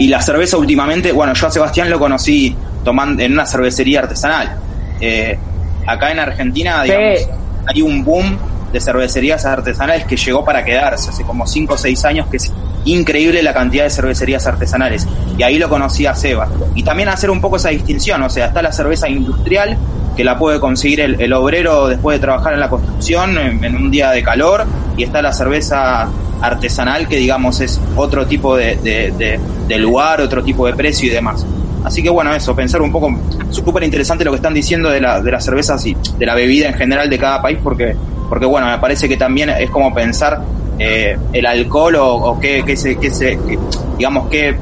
y 0.00 0.08
la 0.08 0.20
cerveza 0.20 0.56
últimamente, 0.56 1.12
bueno, 1.12 1.32
yo 1.32 1.46
a 1.46 1.50
Sebastián 1.50 1.88
lo 1.88 1.98
conocí 1.98 2.54
tomando 2.84 3.22
en 3.22 3.32
una 3.32 3.46
cervecería 3.46 4.00
artesanal. 4.00 4.56
Eh, 5.00 5.38
acá 5.86 6.12
en 6.12 6.18
Argentina, 6.18 6.82
digamos, 6.82 7.28
hay 7.66 7.82
un 7.82 8.04
boom 8.04 8.38
de 8.72 8.80
cervecerías 8.80 9.44
artesanales 9.44 10.04
que 10.04 10.16
llegó 10.16 10.44
para 10.44 10.64
quedarse 10.64 11.10
hace 11.10 11.22
como 11.24 11.46
5 11.46 11.74
o 11.74 11.78
6 11.78 12.04
años, 12.04 12.26
que 12.28 12.36
es 12.38 12.52
increíble 12.84 13.42
la 13.42 13.52
cantidad 13.52 13.84
de 13.84 13.90
cervecerías 13.90 14.46
artesanales. 14.46 15.06
Y 15.36 15.42
ahí 15.42 15.58
lo 15.58 15.68
conocí 15.68 16.06
a 16.06 16.14
Seba. 16.14 16.48
Y 16.74 16.82
también 16.82 17.08
hacer 17.08 17.30
un 17.30 17.40
poco 17.40 17.56
esa 17.56 17.70
distinción, 17.70 18.22
o 18.22 18.30
sea, 18.30 18.46
está 18.46 18.62
la 18.62 18.72
cerveza 18.72 19.08
industrial, 19.08 19.76
que 20.16 20.24
la 20.24 20.38
puede 20.38 20.60
conseguir 20.60 21.00
el, 21.00 21.20
el 21.20 21.32
obrero 21.32 21.88
después 21.88 22.18
de 22.18 22.20
trabajar 22.20 22.54
en 22.54 22.60
la 22.60 22.70
construcción 22.70 23.36
en, 23.36 23.62
en, 23.62 23.76
un 23.76 23.90
día 23.90 24.10
de 24.10 24.22
calor, 24.22 24.64
y 24.96 25.04
está 25.04 25.20
la 25.20 25.32
cerveza 25.32 26.08
artesanal, 26.40 27.08
que 27.08 27.16
digamos 27.16 27.60
es 27.60 27.80
otro 27.96 28.26
tipo 28.26 28.56
de, 28.56 28.76
de, 28.76 29.12
de, 29.12 29.40
de 29.68 29.78
lugar, 29.78 30.20
otro 30.20 30.42
tipo 30.42 30.66
de 30.66 30.74
precio 30.74 31.08
y 31.08 31.10
demás. 31.10 31.44
Así 31.84 32.02
que 32.02 32.10
bueno, 32.10 32.34
eso, 32.34 32.54
pensar 32.54 32.82
un 32.82 32.90
poco, 32.90 33.16
súper 33.50 33.84
interesante 33.84 34.24
lo 34.24 34.32
que 34.32 34.36
están 34.36 34.54
diciendo 34.54 34.90
de, 34.90 35.00
la, 35.00 35.20
de 35.20 35.30
las 35.30 35.44
cervezas 35.44 35.84
y 35.86 35.96
de 36.18 36.26
la 36.26 36.34
bebida 36.34 36.68
en 36.68 36.74
general 36.74 37.08
de 37.08 37.18
cada 37.18 37.40
país, 37.40 37.58
porque, 37.62 37.94
porque 38.28 38.46
bueno, 38.46 38.66
me 38.66 38.78
parece 38.78 39.08
que 39.08 39.16
también 39.16 39.50
es 39.50 39.70
como 39.70 39.94
pensar 39.94 40.42
eh, 40.78 41.16
el 41.32 41.46
alcohol 41.46 41.96
o, 41.98 42.38
qué, 42.40 42.64
qué 42.66 42.76
se, 42.76 42.96
qué 42.96 43.10
se, 43.10 43.38
digamos, 43.96 44.28
qué, 44.28 44.56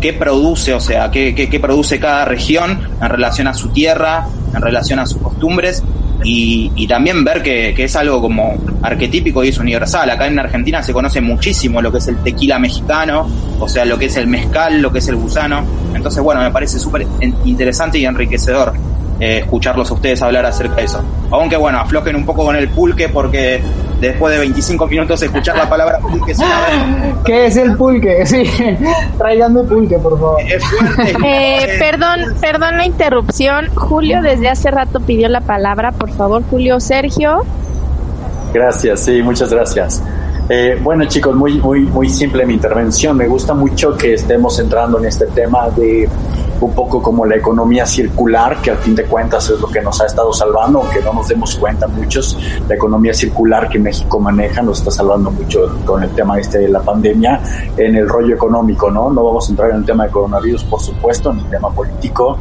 qué 0.00 0.12
produce, 0.12 0.74
o 0.74 0.80
sea, 0.80 1.10
qué, 1.10 1.34
qué, 1.34 1.48
qué 1.48 1.60
produce 1.60 2.00
cada 2.00 2.24
región 2.24 2.80
en 3.00 3.08
relación 3.08 3.46
a 3.46 3.54
su 3.54 3.68
tierra, 3.68 4.26
en 4.54 4.60
relación 4.60 4.98
a 4.98 5.06
sus 5.06 5.22
costumbres 5.22 5.82
y, 6.22 6.72
y, 6.74 6.86
también 6.86 7.24
ver 7.24 7.42
que, 7.42 7.72
que, 7.74 7.84
es 7.84 7.96
algo 7.96 8.20
como 8.20 8.56
arquetípico 8.82 9.44
y 9.44 9.48
es 9.48 9.58
universal. 9.58 10.10
Acá 10.10 10.26
en 10.26 10.38
Argentina 10.38 10.82
se 10.82 10.92
conoce 10.92 11.20
muchísimo 11.20 11.80
lo 11.82 11.92
que 11.92 11.98
es 11.98 12.08
el 12.08 12.16
tequila 12.18 12.58
mexicano, 12.58 13.28
o 13.58 13.68
sea, 13.68 13.84
lo 13.84 13.98
que 13.98 14.06
es 14.06 14.16
el 14.16 14.26
mezcal, 14.26 14.80
lo 14.80 14.92
que 14.92 14.98
es 14.98 15.08
el 15.08 15.16
gusano. 15.16 15.64
Entonces, 15.94 16.22
bueno, 16.22 16.40
me 16.40 16.50
parece 16.50 16.78
súper 16.78 17.06
interesante 17.44 17.98
y 17.98 18.06
enriquecedor 18.06 18.72
eh, 19.18 19.38
escucharlos 19.38 19.90
a 19.90 19.94
ustedes 19.94 20.20
hablar 20.22 20.44
acerca 20.46 20.76
de 20.76 20.84
eso. 20.84 21.02
Aunque, 21.30 21.56
bueno, 21.56 21.78
aflojen 21.78 22.16
un 22.16 22.24
poco 22.24 22.44
con 22.44 22.56
el 22.56 22.68
pulque 22.68 23.08
porque 23.08 23.62
después 24.00 24.34
de 24.34 24.40
25 24.40 24.86
minutos 24.86 25.22
escuchar 25.22 25.56
la 25.56 25.68
palabra 25.68 25.98
pulque 25.98 26.34
¿Qué 27.24 27.46
es 27.46 27.56
el 27.56 27.76
pulque? 27.76 28.24
Sí, 28.26 28.44
traiganme 29.16 29.62
pulque, 29.62 29.98
por 29.98 30.18
favor. 30.18 30.40
Eh, 31.24 31.76
perdón, 31.78 32.34
perdón 32.40 32.76
la 32.76 32.86
interrupción. 32.86 33.68
Julio 33.74 34.20
desde 34.20 34.48
hace 34.48 34.70
rato 34.70 35.00
pidió 35.00 35.28
la 35.28 35.40
palabra, 35.40 35.92
por 35.92 36.10
favor, 36.10 36.42
Julio 36.50 36.80
Sergio. 36.80 37.44
Gracias, 38.52 39.00
sí, 39.00 39.22
muchas 39.22 39.52
gracias. 39.52 40.02
Eh, 40.48 40.78
bueno 40.80 41.04
chicos, 41.06 41.34
muy, 41.34 41.58
muy, 41.58 41.80
muy 41.80 42.08
simple 42.08 42.46
mi 42.46 42.54
intervención. 42.54 43.16
Me 43.16 43.26
gusta 43.26 43.54
mucho 43.54 43.96
que 43.96 44.14
estemos 44.14 44.58
entrando 44.58 44.98
en 44.98 45.06
este 45.06 45.26
tema 45.26 45.68
de 45.70 46.08
un 46.60 46.74
poco 46.74 47.02
como 47.02 47.26
la 47.26 47.36
economía 47.36 47.86
circular, 47.86 48.60
que 48.62 48.70
al 48.70 48.78
fin 48.78 48.94
de 48.94 49.04
cuentas 49.04 49.50
es 49.50 49.60
lo 49.60 49.68
que 49.68 49.80
nos 49.82 50.00
ha 50.00 50.06
estado 50.06 50.32
salvando, 50.32 50.80
aunque 50.80 51.00
no 51.00 51.12
nos 51.12 51.28
demos 51.28 51.54
cuenta 51.56 51.86
muchos, 51.86 52.38
la 52.68 52.74
economía 52.74 53.12
circular 53.12 53.68
que 53.68 53.78
México 53.78 54.18
maneja 54.18 54.62
nos 54.62 54.78
está 54.78 54.90
salvando 54.90 55.30
mucho 55.30 55.78
con 55.84 56.02
el 56.02 56.10
tema 56.10 56.38
este 56.38 56.58
de 56.58 56.68
la 56.68 56.80
pandemia 56.80 57.40
en 57.76 57.96
el 57.96 58.08
rollo 58.08 58.34
económico, 58.34 58.90
¿no? 58.90 59.10
No 59.10 59.24
vamos 59.24 59.48
a 59.48 59.50
entrar 59.50 59.70
en 59.70 59.76
el 59.76 59.84
tema 59.84 60.04
de 60.04 60.10
coronavirus, 60.10 60.64
por 60.64 60.80
supuesto, 60.80 61.30
en 61.30 61.38
el 61.38 61.50
tema 61.50 61.70
político, 61.70 62.38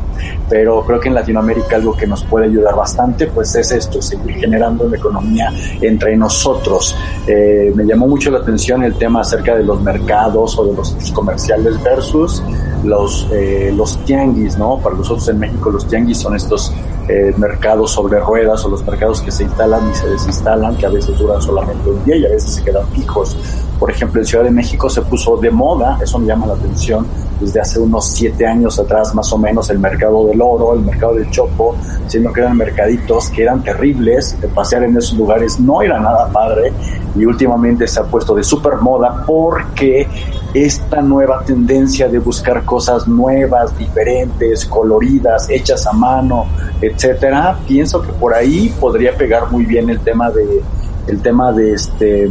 pero 0.50 0.84
creo 0.86 1.00
que 1.00 1.10
en 1.10 1.16
Latinoamérica 1.16 1.76
algo 1.76 1.96
que 1.96 2.08
nos 2.08 2.24
puede 2.24 2.46
ayudar 2.46 2.76
bastante, 2.76 3.28
pues 3.28 3.56
es 3.56 3.72
esto, 3.72 4.02
seguir 4.02 4.36
generando 4.36 4.86
una 4.86 4.98
economía 4.98 5.52
entre 5.82 6.16
nosotros. 6.16 6.96
Eh, 7.28 7.72
me 7.76 7.86
llamó 7.86 8.08
mucho 8.08 8.32
la 8.32 8.40
atención 8.40 8.84
el 8.84 8.96
tema 8.96 9.22
acerca 9.22 9.56
de 9.56 9.64
los 9.64 9.82
mercados 9.82 10.58
o 10.58 10.66
de 10.66 10.76
los 10.76 10.96
comerciales 11.14 11.82
versus 11.84 12.44
los, 12.86 13.28
eh, 13.32 13.74
los 13.76 13.98
tianguis, 14.06 14.58
¿no? 14.58 14.78
Para 14.78 14.96
nosotros 14.96 15.28
en 15.30 15.40
México 15.40 15.70
los 15.70 15.88
tianguis 15.88 16.20
son 16.20 16.36
estos 16.36 16.72
eh, 17.08 17.34
mercados 17.38 17.92
sobre 17.92 18.20
ruedas 18.20 18.66
o 18.66 18.70
los 18.70 18.86
mercados 18.86 19.22
que 19.22 19.32
se 19.32 19.44
instalan 19.44 19.90
y 19.92 19.94
se 19.94 20.08
desinstalan, 20.08 20.76
que 20.78 20.86
a 20.86 20.90
veces 20.90 21.18
duran 21.18 21.42
solamente 21.42 21.90
un 21.90 22.04
día 22.04 22.16
y 22.16 22.26
a 22.26 22.30
veces 22.30 22.56
se 22.56 22.64
quedan 22.64 22.88
fijos. 22.90 23.38
Por 23.80 23.92
ejemplo, 23.92 24.22
en 24.22 24.26
Ciudad 24.26 24.44
de 24.44 24.52
México 24.52 24.90
se 24.90 25.02
puso 25.02 25.38
de 25.38 25.52
moda, 25.52 26.00
eso 26.02 26.18
me 26.20 26.28
llama 26.28 26.48
la 26.48 26.54
atención, 26.54 27.06
desde 27.40 27.60
hace 27.60 27.80
unos 27.80 28.10
siete 28.10 28.46
años 28.48 28.80
atrás 28.80 29.14
más 29.14 29.32
o 29.34 29.38
menos, 29.38 29.70
el 29.70 29.80
mercado 29.80 30.28
del 30.28 30.42
oro, 30.42 30.74
el 30.74 30.82
mercado 30.82 31.16
del 31.16 31.30
chopo, 31.30 31.76
siendo 32.08 32.32
que 32.32 32.42
eran 32.42 32.58
mercaditos 32.58 33.30
que 33.30 33.44
eran 33.44 33.62
terribles, 33.64 34.40
de 34.40 34.48
pasear 34.48 34.84
en 34.84 34.96
esos 34.98 35.18
lugares 35.18 35.60
no 35.60 35.82
era 35.82 36.00
nada 36.00 36.28
padre 36.30 36.72
y 37.16 37.26
últimamente 37.26 37.88
se 37.88 38.00
ha 38.00 38.04
puesto 38.04 38.36
de 38.36 38.44
super 38.44 38.76
moda 38.78 39.24
porque 39.26 40.08
esta 40.54 41.02
nueva 41.02 41.44
tendencia 41.44 42.08
de 42.08 42.20
buscar 42.20 42.64
cosas 42.64 43.08
nuevas, 43.08 43.78
diferentes, 43.78 44.66
coloridas, 44.66 45.50
hechas 45.50 45.86
a 45.86 45.92
mano, 45.92 46.46
etcétera, 46.82 47.58
pienso 47.68 48.02
que 48.02 48.14
por 48.14 48.34
ahí 48.34 48.74
podría 48.80 49.16
pegar 49.18 49.52
muy 49.52 49.66
bien 49.66 49.90
el 49.90 50.00
tema 50.00 50.30
de 50.30 50.64
el 51.08 51.22
tema 51.22 51.52
de 51.52 51.74
este 51.74 52.30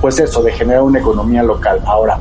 pues 0.00 0.18
eso 0.20 0.42
de 0.42 0.52
generar 0.52 0.82
una 0.82 0.98
economía 0.98 1.42
local. 1.42 1.80
Ahora, 1.84 2.18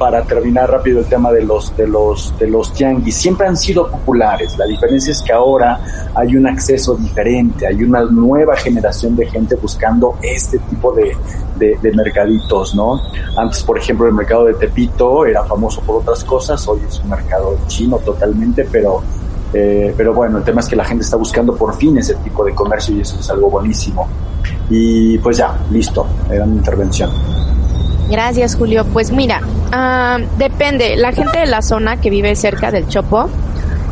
para 0.00 0.22
terminar 0.22 0.70
rápido 0.70 1.00
el 1.00 1.06
tema 1.06 1.30
de 1.30 1.42
los 1.42 1.76
de 1.76 1.86
los 1.86 2.32
de 2.38 2.48
los 2.48 2.72
tianguis 2.72 3.14
siempre 3.14 3.46
han 3.46 3.54
sido 3.54 3.90
populares 3.90 4.56
la 4.56 4.64
diferencia 4.64 5.12
es 5.12 5.20
que 5.20 5.30
ahora 5.30 5.78
hay 6.14 6.36
un 6.36 6.46
acceso 6.46 6.94
diferente 6.94 7.66
hay 7.66 7.84
una 7.84 8.04
nueva 8.04 8.56
generación 8.56 9.14
de 9.14 9.26
gente 9.26 9.56
buscando 9.56 10.16
este 10.22 10.58
tipo 10.58 10.92
de, 10.92 11.14
de, 11.56 11.78
de 11.82 11.92
mercaditos 11.92 12.74
no 12.74 12.98
antes 13.36 13.62
por 13.62 13.76
ejemplo 13.76 14.06
el 14.06 14.14
mercado 14.14 14.46
de 14.46 14.54
Tepito 14.54 15.26
era 15.26 15.44
famoso 15.44 15.82
por 15.82 15.96
otras 15.96 16.24
cosas 16.24 16.66
hoy 16.66 16.80
es 16.88 16.98
un 17.00 17.10
mercado 17.10 17.58
chino 17.66 17.98
totalmente 17.98 18.66
pero 18.72 19.02
eh, 19.52 19.92
pero 19.96 20.14
bueno, 20.14 20.38
el 20.38 20.44
tema 20.44 20.60
es 20.60 20.68
que 20.68 20.76
la 20.76 20.84
gente 20.84 21.04
está 21.04 21.16
buscando 21.16 21.54
por 21.56 21.74
fin 21.74 21.98
ese 21.98 22.14
tipo 22.16 22.44
de 22.44 22.54
comercio 22.54 22.94
y 22.94 23.00
eso 23.00 23.18
es 23.18 23.28
algo 23.30 23.50
buenísimo. 23.50 24.08
Y 24.70 25.18
pues 25.18 25.36
ya, 25.36 25.58
listo, 25.70 26.06
era 26.30 26.46
mi 26.46 26.56
intervención. 26.56 27.10
Gracias, 28.08 28.56
Julio. 28.56 28.84
Pues 28.92 29.12
mira, 29.12 29.40
uh, 29.42 30.38
depende. 30.38 30.96
La 30.96 31.12
gente 31.12 31.40
de 31.40 31.46
la 31.46 31.62
zona 31.62 32.00
que 32.00 32.10
vive 32.10 32.34
cerca 32.34 32.70
del 32.70 32.88
Chopo 32.88 33.28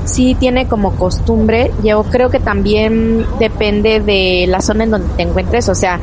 sí 0.05 0.37
tiene 0.39 0.67
como 0.67 0.93
costumbre. 0.97 1.71
Yo 1.85 2.03
creo 2.05 2.31
que 2.31 2.41
también 2.41 3.27
depende 3.39 4.01
de 4.01 4.47
la 4.49 4.61
zona 4.61 4.85
en 4.85 4.91
donde 4.91 5.09
te 5.17 5.23
encuentres. 5.23 5.69
O 5.69 5.75
sea, 5.75 6.01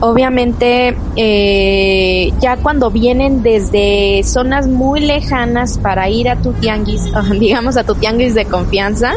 obviamente 0.00 0.96
eh, 1.16 2.32
ya 2.40 2.56
cuando 2.56 2.90
vienen 2.90 3.42
desde 3.42 4.22
zonas 4.24 4.66
muy 4.66 5.00
lejanas 5.00 5.78
para 5.78 6.08
ir 6.08 6.28
a 6.28 6.36
tu 6.36 6.52
tianguis, 6.52 7.02
digamos 7.38 7.76
a 7.76 7.84
tu 7.84 7.94
tianguis 7.94 8.34
de 8.34 8.44
confianza, 8.44 9.14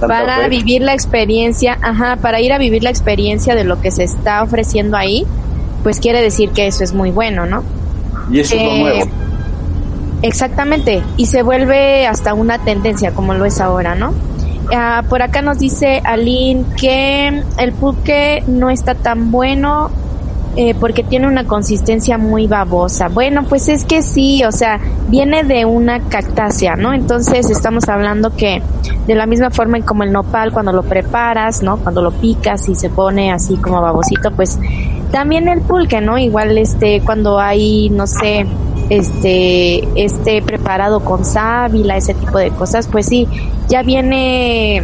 para 0.00 0.48
vivir 0.48 0.82
la 0.82 0.92
experiencia, 0.92 1.78
ajá, 1.82 2.16
para 2.16 2.40
ir 2.40 2.52
a 2.52 2.58
vivir 2.58 2.82
la 2.82 2.90
experiencia 2.90 3.54
de 3.54 3.64
lo 3.64 3.80
que 3.80 3.90
se 3.90 4.04
está 4.04 4.42
ofreciendo 4.42 4.96
ahí, 4.96 5.26
pues 5.82 6.00
quiere 6.00 6.22
decir 6.22 6.50
que 6.50 6.66
eso 6.66 6.84
es 6.84 6.92
muy 6.92 7.10
bueno, 7.10 7.46
¿no? 7.46 7.62
Y 8.30 8.40
eso 8.40 8.54
eh, 8.54 8.58
es 8.58 8.64
lo 8.64 8.78
nuevo. 8.78 9.10
Exactamente, 10.22 11.02
y 11.16 11.26
se 11.26 11.42
vuelve 11.42 12.06
hasta 12.06 12.34
una 12.34 12.58
tendencia 12.58 13.12
como 13.12 13.34
lo 13.34 13.44
es 13.44 13.60
ahora, 13.60 13.94
¿no? 13.94 14.10
Uh, 14.10 15.04
por 15.08 15.22
acá 15.22 15.42
nos 15.42 15.58
dice 15.58 16.00
Aline 16.04 16.64
que 16.78 17.42
el 17.58 17.72
pulque 17.72 18.44
no 18.46 18.70
está 18.70 18.94
tan 18.94 19.32
bueno 19.32 19.90
eh, 20.56 20.74
porque 20.74 21.04
tiene 21.04 21.28
una 21.28 21.44
consistencia 21.44 22.18
muy 22.18 22.48
babosa. 22.48 23.08
Bueno, 23.08 23.44
pues 23.44 23.68
es 23.68 23.84
que 23.84 24.02
sí, 24.02 24.42
o 24.44 24.50
sea, 24.50 24.80
viene 25.08 25.44
de 25.44 25.64
una 25.64 26.00
cactácea, 26.00 26.74
¿no? 26.74 26.92
Entonces 26.92 27.50
estamos 27.50 27.88
hablando 27.88 28.34
que 28.34 28.60
de 29.06 29.14
la 29.14 29.26
misma 29.26 29.50
forma 29.50 29.76
en 29.76 29.84
como 29.84 30.02
el 30.02 30.12
nopal 30.12 30.52
cuando 30.52 30.72
lo 30.72 30.82
preparas, 30.82 31.62
¿no? 31.62 31.76
Cuando 31.76 32.02
lo 32.02 32.10
picas 32.10 32.68
y 32.68 32.74
se 32.74 32.90
pone 32.90 33.30
así 33.32 33.56
como 33.58 33.80
babosito, 33.80 34.32
pues 34.32 34.58
también 35.12 35.48
el 35.48 35.60
pulque, 35.60 36.00
¿no? 36.00 36.18
Igual 36.18 36.58
este 36.58 37.00
cuando 37.02 37.38
hay, 37.38 37.88
no 37.90 38.08
sé, 38.08 38.44
este 38.88 39.88
este 39.94 40.42
preparado 40.42 41.00
con 41.00 41.24
sábila, 41.24 41.96
ese 41.96 42.14
tipo 42.14 42.38
de 42.38 42.50
cosas, 42.50 42.88
pues 42.88 43.06
sí, 43.06 43.28
ya 43.68 43.82
viene 43.82 44.82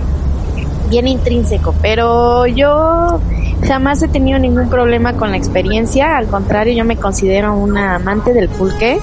bien 0.89 1.09
intrínseco, 1.09 1.75
pero 1.83 2.47
yo 2.47 3.21
jamás 3.63 4.03
he 4.03 4.09
tenido 4.09 4.39
ningún 4.39 4.69
problema 4.69 5.15
con 5.15 5.31
la 5.31 5.37
experiencia, 5.37 6.17
al 6.17 6.27
contrario, 6.27 6.75
yo 6.75 6.85
me 6.85 6.97
considero 6.97 7.57
una 7.57 7.97
amante 7.97 8.33
del 8.33 8.49
pulque 8.49 8.99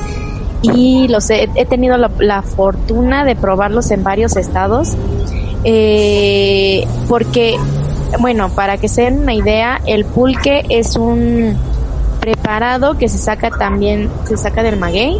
y 0.62 1.08
los 1.10 1.30
he, 1.30 1.50
he 1.56 1.66
tenido 1.66 1.98
la, 1.98 2.42
fortuna 2.42 3.26
de 3.26 3.36
probarlos 3.36 3.92
en 3.92 4.04
varios 4.04 4.38
estados, 4.38 4.96
eh, 5.64 6.88
porque, 7.08 7.58
bueno, 8.20 8.50
para 8.50 8.78
que 8.78 8.88
se 8.88 9.04
den 9.04 9.20
una 9.20 9.34
idea, 9.34 9.82
el 9.86 10.06
pulque 10.06 10.64
es 10.70 10.96
un 10.96 11.58
preparado 12.20 12.98
que 12.98 13.10
se 13.10 13.18
saca 13.18 13.50
también, 13.50 14.10
se 14.26 14.38
saca 14.38 14.64
del 14.64 14.78
maguey, 14.78 15.20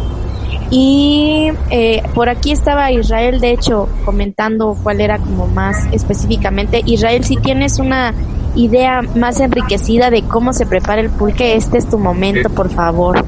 y 0.70 1.52
eh, 1.70 2.02
por 2.14 2.28
aquí 2.28 2.52
estaba 2.52 2.90
Israel, 2.90 3.40
de 3.40 3.50
hecho, 3.50 3.88
comentando 4.04 4.76
cuál 4.82 5.00
era 5.00 5.18
como 5.18 5.46
más 5.46 5.86
específicamente. 5.92 6.82
Israel, 6.86 7.22
si 7.24 7.36
tienes 7.36 7.78
una 7.78 8.14
idea 8.54 9.02
más 9.16 9.40
enriquecida 9.40 10.10
de 10.10 10.22
cómo 10.22 10.52
se 10.52 10.66
prepara 10.66 11.00
el 11.00 11.10
pulque, 11.10 11.56
este 11.56 11.78
es 11.78 11.88
tu 11.88 11.98
momento, 11.98 12.48
por 12.50 12.70
favor. 12.70 13.24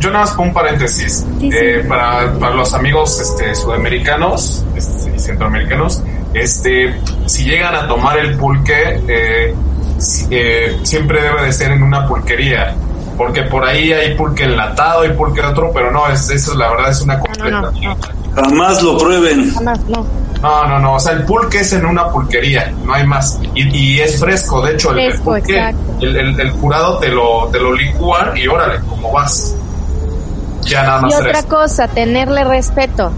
Yo 0.00 0.10
nada 0.10 0.24
más 0.24 0.32
pongo 0.34 0.48
un 0.48 0.54
paréntesis. 0.54 1.24
Sí, 1.38 1.50
sí. 1.50 1.56
Eh, 1.56 1.84
para, 1.88 2.32
para 2.38 2.54
los 2.54 2.74
amigos 2.74 3.20
este, 3.20 3.54
sudamericanos 3.54 4.64
este, 4.76 5.14
y 5.14 5.18
centroamericanos, 5.20 6.02
este, 6.34 6.94
si 7.26 7.44
llegan 7.44 7.74
a 7.74 7.86
tomar 7.86 8.18
el 8.18 8.36
pulque, 8.36 9.00
eh, 9.06 9.54
si- 9.98 10.26
eh, 10.30 10.76
siempre 10.82 11.22
debe 11.22 11.44
de 11.44 11.52
ser 11.52 11.70
en 11.70 11.82
una 11.82 12.06
pulquería. 12.08 12.74
Porque 13.16 13.42
por 13.42 13.64
ahí 13.64 13.92
hay 13.92 14.14
pulque 14.16 14.44
enlatado 14.44 15.04
y 15.04 15.10
pulque 15.10 15.40
otro, 15.40 15.70
pero 15.72 15.90
no, 15.90 16.08
es, 16.08 16.28
eso 16.30 16.54
la 16.56 16.70
verdad 16.70 16.90
es 16.90 17.00
una 17.02 17.18
completa. 17.18 17.72
Jamás 18.34 18.80
lo 18.82 18.96
prueben. 18.98 19.52
Jamás, 19.54 19.80
no. 19.88 20.06
No, 20.42 20.66
no, 20.68 20.78
no. 20.78 20.94
O 20.94 21.00
sea, 21.00 21.12
el 21.14 21.24
pulque 21.24 21.58
es 21.60 21.72
en 21.72 21.84
una 21.84 22.08
pulquería, 22.10 22.72
no 22.84 22.94
hay 22.94 23.04
más. 23.06 23.40
Y, 23.54 23.76
y 23.76 24.00
es 24.00 24.20
fresco, 24.20 24.60
de 24.62 24.74
hecho, 24.74 24.92
el, 24.92 25.18
pulque, 25.20 25.74
el, 26.00 26.16
el- 26.16 26.40
el 26.40 26.52
curado 26.52 26.98
te 26.98 27.08
lo, 27.08 27.48
te 27.50 27.58
lo 27.58 27.72
licúan 27.74 28.36
y 28.36 28.46
órale, 28.46 28.80
como 28.88 29.10
vas. 29.12 29.54
Ya 30.62 30.82
nada 30.82 30.98
Y 31.00 31.02
más 31.04 31.14
otra 31.16 31.32
tres. 31.32 31.44
cosa, 31.46 31.88
tenerle 31.88 32.44
respeto. 32.44 33.10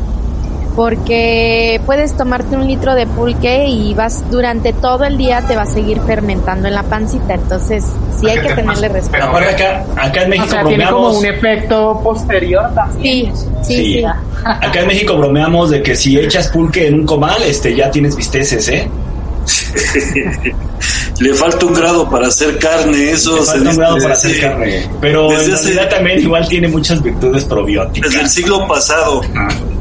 Porque 0.81 1.79
puedes 1.85 2.17
tomarte 2.17 2.57
un 2.57 2.67
litro 2.67 2.95
de 2.95 3.07
pulque 3.07 3.67
y 3.67 3.93
vas 3.93 4.25
durante 4.31 4.73
todo 4.73 5.05
el 5.05 5.19
día 5.19 5.43
te 5.47 5.55
va 5.55 5.65
a 5.65 5.67
seguir 5.67 6.01
fermentando 6.07 6.69
en 6.69 6.75
la 6.75 6.85
pancita. 6.85 7.35
Entonces, 7.35 7.85
sí 8.19 8.31
hay 8.31 8.41
que 8.41 8.55
tenerle 8.55 8.89
respeto. 8.89 9.23
Aparte 9.27 9.51
acá, 9.51 9.85
acá 9.95 10.23
en 10.23 10.31
México 10.31 10.47
o 10.47 10.51
sea, 10.51 10.65
tiene 10.65 10.85
como 10.87 10.97
bromeamos. 11.11 11.19
un 11.19 11.27
efecto 11.27 12.01
posterior 12.03 12.75
también. 12.75 13.37
Sí, 13.37 13.43
Sí. 13.63 13.75
sí, 13.77 13.85
sí. 14.01 14.05
Acá 14.43 14.81
en 14.81 14.87
México 14.87 15.19
bromeamos 15.19 15.69
de 15.69 15.83
que 15.83 15.95
si 15.95 16.19
echas 16.19 16.49
pulque 16.49 16.89
en 16.89 16.95
un 16.95 17.05
comal, 17.05 17.43
este 17.43 17.77
ya 17.77 17.91
tienes 17.91 18.17
bisteces, 18.17 18.67
¿eh? 18.71 18.89
Le 21.21 21.35
falta 21.35 21.67
un 21.67 21.75
grado 21.75 22.09
para 22.09 22.29
hacer 22.29 22.59
carne, 22.59 23.11
eso 23.11 23.37
Le 23.37 23.43
se 23.43 23.53
falta 23.53 23.71
un 23.71 23.77
grado 23.77 23.97
para 23.99 24.15
hacer 24.15 24.41
carne. 24.41 24.89
Pero 25.01 25.29
desde 25.29 25.45
en 25.45 25.59
realidad 25.59 25.89
también 25.91 26.21
igual 26.21 26.49
tiene 26.49 26.69
muchas 26.69 27.03
virtudes 27.03 27.45
probióticas. 27.45 28.11
Desde 28.11 28.25
el 28.25 28.31
siglo 28.31 28.67
pasado. 28.67 29.21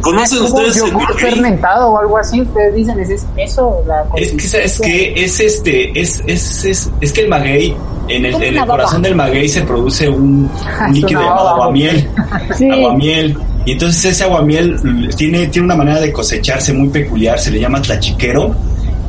¿Conocen 0.01 0.41
ustedes 0.41 0.77
el 0.77 0.91
fermentado 1.17 1.89
o 1.89 1.99
algo 1.99 2.17
así, 2.17 2.41
ustedes 2.41 2.75
dicen, 2.75 2.99
¿es 2.99 3.25
eso? 3.37 3.81
La 3.85 4.05
Es 4.15 4.31
que 4.31 4.47
sabes 4.47 4.79
que 4.81 5.13
es 5.23 5.39
este, 5.39 5.99
es, 5.99 6.21
es, 6.25 6.65
es, 6.65 6.89
es 7.01 7.13
que 7.13 7.21
el 7.21 7.29
maguey, 7.29 7.75
en 8.07 8.25
el, 8.25 8.35
en 8.41 8.57
el 8.57 8.65
corazón 8.65 9.01
del 9.01 9.15
maguey 9.15 9.47
se 9.47 9.61
produce 9.61 10.07
un, 10.09 10.49
un 10.81 10.89
Es 10.89 10.91
líquido 10.93 11.21
llamado 11.21 11.45
baba. 11.45 11.51
aguamiel. 11.51 12.09
Sí. 12.57 12.69
Aguamiel. 12.69 13.37
Y 13.65 13.73
entonces 13.73 14.05
ese 14.05 14.23
aguamiel 14.23 14.79
tiene, 15.15 15.47
tiene 15.47 15.65
una 15.65 15.75
manera 15.75 15.99
de 15.99 16.11
cosecharse 16.11 16.73
muy 16.73 16.89
peculiar, 16.89 17.39
se 17.39 17.51
le 17.51 17.59
llama 17.59 17.81
tlachiquero 17.81 18.55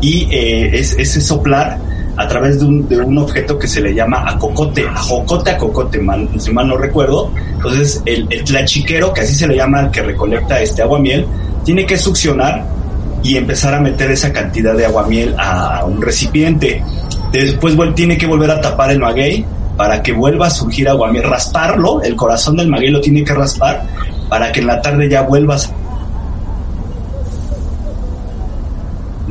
y 0.00 0.28
eh, 0.30 0.78
es, 0.78 0.96
es 0.98 1.24
soplar 1.26 1.78
a 2.16 2.28
través 2.28 2.60
de 2.60 2.66
un, 2.66 2.88
de 2.88 2.98
un 2.98 3.16
objeto 3.18 3.58
que 3.58 3.66
se 3.66 3.80
le 3.80 3.94
llama 3.94 4.28
acocote, 4.28 4.86
ajocote, 4.86 5.52
acocote, 5.52 5.98
mal, 6.00 6.28
si 6.38 6.52
mal 6.52 6.68
no 6.68 6.76
recuerdo. 6.76 7.32
Entonces 7.52 8.02
el, 8.04 8.26
el 8.30 8.44
tlachiquero, 8.44 9.12
que 9.12 9.22
así 9.22 9.34
se 9.34 9.48
le 9.48 9.56
llama 9.56 9.80
al 9.80 9.90
que 9.90 10.02
recolecta 10.02 10.60
este 10.60 10.82
aguamiel, 10.82 11.26
tiene 11.64 11.86
que 11.86 11.96
succionar 11.96 12.66
y 13.22 13.36
empezar 13.36 13.74
a 13.74 13.80
meter 13.80 14.10
esa 14.10 14.32
cantidad 14.32 14.74
de 14.74 14.86
aguamiel 14.86 15.34
a 15.38 15.84
un 15.84 16.00
recipiente. 16.00 16.82
Después 17.32 17.76
tiene 17.94 18.18
que 18.18 18.26
volver 18.26 18.50
a 18.50 18.60
tapar 18.60 18.90
el 18.90 18.98
maguey 18.98 19.44
para 19.76 20.02
que 20.02 20.12
vuelva 20.12 20.48
a 20.48 20.50
surgir 20.50 20.88
aguamiel, 20.88 21.24
rasparlo, 21.24 22.02
el 22.02 22.16
corazón 22.16 22.56
del 22.56 22.68
maguey 22.68 22.90
lo 22.90 23.00
tiene 23.00 23.24
que 23.24 23.32
raspar 23.32 23.82
para 24.28 24.52
que 24.52 24.60
en 24.60 24.66
la 24.66 24.82
tarde 24.82 25.08
ya 25.08 25.22
vuelvas. 25.22 25.72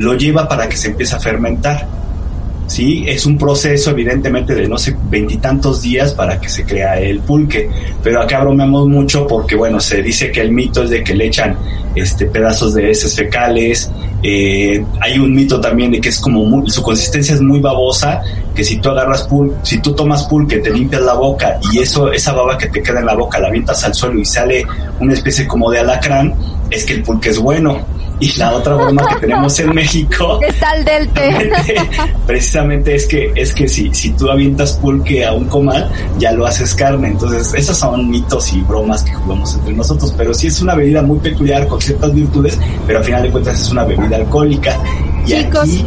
Lo 0.00 0.14
lleva 0.14 0.48
para 0.48 0.68
que 0.68 0.76
se 0.76 0.88
empiece 0.88 1.14
a 1.14 1.20
fermentar. 1.20 1.86
Sí, 2.66 3.04
es 3.08 3.26
un 3.26 3.36
proceso 3.36 3.90
evidentemente 3.90 4.54
de 4.54 4.68
no 4.68 4.78
sé, 4.78 4.96
veintitantos 5.10 5.82
días 5.82 6.14
para 6.14 6.40
que 6.40 6.48
se 6.48 6.64
crea 6.64 7.00
el 7.00 7.18
pulque. 7.18 7.68
Pero 8.00 8.22
acá 8.22 8.40
bromeamos 8.40 8.86
mucho 8.86 9.26
porque, 9.26 9.56
bueno, 9.56 9.80
se 9.80 10.02
dice 10.02 10.30
que 10.30 10.40
el 10.40 10.52
mito 10.52 10.84
es 10.84 10.90
de 10.90 11.02
que 11.02 11.14
le 11.14 11.26
echan 11.26 11.56
este, 11.96 12.26
pedazos 12.26 12.74
de 12.74 12.88
heces 12.90 13.16
fecales. 13.16 13.90
Eh, 14.22 14.84
hay 15.00 15.18
un 15.18 15.34
mito 15.34 15.60
también 15.60 15.90
de 15.90 16.00
que 16.00 16.10
es 16.10 16.20
como 16.20 16.44
muy- 16.44 16.70
su 16.70 16.80
consistencia 16.80 17.34
es 17.34 17.40
muy 17.40 17.58
babosa, 17.58 18.22
que 18.54 18.62
si 18.62 18.76
tú 18.76 18.90
agarras 18.90 19.24
pul, 19.24 19.52
si 19.64 19.80
tú 19.80 19.92
tomas 19.92 20.22
pulque, 20.28 20.58
te 20.58 20.70
limpias 20.70 21.02
la 21.02 21.14
boca 21.14 21.58
y 21.72 21.80
eso, 21.80 22.12
esa 22.12 22.32
baba 22.32 22.56
que 22.56 22.68
te 22.68 22.82
queda 22.82 23.00
en 23.00 23.06
la 23.06 23.14
boca 23.14 23.40
la 23.40 23.48
avientas 23.48 23.82
al 23.82 23.94
suelo 23.94 24.20
y 24.20 24.24
sale 24.24 24.64
una 25.00 25.12
especie 25.12 25.46
como 25.48 25.70
de 25.72 25.80
alacrán, 25.80 26.34
es 26.70 26.84
que 26.84 26.92
el 26.94 27.02
pulque 27.02 27.30
es 27.30 27.38
bueno. 27.38 27.89
Y 28.20 28.36
la 28.36 28.54
otra 28.54 28.74
broma 28.74 29.02
que 29.08 29.16
tenemos 29.16 29.58
en 29.58 29.74
México 29.74 30.38
Está 30.46 30.74
el 30.74 30.84
delte. 30.84 31.50
precisamente 32.26 32.94
es 32.94 33.06
que 33.06 33.32
es 33.34 33.54
que 33.54 33.66
si, 33.66 33.92
si 33.94 34.10
tú 34.10 34.30
avientas 34.30 34.74
pulque 34.74 35.24
a 35.24 35.32
un 35.32 35.46
comal, 35.46 35.90
ya 36.18 36.32
lo 36.32 36.46
haces 36.46 36.74
carne. 36.74 37.08
Entonces, 37.08 37.52
esos 37.54 37.76
son 37.78 38.08
mitos 38.10 38.52
y 38.52 38.60
bromas 38.60 39.02
que 39.02 39.14
jugamos 39.14 39.54
entre 39.54 39.72
nosotros. 39.72 40.14
Pero 40.16 40.34
sí 40.34 40.48
es 40.48 40.60
una 40.60 40.74
bebida 40.74 41.02
muy 41.02 41.18
peculiar 41.18 41.66
con 41.66 41.80
ciertas 41.80 42.12
virtudes, 42.14 42.58
pero 42.86 42.98
al 42.98 43.04
final 43.04 43.22
de 43.22 43.30
cuentas 43.30 43.60
es 43.60 43.70
una 43.70 43.84
bebida 43.84 44.16
alcohólica. 44.16 44.78
Y 45.26 45.32
Chicos, 45.32 45.62
aquí, 45.62 45.84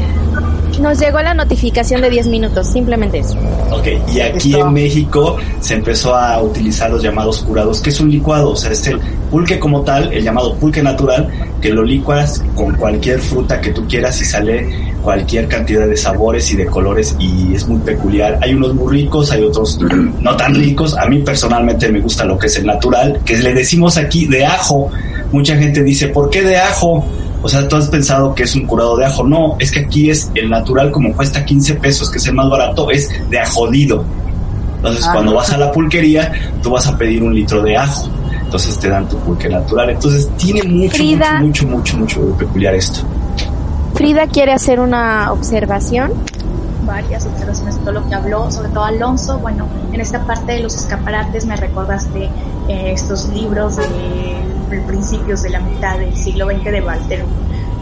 nos 0.80 0.99
llegó 0.99 1.22
la 1.22 1.34
notificación 1.34 2.01
de 2.01 2.10
10 2.10 2.27
minutos, 2.27 2.68
simplemente 2.68 3.19
eso. 3.19 3.38
ok, 3.72 3.88
y 4.14 4.19
aquí 4.22 4.55
en 4.55 4.73
México 4.73 5.38
se 5.60 5.76
empezó 5.76 6.15
a 6.15 6.41
utilizar 6.41 6.89
los 6.89 7.03
llamados 7.03 7.41
curados, 7.41 7.80
que 7.81 7.89
es 7.89 7.99
un 7.99 8.10
licuado, 8.10 8.51
o 8.51 8.55
sea, 8.55 8.72
es 8.72 8.85
el 8.88 8.99
pulque 9.30 9.60
como 9.60 9.81
tal, 9.81 10.11
el 10.14 10.23
llamado 10.23 10.55
pulque 10.55 10.81
natural, 10.81 11.30
que 11.64 11.69
lo 11.69 11.81
licuas 11.81 12.44
con 12.56 12.76
cualquier 12.76 13.22
fruta 13.22 13.61
que 13.61 13.72
tú 13.72 13.88
quieras 13.88 14.22
y 14.22 14.26
sale 14.26 14.68
cualquier 15.02 15.48
cantidad 15.48 15.88
de 15.88 15.95
sabores 15.95 16.52
y 16.52 16.57
de 16.57 16.65
colores 16.65 17.15
y 17.19 17.56
es 17.56 17.65
muy 17.65 17.80
peculiar. 17.80 18.38
Hay 18.41 18.53
unos 18.53 18.73
muy 18.76 18.91
ricos, 18.91 19.31
hay 19.31 19.44
otros 19.44 19.80
no 20.19 20.35
tan 20.35 20.53
ricos. 20.53 20.94
A 20.98 21.06
mí 21.06 21.19
personalmente 21.19 21.90
me 21.90 22.02
gusta 22.02 22.26
lo 22.26 22.38
que 22.38 22.48
es 22.48 22.57
el 22.57 22.65
natural, 22.65 23.22
que 23.23 23.38
le 23.38 23.53
decimos 23.53 23.95
aquí 23.95 24.27
de 24.27 24.45
ajo. 24.45 24.91
Mucha 25.31 25.56
gente 25.56 25.81
dice, 25.84 26.10
¿por 26.10 26.30
qué 26.30 26.41
de 26.41 26.57
ajo? 26.57 27.06
O 27.41 27.48
sea, 27.48 27.65
tú 27.65 27.77
has 27.77 27.88
pensado 27.88 28.35
que 28.35 28.44
es 28.44 28.53
un 28.56 28.65
curado 28.68 28.98
de 28.98 29.06
ajo. 29.06 29.23
No, 29.23 29.56
es 29.57 29.72
que 29.72 29.80
aquí 29.80 30.10
es 30.10 30.30
el 30.35 30.49
natural, 30.49 30.91
como 30.91 31.14
cuesta 31.14 31.45
15 31.45 31.76
pesos, 31.76 32.11
que 32.11 32.18
es 32.18 32.27
el 32.27 32.34
más 32.34 32.49
barato, 32.49 32.91
es 32.91 33.10
de 33.30 33.40
ajodido. 33.40 34.03
Entonces, 34.77 35.06
Ah. 35.07 35.11
cuando 35.14 35.34
vas 35.34 35.49
a 35.49 35.57
la 35.57 35.72
pulquería, 35.72 36.30
tú 36.61 36.72
vas 36.72 36.88
a 36.88 36.98
pedir 36.98 37.23
un 37.23 37.34
litro 37.34 37.61
de 37.64 37.77
ajo. 37.77 38.10
Entonces 38.53 38.77
te 38.77 38.88
dan 38.88 39.09
tu 39.09 39.17
pulque 39.17 39.49
natural. 39.49 39.89
Entonces 39.89 40.30
tiene 40.38 40.61
mucho, 40.61 40.95
Frida. 40.95 41.39
mucho, 41.39 41.65
mucho, 41.65 41.97
mucho, 41.97 42.19
mucho 42.21 42.38
peculiar 42.38 42.75
esto. 42.75 42.99
Frida 43.95 44.27
quiere 44.27 44.53
hacer 44.53 44.80
una 44.80 45.31
observación. 45.31 46.13
varias 46.85 47.25
observaciones 47.25 47.80
de 47.80 47.81
todo 47.81 47.93
lo 47.93 48.07
que 48.07 48.13
habló, 48.13 48.51
sobre 48.51 48.69
todo 48.69 48.84
Alonso. 48.84 49.39
Bueno, 49.39 49.65
en 49.91 49.99
esta 49.99 50.23
parte 50.27 50.51
de 50.51 50.59
los 50.59 50.75
escaparates 50.75 51.47
me 51.47 51.55
recordaste 51.55 52.25
eh, 52.67 52.91
estos 52.91 53.27
libros 53.30 53.77
de, 53.77 53.85
de 54.69 54.81
principios 54.81 55.41
de 55.41 55.49
la 55.49 55.59
mitad 55.59 55.97
del 55.97 56.15
siglo 56.15 56.45
XX 56.45 56.63
de 56.65 56.81
Walter 56.81 57.25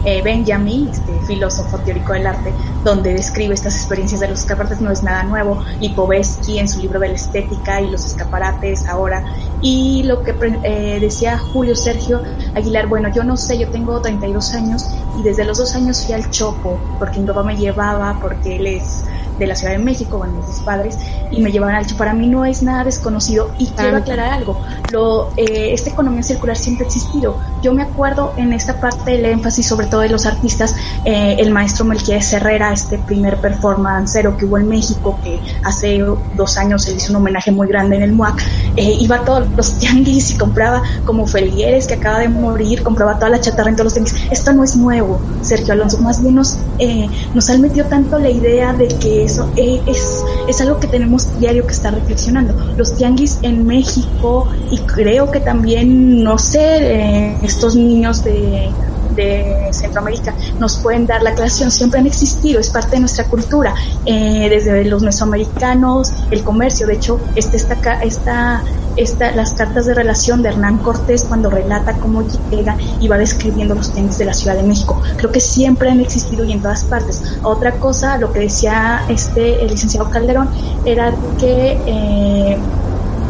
eh, 0.04 0.22
Benjamin, 0.22 0.88
este 0.88 1.12
filósofo 1.26 1.78
teórico 1.78 2.12
del 2.12 2.26
arte, 2.26 2.52
donde 2.84 3.14
describe 3.14 3.54
estas 3.54 3.76
experiencias 3.76 4.20
de 4.20 4.28
los 4.28 4.40
escaparates, 4.40 4.80
no 4.80 4.90
es 4.90 5.02
nada 5.02 5.22
nuevo, 5.24 5.62
y 5.80 5.90
Povesky 5.90 6.58
en 6.58 6.68
su 6.68 6.80
libro 6.80 7.00
de 7.00 7.08
la 7.08 7.14
estética 7.14 7.80
y 7.80 7.90
los 7.90 8.04
escaparates 8.04 8.86
ahora, 8.86 9.24
y 9.60 10.02
lo 10.04 10.22
que 10.22 10.34
eh, 10.64 10.98
decía 11.00 11.38
Julio 11.38 11.76
Sergio 11.76 12.20
Aguilar, 12.54 12.88
bueno, 12.88 13.08
yo 13.14 13.22
no 13.24 13.36
sé, 13.36 13.58
yo 13.58 13.68
tengo 13.70 14.00
32 14.00 14.54
años 14.54 14.86
y 15.18 15.22
desde 15.22 15.44
los 15.44 15.58
dos 15.58 15.74
años 15.74 16.04
fui 16.04 16.14
al 16.14 16.28
Chopo, 16.30 16.78
porque 16.98 17.20
mi 17.20 17.26
papá 17.26 17.42
me 17.42 17.56
llevaba, 17.56 18.18
porque 18.20 18.56
él 18.56 18.66
es 18.66 19.04
de 19.38 19.46
la 19.46 19.56
Ciudad 19.56 19.72
de 19.72 19.78
México, 19.78 20.18
bueno, 20.18 20.34
mis 20.34 20.60
padres, 20.60 20.98
y 21.30 21.40
me 21.40 21.50
llevaban 21.50 21.76
al 21.76 21.86
Chopo. 21.86 21.98
Para 21.98 22.14
mí 22.14 22.26
no 22.26 22.44
es 22.44 22.62
nada 22.62 22.84
desconocido 22.84 23.50
y 23.58 23.66
quiero 23.66 23.98
aclarar 23.98 24.32
algo. 24.32 24.60
Lo, 24.90 25.30
eh, 25.36 25.72
esta 25.72 25.90
economía 25.90 26.22
circular 26.22 26.56
siempre 26.56 26.84
ha 26.84 26.88
existido. 26.88 27.36
Yo 27.62 27.72
me 27.72 27.82
acuerdo 27.82 28.32
en 28.36 28.52
esta 28.52 28.80
parte 28.80 29.12
del 29.12 29.24
énfasis, 29.24 29.66
sobre 29.66 29.86
todo 29.86 30.00
de 30.00 30.08
los 30.08 30.26
artistas, 30.26 30.74
eh, 31.04 31.36
el 31.38 31.50
maestro 31.50 31.84
Melquiades 31.84 32.32
Herrera, 32.32 32.72
este 32.72 32.98
primer 32.98 33.36
performancero 33.38 34.36
que 34.36 34.44
hubo 34.44 34.58
en 34.58 34.68
México, 34.68 35.18
que 35.22 35.40
hace 35.64 36.02
dos 36.34 36.56
años 36.56 36.82
se 36.84 36.92
hizo 36.92 37.10
un 37.10 37.16
homenaje 37.16 37.50
muy 37.52 37.68
grande 37.68 37.96
en 37.96 38.02
el 38.02 38.12
MUAC, 38.12 38.42
eh, 38.76 38.96
iba 39.00 39.16
a 39.16 39.24
todos 39.24 39.46
los 39.56 39.78
tianguis 39.78 40.30
y 40.30 40.38
compraba 40.38 40.82
como 41.04 41.26
Felgueres, 41.26 41.86
que 41.86 41.94
acaba 41.94 42.18
de 42.18 42.28
morir, 42.28 42.82
compraba 42.82 43.16
toda 43.16 43.30
la 43.30 43.40
chatarra 43.40 43.70
en 43.70 43.76
todos 43.76 43.86
los 43.86 43.94
tianguis. 43.94 44.30
Esto 44.30 44.52
no 44.52 44.64
es 44.64 44.76
nuevo, 44.76 45.20
Sergio 45.42 45.72
Alonso, 45.72 45.98
más 45.98 46.22
bien 46.22 46.34
nos, 46.34 46.56
eh, 46.78 47.08
nos 47.34 47.48
han 47.50 47.60
metido 47.60 47.86
tanto 47.86 48.18
la 48.18 48.30
idea 48.30 48.72
de 48.72 48.88
que 48.88 49.21
eso 49.24 49.50
eh, 49.56 49.80
es, 49.86 50.24
es 50.48 50.60
algo 50.60 50.80
que 50.80 50.86
tenemos 50.86 51.38
diario 51.38 51.66
que 51.66 51.72
estar 51.72 51.94
reflexionando. 51.94 52.54
Los 52.76 52.96
tianguis 52.96 53.38
en 53.42 53.66
México 53.66 54.48
y 54.70 54.78
creo 54.78 55.30
que 55.30 55.40
también, 55.40 56.22
no 56.22 56.38
sé, 56.38 56.60
eh, 56.60 57.36
estos 57.42 57.74
niños 57.76 58.24
de 58.24 58.70
de 59.14 59.68
Centroamérica 59.72 60.34
nos 60.58 60.78
pueden 60.78 61.06
dar 61.06 61.22
la 61.22 61.30
aclaración, 61.30 61.70
siempre 61.70 62.00
han 62.00 62.06
existido, 62.06 62.60
es 62.60 62.70
parte 62.70 62.92
de 62.92 63.00
nuestra 63.00 63.24
cultura, 63.26 63.74
eh, 64.06 64.48
desde 64.48 64.84
los 64.84 65.02
mesoamericanos, 65.02 66.12
el 66.30 66.42
comercio, 66.42 66.86
de 66.86 66.94
hecho, 66.94 67.20
este, 67.34 67.56
esta, 67.56 67.74
esta, 68.02 68.62
esta, 68.96 69.32
las 69.32 69.52
cartas 69.52 69.86
de 69.86 69.94
relación 69.94 70.42
de 70.42 70.50
Hernán 70.50 70.78
Cortés 70.78 71.24
cuando 71.24 71.50
relata 71.50 71.94
cómo 71.94 72.22
llega 72.50 72.76
y 73.00 73.08
va 73.08 73.18
describiendo 73.18 73.74
los 73.74 73.92
tenis 73.92 74.18
de 74.18 74.24
la 74.24 74.34
Ciudad 74.34 74.56
de 74.56 74.62
México, 74.62 75.00
creo 75.16 75.30
que 75.32 75.40
siempre 75.40 75.90
han 75.90 76.00
existido 76.00 76.44
y 76.44 76.52
en 76.52 76.60
todas 76.60 76.84
partes. 76.84 77.22
Otra 77.42 77.72
cosa, 77.72 78.18
lo 78.18 78.32
que 78.32 78.40
decía 78.40 79.02
este 79.08 79.62
el 79.62 79.70
licenciado 79.70 80.10
Calderón, 80.10 80.48
era 80.84 81.12
que 81.38 81.78
eh, 81.86 82.58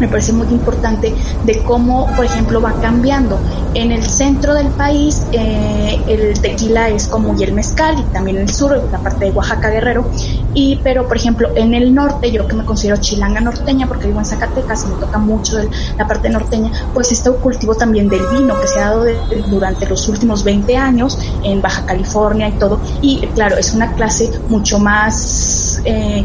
me 0.03 0.09
parece 0.09 0.33
muy 0.33 0.49
importante 0.49 1.15
de 1.45 1.59
cómo, 1.63 2.09
por 2.17 2.25
ejemplo, 2.25 2.61
va 2.61 2.73
cambiando. 2.81 3.39
En 3.75 3.93
el 3.93 4.05
centro 4.05 4.53
del 4.55 4.69
país 4.69 5.23
eh, 5.33 6.01
el 6.09 6.41
tequila 6.41 6.89
es 6.89 7.07
como 7.07 7.39
y 7.39 7.45
el 7.45 7.53
mezcal 7.53 7.99
y 7.99 8.03
también 8.13 8.39
en 8.39 8.43
el 8.43 8.53
sur, 8.53 8.83
la 8.91 8.99
parte 8.99 9.27
de 9.27 9.31
Oaxaca 9.31 9.71
Guerrero. 9.71 10.05
Y 10.55 10.81
pero, 10.83 11.09
por 11.09 11.17
ejemplo, 11.17 11.49
en 11.55 11.75
el 11.75 11.95
norte, 11.95 12.31
yo 12.31 12.47
que 12.47 12.55
me 12.55 12.65
considero 12.65 12.99
chilanga 12.99 13.41
norteña 13.41 13.87
porque 13.87 14.07
vivo 14.07 14.19
en 14.19 14.27
Zacatecas 14.27 14.85
y 14.85 14.89
me 14.89 15.01
toca 15.01 15.19
mucho 15.19 15.59
la 15.97 16.07
parte 16.07 16.29
norteña, 16.29 16.71
pues 16.93 17.13
está 17.13 17.31
un 17.31 17.39
cultivo 17.39 17.75
también 17.75 18.09
del 18.09 18.23
vino 18.33 18.59
que 18.61 18.67
se 18.67 18.79
ha 18.81 18.91
dado 18.91 19.07
durante 19.49 19.89
los 19.89 20.09
últimos 20.09 20.45
20 20.45 20.77
años 20.77 21.19
en 21.43 21.63
Baja 21.63 21.87
California 21.87 22.49
y 22.49 22.53
todo. 22.53 22.81
Y 23.01 23.27
claro, 23.29 23.57
es 23.57 23.73
una 23.73 23.93
clase 23.95 24.31
mucho 24.49 24.79
más... 24.79 25.81
Eh, 25.85 26.25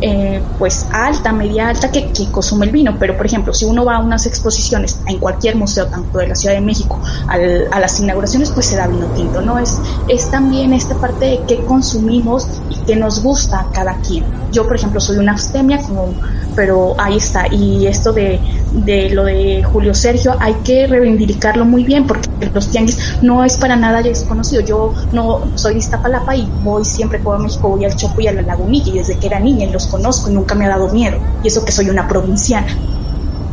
eh, 0.00 0.42
pues 0.58 0.86
alta, 0.92 1.32
media 1.32 1.68
alta 1.68 1.90
que, 1.90 2.12
consume 2.30 2.66
el 2.66 2.72
vino. 2.72 2.96
Pero 2.98 3.16
por 3.16 3.26
ejemplo, 3.26 3.52
si 3.52 3.64
uno 3.64 3.84
va 3.84 3.96
a 3.96 3.98
unas 4.00 4.26
exposiciones 4.26 5.00
en 5.06 5.18
cualquier 5.18 5.56
museo, 5.56 5.86
tanto 5.86 6.18
de 6.18 6.28
la 6.28 6.34
Ciudad 6.34 6.54
de 6.54 6.60
México, 6.60 7.00
al, 7.26 7.68
a 7.70 7.80
las 7.80 7.98
inauguraciones, 8.00 8.50
pues 8.50 8.66
se 8.66 8.76
da 8.76 8.86
vino 8.86 9.06
tinto, 9.08 9.42
¿no? 9.42 9.58
Es, 9.58 9.78
es 10.08 10.30
también 10.30 10.72
esta 10.72 10.94
parte 10.96 11.26
de 11.26 11.40
qué 11.46 11.64
consumimos 11.64 12.46
y 12.70 12.76
qué 12.84 12.96
nos 12.96 13.22
gusta 13.22 13.60
a 13.60 13.72
cada 13.72 13.96
quien. 14.00 14.24
Yo, 14.52 14.66
por 14.66 14.76
ejemplo, 14.76 15.00
soy 15.00 15.18
una 15.18 15.32
abstemia, 15.32 15.82
como, 15.82 16.14
pero 16.54 16.94
ahí 16.98 17.16
está. 17.16 17.46
Y 17.52 17.86
esto 17.86 18.12
de, 18.12 18.40
de 18.72 19.10
lo 19.10 19.24
de 19.24 19.62
Julio 19.62 19.94
Sergio, 19.94 20.34
hay 20.40 20.54
que 20.64 20.86
reivindicarlo 20.86 21.64
muy 21.64 21.84
bien 21.84 22.06
porque 22.06 22.28
los 22.52 22.68
tianguis 22.70 22.98
no 23.22 23.44
es 23.44 23.56
para 23.56 23.76
nada 23.76 24.02
desconocido. 24.02 24.62
Yo 24.62 24.94
no 25.12 25.42
soy 25.54 25.74
de 25.74 25.80
Iztapalapa 25.80 26.36
y 26.36 26.48
voy 26.62 26.84
siempre 26.84 27.18
por 27.18 27.38
México, 27.38 27.68
voy 27.68 27.84
al 27.84 27.96
Chopo 27.96 28.20
y 28.20 28.28
a 28.28 28.32
la 28.32 28.42
Lagunilla 28.42 28.92
y 28.92 28.98
desde 28.98 29.16
que 29.18 29.26
era 29.26 29.40
niña 29.40 29.68
los 29.70 29.86
conozco 29.86 30.30
y 30.30 30.34
nunca 30.34 30.54
me 30.54 30.66
ha 30.66 30.68
dado 30.68 30.88
miedo. 30.88 31.18
Y 31.42 31.48
eso 31.48 31.64
que 31.64 31.72
soy 31.72 31.88
una 31.90 32.06
provinciana. 32.06 32.68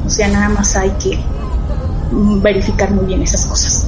O 0.06 0.10
sea, 0.10 0.28
nada 0.28 0.50
más 0.50 0.76
hay 0.76 0.92
que 0.92 1.18
verificar 2.12 2.92
muy 2.92 3.06
bien 3.06 3.22
esas 3.22 3.46
cosas. 3.46 3.88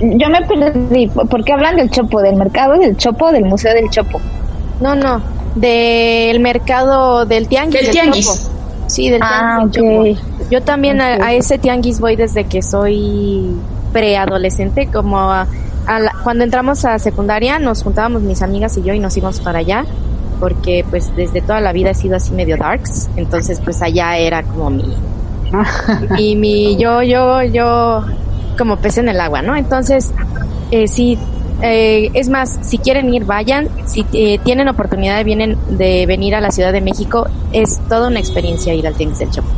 Yo 0.00 0.28
me 0.28 0.42
perdí, 0.42 1.08
¿por 1.08 1.44
qué 1.44 1.52
hablan 1.52 1.76
del 1.76 1.90
Chopo? 1.90 2.20
¿Del 2.22 2.36
mercado 2.36 2.76
del 2.78 2.96
Chopo 2.96 3.30
del 3.30 3.44
Museo 3.44 3.72
del 3.72 3.88
Chopo? 3.88 4.20
No, 4.80 4.94
no, 4.94 5.22
del 5.54 6.40
mercado 6.40 7.24
del 7.24 7.46
tianguis. 7.46 7.82
Del 7.82 7.90
tianguis. 7.90 8.50
Sí, 8.92 9.08
del 9.08 9.22
ah, 9.22 9.66
tianguis. 9.70 10.18
Okay. 10.18 10.48
Yo 10.50 10.62
también 10.62 11.00
a, 11.00 11.14
a, 11.24 11.32
ese 11.32 11.56
tianguis 11.56 11.98
voy 11.98 12.14
desde 12.14 12.44
que 12.44 12.62
soy 12.62 13.56
preadolescente, 13.92 14.86
como 14.86 15.18
a, 15.18 15.46
a 15.86 15.98
la, 15.98 16.12
cuando 16.22 16.44
entramos 16.44 16.84
a 16.84 16.98
secundaria 16.98 17.58
nos 17.58 17.82
juntábamos 17.82 18.22
mis 18.22 18.42
amigas 18.42 18.76
y 18.76 18.82
yo 18.82 18.92
y 18.92 18.98
nos 18.98 19.16
íbamos 19.16 19.40
para 19.40 19.60
allá 19.60 19.84
porque 20.40 20.84
pues 20.90 21.14
desde 21.16 21.40
toda 21.40 21.60
la 21.60 21.72
vida 21.72 21.90
he 21.90 21.94
sido 21.94 22.16
así 22.16 22.32
medio 22.32 22.56
darks, 22.56 23.08
entonces 23.16 23.60
pues 23.62 23.80
allá 23.80 24.18
era 24.18 24.42
como 24.42 24.70
mi 24.70 24.84
y 26.18 26.36
mi 26.36 26.76
yo 26.76 27.02
yo 27.02 27.42
yo 27.42 28.04
como 28.58 28.76
pez 28.76 28.98
en 28.98 29.08
el 29.08 29.20
agua, 29.20 29.40
¿no? 29.40 29.56
Entonces 29.56 30.10
eh, 30.70 30.88
sí 30.88 31.16
eh, 31.62 32.10
es 32.14 32.28
más, 32.28 32.58
si 32.62 32.78
quieren 32.78 33.12
ir, 33.12 33.24
vayan. 33.24 33.68
Si 33.86 34.04
eh, 34.12 34.38
tienen 34.44 34.68
oportunidad 34.68 35.16
de, 35.16 35.24
vienen, 35.24 35.56
de 35.68 36.06
venir 36.06 36.34
a 36.34 36.40
la 36.40 36.50
Ciudad 36.50 36.72
de 36.72 36.80
México, 36.80 37.28
es 37.52 37.80
toda 37.88 38.08
una 38.08 38.18
experiencia 38.18 38.74
ir 38.74 38.86
al 38.86 38.94
Tianguis 38.94 39.20
del 39.20 39.30
Chopo. 39.30 39.48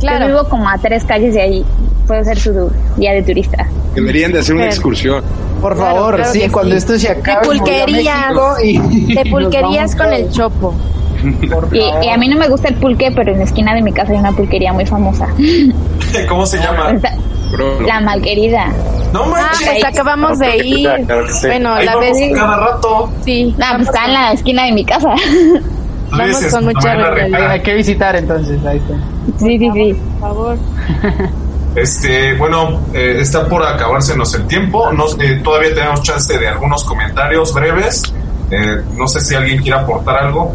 Claro. 0.00 0.26
Yo 0.26 0.34
vivo 0.34 0.48
como 0.48 0.68
a 0.68 0.78
tres 0.78 1.04
calles 1.04 1.34
de 1.34 1.42
ahí. 1.42 1.64
Puede 2.06 2.24
ser 2.24 2.38
su 2.38 2.70
día 2.96 3.12
de 3.12 3.22
turista. 3.22 3.66
Deberían 3.94 4.32
de 4.32 4.40
hacer 4.40 4.56
una 4.56 4.66
excursión. 4.66 5.22
Por 5.60 5.76
claro, 5.76 5.96
favor, 5.96 6.16
claro 6.16 6.32
sí, 6.32 6.48
cuando 6.50 6.72
sí. 6.72 6.78
esto 6.78 6.98
se 6.98 7.08
acabe. 7.10 7.40
De 7.40 7.58
pulquerías. 7.58 8.32
Y, 8.64 9.14
de 9.14 9.24
pulquerías 9.30 9.94
con 9.94 10.12
el 10.12 10.30
Chopo. 10.30 10.74
Y, 11.72 12.06
y, 12.06 12.08
a 12.08 12.16
mí 12.16 12.28
no 12.28 12.36
me 12.36 12.48
gusta 12.48 12.68
el 12.68 12.76
pulque, 12.76 13.12
pero 13.14 13.32
en 13.32 13.38
la 13.38 13.44
esquina 13.44 13.74
de 13.74 13.82
mi 13.82 13.92
casa 13.92 14.12
hay 14.12 14.18
una 14.18 14.32
pulquería 14.32 14.72
muy 14.72 14.86
famosa. 14.86 15.28
¿Cómo 16.28 16.46
se 16.46 16.58
llama? 16.58 16.94
La 17.86 18.00
Malquerida. 18.00 18.66
No 19.12 19.26
manches. 19.26 19.68
Ah, 19.68 19.70
pues 19.72 19.84
acabamos 19.84 20.38
de 20.38 20.56
ir. 20.58 20.88
Claro 21.06 21.26
sí. 21.28 21.46
Bueno, 21.48 21.74
Ahí 21.74 21.84
la 21.84 21.96
vamos 21.96 22.18
vez. 22.18 22.32
cada 22.36 22.56
rato. 22.56 23.12
Sí. 23.24 23.54
No, 23.58 23.66
pues 23.76 23.88
está 23.88 24.04
en 24.06 24.12
la 24.12 24.32
esquina 24.32 24.64
de 24.64 24.72
mi 24.72 24.84
casa. 24.84 25.14
Vamos 26.10 26.46
con 26.46 26.64
mucha 26.64 26.94
regularidad. 26.94 27.50
Hay 27.50 27.62
que 27.62 27.74
visitar 27.74 28.16
entonces. 28.16 28.64
Ahí 28.64 28.78
está. 28.78 28.94
Sí, 29.38 29.58
sí, 29.58 29.70
sí. 29.74 29.94
Por 29.94 30.20
favor. 30.20 30.58
Este, 31.76 32.34
bueno, 32.34 32.80
eh, 32.92 33.18
está 33.20 33.46
por 33.46 33.64
acabársenos 33.64 34.34
el 34.34 34.46
tiempo. 34.46 34.92
No, 34.92 35.04
eh, 35.22 35.40
todavía 35.42 35.72
tenemos 35.74 36.02
chance 36.02 36.36
de 36.36 36.48
algunos 36.48 36.82
comentarios 36.84 37.54
breves. 37.54 38.02
Eh, 38.50 38.82
no 38.96 39.06
sé 39.06 39.20
si 39.20 39.34
alguien 39.36 39.62
quiere 39.62 39.78
aportar 39.78 40.16
algo. 40.24 40.52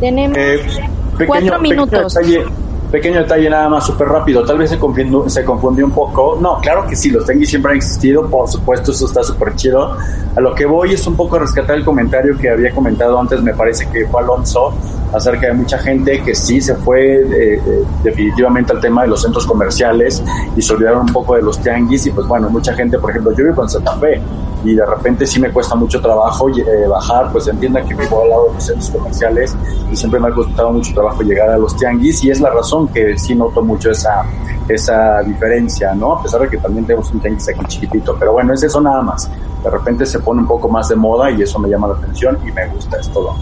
Tenemos 0.00 0.36
pequeño, 0.38 1.26
cuatro 1.26 1.60
minutos. 1.60 2.14
Pequeño 2.14 2.38
detalle, 2.40 2.63
pequeño 2.94 3.18
detalle 3.18 3.50
nada 3.50 3.68
más 3.68 3.84
súper 3.84 4.06
rápido. 4.06 4.44
Tal 4.44 4.56
vez 4.56 4.70
se 4.70 4.78
confundió, 4.78 5.28
se 5.28 5.44
confundió 5.44 5.84
un 5.84 5.90
poco. 5.90 6.38
No, 6.40 6.60
claro 6.60 6.86
que 6.86 6.94
sí, 6.94 7.10
los 7.10 7.26
tenguis 7.26 7.50
siempre 7.50 7.72
han 7.72 7.78
existido. 7.78 8.30
Por 8.30 8.48
supuesto, 8.48 8.92
eso 8.92 9.06
está 9.06 9.24
súper 9.24 9.56
chido. 9.56 9.96
A 10.36 10.40
lo 10.40 10.54
que 10.54 10.64
voy 10.64 10.94
es 10.94 11.04
un 11.08 11.16
poco 11.16 11.36
rescatar 11.36 11.74
el 11.76 11.84
comentario 11.84 12.38
que 12.38 12.50
había 12.50 12.72
comentado 12.72 13.18
antes, 13.18 13.42
me 13.42 13.52
parece 13.52 13.88
que 13.90 14.06
fue 14.06 14.22
Alonso, 14.22 14.72
acerca 15.12 15.48
de 15.48 15.54
mucha 15.54 15.76
gente 15.78 16.22
que 16.22 16.36
sí 16.36 16.60
se 16.60 16.76
fue 16.76 17.16
eh, 17.16 17.54
eh, 17.54 17.82
definitivamente 18.04 18.72
al 18.72 18.80
tema 18.80 19.02
de 19.02 19.08
los 19.08 19.22
centros 19.22 19.44
comerciales 19.44 20.22
y 20.56 20.62
se 20.62 20.72
olvidaron 20.72 21.00
un 21.00 21.12
poco 21.12 21.34
de 21.34 21.42
los 21.42 21.58
tianguis. 21.60 22.06
Y 22.06 22.10
pues 22.12 22.28
bueno, 22.28 22.48
mucha 22.48 22.74
gente, 22.74 22.96
por 23.00 23.10
ejemplo, 23.10 23.32
yo 23.32 23.44
vivo 23.44 23.60
en 23.60 23.70
Santa 23.70 23.96
Fe 23.96 24.20
y 24.64 24.74
de 24.74 24.84
repente 24.86 25.26
sí 25.26 25.38
me 25.40 25.50
cuesta 25.52 25.74
mucho 25.74 26.00
trabajo 26.00 26.48
eh, 26.48 26.86
bajar, 26.88 27.30
pues 27.30 27.46
entienda 27.48 27.82
que 27.82 27.94
vivo 27.94 28.22
al 28.22 28.30
lado 28.30 28.46
de 28.48 28.54
los 28.54 28.64
centros 28.64 28.90
comerciales 28.90 29.56
y 29.92 29.96
siempre 29.96 30.18
me 30.18 30.28
ha 30.28 30.30
costado 30.30 30.72
mucho 30.72 30.92
trabajo 30.94 31.22
llegar 31.22 31.50
a 31.50 31.58
los 31.58 31.76
tianguis 31.76 32.24
y 32.24 32.30
es 32.30 32.40
la 32.40 32.50
razón 32.50 32.88
que 32.88 33.16
sí 33.18 33.34
noto 33.34 33.62
mucho 33.62 33.90
esa, 33.90 34.22
esa 34.68 35.20
diferencia, 35.22 35.94
¿no? 35.94 36.14
A 36.14 36.22
pesar 36.22 36.40
de 36.40 36.48
que 36.48 36.56
también 36.58 36.86
tenemos 36.86 37.10
un 37.12 37.20
tianguis 37.20 37.48
aquí 37.48 37.64
chiquitito, 37.66 38.16
pero 38.18 38.32
bueno, 38.32 38.54
es 38.54 38.62
eso 38.62 38.80
nada 38.80 39.02
más. 39.02 39.30
De 39.62 39.70
repente 39.70 40.04
se 40.06 40.18
pone 40.18 40.40
un 40.40 40.46
poco 40.48 40.68
más 40.68 40.88
de 40.88 40.96
moda 40.96 41.30
y 41.30 41.42
eso 41.42 41.58
me 41.58 41.68
llama 41.68 41.88
la 41.88 41.94
atención 41.94 42.38
y 42.46 42.50
me 42.52 42.66
gusta, 42.68 42.98
es 42.98 43.08
todo. 43.10 43.34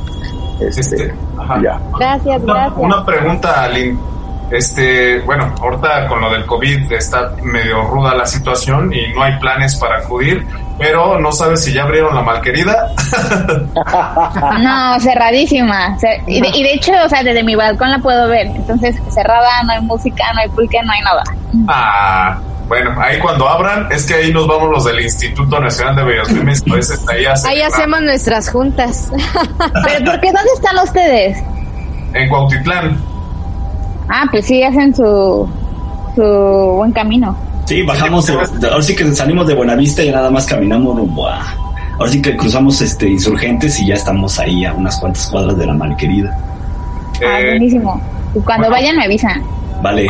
Este, 0.61 0.81
Este, 0.81 1.15
ajá. 1.39 1.61
ya. 1.63 1.81
Gracias, 1.99 2.43
Una, 2.43 2.55
gracias. 2.55 2.79
una 2.79 3.05
pregunta, 3.05 3.69
Lynn. 3.69 3.99
Este, 4.51 5.19
bueno, 5.21 5.51
ahorita 5.63 6.07
con 6.09 6.21
lo 6.21 6.31
del 6.31 6.45
COVID 6.45 6.93
está 6.93 7.35
medio 7.43 7.85
ruda 7.85 8.15
la 8.15 8.27
situación 8.27 8.93
y 8.93 9.13
no 9.15 9.23
hay 9.23 9.39
planes 9.39 9.77
para 9.77 9.99
acudir, 10.01 10.47
pero 10.79 11.19
no 11.21 11.33
sabes 11.33 11.63
si 11.65 11.73
ya 11.73 11.83
abrieron 11.83 12.15
la 12.15 12.23
malquerida. 12.23 12.89
No, 14.61 15.01
cerradísima. 15.01 15.97
Cer- 15.99 16.23
y, 16.27 16.41
de, 16.41 16.49
y 16.49 16.63
de 16.63 16.75
hecho, 16.75 16.93
o 17.05 17.09
sea, 17.09 17.23
desde 17.23 17.43
mi 17.43 17.55
balcón 17.55 17.91
la 17.91 17.99
puedo 17.99 18.29
ver. 18.29 18.47
Entonces, 18.49 18.97
cerrada, 19.11 19.63
no 19.65 19.73
hay 19.73 19.81
música, 19.81 20.25
no 20.35 20.41
hay 20.41 20.49
pulque, 20.49 20.79
no 20.85 20.93
hay 20.93 21.01
nada. 21.01 21.23
Ah, 21.69 22.39
bueno, 22.69 22.95
ahí 23.01 23.19
cuando 23.19 23.49
abran, 23.49 23.91
es 23.91 24.07
que 24.07 24.15
ahí 24.15 24.33
nos 24.33 24.47
vamos 24.47 24.71
los 24.71 24.85
del 24.85 25.01
Instituto 25.01 25.61
Nacional 25.61 25.97
de 25.97 26.05
Bellas 26.05 26.29
veces 26.65 27.01
ahí 27.45 27.61
hacemos 27.63 28.01
nuestras 28.03 28.51
juntas. 28.51 29.11
¿Pero 29.85 30.05
por 30.05 30.21
qué? 30.21 30.33
¿Dónde 30.33 30.51
están 30.55 30.79
ustedes? 30.83 31.39
En 32.15 32.29
Cuautitlán. 32.29 32.99
Ah, 34.09 34.25
pues 34.31 34.47
sí, 34.47 34.63
hacen 34.63 34.95
su, 34.95 35.49
su 36.15 36.23
buen 36.23 36.93
camino. 36.93 37.37
Sí, 37.67 37.83
bajamos, 37.83 38.27
de- 38.27 38.37
de- 38.59 38.69
ahora 38.69 38.83
sí 38.83 38.95
que 38.97 39.11
salimos 39.15 39.47
de 39.47 39.55
Buenavista 39.55 40.03
y 40.03 40.11
nada 40.11 40.31
más 40.31 40.47
caminamos 40.47 40.97
rumbo 40.97 41.29
a... 41.29 41.41
Ahora 41.99 42.11
sí 42.11 42.21
que 42.21 42.37
cruzamos 42.37 42.81
este 42.81 43.09
insurgentes 43.09 43.79
y 43.81 43.87
ya 43.89 43.95
estamos 43.95 44.39
ahí 44.39 44.65
a 44.65 44.73
unas 44.73 44.99
cuantas 44.99 45.27
cuadras 45.29 45.57
de 45.57 45.67
la 45.67 45.75
malquerida. 45.75 46.37
Ah, 47.25 47.39
Eh, 47.41 47.51
buenísimo. 47.51 48.01
Y 48.35 48.41
cuando 48.41 48.69
bueno. 48.69 48.83
vayan 48.83 48.97
me 48.97 49.05
avisan. 49.05 49.43
Vale. 49.83 50.07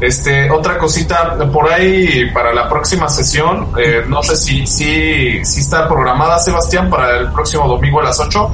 Este, 0.00 0.50
otra 0.50 0.78
cosita, 0.78 1.36
por 1.52 1.70
ahí 1.70 2.30
para 2.32 2.54
la 2.54 2.68
próxima 2.68 3.08
sesión, 3.08 3.68
eh, 3.78 4.02
no 4.08 4.22
sé 4.22 4.34
si, 4.34 4.66
si, 4.66 5.44
si 5.44 5.60
está 5.60 5.86
programada, 5.86 6.38
Sebastián, 6.38 6.88
para 6.88 7.18
el 7.18 7.30
próximo 7.32 7.68
domingo 7.68 8.00
a 8.00 8.04
las 8.04 8.18
8. 8.18 8.50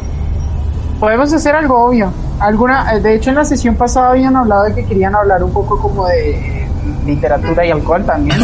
Podemos 1.00 1.32
hacer 1.32 1.54
algo 1.54 1.84
obvio. 1.84 2.12
Alguna, 2.40 2.94
eh, 2.94 3.00
de 3.00 3.14
hecho, 3.14 3.30
en 3.30 3.36
la 3.36 3.44
sesión 3.44 3.74
pasada 3.76 4.10
habían 4.10 4.36
hablado 4.36 4.64
de 4.64 4.74
que 4.74 4.84
querían 4.84 5.14
hablar 5.14 5.42
un 5.42 5.52
poco 5.52 5.78
como 5.78 6.06
de 6.06 6.66
literatura 7.04 7.64
y 7.64 7.70
alcohol 7.70 8.04
también. 8.04 8.42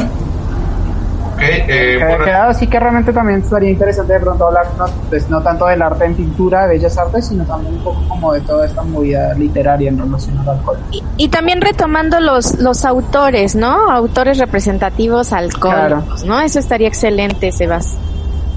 Ok, 1.33 1.41
eh, 1.41 1.99
quedado 2.25 2.51
así 2.51 2.67
que 2.67 2.79
realmente 2.79 3.13
también 3.13 3.43
sería 3.43 3.71
interesante 3.71 4.13
de 4.13 4.21
pronto 4.21 4.47
hablar 4.47 4.67
no, 4.79 4.85
pues, 5.09 5.29
no 5.31 5.41
tanto 5.41 5.67
del 5.67 5.81
arte 5.81 6.05
en 6.05 6.15
pintura, 6.15 6.63
de 6.67 6.75
bellas 6.75 6.97
artes, 6.99 7.27
sino 7.29 7.45
también 7.45 7.75
un 7.75 7.85
poco 7.85 8.07
como 8.07 8.33
de 8.33 8.41
toda 8.43 8.67
esta 8.67 8.83
movida 8.83 9.33
literaria 9.35 9.89
en 9.89 9.99
relación 9.99 10.39
al 10.39 10.51
alcohol. 10.51 10.79
Y 11.17 11.29
también 11.29 11.61
retomando 11.61 12.21
los, 12.21 12.59
los 12.59 12.85
autores, 12.85 13.55
¿no? 13.55 13.91
Autores 13.91 14.39
representativos 14.39 15.33
alcohólicos, 15.33 16.25
¿no? 16.25 16.41
Eso 16.41 16.59
estaría 16.59 16.89
excelente, 16.89 17.51
Sebas. 17.51 17.97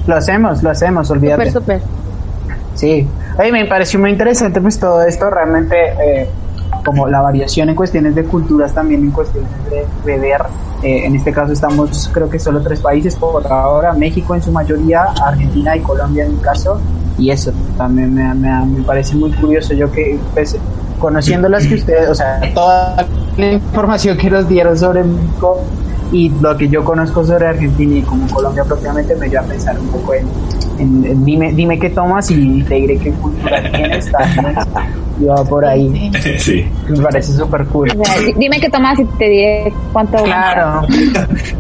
Lo 0.06 0.16
hacemos, 0.18 0.62
lo 0.62 0.70
hacemos, 0.70 1.10
olvídate. 1.10 1.52
Súper, 1.52 1.80
súper. 1.80 1.96
Sí, 2.76 3.08
Oye, 3.38 3.52
me 3.52 3.66
pareció 3.66 4.00
muy 4.00 4.12
interesante 4.12 4.62
pues 4.62 4.80
todo 4.80 5.02
esto, 5.04 5.30
realmente 5.30 5.76
eh, 5.76 6.30
como 6.86 7.08
la 7.08 7.22
variación 7.22 7.70
en 7.70 7.76
cuestiones 7.76 8.16
de 8.16 8.24
culturas 8.24 8.74
también 8.74 9.02
en 9.04 9.12
cuestiones 9.12 9.52
de 9.70 9.86
beber. 10.06 10.42
Eh, 10.84 11.06
en 11.06 11.16
este 11.16 11.32
caso 11.32 11.52
estamos 11.52 12.10
creo 12.14 12.30
que 12.30 12.40
solo 12.40 12.62
tres 12.62 12.80
países 12.80 13.16
por 13.16 13.46
ahora, 13.52 13.94
México 13.94 14.36
en 14.36 14.42
su 14.42 14.52
mayoría, 14.52 15.04
Argentina 15.22 15.76
y 15.76 15.82
Colombia 15.82 16.26
en 16.26 16.36
mi 16.36 16.42
caso. 16.42 16.80
Y 17.18 17.32
eso 17.32 17.52
también 17.78 18.14
me, 18.14 18.34
me, 18.36 18.66
me 18.66 18.84
parece 18.84 19.16
muy 19.16 19.32
curioso 19.32 19.74
yo 19.74 19.92
que 19.92 20.20
pues, 20.34 20.58
conociendo 21.00 21.50
las 21.50 21.66
que 21.66 21.76
ustedes, 21.76 22.10
o 22.10 22.16
sea, 22.16 22.40
toda 22.54 23.06
la 23.38 23.52
información 23.54 24.18
que 24.18 24.30
nos 24.30 24.48
dieron 24.48 24.78
sobre 24.78 25.04
México 25.04 25.62
y 26.12 26.30
lo 26.30 26.56
que 26.56 26.70
yo 26.70 26.84
conozco 26.84 27.26
sobre 27.26 27.48
Argentina 27.48 27.96
y 27.96 28.02
como 28.02 28.28
Colombia 28.28 28.64
propiamente 28.64 29.16
me 29.16 29.30
dio 29.30 29.40
a 29.40 29.44
pensar 29.44 29.80
un 29.80 29.88
poco 29.88 30.14
en, 30.14 30.28
en- 30.80 31.06
en 31.06 31.26
dime, 31.26 31.52
dime 31.54 31.80
qué 31.80 31.90
tomas 31.90 32.30
y 32.32 32.62
te 32.64 32.76
diré 32.76 32.98
qué 32.98 33.12
cultura 33.12 33.72
tienes. 33.72 34.10
Y 35.20 35.26
va 35.26 35.44
por 35.46 35.64
ahí. 35.66 36.12
Sí. 36.38 36.66
Me 36.90 37.00
parece 37.02 37.34
súper 37.34 37.66
cool. 37.68 37.90
O 37.98 38.04
sea, 38.06 38.20
di- 38.20 38.34
dime 38.38 38.60
qué 38.60 38.70
tomas 38.70 39.00
y 39.00 39.06
te 39.18 39.26
diré 39.30 39.74
cuánto. 39.94 40.24
Claro. 40.24 40.82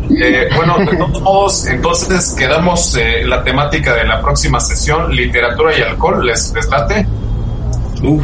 Eh, 0.08 0.48
bueno, 0.56 0.78
de 0.80 0.96
todos 0.98 1.22
modos, 1.24 1.68
entonces 1.68 2.36
quedamos 2.38 2.96
eh, 2.96 3.26
la 3.26 3.44
temática 3.44 3.96
de 3.96 4.06
la 4.06 4.22
próxima 4.22 4.60
sesión, 4.60 5.12
literatura 5.14 5.78
y 5.78 5.82
alcohol, 5.82 6.26
¿les, 6.26 6.54
les 6.54 6.70
late? 6.70 7.06
Uf. 8.04 8.24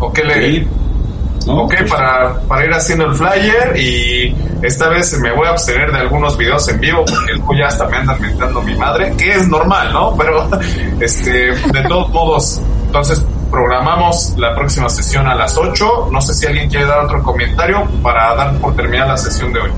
¿O 0.00 0.12
qué 0.12 0.24
le... 0.24 0.66
Ok, 1.46 1.74
para, 1.88 2.40
para 2.42 2.64
ir 2.64 2.72
haciendo 2.72 3.06
el 3.06 3.14
flyer 3.14 3.76
y 3.76 4.34
esta 4.62 4.88
vez 4.88 5.18
me 5.18 5.32
voy 5.32 5.46
a 5.46 5.50
abstener 5.50 5.90
de 5.92 5.98
algunos 5.98 6.36
videos 6.36 6.68
en 6.68 6.80
vivo 6.80 7.04
porque 7.04 7.32
luego 7.32 7.54
ya 7.54 7.66
hasta 7.66 7.86
me 7.86 7.96
andan 7.96 8.20
mentando 8.20 8.62
mi 8.62 8.74
madre, 8.76 9.14
que 9.16 9.32
es 9.32 9.48
normal, 9.48 9.92
¿no? 9.92 10.16
Pero, 10.18 10.48
este, 11.00 11.54
de 11.54 11.82
todos 11.88 12.08
modos, 12.10 12.60
entonces 12.86 13.24
programamos 13.50 14.34
la 14.38 14.54
próxima 14.54 14.88
sesión 14.88 15.26
a 15.26 15.34
las 15.34 15.56
8. 15.56 16.08
No 16.10 16.20
sé 16.20 16.34
si 16.34 16.46
alguien 16.46 16.68
quiere 16.68 16.86
dar 16.86 17.04
otro 17.04 17.22
comentario 17.22 17.86
para 18.02 18.34
dar 18.34 18.54
por 18.58 18.74
terminada 18.74 19.12
la 19.12 19.16
sesión 19.16 19.52
de 19.52 19.60
hoy. 19.60 19.70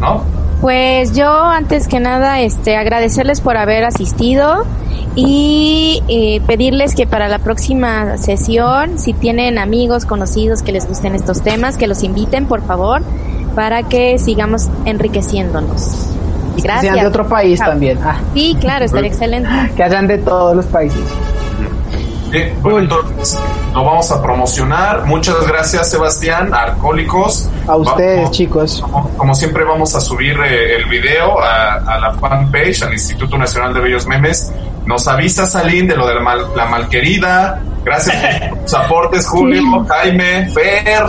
¿No? 0.00 0.31
Pues 0.62 1.12
yo 1.12 1.28
antes 1.28 1.88
que 1.88 1.98
nada 2.00 2.40
este 2.40 2.76
agradecerles 2.76 3.40
por 3.42 3.56
haber 3.56 3.84
asistido 3.84 4.64
y 5.16 6.02
eh, 6.08 6.40
pedirles 6.46 6.94
que 6.94 7.06
para 7.06 7.26
la 7.28 7.38
próxima 7.40 8.16
sesión 8.16 8.98
si 8.98 9.12
tienen 9.12 9.58
amigos 9.58 10.06
conocidos 10.06 10.62
que 10.62 10.70
les 10.72 10.86
gusten 10.88 11.14
estos 11.16 11.42
temas 11.42 11.76
que 11.76 11.86
los 11.88 12.02
inviten 12.04 12.46
por 12.46 12.62
favor 12.64 13.02
para 13.56 13.82
que 13.82 14.18
sigamos 14.18 14.68
enriqueciéndonos. 14.86 16.06
Que 16.56 16.62
Gracias. 16.62 16.94
sean 16.94 17.04
de 17.04 17.06
otro 17.08 17.28
país 17.28 17.58
Chao. 17.58 17.70
también. 17.70 17.98
Ah, 18.02 18.20
Sí, 18.32 18.56
claro, 18.60 18.84
estaría 18.84 19.08
excelente. 19.10 19.50
que 19.76 19.82
hayan 19.82 20.06
de 20.06 20.18
todos 20.18 20.54
los 20.54 20.66
países. 20.66 21.00
Bien, 22.32 22.56
bueno, 22.62 22.78
entonces 22.80 23.38
lo 23.74 23.84
vamos 23.84 24.10
a 24.10 24.22
promocionar. 24.22 25.04
Muchas 25.04 25.46
gracias, 25.46 25.90
Sebastián, 25.90 26.52
Alcohólicos. 26.54 27.48
A 27.68 27.76
ustedes, 27.76 28.16
Vamos- 28.22 28.30
chicos. 28.36 28.80
Como, 28.80 29.08
como 29.16 29.34
siempre 29.34 29.64
vamos 29.64 29.94
a 29.94 30.00
subir 30.00 30.36
eh, 30.44 30.76
el 30.76 30.86
video 30.88 31.38
a, 31.40 31.74
a 31.74 31.98
la 32.00 32.12
fanpage, 32.14 32.82
al 32.82 32.92
Instituto 32.94 33.36
Nacional 33.36 33.74
de 33.74 33.80
Bellos 33.80 34.06
Memes. 34.06 34.50
Nos 34.86 35.06
avisa 35.06 35.46
Salín 35.46 35.86
de 35.86 35.94
lo 35.96 36.06
de 36.06 36.14
la, 36.14 36.20
mal- 36.20 36.46
la 36.56 36.66
malquerida. 36.66 37.60
Gracias 37.84 38.16
por 38.48 38.58
tus 38.60 38.74
aportes, 38.74 39.26
Julio, 39.28 39.84
Jaime, 39.88 40.48
Fer, 40.50 41.04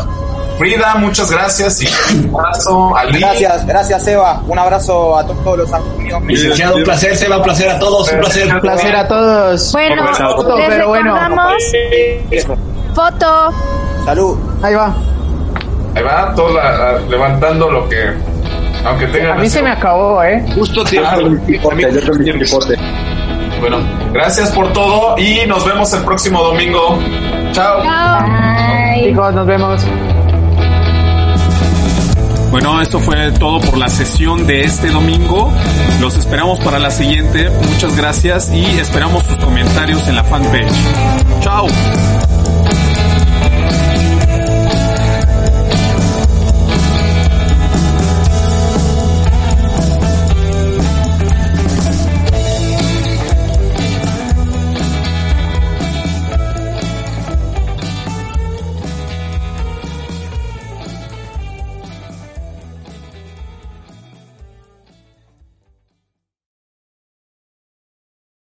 Frida, 0.58 0.96
muchas 0.96 1.32
gracias 1.32 1.82
y 1.82 1.88
un 2.28 2.36
abrazo. 2.40 2.96
Ali. 2.96 3.20
Gracias, 3.20 3.66
gracias 3.66 4.08
Eva. 4.08 4.42
Un 4.48 4.60
abrazo 4.60 5.18
a 5.18 5.26
to- 5.26 5.34
todos 5.44 5.58
los 5.60 5.74
amigos. 5.74 6.24
Licenciado, 6.26 6.76
un 6.76 6.84
placer, 6.84 7.16
Seba, 7.18 7.38
un 7.38 7.44
placer 7.44 7.70
a 7.70 7.80
todos, 7.80 8.12
un 8.12 8.20
placer. 8.20 8.54
Un 8.54 8.62
placer 8.62 8.96
a 8.96 9.08
todos. 9.08 9.72
Bueno, 9.72 10.08
Foto, 10.16 10.58
les 10.58 10.68
pero 10.70 10.88
bueno. 10.90 11.16
foto. 12.94 13.50
Salud. 14.06 14.38
Ahí 14.62 14.76
va. 14.76 14.94
Ahí 15.96 16.04
va, 16.04 16.34
todo 16.36 16.54
la- 16.54 16.72
la- 16.94 17.00
levantando 17.00 17.70
lo 17.70 17.88
que, 17.90 18.14
aunque 18.86 19.08
tengan 19.08 19.38
A 19.38 19.42
mí 19.42 19.50
se 19.50 19.62
me 19.62 19.72
acabó, 19.72 20.24
¿eh? 20.24 20.44
Justo 20.56 20.84
tiempo. 20.84 21.10
Ah. 21.12 21.18
Bueno, 23.60 23.78
gracias 24.12 24.50
por 24.52 24.72
todo 24.74 25.18
y 25.18 25.46
nos 25.48 25.66
vemos 25.66 25.92
el 25.94 26.04
próximo 26.04 26.44
domingo. 26.44 27.00
Chao. 27.54 27.82
Bye. 27.82 29.10
Chicos, 29.10 29.34
nos 29.34 29.48
vemos. 29.48 29.82
Bueno, 32.54 32.80
esto 32.80 33.00
fue 33.00 33.32
todo 33.32 33.60
por 33.62 33.80
la 33.80 33.88
sesión 33.88 34.46
de 34.46 34.62
este 34.62 34.92
domingo. 34.92 35.52
Los 36.00 36.16
esperamos 36.16 36.60
para 36.60 36.78
la 36.78 36.92
siguiente. 36.92 37.50
Muchas 37.50 37.98
gracias 37.98 38.52
y 38.54 38.64
esperamos 38.78 39.24
sus 39.24 39.38
comentarios 39.38 40.08
en 40.08 40.16
la 40.18 40.24
fanpage. 40.24 40.72
Chao. 41.42 41.66